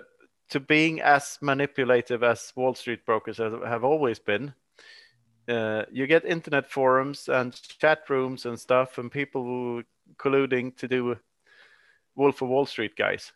to 0.50 0.60
being 0.60 1.02
as 1.02 1.40
manipulative 1.42 2.22
as 2.24 2.54
Wall 2.56 2.76
Street 2.76 3.06
brokers 3.06 3.38
have, 3.38 3.84
always 3.84 4.20
been, 4.20 4.54
uh, 5.48 5.84
you 5.92 6.06
get 6.06 6.26
internet 6.26 6.70
forums 6.70 7.28
and 7.28 7.60
chat 7.80 8.02
rooms 8.10 8.46
and 8.46 8.60
stuff, 8.60 8.98
and 8.98 9.12
people 9.12 9.82
colluding 10.18 10.76
to 10.78 10.88
do 10.88 11.18
Wolf 12.16 12.42
of 12.42 12.50
Wall 12.50 12.66
Street 12.66 12.96
guys. 12.96 13.32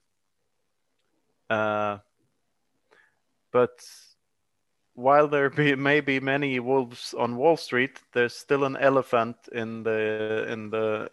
Uh, 1.49 1.99
but 3.51 3.79
while 4.95 5.27
there 5.27 5.49
be, 5.49 5.75
may 5.75 5.99
be 5.99 6.19
many 6.19 6.59
wolves 6.59 7.13
on 7.13 7.35
Wall 7.35 7.57
Street, 7.57 8.01
there's 8.13 8.33
still 8.33 8.63
an 8.63 8.77
elephant 8.77 9.35
in 9.51 9.83
the 9.83 10.47
in 10.49 10.69
the 10.69 11.09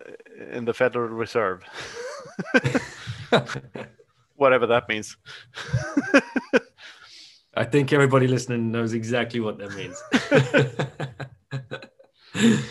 in 0.50 0.64
the 0.64 0.72
Federal 0.72 1.08
Reserve. 1.08 1.64
Whatever 4.36 4.66
that 4.68 4.88
means. 4.88 5.16
I 7.54 7.64
think 7.64 7.92
everybody 7.92 8.28
listening 8.28 8.72
knows 8.72 8.94
exactly 8.94 9.40
what 9.40 9.58
that 9.58 9.74
means. 9.74 10.02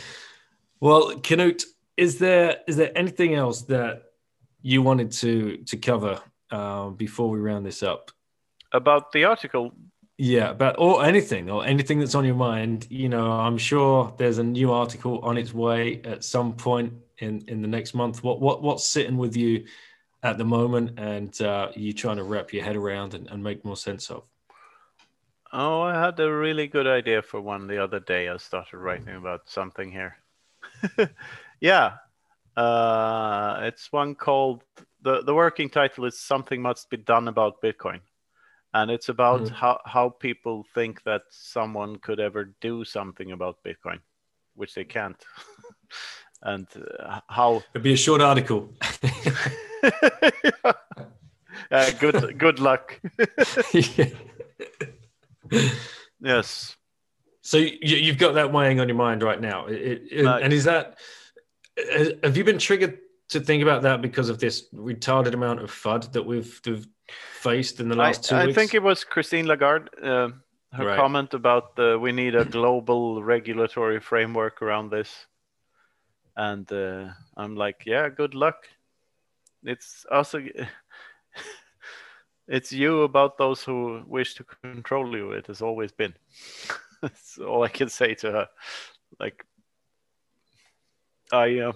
well, 0.79 1.11
Knut, 1.17 1.63
is 1.97 2.19
there 2.19 2.57
is 2.67 2.77
there 2.77 2.97
anything 2.97 3.35
else 3.35 3.63
that 3.63 4.03
you 4.61 4.81
wanted 4.81 5.11
to 5.11 5.57
to 5.57 5.77
cover 5.77 6.21
uh, 6.51 6.89
before 6.89 7.29
we 7.29 7.39
round 7.39 7.65
this 7.65 7.83
up? 7.83 8.11
About 8.71 9.11
the 9.11 9.25
article 9.25 9.73
yeah, 10.23 10.53
but 10.53 10.75
or 10.77 11.03
anything 11.03 11.49
or 11.49 11.65
anything 11.65 11.97
that's 11.97 12.13
on 12.13 12.25
your 12.25 12.35
mind, 12.35 12.85
you 12.91 13.09
know, 13.09 13.31
I'm 13.31 13.57
sure 13.57 14.13
there's 14.19 14.37
a 14.37 14.43
new 14.43 14.71
article 14.71 15.17
on 15.21 15.35
its 15.35 15.51
way 15.51 15.99
at 16.03 16.23
some 16.23 16.53
point 16.53 16.93
in 17.17 17.43
in 17.47 17.63
the 17.63 17.67
next 17.67 17.95
month. 17.95 18.23
What 18.23 18.39
what 18.39 18.61
what's 18.61 18.85
sitting 18.85 19.17
with 19.17 19.35
you 19.35 19.65
at 20.21 20.37
the 20.37 20.45
moment 20.45 20.99
and 20.99 21.41
uh, 21.41 21.71
you're 21.75 21.95
trying 21.95 22.17
to 22.17 22.23
wrap 22.23 22.53
your 22.53 22.63
head 22.63 22.75
around 22.75 23.15
and, 23.15 23.27
and 23.31 23.43
make 23.43 23.65
more 23.65 23.75
sense 23.75 24.11
of? 24.11 24.21
Oh, 25.51 25.81
I 25.81 25.99
had 25.99 26.19
a 26.19 26.31
really 26.31 26.67
good 26.67 26.85
idea 26.85 27.23
for 27.23 27.41
one 27.41 27.65
the 27.65 27.83
other 27.83 27.99
day. 27.99 28.29
I 28.29 28.37
started 28.37 28.77
writing 28.77 29.15
about 29.15 29.49
something 29.49 29.91
here. 29.91 30.17
yeah, 31.59 31.93
uh, 32.55 33.61
it's 33.63 33.91
one 33.91 34.13
called 34.13 34.61
the 35.01 35.23
the 35.23 35.33
working 35.33 35.71
title 35.71 36.05
is 36.05 36.19
"Something 36.19 36.61
Must 36.61 36.87
Be 36.91 36.97
Done 36.97 37.27
About 37.27 37.59
Bitcoin," 37.59 38.01
and 38.73 38.89
it's 38.91 39.09
about 39.09 39.41
Mhm. 39.41 39.51
how 39.51 39.79
how 39.85 40.09
people 40.09 40.65
think 40.73 41.03
that 41.03 41.23
someone 41.29 41.97
could 41.99 42.19
ever 42.19 42.53
do 42.61 42.83
something 42.85 43.31
about 43.31 43.63
Bitcoin, 43.63 43.99
which 44.55 44.73
they 44.75 44.83
can't, 44.85 45.23
and 46.43 46.67
uh, 46.99 47.19
how 47.27 47.63
It'd 47.73 47.83
be 47.83 47.93
a 47.93 47.97
short 47.97 48.21
article. 48.21 48.73
uh, 51.71 51.91
good 51.99 52.37
good 52.37 52.59
luck. 52.59 52.99
yes. 56.19 56.75
So 57.41 57.57
you, 57.57 57.97
you've 57.97 58.17
got 58.19 58.33
that 58.35 58.51
weighing 58.53 58.79
on 58.79 58.87
your 58.87 58.97
mind 58.97 59.23
right 59.23 59.41
now, 59.41 59.65
It- 59.67 60.03
it- 60.11 60.25
Uh, 60.25 60.37
and 60.37 60.53
is 60.53 60.63
that 60.65 60.99
have 62.23 62.37
you 62.37 62.43
been 62.43 62.59
triggered 62.59 62.99
to 63.29 63.39
think 63.39 63.63
about 63.63 63.81
that 63.83 64.01
because 64.01 64.29
of 64.29 64.39
this 64.39 64.69
retarded 64.73 65.33
amount 65.33 65.61
of 65.61 65.71
FUD 65.71 66.11
that 66.13 66.23
we've, 66.23 66.59
we've 66.65 66.85
faced 67.33 67.79
in 67.79 67.89
the 67.89 67.95
I, 67.95 68.07
last 68.07 68.25
two 68.25 68.35
I 68.35 68.45
weeks? 68.45 68.55
think 68.55 68.73
it 68.73 68.83
was 68.83 69.03
Christine 69.03 69.47
Lagarde. 69.47 69.89
Uh, 70.01 70.29
her 70.73 70.85
Right. 70.85 70.95
comment 70.95 71.33
about 71.33 71.75
the, 71.75 71.99
we 71.99 72.11
need 72.11 72.35
a 72.35 72.45
global 72.45 73.23
regulatory 73.23 73.99
framework 73.99 74.61
around 74.61 74.89
this, 74.89 75.27
and 76.37 76.71
uh, 76.71 77.09
I'm 77.35 77.55
like, 77.55 77.83
yeah, 77.85 78.09
good 78.09 78.35
luck. 78.35 78.67
It's 79.63 80.05
also 80.09 80.39
it's 82.47 82.71
you 82.71 83.03
about 83.03 83.37
those 83.37 83.63
who 83.63 84.03
wish 84.07 84.35
to 84.35 84.43
control 84.43 85.15
you. 85.15 85.31
It 85.33 85.47
has 85.47 85.61
always 85.61 85.91
been. 85.91 86.13
That's 87.01 87.37
all 87.37 87.63
I 87.63 87.69
can 87.69 87.89
say 87.89 88.15
to 88.15 88.31
her. 88.31 88.47
Like, 89.19 89.45
I 91.33 91.59
uh, 91.59 91.71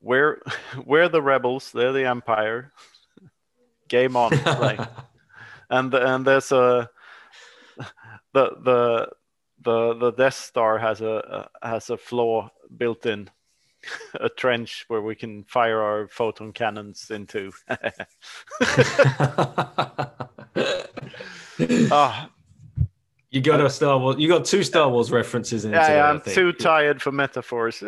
we're 0.00 0.40
we're 0.86 1.08
the 1.08 1.22
rebels. 1.22 1.72
They're 1.72 1.92
the 1.92 2.06
empire. 2.06 2.72
Game 3.92 4.16
on. 4.16 4.30
like 4.46 4.80
and 5.70 5.92
and 5.92 6.26
there's 6.26 6.50
a 6.50 6.88
the 8.32 8.50
the 8.64 9.08
the 9.60 9.94
the 9.94 10.12
Death 10.12 10.32
Star 10.32 10.78
has 10.78 11.02
a, 11.02 11.50
has 11.62 11.90
a 11.90 11.98
flaw 11.98 12.48
built 12.74 13.04
in 13.04 13.28
a 14.14 14.30
trench 14.30 14.86
where 14.88 15.02
we 15.02 15.14
can 15.14 15.44
fire 15.44 15.82
our 15.82 16.08
photon 16.08 16.52
cannons 16.52 17.10
into. 17.10 17.52
Ah, 21.92 22.30
you 23.30 23.40
got 23.40 23.60
a 23.60 23.70
Star 23.70 23.98
Wars. 23.98 24.16
You 24.18 24.26
got 24.26 24.46
two 24.46 24.62
Star 24.62 24.88
Wars 24.88 25.12
references 25.12 25.64
in 25.64 25.72
yeah, 25.72 25.80
today, 25.82 25.96
yeah, 25.96 26.04
I 26.04 26.10
I'm 26.10 26.20
too 26.22 26.52
tired 26.52 27.00
for 27.02 27.12
metaphors. 27.12 27.84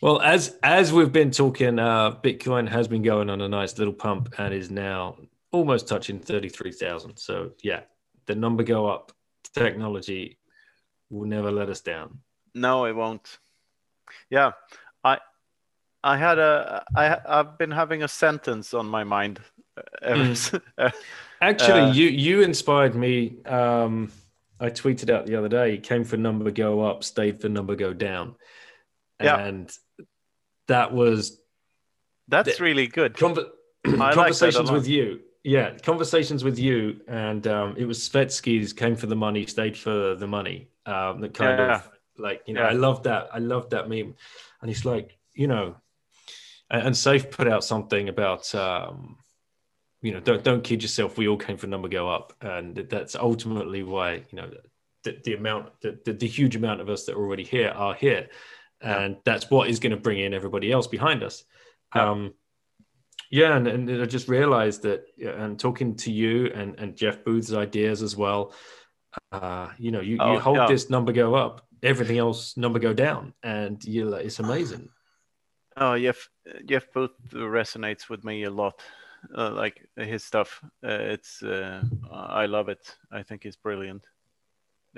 Well, 0.00 0.20
as 0.22 0.56
as 0.62 0.92
we've 0.92 1.12
been 1.12 1.30
talking, 1.30 1.78
uh, 1.78 2.12
Bitcoin 2.12 2.68
has 2.68 2.88
been 2.88 3.02
going 3.02 3.28
on 3.28 3.40
a 3.42 3.48
nice 3.48 3.76
little 3.78 3.92
pump 3.92 4.34
and 4.38 4.54
is 4.54 4.70
now 4.70 5.16
almost 5.52 5.88
touching 5.88 6.18
thirty 6.18 6.48
three 6.48 6.72
thousand. 6.72 7.18
So 7.18 7.52
yeah, 7.62 7.80
the 8.26 8.34
number 8.34 8.62
go 8.62 8.86
up. 8.88 9.12
Technology 9.54 10.38
will 11.10 11.26
never 11.26 11.50
let 11.50 11.68
us 11.68 11.80
down. 11.80 12.20
no, 12.54 12.84
it 12.86 12.94
won't. 12.94 13.38
Yeah, 14.30 14.52
I 15.04 15.18
I 16.02 16.16
had 16.16 16.38
a 16.38 16.84
I 16.96 17.18
I've 17.26 17.58
been 17.58 17.70
having 17.72 18.02
a 18.02 18.08
sentence 18.08 18.72
on 18.74 18.86
my 18.86 19.04
mind. 19.04 19.40
Mm. 20.02 20.62
Actually, 21.42 21.80
Uh, 21.80 21.92
you 21.92 22.06
you 22.08 22.42
inspired 22.42 22.94
me. 22.94 23.42
Um, 23.44 24.12
I 24.60 24.70
tweeted 24.70 25.10
out 25.10 25.26
the 25.26 25.36
other 25.36 25.48
day. 25.48 25.78
Came 25.78 26.04
for 26.04 26.16
number 26.16 26.50
go 26.50 26.80
up, 26.82 27.02
stayed 27.02 27.40
for 27.40 27.48
number 27.48 27.74
go 27.74 27.92
down, 27.94 28.36
Yeah. 29.22 29.38
and 29.38 29.70
that 30.70 30.92
was 30.92 31.38
that's 32.28 32.56
The- 32.56 32.62
really 32.64 32.86
good. 32.86 33.14
Conver- 33.14 33.50
like 33.86 33.98
that 33.98 34.10
a 34.10 34.14
conversations 34.14 34.70
with 34.70 34.86
you. 34.86 35.20
Yeah, 35.42 35.76
conversations 35.78 36.44
with 36.44 36.58
you, 36.58 37.00
and 37.08 37.46
um, 37.46 37.74
it 37.78 37.86
was 37.86 37.98
Svetski's 37.98 38.72
came 38.74 38.94
for 38.94 39.06
the 39.06 39.16
money, 39.16 39.46
stayed 39.46 39.76
for 39.76 40.14
the 40.14 40.26
money. 40.26 40.68
Um, 40.86 41.20
that 41.22 41.32
kind 41.34 41.58
Yeah. 41.58 41.76
of 41.76 41.90
like 42.18 42.42
you 42.46 42.54
know, 42.54 42.62
Yeah. 42.62 42.68
I 42.68 42.72
love 42.72 43.02
that. 43.04 43.28
I 43.32 43.38
love 43.38 43.70
that 43.70 43.88
meme, 43.88 44.14
and 44.60 44.70
it's 44.70 44.84
like 44.84 45.16
you 45.34 45.46
know, 45.46 45.76
and, 46.70 46.82
and 46.88 46.94
Saif 46.94 47.30
put 47.30 47.48
out 47.48 47.64
something 47.64 48.08
about 48.10 48.54
um, 48.54 49.16
you 50.02 50.12
know, 50.12 50.20
don't 50.20 50.44
don't 50.44 50.62
kid 50.62 50.82
yourself. 50.82 51.16
We 51.16 51.26
all 51.28 51.38
came 51.38 51.56
for 51.56 51.66
number 51.66 51.88
go 51.88 52.08
up, 52.08 52.34
and 52.42 52.76
that's 52.76 53.14
ultimately 53.16 53.82
why 53.82 54.22
you 54.30 54.36
know 54.36 54.50
the, 55.04 55.18
the 55.24 55.34
amount, 55.34 55.72
the, 55.80 55.98
the 56.04 56.12
the 56.12 56.26
huge 56.28 56.54
amount 56.54 56.80
of 56.82 56.90
us 56.90 57.04
that 57.06 57.14
are 57.16 57.22
already 57.24 57.44
here 57.44 57.70
are 57.70 57.94
here. 57.94 58.28
And 58.80 59.16
that's 59.24 59.50
what 59.50 59.68
is 59.68 59.78
going 59.78 59.90
to 59.92 59.96
bring 59.96 60.18
in 60.20 60.34
everybody 60.34 60.72
else 60.72 60.86
behind 60.86 61.22
us. 61.22 61.44
Yeah. 61.94 62.10
Um, 62.10 62.34
yeah, 63.30 63.56
and, 63.56 63.66
and 63.68 64.02
I 64.02 64.06
just 64.06 64.28
realized 64.28 64.82
that, 64.82 65.04
and 65.18 65.58
talking 65.58 65.94
to 65.96 66.10
you 66.12 66.46
and, 66.52 66.78
and 66.80 66.96
Jeff 66.96 67.24
Booth's 67.24 67.52
ideas 67.52 68.02
as 68.02 68.16
well, 68.16 68.52
uh, 69.30 69.68
you 69.78 69.92
know, 69.92 70.00
you, 70.00 70.16
Oh, 70.18 70.32
you 70.32 70.40
hold 70.40 70.56
yeah. 70.56 70.66
this 70.66 70.90
number 70.90 71.12
go 71.12 71.34
up, 71.34 71.66
everything 71.82 72.18
else 72.18 72.56
number 72.56 72.78
go 72.78 72.92
down, 72.92 73.32
and 73.42 73.82
you 73.84 74.06
like, 74.06 74.24
it's 74.24 74.40
amazing. 74.40 74.88
Oh, 75.76 75.96
Jeff 75.98 76.28
Jeff 76.66 76.92
Booth 76.92 77.12
resonates 77.32 78.08
with 78.08 78.24
me 78.24 78.44
a 78.44 78.50
lot. 78.50 78.80
Uh, 79.36 79.50
like 79.50 79.86
his 79.96 80.24
stuff, 80.24 80.60
uh, 80.82 80.88
it's 80.88 81.42
uh, 81.42 81.82
I 82.10 82.46
love 82.46 82.68
it. 82.68 82.96
I 83.12 83.22
think 83.22 83.42
he's 83.44 83.56
brilliant. 83.56 84.04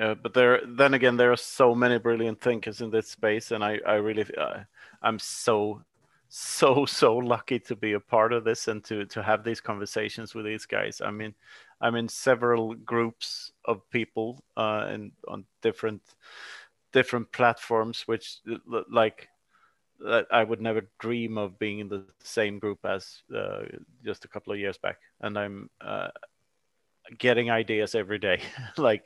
Uh, 0.00 0.14
but 0.14 0.32
there, 0.32 0.60
then 0.66 0.94
again, 0.94 1.16
there 1.16 1.32
are 1.32 1.36
so 1.36 1.74
many 1.74 1.98
brilliant 1.98 2.40
thinkers 2.40 2.80
in 2.80 2.90
this 2.90 3.08
space, 3.08 3.50
and 3.50 3.62
I, 3.62 3.78
I 3.86 3.94
really, 3.94 4.24
uh, 4.36 4.60
I'm 5.02 5.18
so, 5.18 5.82
so, 6.28 6.86
so 6.86 7.16
lucky 7.16 7.58
to 7.60 7.76
be 7.76 7.92
a 7.92 8.00
part 8.00 8.32
of 8.32 8.44
this 8.44 8.68
and 8.68 8.82
to 8.84 9.04
to 9.04 9.22
have 9.22 9.44
these 9.44 9.60
conversations 9.60 10.34
with 10.34 10.46
these 10.46 10.64
guys. 10.64 11.02
I 11.04 11.10
mean, 11.10 11.34
I'm 11.80 11.94
in 11.94 12.08
several 12.08 12.74
groups 12.74 13.52
of 13.66 13.88
people 13.90 14.42
uh, 14.56 14.86
and 14.88 15.12
on 15.28 15.44
different 15.60 16.00
different 16.92 17.30
platforms, 17.32 18.02
which 18.06 18.38
uh, 18.50 18.82
like 18.90 19.28
I 20.30 20.42
would 20.42 20.60
never 20.60 20.88
dream 20.98 21.38
of 21.38 21.58
being 21.58 21.78
in 21.78 21.88
the 21.88 22.04
same 22.22 22.58
group 22.58 22.84
as 22.84 23.22
uh, 23.34 23.62
just 24.04 24.24
a 24.24 24.28
couple 24.28 24.52
of 24.52 24.58
years 24.58 24.78
back, 24.78 24.98
and 25.20 25.38
I'm 25.38 25.70
uh, 25.80 26.08
getting 27.18 27.50
ideas 27.50 27.94
every 27.94 28.18
day. 28.18 28.40
like 28.76 29.04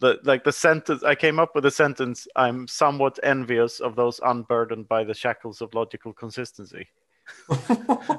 the 0.00 0.18
like 0.24 0.44
the 0.44 0.52
sentence 0.52 1.02
I 1.02 1.14
came 1.14 1.38
up 1.38 1.54
with 1.54 1.64
a 1.66 1.70
sentence. 1.70 2.26
I'm 2.36 2.68
somewhat 2.68 3.18
envious 3.22 3.80
of 3.80 3.96
those 3.96 4.20
unburdened 4.24 4.88
by 4.88 5.04
the 5.04 5.14
shackles 5.14 5.60
of 5.62 5.74
logical 5.74 6.12
consistency. 6.12 6.86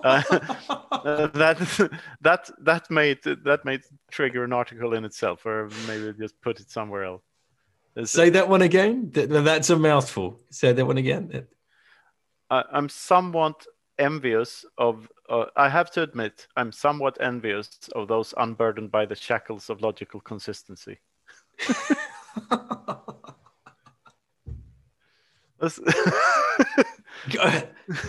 Uh, 0.03 0.21
that 1.33 1.57
that 2.21 2.49
that 2.59 2.91
made 2.91 3.19
that 3.23 3.63
made 3.63 3.81
trigger 4.11 4.43
an 4.43 4.51
article 4.51 4.93
in 4.93 5.05
itself, 5.05 5.45
or 5.45 5.69
maybe 5.87 6.11
just 6.19 6.39
put 6.41 6.59
it 6.59 6.69
somewhere 6.69 7.05
else. 7.05 7.23
It's- 7.95 8.11
Say 8.11 8.29
that 8.31 8.49
one 8.49 8.61
again. 8.61 9.09
That's 9.13 9.69
a 9.69 9.77
mouthful. 9.77 10.41
Say 10.49 10.73
that 10.73 10.85
one 10.85 10.97
again. 10.97 11.47
I, 12.49 12.63
I'm 12.71 12.89
somewhat 12.89 13.65
envious 13.97 14.65
of. 14.77 15.07
Uh, 15.29 15.45
I 15.55 15.69
have 15.69 15.89
to 15.91 16.01
admit, 16.03 16.47
I'm 16.57 16.71
somewhat 16.71 17.17
envious 17.21 17.69
of 17.95 18.07
those 18.09 18.33
unburdened 18.37 18.91
by 18.91 19.05
the 19.05 19.15
shackles 19.15 19.69
of 19.69 19.81
logical 19.81 20.19
consistency. 20.19 20.99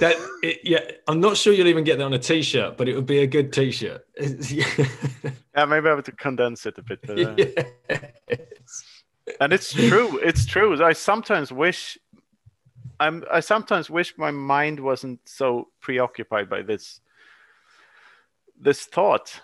That 0.01 0.17
it, 0.43 0.61
yeah, 0.65 0.81
I'm 1.07 1.21
not 1.21 1.37
sure 1.37 1.53
you'll 1.53 1.69
even 1.69 1.85
get 1.85 1.99
that 1.99 2.05
on 2.05 2.13
a 2.13 2.19
t-shirt, 2.19 2.77
but 2.77 2.89
it 2.89 2.95
would 2.97 3.07
be 3.07 3.21
a 3.21 3.27
good 3.27 3.53
t-shirt. 3.53 4.05
yeah, 4.21 5.65
maybe 5.65 5.89
I 5.89 5.95
have 5.95 6.05
to 6.05 6.13
condense 6.13 6.67
it 6.67 6.79
a 6.79 6.83
bit. 6.83 7.01
But, 7.03 7.19
uh, 7.21 7.37
Yes. 8.29 8.85
and 9.41 9.53
it's 9.53 9.73
true. 9.73 10.19
It's 10.19 10.47
true. 10.47 10.83
I 10.83 10.93
sometimes 10.93 11.53
wish. 11.53 11.99
I'm. 12.99 13.25
I 13.31 13.41
sometimes 13.41 13.89
wish 13.89 14.17
my 14.19 14.31
mind 14.31 14.81
wasn't 14.81 15.21
so 15.27 15.69
preoccupied 15.81 16.51
by 16.51 16.63
this. 16.63 17.01
This 18.61 18.85
thought. 18.85 19.41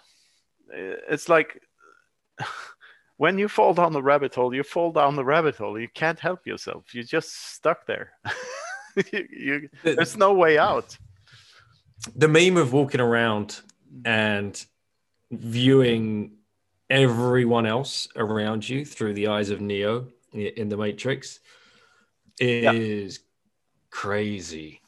It's 0.70 1.28
like 1.28 1.60
when 3.16 3.38
you 3.38 3.48
fall 3.48 3.74
down 3.74 3.92
the 3.92 4.02
rabbit 4.02 4.34
hole, 4.34 4.54
you 4.54 4.62
fall 4.62 4.92
down 4.92 5.16
the 5.16 5.24
rabbit 5.24 5.56
hole. 5.56 5.78
You 5.78 5.88
can't 5.88 6.18
help 6.18 6.46
yourself. 6.46 6.94
You're 6.94 7.04
just 7.04 7.52
stuck 7.54 7.86
there. 7.86 8.12
you, 9.12 9.28
you, 9.30 9.68
there's 9.82 10.16
no 10.16 10.34
way 10.34 10.58
out. 10.58 10.96
the 12.16 12.28
meme 12.28 12.56
of 12.56 12.72
walking 12.72 13.00
around 13.00 13.60
and 14.04 14.64
viewing 15.30 16.32
everyone 16.90 17.66
else 17.66 18.08
around 18.16 18.68
you 18.68 18.84
through 18.84 19.14
the 19.14 19.28
eyes 19.28 19.50
of 19.50 19.60
Neo 19.60 20.08
in 20.32 20.68
the 20.68 20.76
Matrix 20.76 21.40
is 22.38 23.20
crazy. 23.90 24.80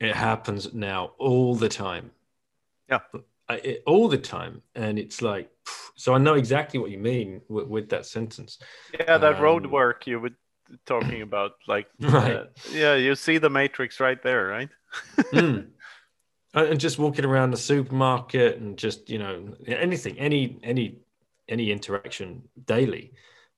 It 0.00 0.14
happens 0.14 0.72
now 0.74 1.12
all 1.18 1.54
the 1.54 1.68
time. 1.68 2.10
Yeah. 2.88 3.00
I, 3.48 3.54
it, 3.56 3.82
all 3.86 4.08
the 4.08 4.18
time. 4.18 4.62
And 4.74 4.98
it's 4.98 5.22
like, 5.22 5.50
so 5.96 6.14
I 6.14 6.18
know 6.18 6.34
exactly 6.34 6.78
what 6.78 6.90
you 6.90 6.98
mean 6.98 7.40
with, 7.48 7.66
with 7.66 7.88
that 7.90 8.06
sentence. 8.06 8.58
Yeah, 8.92 9.18
that 9.18 9.40
road 9.40 9.64
Um, 9.66 9.72
work 9.72 10.06
you 10.06 10.20
were 10.20 10.30
talking 10.86 11.22
about, 11.22 11.52
like, 11.66 11.86
Right. 12.00 12.36
uh, 12.36 12.44
yeah, 12.72 12.94
you 12.94 13.14
see 13.14 13.38
the 13.38 13.50
matrix 13.50 14.00
right 14.00 14.22
there, 14.22 14.46
right? 14.46 14.68
Mm. 15.32 15.68
And 16.54 16.80
just 16.80 16.98
walking 16.98 17.24
around 17.26 17.50
the 17.50 17.58
supermarket 17.58 18.58
and 18.58 18.76
just, 18.78 19.10
you 19.10 19.18
know, 19.18 19.54
anything, 19.66 20.18
any, 20.18 20.58
any, 20.62 20.98
any 21.48 21.70
interaction 21.70 22.42
daily. 22.66 23.12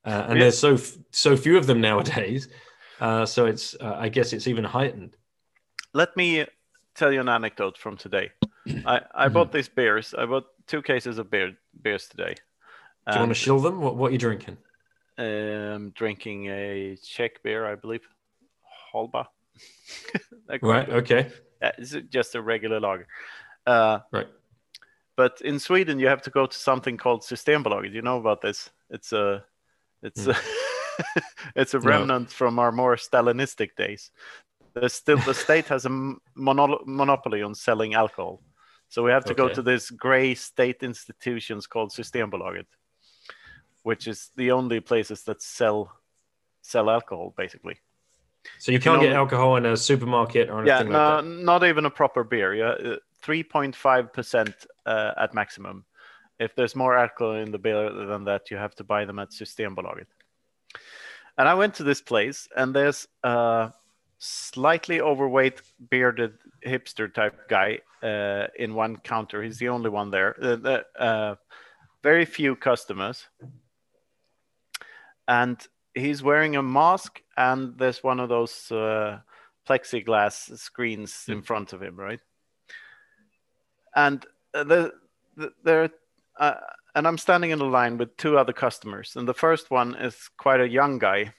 Uh, 0.05 0.25
and 0.27 0.33
Yeah. 0.37 0.43
there's 0.43 0.57
so, 0.59 0.73
f- 0.73 0.97
so 1.11 1.37
few 1.37 1.57
of 1.57 1.67
them 1.67 1.79
nowadays. 1.79 2.49
Uh, 2.99 3.25
so 3.25 3.45
it's, 3.45 3.75
uh, 3.79 3.95
I 3.97 4.09
guess 4.09 4.33
it's 4.33 4.45
even 4.47 4.63
heightened. 4.65 5.15
Let 5.93 6.15
me 6.17 6.45
tell 6.95 7.11
you 7.13 7.21
an 7.21 7.29
anecdote 7.29 7.77
from 7.77 7.97
today. 7.97 8.31
I, 8.85 9.01
I 9.13 9.27
Mhm. 9.27 9.33
bought 9.33 9.51
these 9.51 9.69
beers. 9.69 10.13
I 10.13 10.25
bought 10.25 10.45
two 10.67 10.81
cases 10.81 11.17
of 11.17 11.29
beer 11.31 11.57
beers 11.81 12.07
today. 12.07 12.35
Do 13.07 13.13
you 13.13 13.19
want 13.19 13.29
to 13.29 13.31
And, 13.31 13.37
shill 13.37 13.59
them? 13.59 13.81
What, 13.81 13.95
what 13.97 14.09
are 14.09 14.13
you 14.13 14.19
drinking? 14.19 14.57
um, 15.17 15.91
drinking 15.91 16.47
a 16.47 16.95
Czech 17.03 17.43
beer, 17.43 17.65
I 17.65 17.75
believe, 17.75 18.07
Holba. 18.93 19.27
Right. 20.61 20.89
Okay. 20.89 21.31
Yeah, 21.61 21.71
it's 21.77 21.95
just 22.09 22.35
a 22.35 22.41
regular 22.41 22.79
lager. 22.79 23.07
Uh, 23.65 23.99
Right. 24.11 24.27
But 25.15 25.41
in 25.41 25.59
Sweden, 25.59 25.99
you 25.99 26.07
have 26.07 26.21
to 26.23 26.29
go 26.29 26.45
to 26.47 26.57
something 26.57 26.97
called 26.97 27.21
Systembolaget. 27.21 27.93
You 27.93 28.01
know 28.01 28.17
about 28.17 28.41
this? 28.41 28.69
It's 28.89 29.13
a, 29.13 29.43
it's 30.01 30.25
a, 30.27 30.35
it's 31.55 31.73
a 31.73 31.77
Hmm. 31.79 31.85
No. 31.87 31.91
remnant 31.91 32.31
from 32.31 32.59
our 32.59 32.71
more 32.71 32.95
Stalinistic 32.95 33.75
days. 33.75 34.11
There's 34.73 34.93
still 34.93 35.17
the 35.17 35.33
state 35.33 35.67
has 35.67 35.85
a 35.85 35.89
mono- 36.35 36.83
monopoly 36.85 37.41
on 37.43 37.53
selling 37.55 37.93
alcohol, 37.93 38.41
so 38.91 39.01
we 39.03 39.11
have 39.11 39.23
to 39.23 39.33
go 39.33 39.47
to 39.47 39.61
this 39.61 39.89
gray 39.89 40.35
state 40.35 40.83
institutions 40.83 41.65
called 41.65 41.91
Systembolaget, 41.91 42.65
which 43.83 44.05
is 44.05 44.31
the 44.35 44.51
only 44.51 44.81
places 44.81 45.23
that 45.23 45.41
sell 45.41 45.89
sell 46.61 46.89
alcohol, 46.89 47.33
basically. 47.37 47.77
So 48.59 48.73
you, 48.73 48.79
can 48.79 48.91
can't 48.91 49.01
get 49.01 49.07
only- 49.07 49.17
alcohol 49.17 49.55
in 49.55 49.65
a 49.65 49.77
supermarket 49.77 50.49
or 50.49 50.65
Yeah, 50.65 50.79
anything 50.79 50.91
no, 50.91 51.15
like 51.15 51.23
that. 51.23 51.29
not 51.29 51.63
even 51.63 51.85
a 51.85 51.89
proper 51.89 52.25
beer. 52.25 52.53
Yeah, 52.53 52.91
uh, 52.91 52.95
three 53.21 53.43
point 53.43 53.77
five 53.77 54.11
percent 54.11 54.53
uh, 54.85 55.13
at 55.17 55.33
maximum. 55.33 55.85
If 56.37 56.53
there's 56.55 56.75
more 56.75 56.97
alcohol 56.97 57.35
in 57.35 57.51
the 57.51 57.59
beer 57.59 57.89
than 57.93 58.25
that, 58.25 58.51
you 58.51 58.57
have 58.57 58.75
to 58.75 58.83
buy 58.83 59.05
them 59.05 59.19
at 59.19 59.29
Systembolaget. 59.29 60.07
And 61.37 61.47
I 61.47 61.53
went 61.53 61.75
to 61.75 61.83
this 61.83 62.01
place, 62.01 62.49
and 62.57 62.75
there's 62.75 63.07
a 63.23 63.71
slightly 64.17 64.99
overweight, 64.99 65.61
bearded 65.89 66.33
hipster 66.65 67.13
type 67.13 67.49
guy 67.49 67.79
uh, 68.03 68.47
in 68.57 68.73
one 68.73 68.97
counter. 68.97 69.43
He's 69.43 69.59
the 69.59 69.69
only 69.69 69.89
one 69.89 70.11
there. 70.11 70.35
Uh, 70.41 70.79
uh, 70.99 71.35
very 72.03 72.25
few 72.25 72.55
customers, 72.55 73.27
and 75.27 75.57
he's 75.93 76.23
wearing 76.23 76.55
a 76.55 76.63
mask, 76.63 77.21
and 77.37 77.77
there's 77.77 78.03
one 78.03 78.19
of 78.19 78.29
those. 78.29 78.71
Uh, 78.71 79.19
plexiglass 79.67 80.57
screens 80.57 81.25
in 81.27 81.41
front 81.41 81.73
of 81.73 81.81
him, 81.81 81.95
right? 81.95 82.19
And 83.95 84.25
uh, 84.53 84.63
the, 84.63 84.93
the 85.37 85.53
there, 85.63 85.89
uh, 86.39 86.55
and 86.95 87.07
I'm 87.07 87.17
standing 87.17 87.51
in 87.51 87.59
the 87.59 87.65
line 87.65 87.97
with 87.97 88.17
two 88.17 88.37
other 88.37 88.53
customers, 88.53 89.15
and 89.15 89.27
the 89.27 89.33
first 89.33 89.71
one 89.71 89.95
is 89.95 90.29
quite 90.37 90.61
a 90.61 90.67
young 90.67 90.99
guy, 90.99 91.33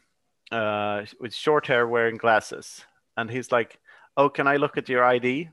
uh, 0.50 1.04
with 1.20 1.34
short 1.34 1.66
hair, 1.66 1.86
wearing 1.86 2.16
glasses, 2.16 2.84
and 3.16 3.30
he's 3.30 3.50
like, 3.52 3.78
"Oh, 4.16 4.28
can 4.28 4.46
I 4.46 4.56
look 4.56 4.76
at 4.76 4.88
your 4.88 5.04
ID?" 5.04 5.48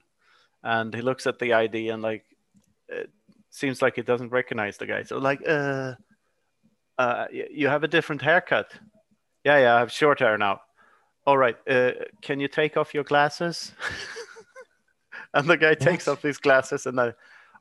And 0.63 0.93
he 0.93 1.01
looks 1.01 1.25
at 1.27 1.39
the 1.39 1.53
ID 1.53 1.89
and 1.89 2.01
like, 2.01 2.25
it 2.89 3.09
seems 3.49 3.81
like 3.81 3.95
he 3.95 4.01
doesn't 4.01 4.29
recognize 4.29 4.77
the 4.77 4.85
guy. 4.85 5.03
So 5.03 5.17
like, 5.17 5.41
uh, 5.47 5.93
uh, 6.97 7.25
you 7.31 7.69
have 7.69 7.83
a 7.83 7.87
different 7.87 8.21
haircut. 8.21 8.71
Yeah, 9.45 9.59
yeah, 9.59 9.75
I 9.75 9.79
have 9.79 9.91
short 9.91 10.19
hair 10.19 10.37
now 10.37 10.59
all 11.29 11.37
right, 11.37 11.57
uh, 11.69 11.91
can 12.23 12.39
you 12.39 12.47
take 12.47 12.75
off 12.75 12.95
your 12.95 13.03
glasses? 13.03 13.71
and 15.35 15.47
the 15.47 15.57
guy 15.57 15.75
takes 15.75 16.07
What? 16.07 16.13
off 16.13 16.21
his 16.23 16.39
glasses 16.39 16.87
and 16.87 16.97
then, 16.97 17.13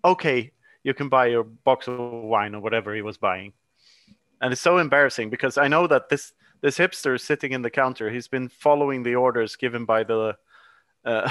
okay, 0.03 0.53
you 0.85 0.95
can 0.95 1.11
buy 1.11 1.27
your 1.27 1.45
box 1.45 1.87
of 1.87 1.99
wine 1.99 2.55
or 2.55 2.63
whatever 2.63 2.95
he 2.95 3.03
was 3.03 3.19
buying. 3.19 3.53
And 4.41 4.53
it's 4.53 4.63
so 4.63 4.79
embarrassing 4.79 5.29
because 5.29 5.59
I 5.59 5.69
know 5.69 5.87
that 5.87 6.09
this 6.09 6.33
this 6.63 6.79
hipster 6.79 7.15
is 7.15 7.23
sitting 7.23 7.53
in 7.53 7.61
the 7.61 7.71
counter. 7.71 8.11
He's 8.11 8.27
been 8.27 8.49
following 8.49 9.03
the 9.03 9.17
orders 9.17 9.55
given 9.55 9.85
by 9.85 10.03
the 10.03 10.37
uh, 11.09 11.31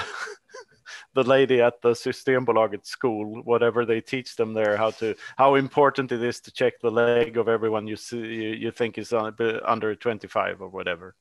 the 1.14 1.24
lady 1.24 1.62
at 1.62 1.82
the 1.82 1.92
Systembolaget 1.92 2.86
school, 2.86 3.42
whatever 3.44 3.86
they 3.86 4.02
teach 4.02 4.36
them 4.36 4.54
there, 4.54 4.78
how 4.78 4.92
to 4.92 5.16
how 5.38 5.56
important 5.56 6.12
it 6.12 6.24
is 6.24 6.40
to 6.42 6.52
check 6.52 6.80
the 6.82 6.92
leg 6.92 7.38
of 7.38 7.48
everyone 7.48 7.88
you 7.88 7.96
see 7.96 8.18
you, 8.18 8.50
you 8.64 8.72
think 8.72 8.98
is 8.98 9.14
under 9.14 9.96
25 9.96 10.62
or 10.62 10.70
whatever. 10.70 11.16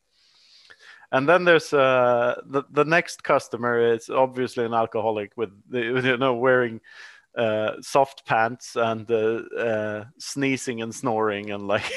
And 1.12 1.28
then 1.28 1.44
there's 1.44 1.72
uh, 1.72 2.40
the 2.46 2.64
the 2.70 2.84
next 2.84 3.22
customer 3.22 3.94
is 3.94 4.10
obviously 4.10 4.64
an 4.64 4.74
alcoholic 4.74 5.32
with 5.36 5.50
you 5.72 6.16
know 6.16 6.34
wearing 6.34 6.80
uh, 7.36 7.72
soft 7.80 8.26
pants 8.26 8.76
and 8.76 9.10
uh, 9.10 9.42
uh, 9.56 10.04
sneezing 10.18 10.82
and 10.82 10.94
snoring 10.94 11.50
and 11.50 11.68
like 11.68 11.92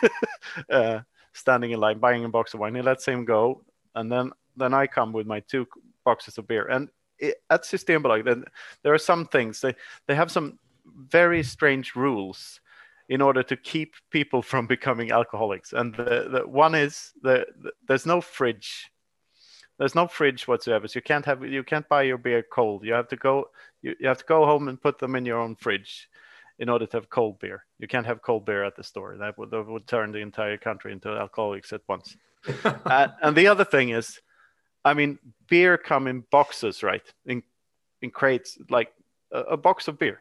uh, 0.70 1.00
standing 1.32 1.70
in 1.70 1.80
line 1.80 1.98
buying 1.98 2.24
a 2.24 2.28
box 2.28 2.54
of 2.54 2.60
wine. 2.60 2.74
He 2.74 2.82
lets 2.82 3.06
him 3.06 3.24
go, 3.24 3.64
and 3.94 4.10
then 4.10 4.32
then 4.56 4.74
I 4.74 4.86
come 4.86 5.12
with 5.12 5.26
my 5.26 5.40
two 5.40 5.66
boxes 6.04 6.38
of 6.38 6.46
beer. 6.46 6.66
And 6.66 6.88
it, 7.18 7.36
at 7.50 7.62
Systembolaget, 7.62 8.24
then 8.24 8.44
there 8.82 8.94
are 8.94 8.98
some 8.98 9.26
things 9.26 9.60
they 9.60 9.74
they 10.06 10.14
have 10.14 10.30
some 10.30 10.58
very 10.84 11.42
strange 11.42 11.94
rules 11.94 12.60
in 13.08 13.20
order 13.20 13.42
to 13.42 13.56
keep 13.56 13.94
people 14.10 14.42
from 14.50 14.66
becoming 14.66 15.12
alcoholics. 15.12 15.72
And 15.72 15.94
the, 15.94 16.28
the 16.30 16.46
one 16.46 16.74
is 16.74 17.12
the, 17.22 17.46
the 17.62 17.72
there's 17.86 18.06
no 18.06 18.20
fridge. 18.20 18.90
There's 19.78 19.94
no 19.94 20.06
fridge 20.06 20.46
whatsoever. 20.46 20.86
So 20.86 20.98
you 20.98 21.02
can't 21.02 21.24
have 21.24 21.44
you 21.44 21.62
can't 21.64 21.88
buy 21.88 22.02
your 22.02 22.18
beer 22.18 22.42
cold. 22.42 22.84
You 22.84 22.92
have 22.92 23.08
to 23.08 23.16
go 23.16 23.50
you, 23.82 23.94
you 23.98 24.08
have 24.08 24.18
to 24.18 24.24
go 24.24 24.44
home 24.44 24.68
and 24.68 24.80
put 24.80 24.98
them 24.98 25.16
in 25.16 25.26
your 25.26 25.40
own 25.40 25.56
fridge 25.56 26.08
in 26.58 26.68
order 26.68 26.86
to 26.86 26.96
have 26.96 27.10
cold 27.10 27.38
beer. 27.40 27.64
You 27.78 27.88
can't 27.88 28.06
have 28.06 28.22
cold 28.22 28.44
beer 28.44 28.62
at 28.64 28.76
the 28.76 28.84
store. 28.84 29.16
That 29.18 29.36
would, 29.38 29.50
that 29.50 29.66
would 29.66 29.86
turn 29.86 30.12
the 30.12 30.18
entire 30.18 30.56
country 30.56 30.92
into 30.92 31.08
alcoholics 31.08 31.72
at 31.72 31.80
once. 31.88 32.16
uh, 32.64 33.08
and 33.22 33.36
the 33.36 33.48
other 33.48 33.64
thing 33.64 33.88
is, 33.88 34.20
I 34.84 34.94
mean, 34.94 35.18
beer 35.48 35.78
come 35.78 36.06
in 36.06 36.24
boxes, 36.30 36.82
right? 36.82 37.02
In 37.26 37.42
in 38.00 38.10
crates, 38.10 38.58
like 38.68 38.92
a, 39.32 39.40
a 39.40 39.56
box 39.56 39.88
of 39.88 39.98
beer. 39.98 40.20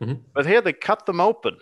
Mhm. 0.00 0.22
But 0.32 0.46
here 0.46 0.60
they 0.60 0.72
cut 0.72 1.06
them 1.06 1.20
open, 1.20 1.58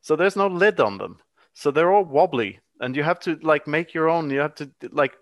so 0.00 0.16
there's 0.16 0.36
no 0.36 0.46
lid 0.46 0.80
on 0.80 0.98
them, 0.98 1.18
so 1.54 1.70
they're 1.70 1.92
all 1.92 2.04
wobbly, 2.04 2.60
and 2.80 2.94
you 2.94 3.02
have 3.02 3.20
to 3.20 3.38
like 3.42 3.66
make 3.66 3.94
your 3.94 4.08
own. 4.08 4.30
You 4.30 4.40
have 4.40 4.54
to 4.56 4.70
like 4.90 5.16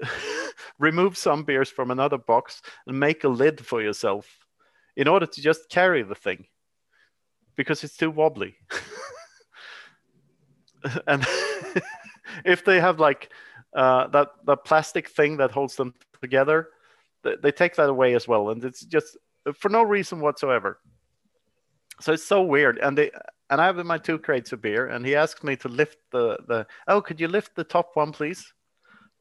remove 0.78 1.16
some 1.16 1.44
beers 1.44 1.70
from 1.70 1.90
another 1.90 2.18
box 2.18 2.62
and 2.86 3.00
make 3.00 3.24
a 3.24 3.28
lid 3.28 3.64
for 3.64 3.82
yourself 3.82 4.38
in 4.96 5.08
order 5.08 5.26
to 5.26 5.40
just 5.40 5.70
carry 5.70 6.02
the 6.02 6.14
thing 6.14 6.46
because 7.56 7.82
it's 7.84 7.96
too 7.96 8.10
wobbly. 8.10 8.54
and 11.06 11.26
if 12.44 12.64
they 12.64 12.80
have 12.80 13.00
like 13.00 13.30
uh, 13.74 14.06
that 14.08 14.28
the 14.44 14.56
plastic 14.56 15.08
thing 15.08 15.36
that 15.38 15.50
holds 15.50 15.76
them 15.76 15.94
together, 16.20 16.68
they, 17.22 17.36
they 17.42 17.52
take 17.52 17.76
that 17.76 17.88
away 17.88 18.14
as 18.14 18.28
well, 18.28 18.50
and 18.50 18.64
it's 18.64 18.84
just 18.84 19.16
for 19.54 19.68
no 19.68 19.82
reason 19.82 20.20
whatsoever. 20.20 20.78
So 22.00 22.12
it's 22.12 22.24
so 22.24 22.42
weird, 22.42 22.78
and 22.78 22.96
they 22.96 23.10
and 23.50 23.60
I 23.60 23.66
have 23.66 23.76
my 23.84 23.98
two 23.98 24.18
crates 24.18 24.52
of 24.52 24.62
beer, 24.62 24.88
and 24.88 25.04
he 25.06 25.14
asked 25.14 25.44
me 25.44 25.56
to 25.56 25.68
lift 25.68 25.98
the 26.10 26.38
the 26.48 26.66
oh, 26.88 27.00
could 27.00 27.20
you 27.20 27.28
lift 27.28 27.54
the 27.54 27.64
top 27.64 27.90
one, 27.94 28.12
please? 28.12 28.52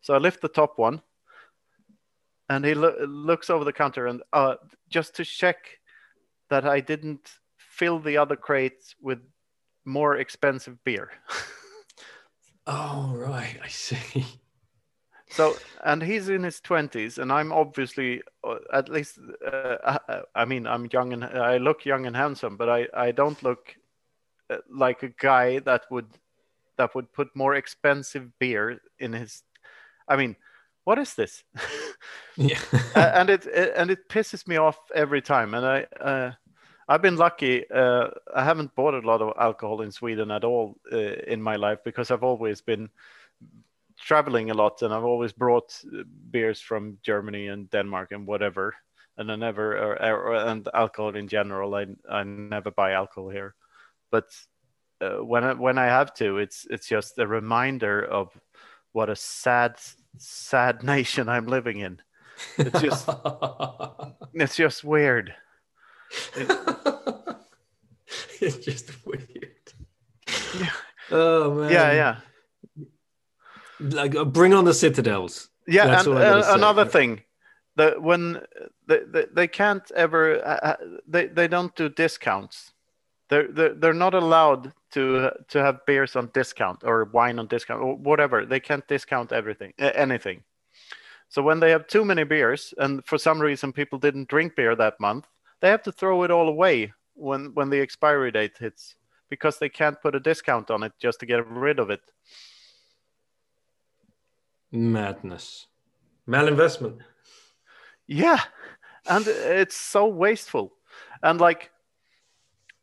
So 0.01 0.13
I 0.13 0.17
lift 0.17 0.41
the 0.41 0.47
top 0.47 0.77
one, 0.77 1.01
and 2.51 2.65
he 2.65 2.73
lo- 2.73 2.97
looks 3.07 3.49
over 3.49 3.63
the 3.63 3.71
counter 3.71 4.07
and 4.07 4.21
uh, 4.33 4.55
just 4.89 5.15
to 5.15 5.23
check 5.23 5.57
that 6.49 6.65
I 6.65 6.81
didn't 6.81 7.29
fill 7.57 7.99
the 7.99 8.17
other 8.17 8.35
crates 8.35 8.93
with 9.01 9.19
more 9.85 10.17
expensive 10.17 10.83
beer. 10.83 11.11
Oh, 12.67 13.11
right. 13.15 13.57
I 13.63 13.67
see. 13.67 14.23
So, 15.31 15.55
and 15.83 16.03
he's 16.03 16.29
in 16.29 16.43
his 16.43 16.59
twenties, 16.59 17.17
and 17.17 17.31
I'm 17.31 17.51
obviously, 17.51 18.21
uh, 18.43 18.57
at 18.73 18.89
least, 18.89 19.17
uh, 19.45 19.97
I, 20.07 20.21
I 20.35 20.45
mean, 20.45 20.67
I'm 20.67 20.89
young 20.91 21.13
and 21.13 21.23
I 21.23 21.57
look 21.57 21.85
young 21.85 22.05
and 22.05 22.15
handsome, 22.15 22.57
but 22.57 22.69
I, 22.69 22.87
I 22.93 23.11
don't 23.11 23.41
look 23.41 23.75
uh, 24.49 24.57
like 24.69 25.03
a 25.03 25.09
guy 25.09 25.59
that 25.59 25.83
would, 25.89 26.07
that 26.77 26.93
would 26.95 27.13
put 27.13 27.35
more 27.35 27.55
expensive 27.55 28.37
beer 28.39 28.81
in 28.99 29.13
his. 29.13 29.43
I 30.07 30.17
mean, 30.17 30.35
what 30.83 30.99
is 30.99 31.13
this? 31.15 31.43
Yeah. 32.37 32.59
And 32.95 33.29
it, 33.29 33.45
it 33.45 33.73
and 33.75 33.91
it 33.91 34.09
pisses 34.09 34.47
me 34.47 34.57
off 34.57 34.77
every 34.95 35.21
time. 35.21 35.53
And 35.53 35.65
I, 35.65 35.85
uh, 35.99 36.31
I've 36.87 37.01
been 37.01 37.17
lucky. 37.17 37.69
Uh, 37.69 38.09
I 38.35 38.43
haven't 38.43 38.75
bought 38.75 38.93
a 38.93 39.07
lot 39.07 39.21
of 39.21 39.33
alcohol 39.39 39.81
in 39.81 39.91
Sweden 39.91 40.31
at 40.31 40.43
all 40.43 40.75
uh, 40.91 40.97
in 40.97 41.41
my 41.41 41.55
life 41.55 41.79
because 41.85 42.11
I've 42.11 42.23
always 42.23 42.61
been 42.61 42.89
traveling 44.01 44.49
a 44.51 44.53
lot, 44.53 44.81
and 44.81 44.93
I've 44.93 45.03
always 45.03 45.31
brought 45.33 45.79
uh, 45.85 46.03
beers 46.31 46.59
from 46.59 46.97
Germany 47.03 47.47
and 47.47 47.69
Denmark 47.69 48.11
and 48.11 48.27
whatever, 48.27 48.75
and 49.17 49.31
I 49.31 49.35
never 49.35 49.77
or, 49.77 50.01
or, 50.01 50.35
and 50.35 50.67
alcohol 50.73 51.15
in 51.15 51.27
general. 51.27 51.75
I 51.75 51.87
I 52.09 52.23
never 52.23 52.71
buy 52.71 52.93
alcohol 52.93 53.29
here, 53.29 53.55
but 54.11 54.25
uh, 55.01 55.23
when 55.23 55.43
I, 55.43 55.53
when 55.53 55.77
I 55.77 55.85
have 55.85 56.13
to, 56.15 56.37
it's 56.37 56.65
it's 56.69 56.87
just 56.87 57.17
a 57.19 57.27
reminder 57.27 58.03
of 58.03 58.29
what 58.91 59.09
a 59.09 59.15
sad 59.15 59.77
sad 60.17 60.83
nation 60.95 61.29
I'm 61.29 61.47
living 61.47 61.79
in. 61.79 62.01
It's 62.57 62.81
just 62.81 63.09
it's 64.33 64.55
just 64.55 64.83
weird. 64.83 65.33
it's 68.41 68.57
just 68.57 69.05
weird. 69.05 69.73
Yeah. 70.59 70.73
Oh 71.11 71.53
man. 71.55 71.71
Yeah, 71.71 71.91
yeah. 71.93 72.15
Like 73.81 74.15
uh, 74.15 74.25
bring 74.25 74.53
on 74.53 74.65
the 74.65 74.73
citadels. 74.73 75.49
Yeah, 75.67 75.87
That's 75.87 76.05
and 76.07 76.17
uh, 76.17 76.43
another 76.49 76.85
thing, 76.85 77.21
that 77.75 78.01
when 78.01 78.41
they, 78.87 78.99
they, 79.07 79.25
they 79.33 79.47
can't 79.47 79.89
ever 79.95 80.45
uh, 80.45 80.59
uh, 80.63 80.75
they 81.07 81.27
they 81.27 81.47
don't 81.47 81.75
do 81.75 81.89
discounts. 81.89 82.73
They're, 83.29 83.47
they're 83.47 83.73
they're 83.73 83.93
not 83.93 84.13
allowed 84.13 84.73
to 84.91 85.31
to 85.49 85.59
have 85.59 85.85
beers 85.85 86.15
on 86.15 86.29
discount 86.33 86.83
or 86.83 87.05
wine 87.05 87.39
on 87.39 87.47
discount 87.47 87.81
or 87.81 87.95
whatever. 87.95 88.45
They 88.45 88.59
can't 88.59 88.87
discount 88.87 89.31
everything 89.31 89.73
anything. 89.79 90.43
So 91.29 91.41
when 91.41 91.61
they 91.61 91.71
have 91.71 91.87
too 91.87 92.03
many 92.03 92.25
beers 92.25 92.73
and 92.77 93.05
for 93.05 93.17
some 93.17 93.39
reason 93.39 93.71
people 93.71 93.99
didn't 93.99 94.27
drink 94.27 94.55
beer 94.55 94.75
that 94.75 94.99
month, 94.99 95.27
they 95.61 95.69
have 95.69 95.83
to 95.83 95.91
throw 95.91 96.23
it 96.23 96.31
all 96.31 96.49
away 96.49 96.91
when 97.13 97.51
when 97.53 97.69
the 97.69 97.79
expiry 97.79 98.31
date 98.31 98.57
hits 98.59 98.95
because 99.29 99.57
they 99.57 99.69
can't 99.69 100.01
put 100.01 100.13
a 100.13 100.19
discount 100.19 100.69
on 100.69 100.83
it 100.83 100.91
just 100.99 101.19
to 101.21 101.25
get 101.25 101.47
rid 101.47 101.79
of 101.79 101.89
it. 101.89 102.01
Madness. 104.71 105.67
Malinvestment. 106.27 106.99
Yeah. 108.07 108.39
And 109.07 109.27
it's 109.27 109.75
so 109.75 110.07
wasteful. 110.07 110.73
And 111.23 111.39
like 111.39 111.71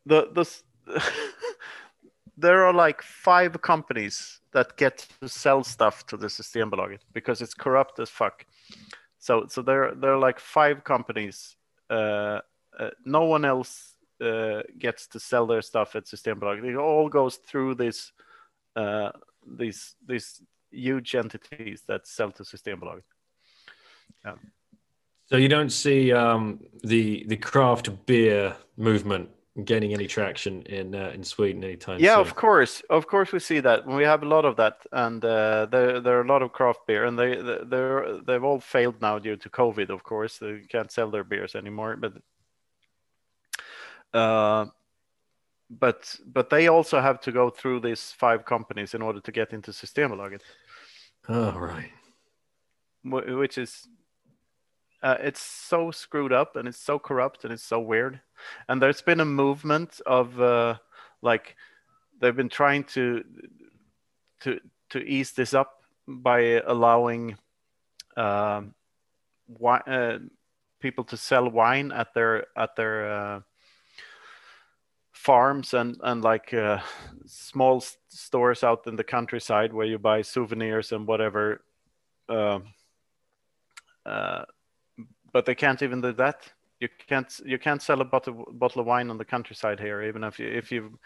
the 0.05 0.29
the 0.33 1.01
there 2.37 2.65
are 2.65 2.73
like 2.73 3.01
five 3.01 3.61
companies 3.61 4.39
that 4.51 4.77
get 4.77 5.07
to 5.21 5.29
sell 5.29 5.63
stuff 5.63 6.05
to 6.07 6.17
the 6.17 6.29
system 6.29 6.71
Systembolaget 6.71 6.99
because 7.13 7.41
it's 7.41 7.53
corrupt 7.53 7.99
as 7.99 8.09
fuck. 8.09 8.45
So 9.19 9.45
so 9.47 9.61
there 9.61 9.93
there 9.95 10.13
are 10.13 10.19
like 10.19 10.39
five 10.39 10.83
companies. 10.83 11.55
Uh, 11.89 12.39
uh, 12.79 12.89
no 13.05 13.23
one 13.23 13.45
else 13.45 13.95
uh, 14.21 14.61
gets 14.77 15.07
to 15.07 15.19
sell 15.19 15.47
their 15.47 15.61
stuff 15.61 15.95
at 15.95 16.07
system 16.07 16.39
Systembolaget. 16.39 16.65
It 16.65 16.75
all 16.75 17.09
goes 17.09 17.35
through 17.37 17.75
this 17.75 18.11
uh, 18.75 19.11
these 19.45 19.95
these 20.07 20.41
huge 20.71 21.15
entities 21.15 21.83
that 21.87 22.07
sell 22.07 22.31
to 22.31 22.43
Systembolaget. 22.43 23.03
Yeah. 24.25 24.35
So 25.25 25.37
you 25.37 25.47
don't 25.47 25.71
see 25.71 26.11
um, 26.11 26.59
the 26.83 27.23
the 27.27 27.37
craft 27.37 28.05
beer 28.05 28.55
movement 28.77 29.29
gaining 29.63 29.93
any 29.93 30.07
traction 30.07 30.63
in 30.63 30.95
uh, 30.95 31.11
in 31.13 31.23
Sweden 31.23 31.63
anytime 31.63 31.97
soon 31.97 32.05
yeah, 32.05 32.15
soon. 32.15 32.21
of 32.21 32.35
course, 32.35 32.81
of 32.89 33.07
course 33.07 33.31
we 33.31 33.39
see 33.39 33.59
that. 33.59 33.85
We 33.85 34.03
have 34.03 34.23
a 34.23 34.27
lot 34.27 34.45
of 34.45 34.55
that, 34.55 34.77
and 34.91 35.23
uh, 35.23 35.67
there 35.67 35.99
there 35.99 36.17
are 36.17 36.23
a 36.23 36.27
lot 36.27 36.41
of 36.41 36.51
craft 36.51 36.79
beer, 36.87 37.05
and 37.05 37.17
they 37.17 37.35
they 37.35 38.19
they've 38.25 38.43
all 38.43 38.59
failed 38.59 39.01
now 39.01 39.19
due 39.19 39.37
to 39.37 39.49
COVID. 39.49 39.89
Of 39.89 40.03
course, 40.03 40.39
they 40.39 40.61
can't 40.69 40.91
sell 40.91 41.11
their 41.11 41.23
beers 41.23 41.55
anymore, 41.55 41.97
but. 41.97 42.13
Uh, 44.11 44.65
but 45.69 46.15
but 46.25 46.49
they 46.49 46.67
also 46.67 46.99
have 46.99 47.21
to 47.21 47.31
go 47.31 47.49
through 47.49 47.81
these 47.81 48.11
five 48.11 48.45
companies 48.45 48.93
in 48.93 49.01
order 49.01 49.19
to 49.19 49.31
get 49.31 49.53
into 49.53 49.71
Systembolaget. 49.71 50.41
Oh 51.27 51.57
right. 51.57 51.91
Which 53.03 53.57
is 53.57 53.87
uh, 55.01 55.17
it's 55.21 55.41
so 55.41 55.91
screwed 55.91 56.33
up 56.33 56.55
and 56.55 56.67
it's 56.67 56.79
so 56.79 56.99
corrupt 56.99 57.43
and 57.43 57.53
it's 57.53 57.63
so 57.63 57.79
weird. 57.79 58.19
And 58.67 58.81
there's 58.81 59.01
been 59.01 59.19
a 59.19 59.25
movement 59.25 60.01
of 60.05 60.39
uh, 60.41 60.77
like 61.21 61.55
they've 62.19 62.35
been 62.35 62.49
trying 62.49 62.83
to 62.85 63.23
to 64.41 64.59
to 64.89 64.99
ease 64.99 65.31
this 65.31 65.53
up 65.53 65.83
by 66.07 66.61
allowing 66.65 67.37
um, 68.17 68.73
wi- 69.47 69.83
uh, 69.87 70.19
people 70.81 71.03
to 71.05 71.17
sell 71.17 71.49
wine 71.49 71.91
at 71.91 72.13
their 72.13 72.47
at 72.57 72.75
their 72.75 73.11
uh, 73.11 73.39
farms 75.29 75.75
and 75.75 75.95
and 76.01 76.23
like 76.23 76.51
uh, 76.55 76.79
small 77.27 77.83
stores 78.07 78.63
out 78.63 78.87
in 78.87 78.95
the 78.95 79.03
countryside 79.03 79.71
where 79.71 79.85
you 79.85 79.99
buy 79.99 80.23
souvenirs 80.23 80.91
and 80.91 81.05
whatever. 81.05 81.61
Uh, 82.27 82.59
uh, 84.07 84.43
but 85.31 85.45
they 85.45 85.53
can't 85.53 85.83
even 85.83 86.01
do 86.01 86.13
that. 86.13 86.51
You 86.79 86.89
can't 87.07 87.31
you 87.45 87.59
can't 87.59 87.81
sell 87.81 88.01
a 88.01 88.05
bottle 88.05 88.43
bottle 88.53 88.81
of 88.81 88.87
wine 88.87 89.11
on 89.11 89.19
the 89.19 89.25
countryside 89.35 89.79
here, 89.79 90.01
even 90.01 90.23
if 90.23 90.39
you 90.39 90.47
if 90.47 90.71
you 90.71 90.99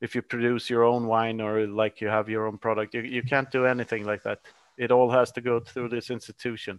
if 0.00 0.14
you 0.14 0.22
produce 0.22 0.70
your 0.70 0.84
own 0.84 1.08
wine 1.08 1.40
or 1.40 1.66
like 1.66 2.00
you 2.00 2.06
have 2.06 2.28
your 2.28 2.46
own 2.46 2.58
product. 2.58 2.94
You 2.94 3.00
you 3.00 3.22
can't 3.22 3.50
do 3.50 3.66
anything 3.66 4.04
like 4.04 4.22
that. 4.22 4.38
It 4.78 4.92
all 4.92 5.10
has 5.10 5.32
to 5.32 5.40
go 5.40 5.58
through 5.58 5.88
this 5.88 6.10
institution. 6.10 6.78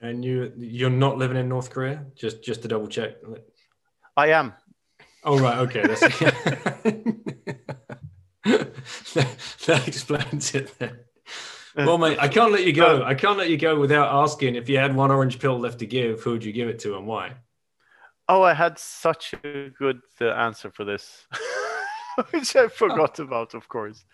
And 0.00 0.24
you 0.24 0.52
you're 0.56 0.98
not 1.06 1.16
living 1.16 1.36
in 1.36 1.48
North 1.48 1.70
Korea? 1.70 2.06
Just 2.16 2.42
just 2.42 2.62
to 2.62 2.68
double 2.68 2.88
check. 2.88 3.10
I 4.16 4.28
am. 4.40 4.52
Oh 5.22 5.38
right, 5.38 5.58
okay. 5.58 5.82
That's 5.82 6.00
that, 8.44 8.70
that 9.66 9.88
explains 9.88 10.54
it 10.54 10.78
then 10.78 11.00
well, 11.76 11.98
mate, 11.98 12.18
I 12.20 12.28
can't 12.28 12.52
let 12.52 12.64
you 12.64 12.72
go. 12.72 13.02
I 13.04 13.14
can't 13.14 13.38
let 13.38 13.50
you 13.50 13.56
go 13.56 13.78
without 13.78 14.12
asking 14.22 14.54
if 14.54 14.68
you 14.68 14.78
had 14.78 14.94
one 14.94 15.10
orange 15.10 15.38
pill 15.38 15.58
left 15.58 15.78
to 15.80 15.86
give, 15.86 16.22
who 16.22 16.32
would 16.32 16.44
you 16.44 16.52
give 16.52 16.68
it 16.68 16.78
to 16.80 16.96
and 16.96 17.06
why? 17.06 17.34
Oh, 18.28 18.42
I 18.42 18.54
had 18.54 18.78
such 18.78 19.34
a 19.44 19.70
good 19.70 20.00
uh, 20.20 20.30
answer 20.30 20.70
for 20.70 20.84
this, 20.84 21.26
which 22.30 22.54
I 22.54 22.68
forgot 22.68 23.18
about, 23.18 23.54
of 23.54 23.68
course. 23.68 24.04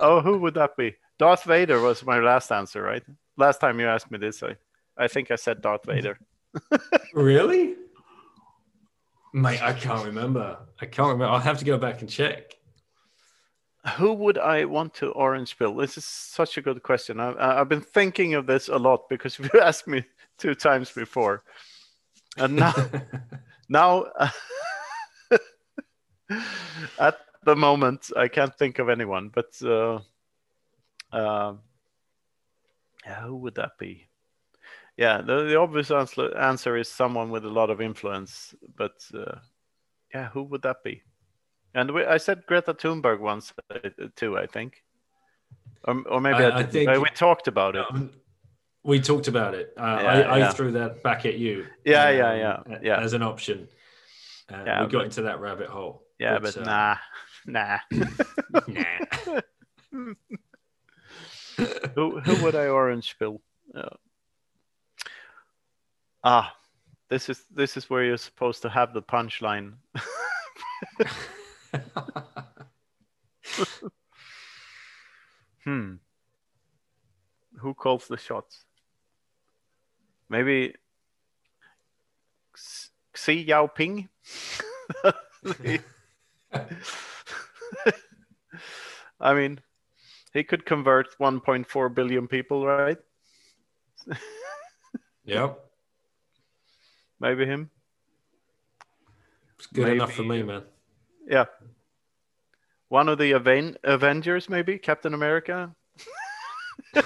Oh, 0.00 0.20
who 0.20 0.38
would 0.38 0.54
that 0.54 0.76
be? 0.76 0.96
Darth 1.18 1.44
Vader 1.44 1.80
was 1.80 2.04
my 2.04 2.18
last 2.18 2.50
answer, 2.50 2.82
right? 2.82 3.02
Last 3.36 3.60
time 3.60 3.78
you 3.78 3.86
asked 3.86 4.10
me 4.10 4.18
this, 4.18 4.42
I, 4.42 4.56
I 4.96 5.08
think 5.08 5.30
I 5.30 5.36
said 5.36 5.62
Darth 5.62 5.84
Vader. 5.86 6.18
really? 7.14 7.76
Mate, 9.32 9.62
I 9.62 9.72
can't 9.72 10.04
remember. 10.06 10.58
I 10.80 10.86
can't 10.86 11.08
remember. 11.08 11.32
I'll 11.32 11.40
have 11.40 11.58
to 11.58 11.64
go 11.64 11.78
back 11.78 12.00
and 12.00 12.08
check 12.08 12.58
who 13.96 14.12
would 14.12 14.38
I 14.38 14.64
want 14.64 14.94
to 14.94 15.10
orange 15.10 15.58
pill? 15.58 15.74
This 15.74 15.96
is 15.96 16.04
such 16.04 16.56
a 16.58 16.62
good 16.62 16.82
question. 16.82 17.20
I, 17.20 17.56
have 17.56 17.68
been 17.68 17.80
thinking 17.80 18.34
of 18.34 18.46
this 18.46 18.68
a 18.68 18.76
lot 18.76 19.08
because 19.08 19.38
you 19.38 19.48
asked 19.60 19.86
me 19.86 20.04
two 20.38 20.54
times 20.54 20.90
before, 20.90 21.42
and 22.36 22.56
now, 22.56 22.74
now, 23.68 24.06
at 26.98 27.18
the 27.44 27.56
moment, 27.56 28.10
I 28.16 28.28
can't 28.28 28.54
think 28.54 28.78
of 28.78 28.88
anyone. 28.88 29.30
But 29.34 29.54
uh, 29.62 30.00
uh, 31.12 31.54
who 33.20 33.36
would 33.36 33.54
that 33.56 33.78
be? 33.78 34.07
Yeah, 34.98 35.22
the, 35.22 35.44
the 35.44 35.56
obvious 35.56 35.92
answer, 35.92 36.36
answer 36.36 36.76
is 36.76 36.88
someone 36.88 37.30
with 37.30 37.44
a 37.44 37.48
lot 37.48 37.70
of 37.70 37.80
influence. 37.80 38.52
But 38.76 38.96
uh, 39.14 39.36
yeah, 40.12 40.28
who 40.30 40.42
would 40.42 40.62
that 40.62 40.82
be? 40.84 41.02
And 41.72 41.94
we, 41.94 42.04
I 42.04 42.16
said 42.16 42.42
Greta 42.46 42.74
Thunberg 42.74 43.20
once 43.20 43.52
uh, 43.72 43.78
too, 44.16 44.36
I 44.36 44.46
think. 44.46 44.82
Or, 45.84 46.02
or 46.08 46.20
maybe 46.20 46.42
I, 46.42 46.48
I, 46.48 46.58
I 46.58 46.62
think 46.64 46.90
uh, 46.90 47.00
we 47.00 47.10
talked 47.10 47.46
about 47.46 47.76
it. 47.76 47.86
Um, 47.88 48.10
we 48.82 48.98
talked 48.98 49.28
about 49.28 49.54
it. 49.54 49.72
Uh, 49.76 50.00
yeah, 50.02 50.08
I, 50.08 50.38
yeah. 50.38 50.48
I, 50.48 50.52
threw 50.52 50.72
that 50.72 51.04
back 51.04 51.26
at 51.26 51.38
you. 51.38 51.66
Yeah, 51.84 52.08
um, 52.08 52.16
yeah, 52.16 52.34
yeah, 52.34 52.78
yeah. 52.82 53.00
As 53.00 53.12
an 53.12 53.22
option. 53.22 53.68
Uh, 54.52 54.64
yeah, 54.66 54.80
we 54.82 54.88
got 54.88 54.98
but, 54.98 55.04
into 55.04 55.22
that 55.22 55.40
rabbit 55.40 55.68
hole. 55.68 56.02
Yeah, 56.18 56.40
but, 56.40 56.56
but 56.56 56.62
uh, 56.62 56.64
nah, 56.64 56.96
nah, 57.46 57.78
nah. 58.66 60.10
who 61.94 62.18
who 62.20 62.44
would 62.44 62.56
I 62.56 62.66
orange 62.66 63.16
pill? 63.18 63.40
Uh, 63.72 63.90
ah, 66.24 66.54
this 67.08 67.28
is 67.28 67.44
this 67.54 67.76
is 67.76 67.88
where 67.90 68.04
you're 68.04 68.16
supposed 68.16 68.62
to 68.62 68.68
have 68.68 68.92
the 68.92 69.02
punchline. 69.02 69.74
hmm. 75.64 75.94
Who 77.58 77.74
calls 77.74 78.06
the 78.08 78.16
shots? 78.16 78.64
Maybe 80.28 80.74
Xi 83.14 83.46
Jinping. 83.46 84.08
I 89.20 89.34
mean, 89.34 89.60
he 90.32 90.44
could 90.44 90.64
convert 90.64 91.18
1.4 91.18 91.94
billion 91.94 92.28
people, 92.28 92.64
right? 92.66 92.98
yep. 95.24 95.67
Maybe 97.20 97.46
him. 97.46 97.70
It's 99.56 99.66
good 99.66 99.84
Maybe, 99.84 99.96
enough 99.96 100.12
for 100.12 100.22
me, 100.22 100.42
man. 100.42 100.62
Yeah. 101.28 101.46
One 102.88 103.08
of 103.08 103.18
the 103.18 103.32
Aven- 103.32 103.76
Avengers, 103.84 104.48
maybe 104.48 104.78
Captain 104.78 105.14
America. 105.14 105.74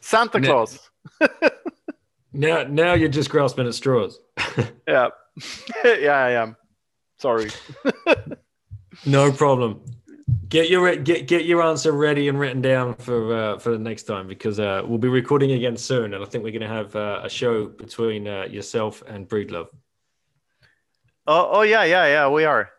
Santa. 0.00 0.40
Claus. 0.40 0.90
now, 2.32 2.64
now 2.64 2.94
you're 2.94 3.08
just 3.08 3.30
grasping 3.30 3.66
at 3.66 3.74
straws. 3.74 4.18
Yeah, 4.86 5.08
yeah, 5.84 6.12
I 6.12 6.30
am. 6.32 6.56
Sorry. 7.18 7.50
No 9.04 9.32
problem. 9.32 9.82
Get 10.56 10.70
your 10.70 10.96
get 10.96 11.28
get 11.28 11.44
your 11.44 11.60
answer 11.62 11.92
ready 11.92 12.28
and 12.28 12.40
written 12.40 12.62
down 12.62 12.94
for 12.94 13.34
uh, 13.36 13.58
for 13.58 13.72
the 13.72 13.78
next 13.78 14.04
time 14.04 14.26
because 14.26 14.58
uh, 14.58 14.80
we'll 14.86 14.96
be 14.96 15.06
recording 15.06 15.52
again 15.52 15.76
soon, 15.76 16.14
and 16.14 16.24
I 16.24 16.26
think 16.26 16.44
we're 16.44 16.50
going 16.50 16.62
to 16.62 16.66
have 16.66 16.96
uh, 16.96 17.20
a 17.22 17.28
show 17.28 17.66
between 17.66 18.26
uh, 18.26 18.44
yourself 18.44 19.02
and 19.06 19.28
Breedlove. 19.28 19.68
Oh, 21.26 21.48
oh 21.52 21.60
yeah, 21.60 21.84
yeah, 21.84 22.06
yeah. 22.06 22.30
We 22.30 22.46
are, 22.46 22.70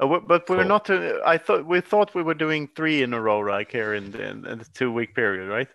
uh, 0.00 0.20
but 0.20 0.48
we're 0.48 0.60
Cool. 0.60 0.64
not. 0.64 0.88
Uh, 0.88 1.18
I 1.26 1.36
thought 1.36 1.66
we 1.66 1.82
thought 1.82 2.14
we 2.14 2.22
were 2.22 2.32
doing 2.32 2.70
three 2.74 3.02
in 3.02 3.12
a 3.12 3.20
row, 3.20 3.40
like 3.40 3.70
here 3.70 3.92
in 3.92 4.12
the, 4.12 4.26
in 4.30 4.40
the 4.40 4.66
two 4.72 4.90
week 4.90 5.14
period, 5.14 5.46
right? 5.46 5.68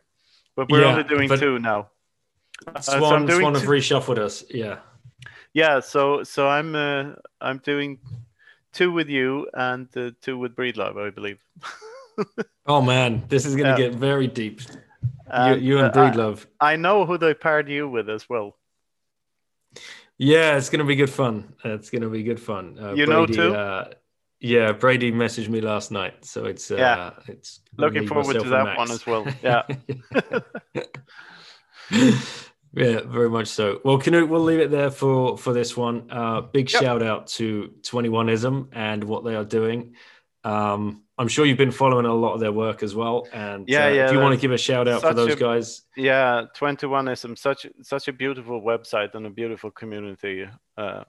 But 0.56 0.72
we're 0.72 0.82
Yeah, 0.82 0.94
only 0.94 1.04
doing 1.04 1.30
two 1.30 1.60
now. 1.60 1.92
Uh, 2.66 2.80
so 2.80 2.98
Swan, 2.98 3.14
I'm 3.14 3.26
doing 3.28 3.42
Swan 3.42 3.54
have 3.54 3.70
reshuffled 3.70 4.18
us. 4.18 4.44
Yeah. 4.50 4.80
Yeah, 5.54 5.80
so 5.80 6.24
so 6.24 6.48
I'm 6.48 6.74
uh, 6.74 7.14
I'm 7.40 7.60
doing 7.60 8.00
two 8.76 8.92
with 8.92 9.10
you 9.10 9.48
and 9.54 9.88
uh, 9.98 10.12
two 10.22 10.38
with 10.38 10.56
Breedlove, 10.56 10.98
I 11.08 11.10
believe. 11.10 11.40
Oh 12.68 12.82
man, 12.82 13.24
this 13.28 13.46
is 13.46 13.56
going 13.56 13.76
to 13.76 13.82
Yeah. 13.82 13.90
get 13.90 14.00
very 14.00 14.28
deep. 14.28 14.62
And, 15.28 15.62
you, 15.62 15.68
you 15.78 15.80
and 15.84 15.96
uh, 15.96 16.02
I- 16.02 16.10
Breedlove. 16.12 16.46
I 16.62 16.76
know 16.78 17.06
who 17.06 17.18
they 17.18 17.34
paired 17.34 17.68
you 17.70 17.90
with 17.90 18.10
as 18.10 18.28
well. 18.30 18.56
Yeah, 20.18 20.56
it's 20.58 20.70
going 20.70 20.80
to 20.80 20.86
be 20.86 20.96
good 20.96 21.10
fun. 21.10 21.54
It's 21.66 21.90
going 21.90 22.02
to 22.04 22.10
be 22.10 22.24
good 22.24 22.40
fun. 22.40 22.78
Uh, 22.82 22.94
You 22.94 23.06
know 23.06 23.26
too? 23.26 23.54
Uh, 23.54 23.90
yeah, 24.40 24.72
Brady 24.72 25.12
messaged 25.12 25.50
me 25.50 25.60
last 25.62 25.92
night, 25.92 26.24
so 26.26 26.46
it's 26.46 26.72
uh, 26.72 26.78
Yeah. 26.78 27.12
it's 27.28 27.60
Looking 27.78 28.08
forward 28.08 28.40
to 28.42 28.50
that 28.50 28.78
one 28.78 28.90
as 28.92 29.06
well. 29.06 29.28
Yeah. 29.44 29.64
yeah, 32.76 33.02
very 33.06 33.30
much 33.30 33.48
so. 33.48 33.80
Well, 33.84 33.98
Canute, 33.98 34.30
we'll 34.30 34.42
leave 34.42 34.60
it 34.60 34.72
there 34.72 34.92
for 34.92 35.38
for 35.38 35.54
this 35.54 35.76
one. 35.78 36.10
Uh, 36.12 36.42
big 36.42 36.72
Yep. 36.72 36.82
shout 36.82 37.02
out 37.04 37.28
to 37.38 37.74
21ism 37.82 38.70
and 38.74 39.04
what 39.04 39.24
they 39.24 39.36
are 39.36 39.46
doing. 39.46 39.96
Um, 40.44 41.04
I'm 41.18 41.28
sure 41.30 41.46
you've 41.46 41.58
been 41.58 41.72
following 41.72 42.06
a 42.06 42.14
lot 42.14 42.34
of 42.34 42.40
their 42.42 42.52
work 42.52 42.84
as 42.84 42.94
well. 42.94 43.28
And 43.34 43.68
Yeah, 43.70 43.86
uh, 43.86 43.90
yeah, 43.90 44.06
if 44.08 44.12
you 44.12 44.20
want 44.20 44.36
to 44.36 44.42
give 44.42 44.52
a 44.52 44.58
shout 44.58 44.88
out 44.88 45.02
for 45.02 45.14
those 45.14 45.34
a- 45.34 45.38
guys, 45.38 45.84
yeah, 45.96 46.46
21ism, 46.56 47.38
such 47.38 47.66
such 47.82 48.08
a 48.08 48.14
beautiful 48.14 48.62
website 48.62 49.16
and 49.16 49.26
a 49.26 49.30
beautiful 49.30 49.72
community. 49.72 50.46
Uh, 50.78 51.04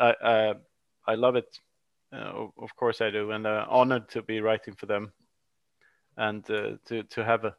I, 0.00 0.14
I 0.24 0.54
I 1.06 1.14
love 1.14 1.36
it. 1.36 1.60
Uh, 2.12 2.46
of 2.58 2.74
course 2.76 3.00
I 3.00 3.10
do, 3.10 3.30
and 3.32 3.46
uh, 3.46 3.66
honored 3.68 4.08
to 4.10 4.22
be 4.22 4.40
writing 4.40 4.74
for 4.74 4.86
them, 4.86 5.12
and 6.16 6.48
uh, 6.50 6.76
to 6.86 7.02
to 7.02 7.24
have 7.24 7.44
a 7.44 7.54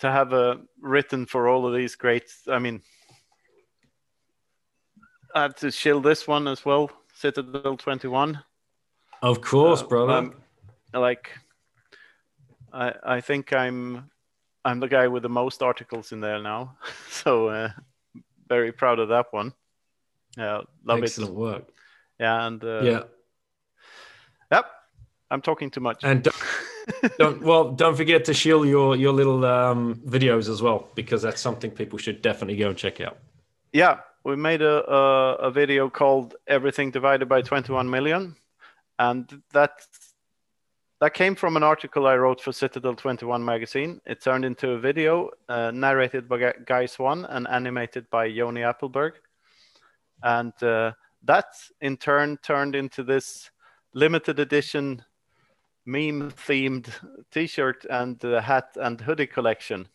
to 0.00 0.10
have 0.10 0.32
a 0.32 0.60
written 0.80 1.26
for 1.26 1.48
all 1.48 1.66
of 1.66 1.74
these 1.74 1.94
great. 1.96 2.24
I 2.48 2.58
mean, 2.58 2.82
I 5.34 5.42
have 5.42 5.54
to 5.56 5.70
shill 5.70 6.00
this 6.00 6.26
one 6.28 6.48
as 6.48 6.64
well. 6.64 6.90
Citadel 7.14 7.76
21. 7.76 8.42
of 9.22 9.40
course, 9.40 9.82
Uh, 9.82 9.86
brother. 9.86 10.12
um, 10.12 10.34
like, 10.92 11.30
I 12.72 12.92
I 13.16 13.20
think 13.20 13.52
I'm 13.52 14.10
I'm 14.64 14.80
the 14.80 14.88
guy 14.88 15.08
with 15.08 15.22
the 15.22 15.28
most 15.28 15.62
articles 15.62 16.12
in 16.12 16.20
there 16.20 16.40
now, 16.42 16.76
so 17.10 17.48
uh, 17.48 17.68
very 18.48 18.72
proud 18.72 18.98
of 18.98 19.08
that 19.08 19.26
one. 19.32 19.52
Yeah, 20.36 20.62
love 20.84 21.02
Excellent 21.02 21.30
it. 21.32 21.36
work. 21.36 21.64
Yeah, 22.20 22.46
and 22.46 22.62
uh, 22.64 22.80
yeah, 22.82 23.02
yep. 24.50 24.66
I'm 25.30 25.40
talking 25.42 25.70
too 25.70 25.80
much. 25.80 26.04
and 26.04 26.26
don't, 27.18 27.42
well, 27.42 27.72
don't 27.72 27.96
forget 27.96 28.24
to 28.26 28.34
shield 28.34 28.66
your 28.66 28.96
your 28.96 29.12
little 29.12 29.44
um, 29.44 29.96
videos 30.06 30.48
as 30.48 30.62
well 30.62 30.88
because 30.94 31.22
that's 31.22 31.40
something 31.40 31.70
people 31.70 31.98
should 31.98 32.22
definitely 32.22 32.56
go 32.56 32.68
and 32.68 32.78
check 32.78 33.00
out. 33.00 33.18
yeah, 33.72 34.00
we 34.24 34.36
made 34.36 34.62
a, 34.62 34.90
a 34.90 35.34
a 35.48 35.50
video 35.50 35.90
called 35.90 36.36
"Everything 36.46 36.90
Divided 36.90 37.28
by 37.28 37.42
21 37.42 37.88
Million," 37.90 38.36
and 38.98 39.42
that 39.52 39.72
that 41.00 41.14
came 41.14 41.34
from 41.34 41.56
an 41.56 41.62
article 41.62 42.06
I 42.06 42.16
wrote 42.16 42.40
for 42.40 42.52
Citadel 42.52 42.94
21 42.94 43.44
magazine. 43.44 44.00
It 44.06 44.22
turned 44.22 44.44
into 44.44 44.70
a 44.70 44.78
video 44.78 45.30
uh, 45.48 45.70
narrated 45.70 46.28
by 46.28 46.52
Guy 46.64 46.86
Swan 46.86 47.24
and 47.24 47.46
animated 47.48 48.08
by 48.10 48.26
yoni 48.26 48.62
appleberg 48.62 49.12
and 50.24 50.52
uh, 50.62 50.92
that 51.22 51.46
in 51.80 51.96
turn 51.96 52.38
turned 52.38 52.74
into 52.74 53.04
this 53.04 53.50
limited 53.92 54.38
edition 54.40 55.04
meme 55.86 56.30
themed 56.30 56.88
t-shirt 57.30 57.84
and 57.90 58.22
uh, 58.24 58.40
hat 58.40 58.70
and 58.76 59.00
hoodie 59.00 59.26
collection. 59.26 59.86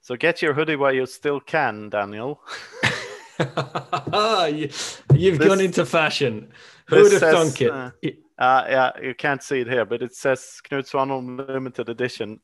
So 0.00 0.16
get 0.16 0.40
your 0.42 0.54
hoodie 0.54 0.76
while 0.76 0.94
you 0.94 1.06
still 1.06 1.40
can, 1.40 1.90
Daniel. 1.90 2.40
you, 3.38 4.68
you've 5.14 5.38
This- 5.38 5.48
gone 5.48 5.60
into 5.60 5.84
fashion. 5.86 6.52
Who 6.88 7.02
would 7.02 7.12
have 7.12 7.20
says, 7.20 7.34
thunk 7.34 7.60
it? 7.62 7.70
uh, 7.70 7.90
Uh, 8.38 8.64
yeah, 8.68 8.90
you 9.02 9.14
can't 9.14 9.42
see 9.42 9.60
it 9.60 9.68
here, 9.68 9.84
but 9.84 10.00
it 10.02 10.14
says 10.14 10.60
Knut 10.68 10.90
Svanholm 10.90 11.46
limited 11.48 11.88
edition 11.88 12.40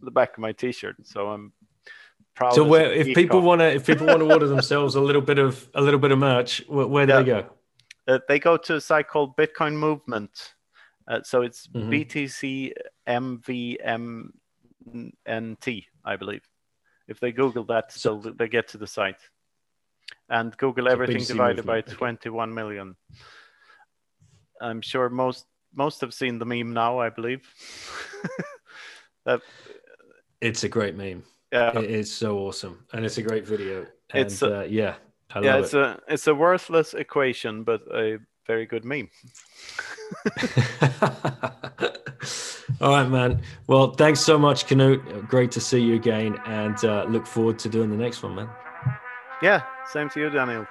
the 0.00 0.10
back 0.10 0.32
of 0.32 0.38
my 0.40 0.52
t-shirt. 0.52 0.96
So 1.06 1.28
I'm 1.28 1.52
proud. 2.34 2.54
so 2.54 2.64
where 2.64 2.92
if 2.92 3.14
people 3.14 3.40
want 3.40 3.60
to 3.60 3.66
if 3.74 3.86
people 3.86 4.06
want 4.06 4.18
to 4.20 4.32
order 4.32 4.46
themselves 4.48 4.94
a 4.96 5.00
little 5.00 5.22
bit 5.22 5.38
of 5.38 5.68
a 5.74 5.80
little 5.80 6.00
bit 6.00 6.10
of 6.12 6.18
merch 6.18 6.62
where, 6.68 6.86
where 6.86 7.06
do 7.06 7.12
Yeah. 7.12 7.18
they 7.22 7.24
go 7.30 7.46
uh, 8.08 8.18
they 8.28 8.38
go 8.38 8.56
to 8.56 8.76
a 8.76 8.80
site 8.80 9.08
called 9.08 9.36
Bitcoin 9.36 9.74
Movement. 9.74 10.54
Uh, 11.08 11.22
so 11.22 11.42
it's 11.42 11.66
Mhm. 11.68 11.90
BTC 11.90 12.72
MVMNT, 15.26 15.86
I 16.04 16.16
believe. 16.16 16.46
If 17.06 17.18
they 17.20 17.32
Google 17.32 17.64
that, 17.64 17.90
So- 17.92 18.20
so 18.20 18.30
they 18.30 18.48
get 18.48 18.68
to 18.68 18.78
the 18.78 18.86
site. 18.86 19.20
And 20.28 20.54
Google 20.58 20.84
So 20.86 20.90
everything 20.92 21.16
BTC 21.16 21.28
divided 21.32 21.64
by 21.66 21.76
movement, 21.76 21.88
okay. 21.88 21.96
21 21.96 22.54
million. 22.54 22.96
I'm 24.60 24.80
sure 24.82 25.08
most 25.08 25.46
most 25.74 26.00
have 26.00 26.12
seen 26.14 26.38
the 26.38 26.46
meme 26.46 26.72
now. 26.72 26.98
I 26.98 27.08
believe. 27.10 27.42
that 29.24 29.42
it's 30.40 30.64
a 30.64 30.68
great 30.68 30.94
meme 30.96 31.22
yeah, 31.52 31.78
it 31.78 31.90
is 31.90 32.10
so 32.12 32.38
awesome 32.38 32.86
and 32.92 33.04
it's 33.04 33.18
a 33.18 33.22
great 33.22 33.46
video 33.46 33.86
and 34.10 34.26
It's 34.26 34.40
a- 34.42 34.60
uh, 34.60 34.62
yeah 34.62 34.96
i 35.34 35.40
yeah. 35.40 35.54
love 35.56 35.64
It's 35.64 35.74
a 35.74 36.00
it's 36.08 36.26
a 36.26 36.34
worthless 36.34 36.94
equation, 36.94 37.64
but 37.64 37.82
a 37.94 38.18
very 38.48 38.66
good 38.66 38.84
meme. 38.84 39.08
all 42.80 42.90
right 42.90 43.08
man 43.08 43.40
well 43.66 43.92
thanks 43.92 44.20
so 44.20 44.38
much 44.38 44.66
canute 44.66 45.02
great 45.28 45.50
to 45.50 45.60
see 45.60 45.78
you 45.80 45.94
again 45.94 46.36
and 46.46 46.82
uh, 46.84 47.04
look 47.04 47.26
forward 47.26 47.58
to 47.58 47.68
doing 47.68 47.90
the 47.90 47.96
next 47.96 48.22
one 48.22 48.34
man 48.34 48.48
Yeah, 49.42 49.62
same 49.92 50.08
to 50.10 50.20
you, 50.20 50.30
Daniel. 50.30 50.66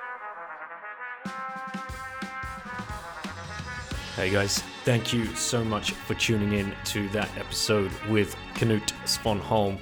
Hey 4.16 4.30
guys, 4.32 4.60
thank 4.84 5.14
you 5.14 5.26
so 5.36 5.64
much 5.64 5.92
for 5.92 6.16
tuning 6.16 6.54
in 6.54 6.74
to 6.86 7.08
that 7.10 7.30
episode 7.38 7.92
with 8.10 8.36
Knut 8.56 8.92
Svanholm. 9.06 9.80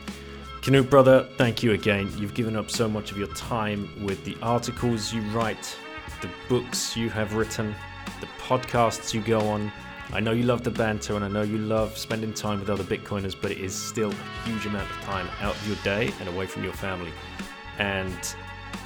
Knut, 0.61 0.89
brother, 0.89 1.27
thank 1.38 1.63
you 1.63 1.72
again. 1.72 2.11
You've 2.17 2.34
given 2.35 2.55
up 2.55 2.69
so 2.69 2.88
much 2.88 3.11
of 3.11 3.17
your 3.17 3.34
time 3.34 3.89
with 4.05 4.23
the 4.23 4.38
articles 4.41 5.13
you 5.13 5.22
write, 5.31 5.76
the 6.21 6.29
books 6.49 6.95
you 6.95 7.09
have 7.09 7.35
written, 7.35 7.75
the 8.21 8.27
podcasts 8.41 9.13
you 9.13 9.21
go 9.21 9.41
on. 9.41 9.71
I 10.13 10.19
know 10.19 10.31
you 10.31 10.43
love 10.43 10.63
the 10.63 10.71
banter 10.71 11.15
and 11.15 11.25
I 11.25 11.27
know 11.27 11.41
you 11.41 11.57
love 11.57 11.97
spending 11.97 12.33
time 12.33 12.59
with 12.59 12.69
other 12.69 12.83
Bitcoiners, 12.83 13.35
but 13.39 13.51
it 13.51 13.57
is 13.57 13.73
still 13.73 14.11
a 14.11 14.47
huge 14.47 14.65
amount 14.65 14.89
of 14.89 14.95
time 15.01 15.27
out 15.41 15.55
of 15.55 15.67
your 15.67 15.77
day 15.83 16.13
and 16.19 16.29
away 16.29 16.45
from 16.45 16.63
your 16.63 16.73
family. 16.73 17.11
And 17.79 18.35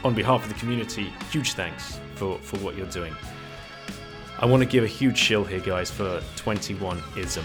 on 0.03 0.15
behalf 0.15 0.43
of 0.43 0.49
the 0.49 0.55
community, 0.55 1.11
huge 1.31 1.53
thanks 1.53 1.99
for, 2.15 2.37
for 2.39 2.57
what 2.57 2.77
you're 2.77 2.87
doing. 2.87 3.15
I 4.39 4.45
want 4.45 4.63
to 4.63 4.69
give 4.69 4.83
a 4.83 4.87
huge 4.87 5.17
shill 5.17 5.43
here, 5.43 5.59
guys, 5.59 5.91
for 5.91 6.21
21ism. 6.37 7.43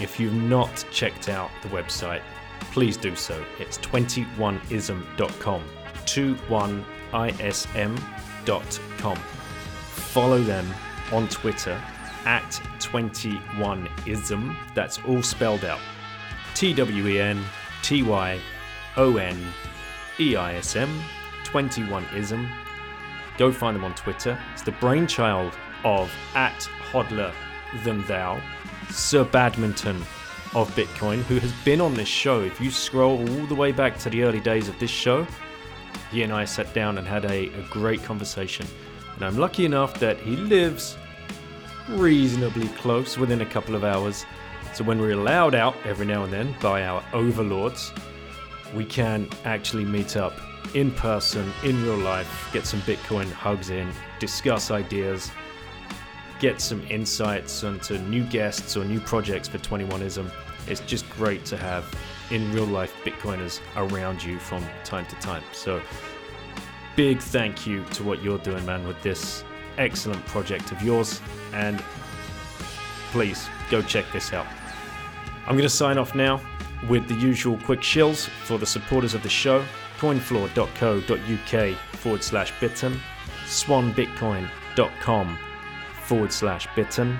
If 0.00 0.20
you've 0.20 0.32
not 0.32 0.84
checked 0.92 1.28
out 1.28 1.50
the 1.62 1.68
website, 1.68 2.22
please 2.70 2.96
do 2.96 3.16
so. 3.16 3.44
It's 3.58 3.78
21ism.com. 3.78 5.64
21ism.com. 6.04 8.25
Follow 9.90 10.42
them 10.42 10.66
on 11.12 11.28
Twitter 11.28 11.80
at 12.24 12.60
21ism. 12.78 14.56
That's 14.74 14.98
all 15.06 15.22
spelled 15.22 15.64
out. 15.64 15.80
T 16.54 16.72
W 16.72 17.06
E 17.06 17.20
N 17.20 17.44
T 17.82 18.02
Y 18.02 18.40
O 18.96 19.16
N 19.16 19.38
E 20.18 20.36
I 20.36 20.54
S 20.54 20.76
M. 20.76 21.02
21ism 21.44 22.48
go 23.38 23.52
find 23.52 23.76
them 23.76 23.84
on 23.84 23.94
Twitter. 23.94 24.38
It's 24.52 24.62
the 24.62 24.72
brainchild 24.72 25.52
of 25.84 26.12
at 26.34 26.68
Hodler 26.90 27.32
Than 27.84 28.04
Thou, 28.06 28.40
Sir 28.90 29.24
Badminton 29.24 29.96
of 30.54 30.70
Bitcoin, 30.74 31.22
who 31.22 31.38
has 31.38 31.52
been 31.64 31.80
on 31.80 31.94
this 31.94 32.08
show. 32.08 32.40
If 32.42 32.60
you 32.60 32.70
scroll 32.70 33.18
all 33.18 33.46
the 33.46 33.54
way 33.54 33.72
back 33.72 33.98
to 33.98 34.10
the 34.10 34.22
early 34.22 34.40
days 34.40 34.68
of 34.68 34.78
this 34.78 34.90
show, 34.90 35.26
he 36.10 36.22
and 36.22 36.32
I 36.32 36.44
sat 36.44 36.72
down 36.74 36.98
and 36.98 37.06
had 37.06 37.24
a, 37.24 37.48
a 37.48 37.62
great 37.70 38.02
conversation. 38.04 38.66
And 39.14 39.24
I'm 39.24 39.36
lucky 39.36 39.64
enough 39.64 39.98
that 40.00 40.18
he 40.18 40.36
lives 40.36 40.96
reasonably 41.88 42.68
close 42.68 43.16
within 43.16 43.40
a 43.40 43.46
couple 43.46 43.74
of 43.74 43.84
hours 43.84 44.26
So 44.74 44.84
when 44.84 45.00
we're 45.00 45.12
allowed 45.12 45.54
out 45.54 45.74
every 45.86 46.04
now 46.04 46.24
and 46.24 46.32
then 46.32 46.54
by 46.60 46.84
our 46.84 47.02
overlords, 47.14 47.92
we 48.74 48.84
can 48.84 49.26
actually 49.46 49.86
meet 49.86 50.18
up 50.18 50.34
in 50.74 50.90
person, 50.90 51.50
in 51.64 51.82
real 51.82 51.96
life, 51.96 52.50
get 52.52 52.66
some 52.66 52.80
Bitcoin 52.80 53.30
hugs 53.32 53.70
in, 53.70 53.90
discuss 54.18 54.70
ideas, 54.70 55.30
get 56.40 56.60
some 56.60 56.82
insights 56.90 57.64
onto 57.64 57.96
new 58.00 58.22
guests 58.24 58.76
or 58.76 58.84
new 58.84 59.00
projects 59.00 59.48
for 59.48 59.56
21ism. 59.58 60.30
It's 60.68 60.80
just 60.80 61.08
great 61.08 61.46
to 61.46 61.56
have 61.56 61.90
in 62.30 62.52
real 62.52 62.66
life 62.66 62.94
Bitcoiners 63.04 63.60
around 63.76 64.22
you 64.22 64.38
from 64.38 64.64
time 64.84 65.06
to 65.06 65.16
time. 65.16 65.42
So, 65.52 65.80
big 66.96 67.20
thank 67.20 67.66
you 67.66 67.84
to 67.92 68.02
what 68.02 68.22
you're 68.22 68.38
doing, 68.38 68.64
man, 68.66 68.86
with 68.86 69.00
this 69.02 69.44
excellent 69.78 70.24
project 70.26 70.72
of 70.72 70.82
yours. 70.82 71.20
And 71.52 71.82
please 73.10 73.48
go 73.70 73.82
check 73.82 74.04
this 74.12 74.32
out. 74.32 74.46
I'm 75.46 75.56
going 75.56 75.62
to 75.62 75.68
sign 75.68 75.98
off 75.98 76.14
now 76.14 76.40
with 76.88 77.08
the 77.08 77.14
usual 77.14 77.58
quick 77.58 77.80
shills 77.80 78.28
for 78.44 78.58
the 78.58 78.66
supporters 78.66 79.14
of 79.14 79.22
the 79.22 79.28
show 79.28 79.64
coinfloor.co.uk 79.98 81.76
forward 81.96 82.22
slash 82.22 82.52
bitten, 82.60 83.00
swanbitcoin.com 83.44 85.38
forward 86.04 86.32
slash 86.32 86.68
bitten, 86.76 87.18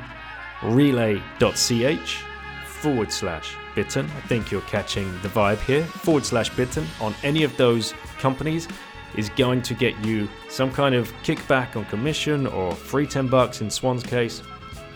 relai.ch 0.61 2.23
forward 2.67 3.11
slash 3.11 3.57
bitten. 3.77 4.07
I 4.07 4.21
think 4.23 4.51
you're 4.51 4.63
catching 4.63 5.13
the 5.23 5.29
vibe 5.29 5.61
here. 5.61 5.85
Forward 5.85 6.27
slash 6.27 6.51
bitten 6.57 6.85
on 7.01 7.15
any 7.23 7.45
of 7.45 7.57
those 7.57 7.95
companies 8.19 8.67
is 9.15 9.29
going 9.31 9.63
to 9.63 9.75
get 9.75 9.97
you 10.05 10.29
some 10.49 10.73
kind 10.73 10.97
of 10.97 11.13
kickback 11.23 11.77
on 11.77 11.85
commission 11.85 12.49
or 12.49 12.75
free 12.75 13.07
10 13.07 13.29
bucks 13.29 13.61
in 13.61 13.71
Swan's 13.71 14.03
case. 14.03 14.43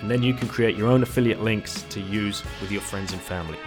And 0.01 0.11
then 0.11 0.21
you 0.23 0.35
can 0.35 0.49
create 0.49 0.77
your 0.77 0.89
own 0.89 1.05
affiliate 1.05 1.43
links 1.43 1.83
to 1.91 2.01
use 2.01 2.43
with 2.61 2.73
your 2.73 2.81
friends 2.81 3.13
and 3.13 3.23
family. 3.23 3.59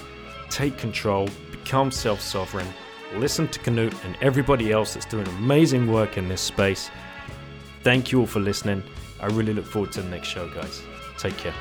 Take 0.50 0.78
control, 0.78 1.28
become 1.50 1.90
self 1.90 2.20
sovereign, 2.20 2.66
listen 3.14 3.48
to 3.48 3.58
Canute 3.58 3.94
and 4.04 4.16
everybody 4.20 4.72
else 4.72 4.94
that's 4.94 5.06
doing 5.06 5.26
amazing 5.28 5.90
work 5.90 6.16
in 6.16 6.28
this 6.28 6.40
space. 6.40 6.90
Thank 7.82 8.12
you 8.12 8.20
all 8.20 8.26
for 8.26 8.40
listening. 8.40 8.82
I 9.20 9.26
really 9.26 9.54
look 9.54 9.66
forward 9.66 9.92
to 9.92 10.02
the 10.02 10.08
next 10.08 10.28
show, 10.28 10.48
guys. 10.48 10.82
Take 11.18 11.36
care. 11.36 11.54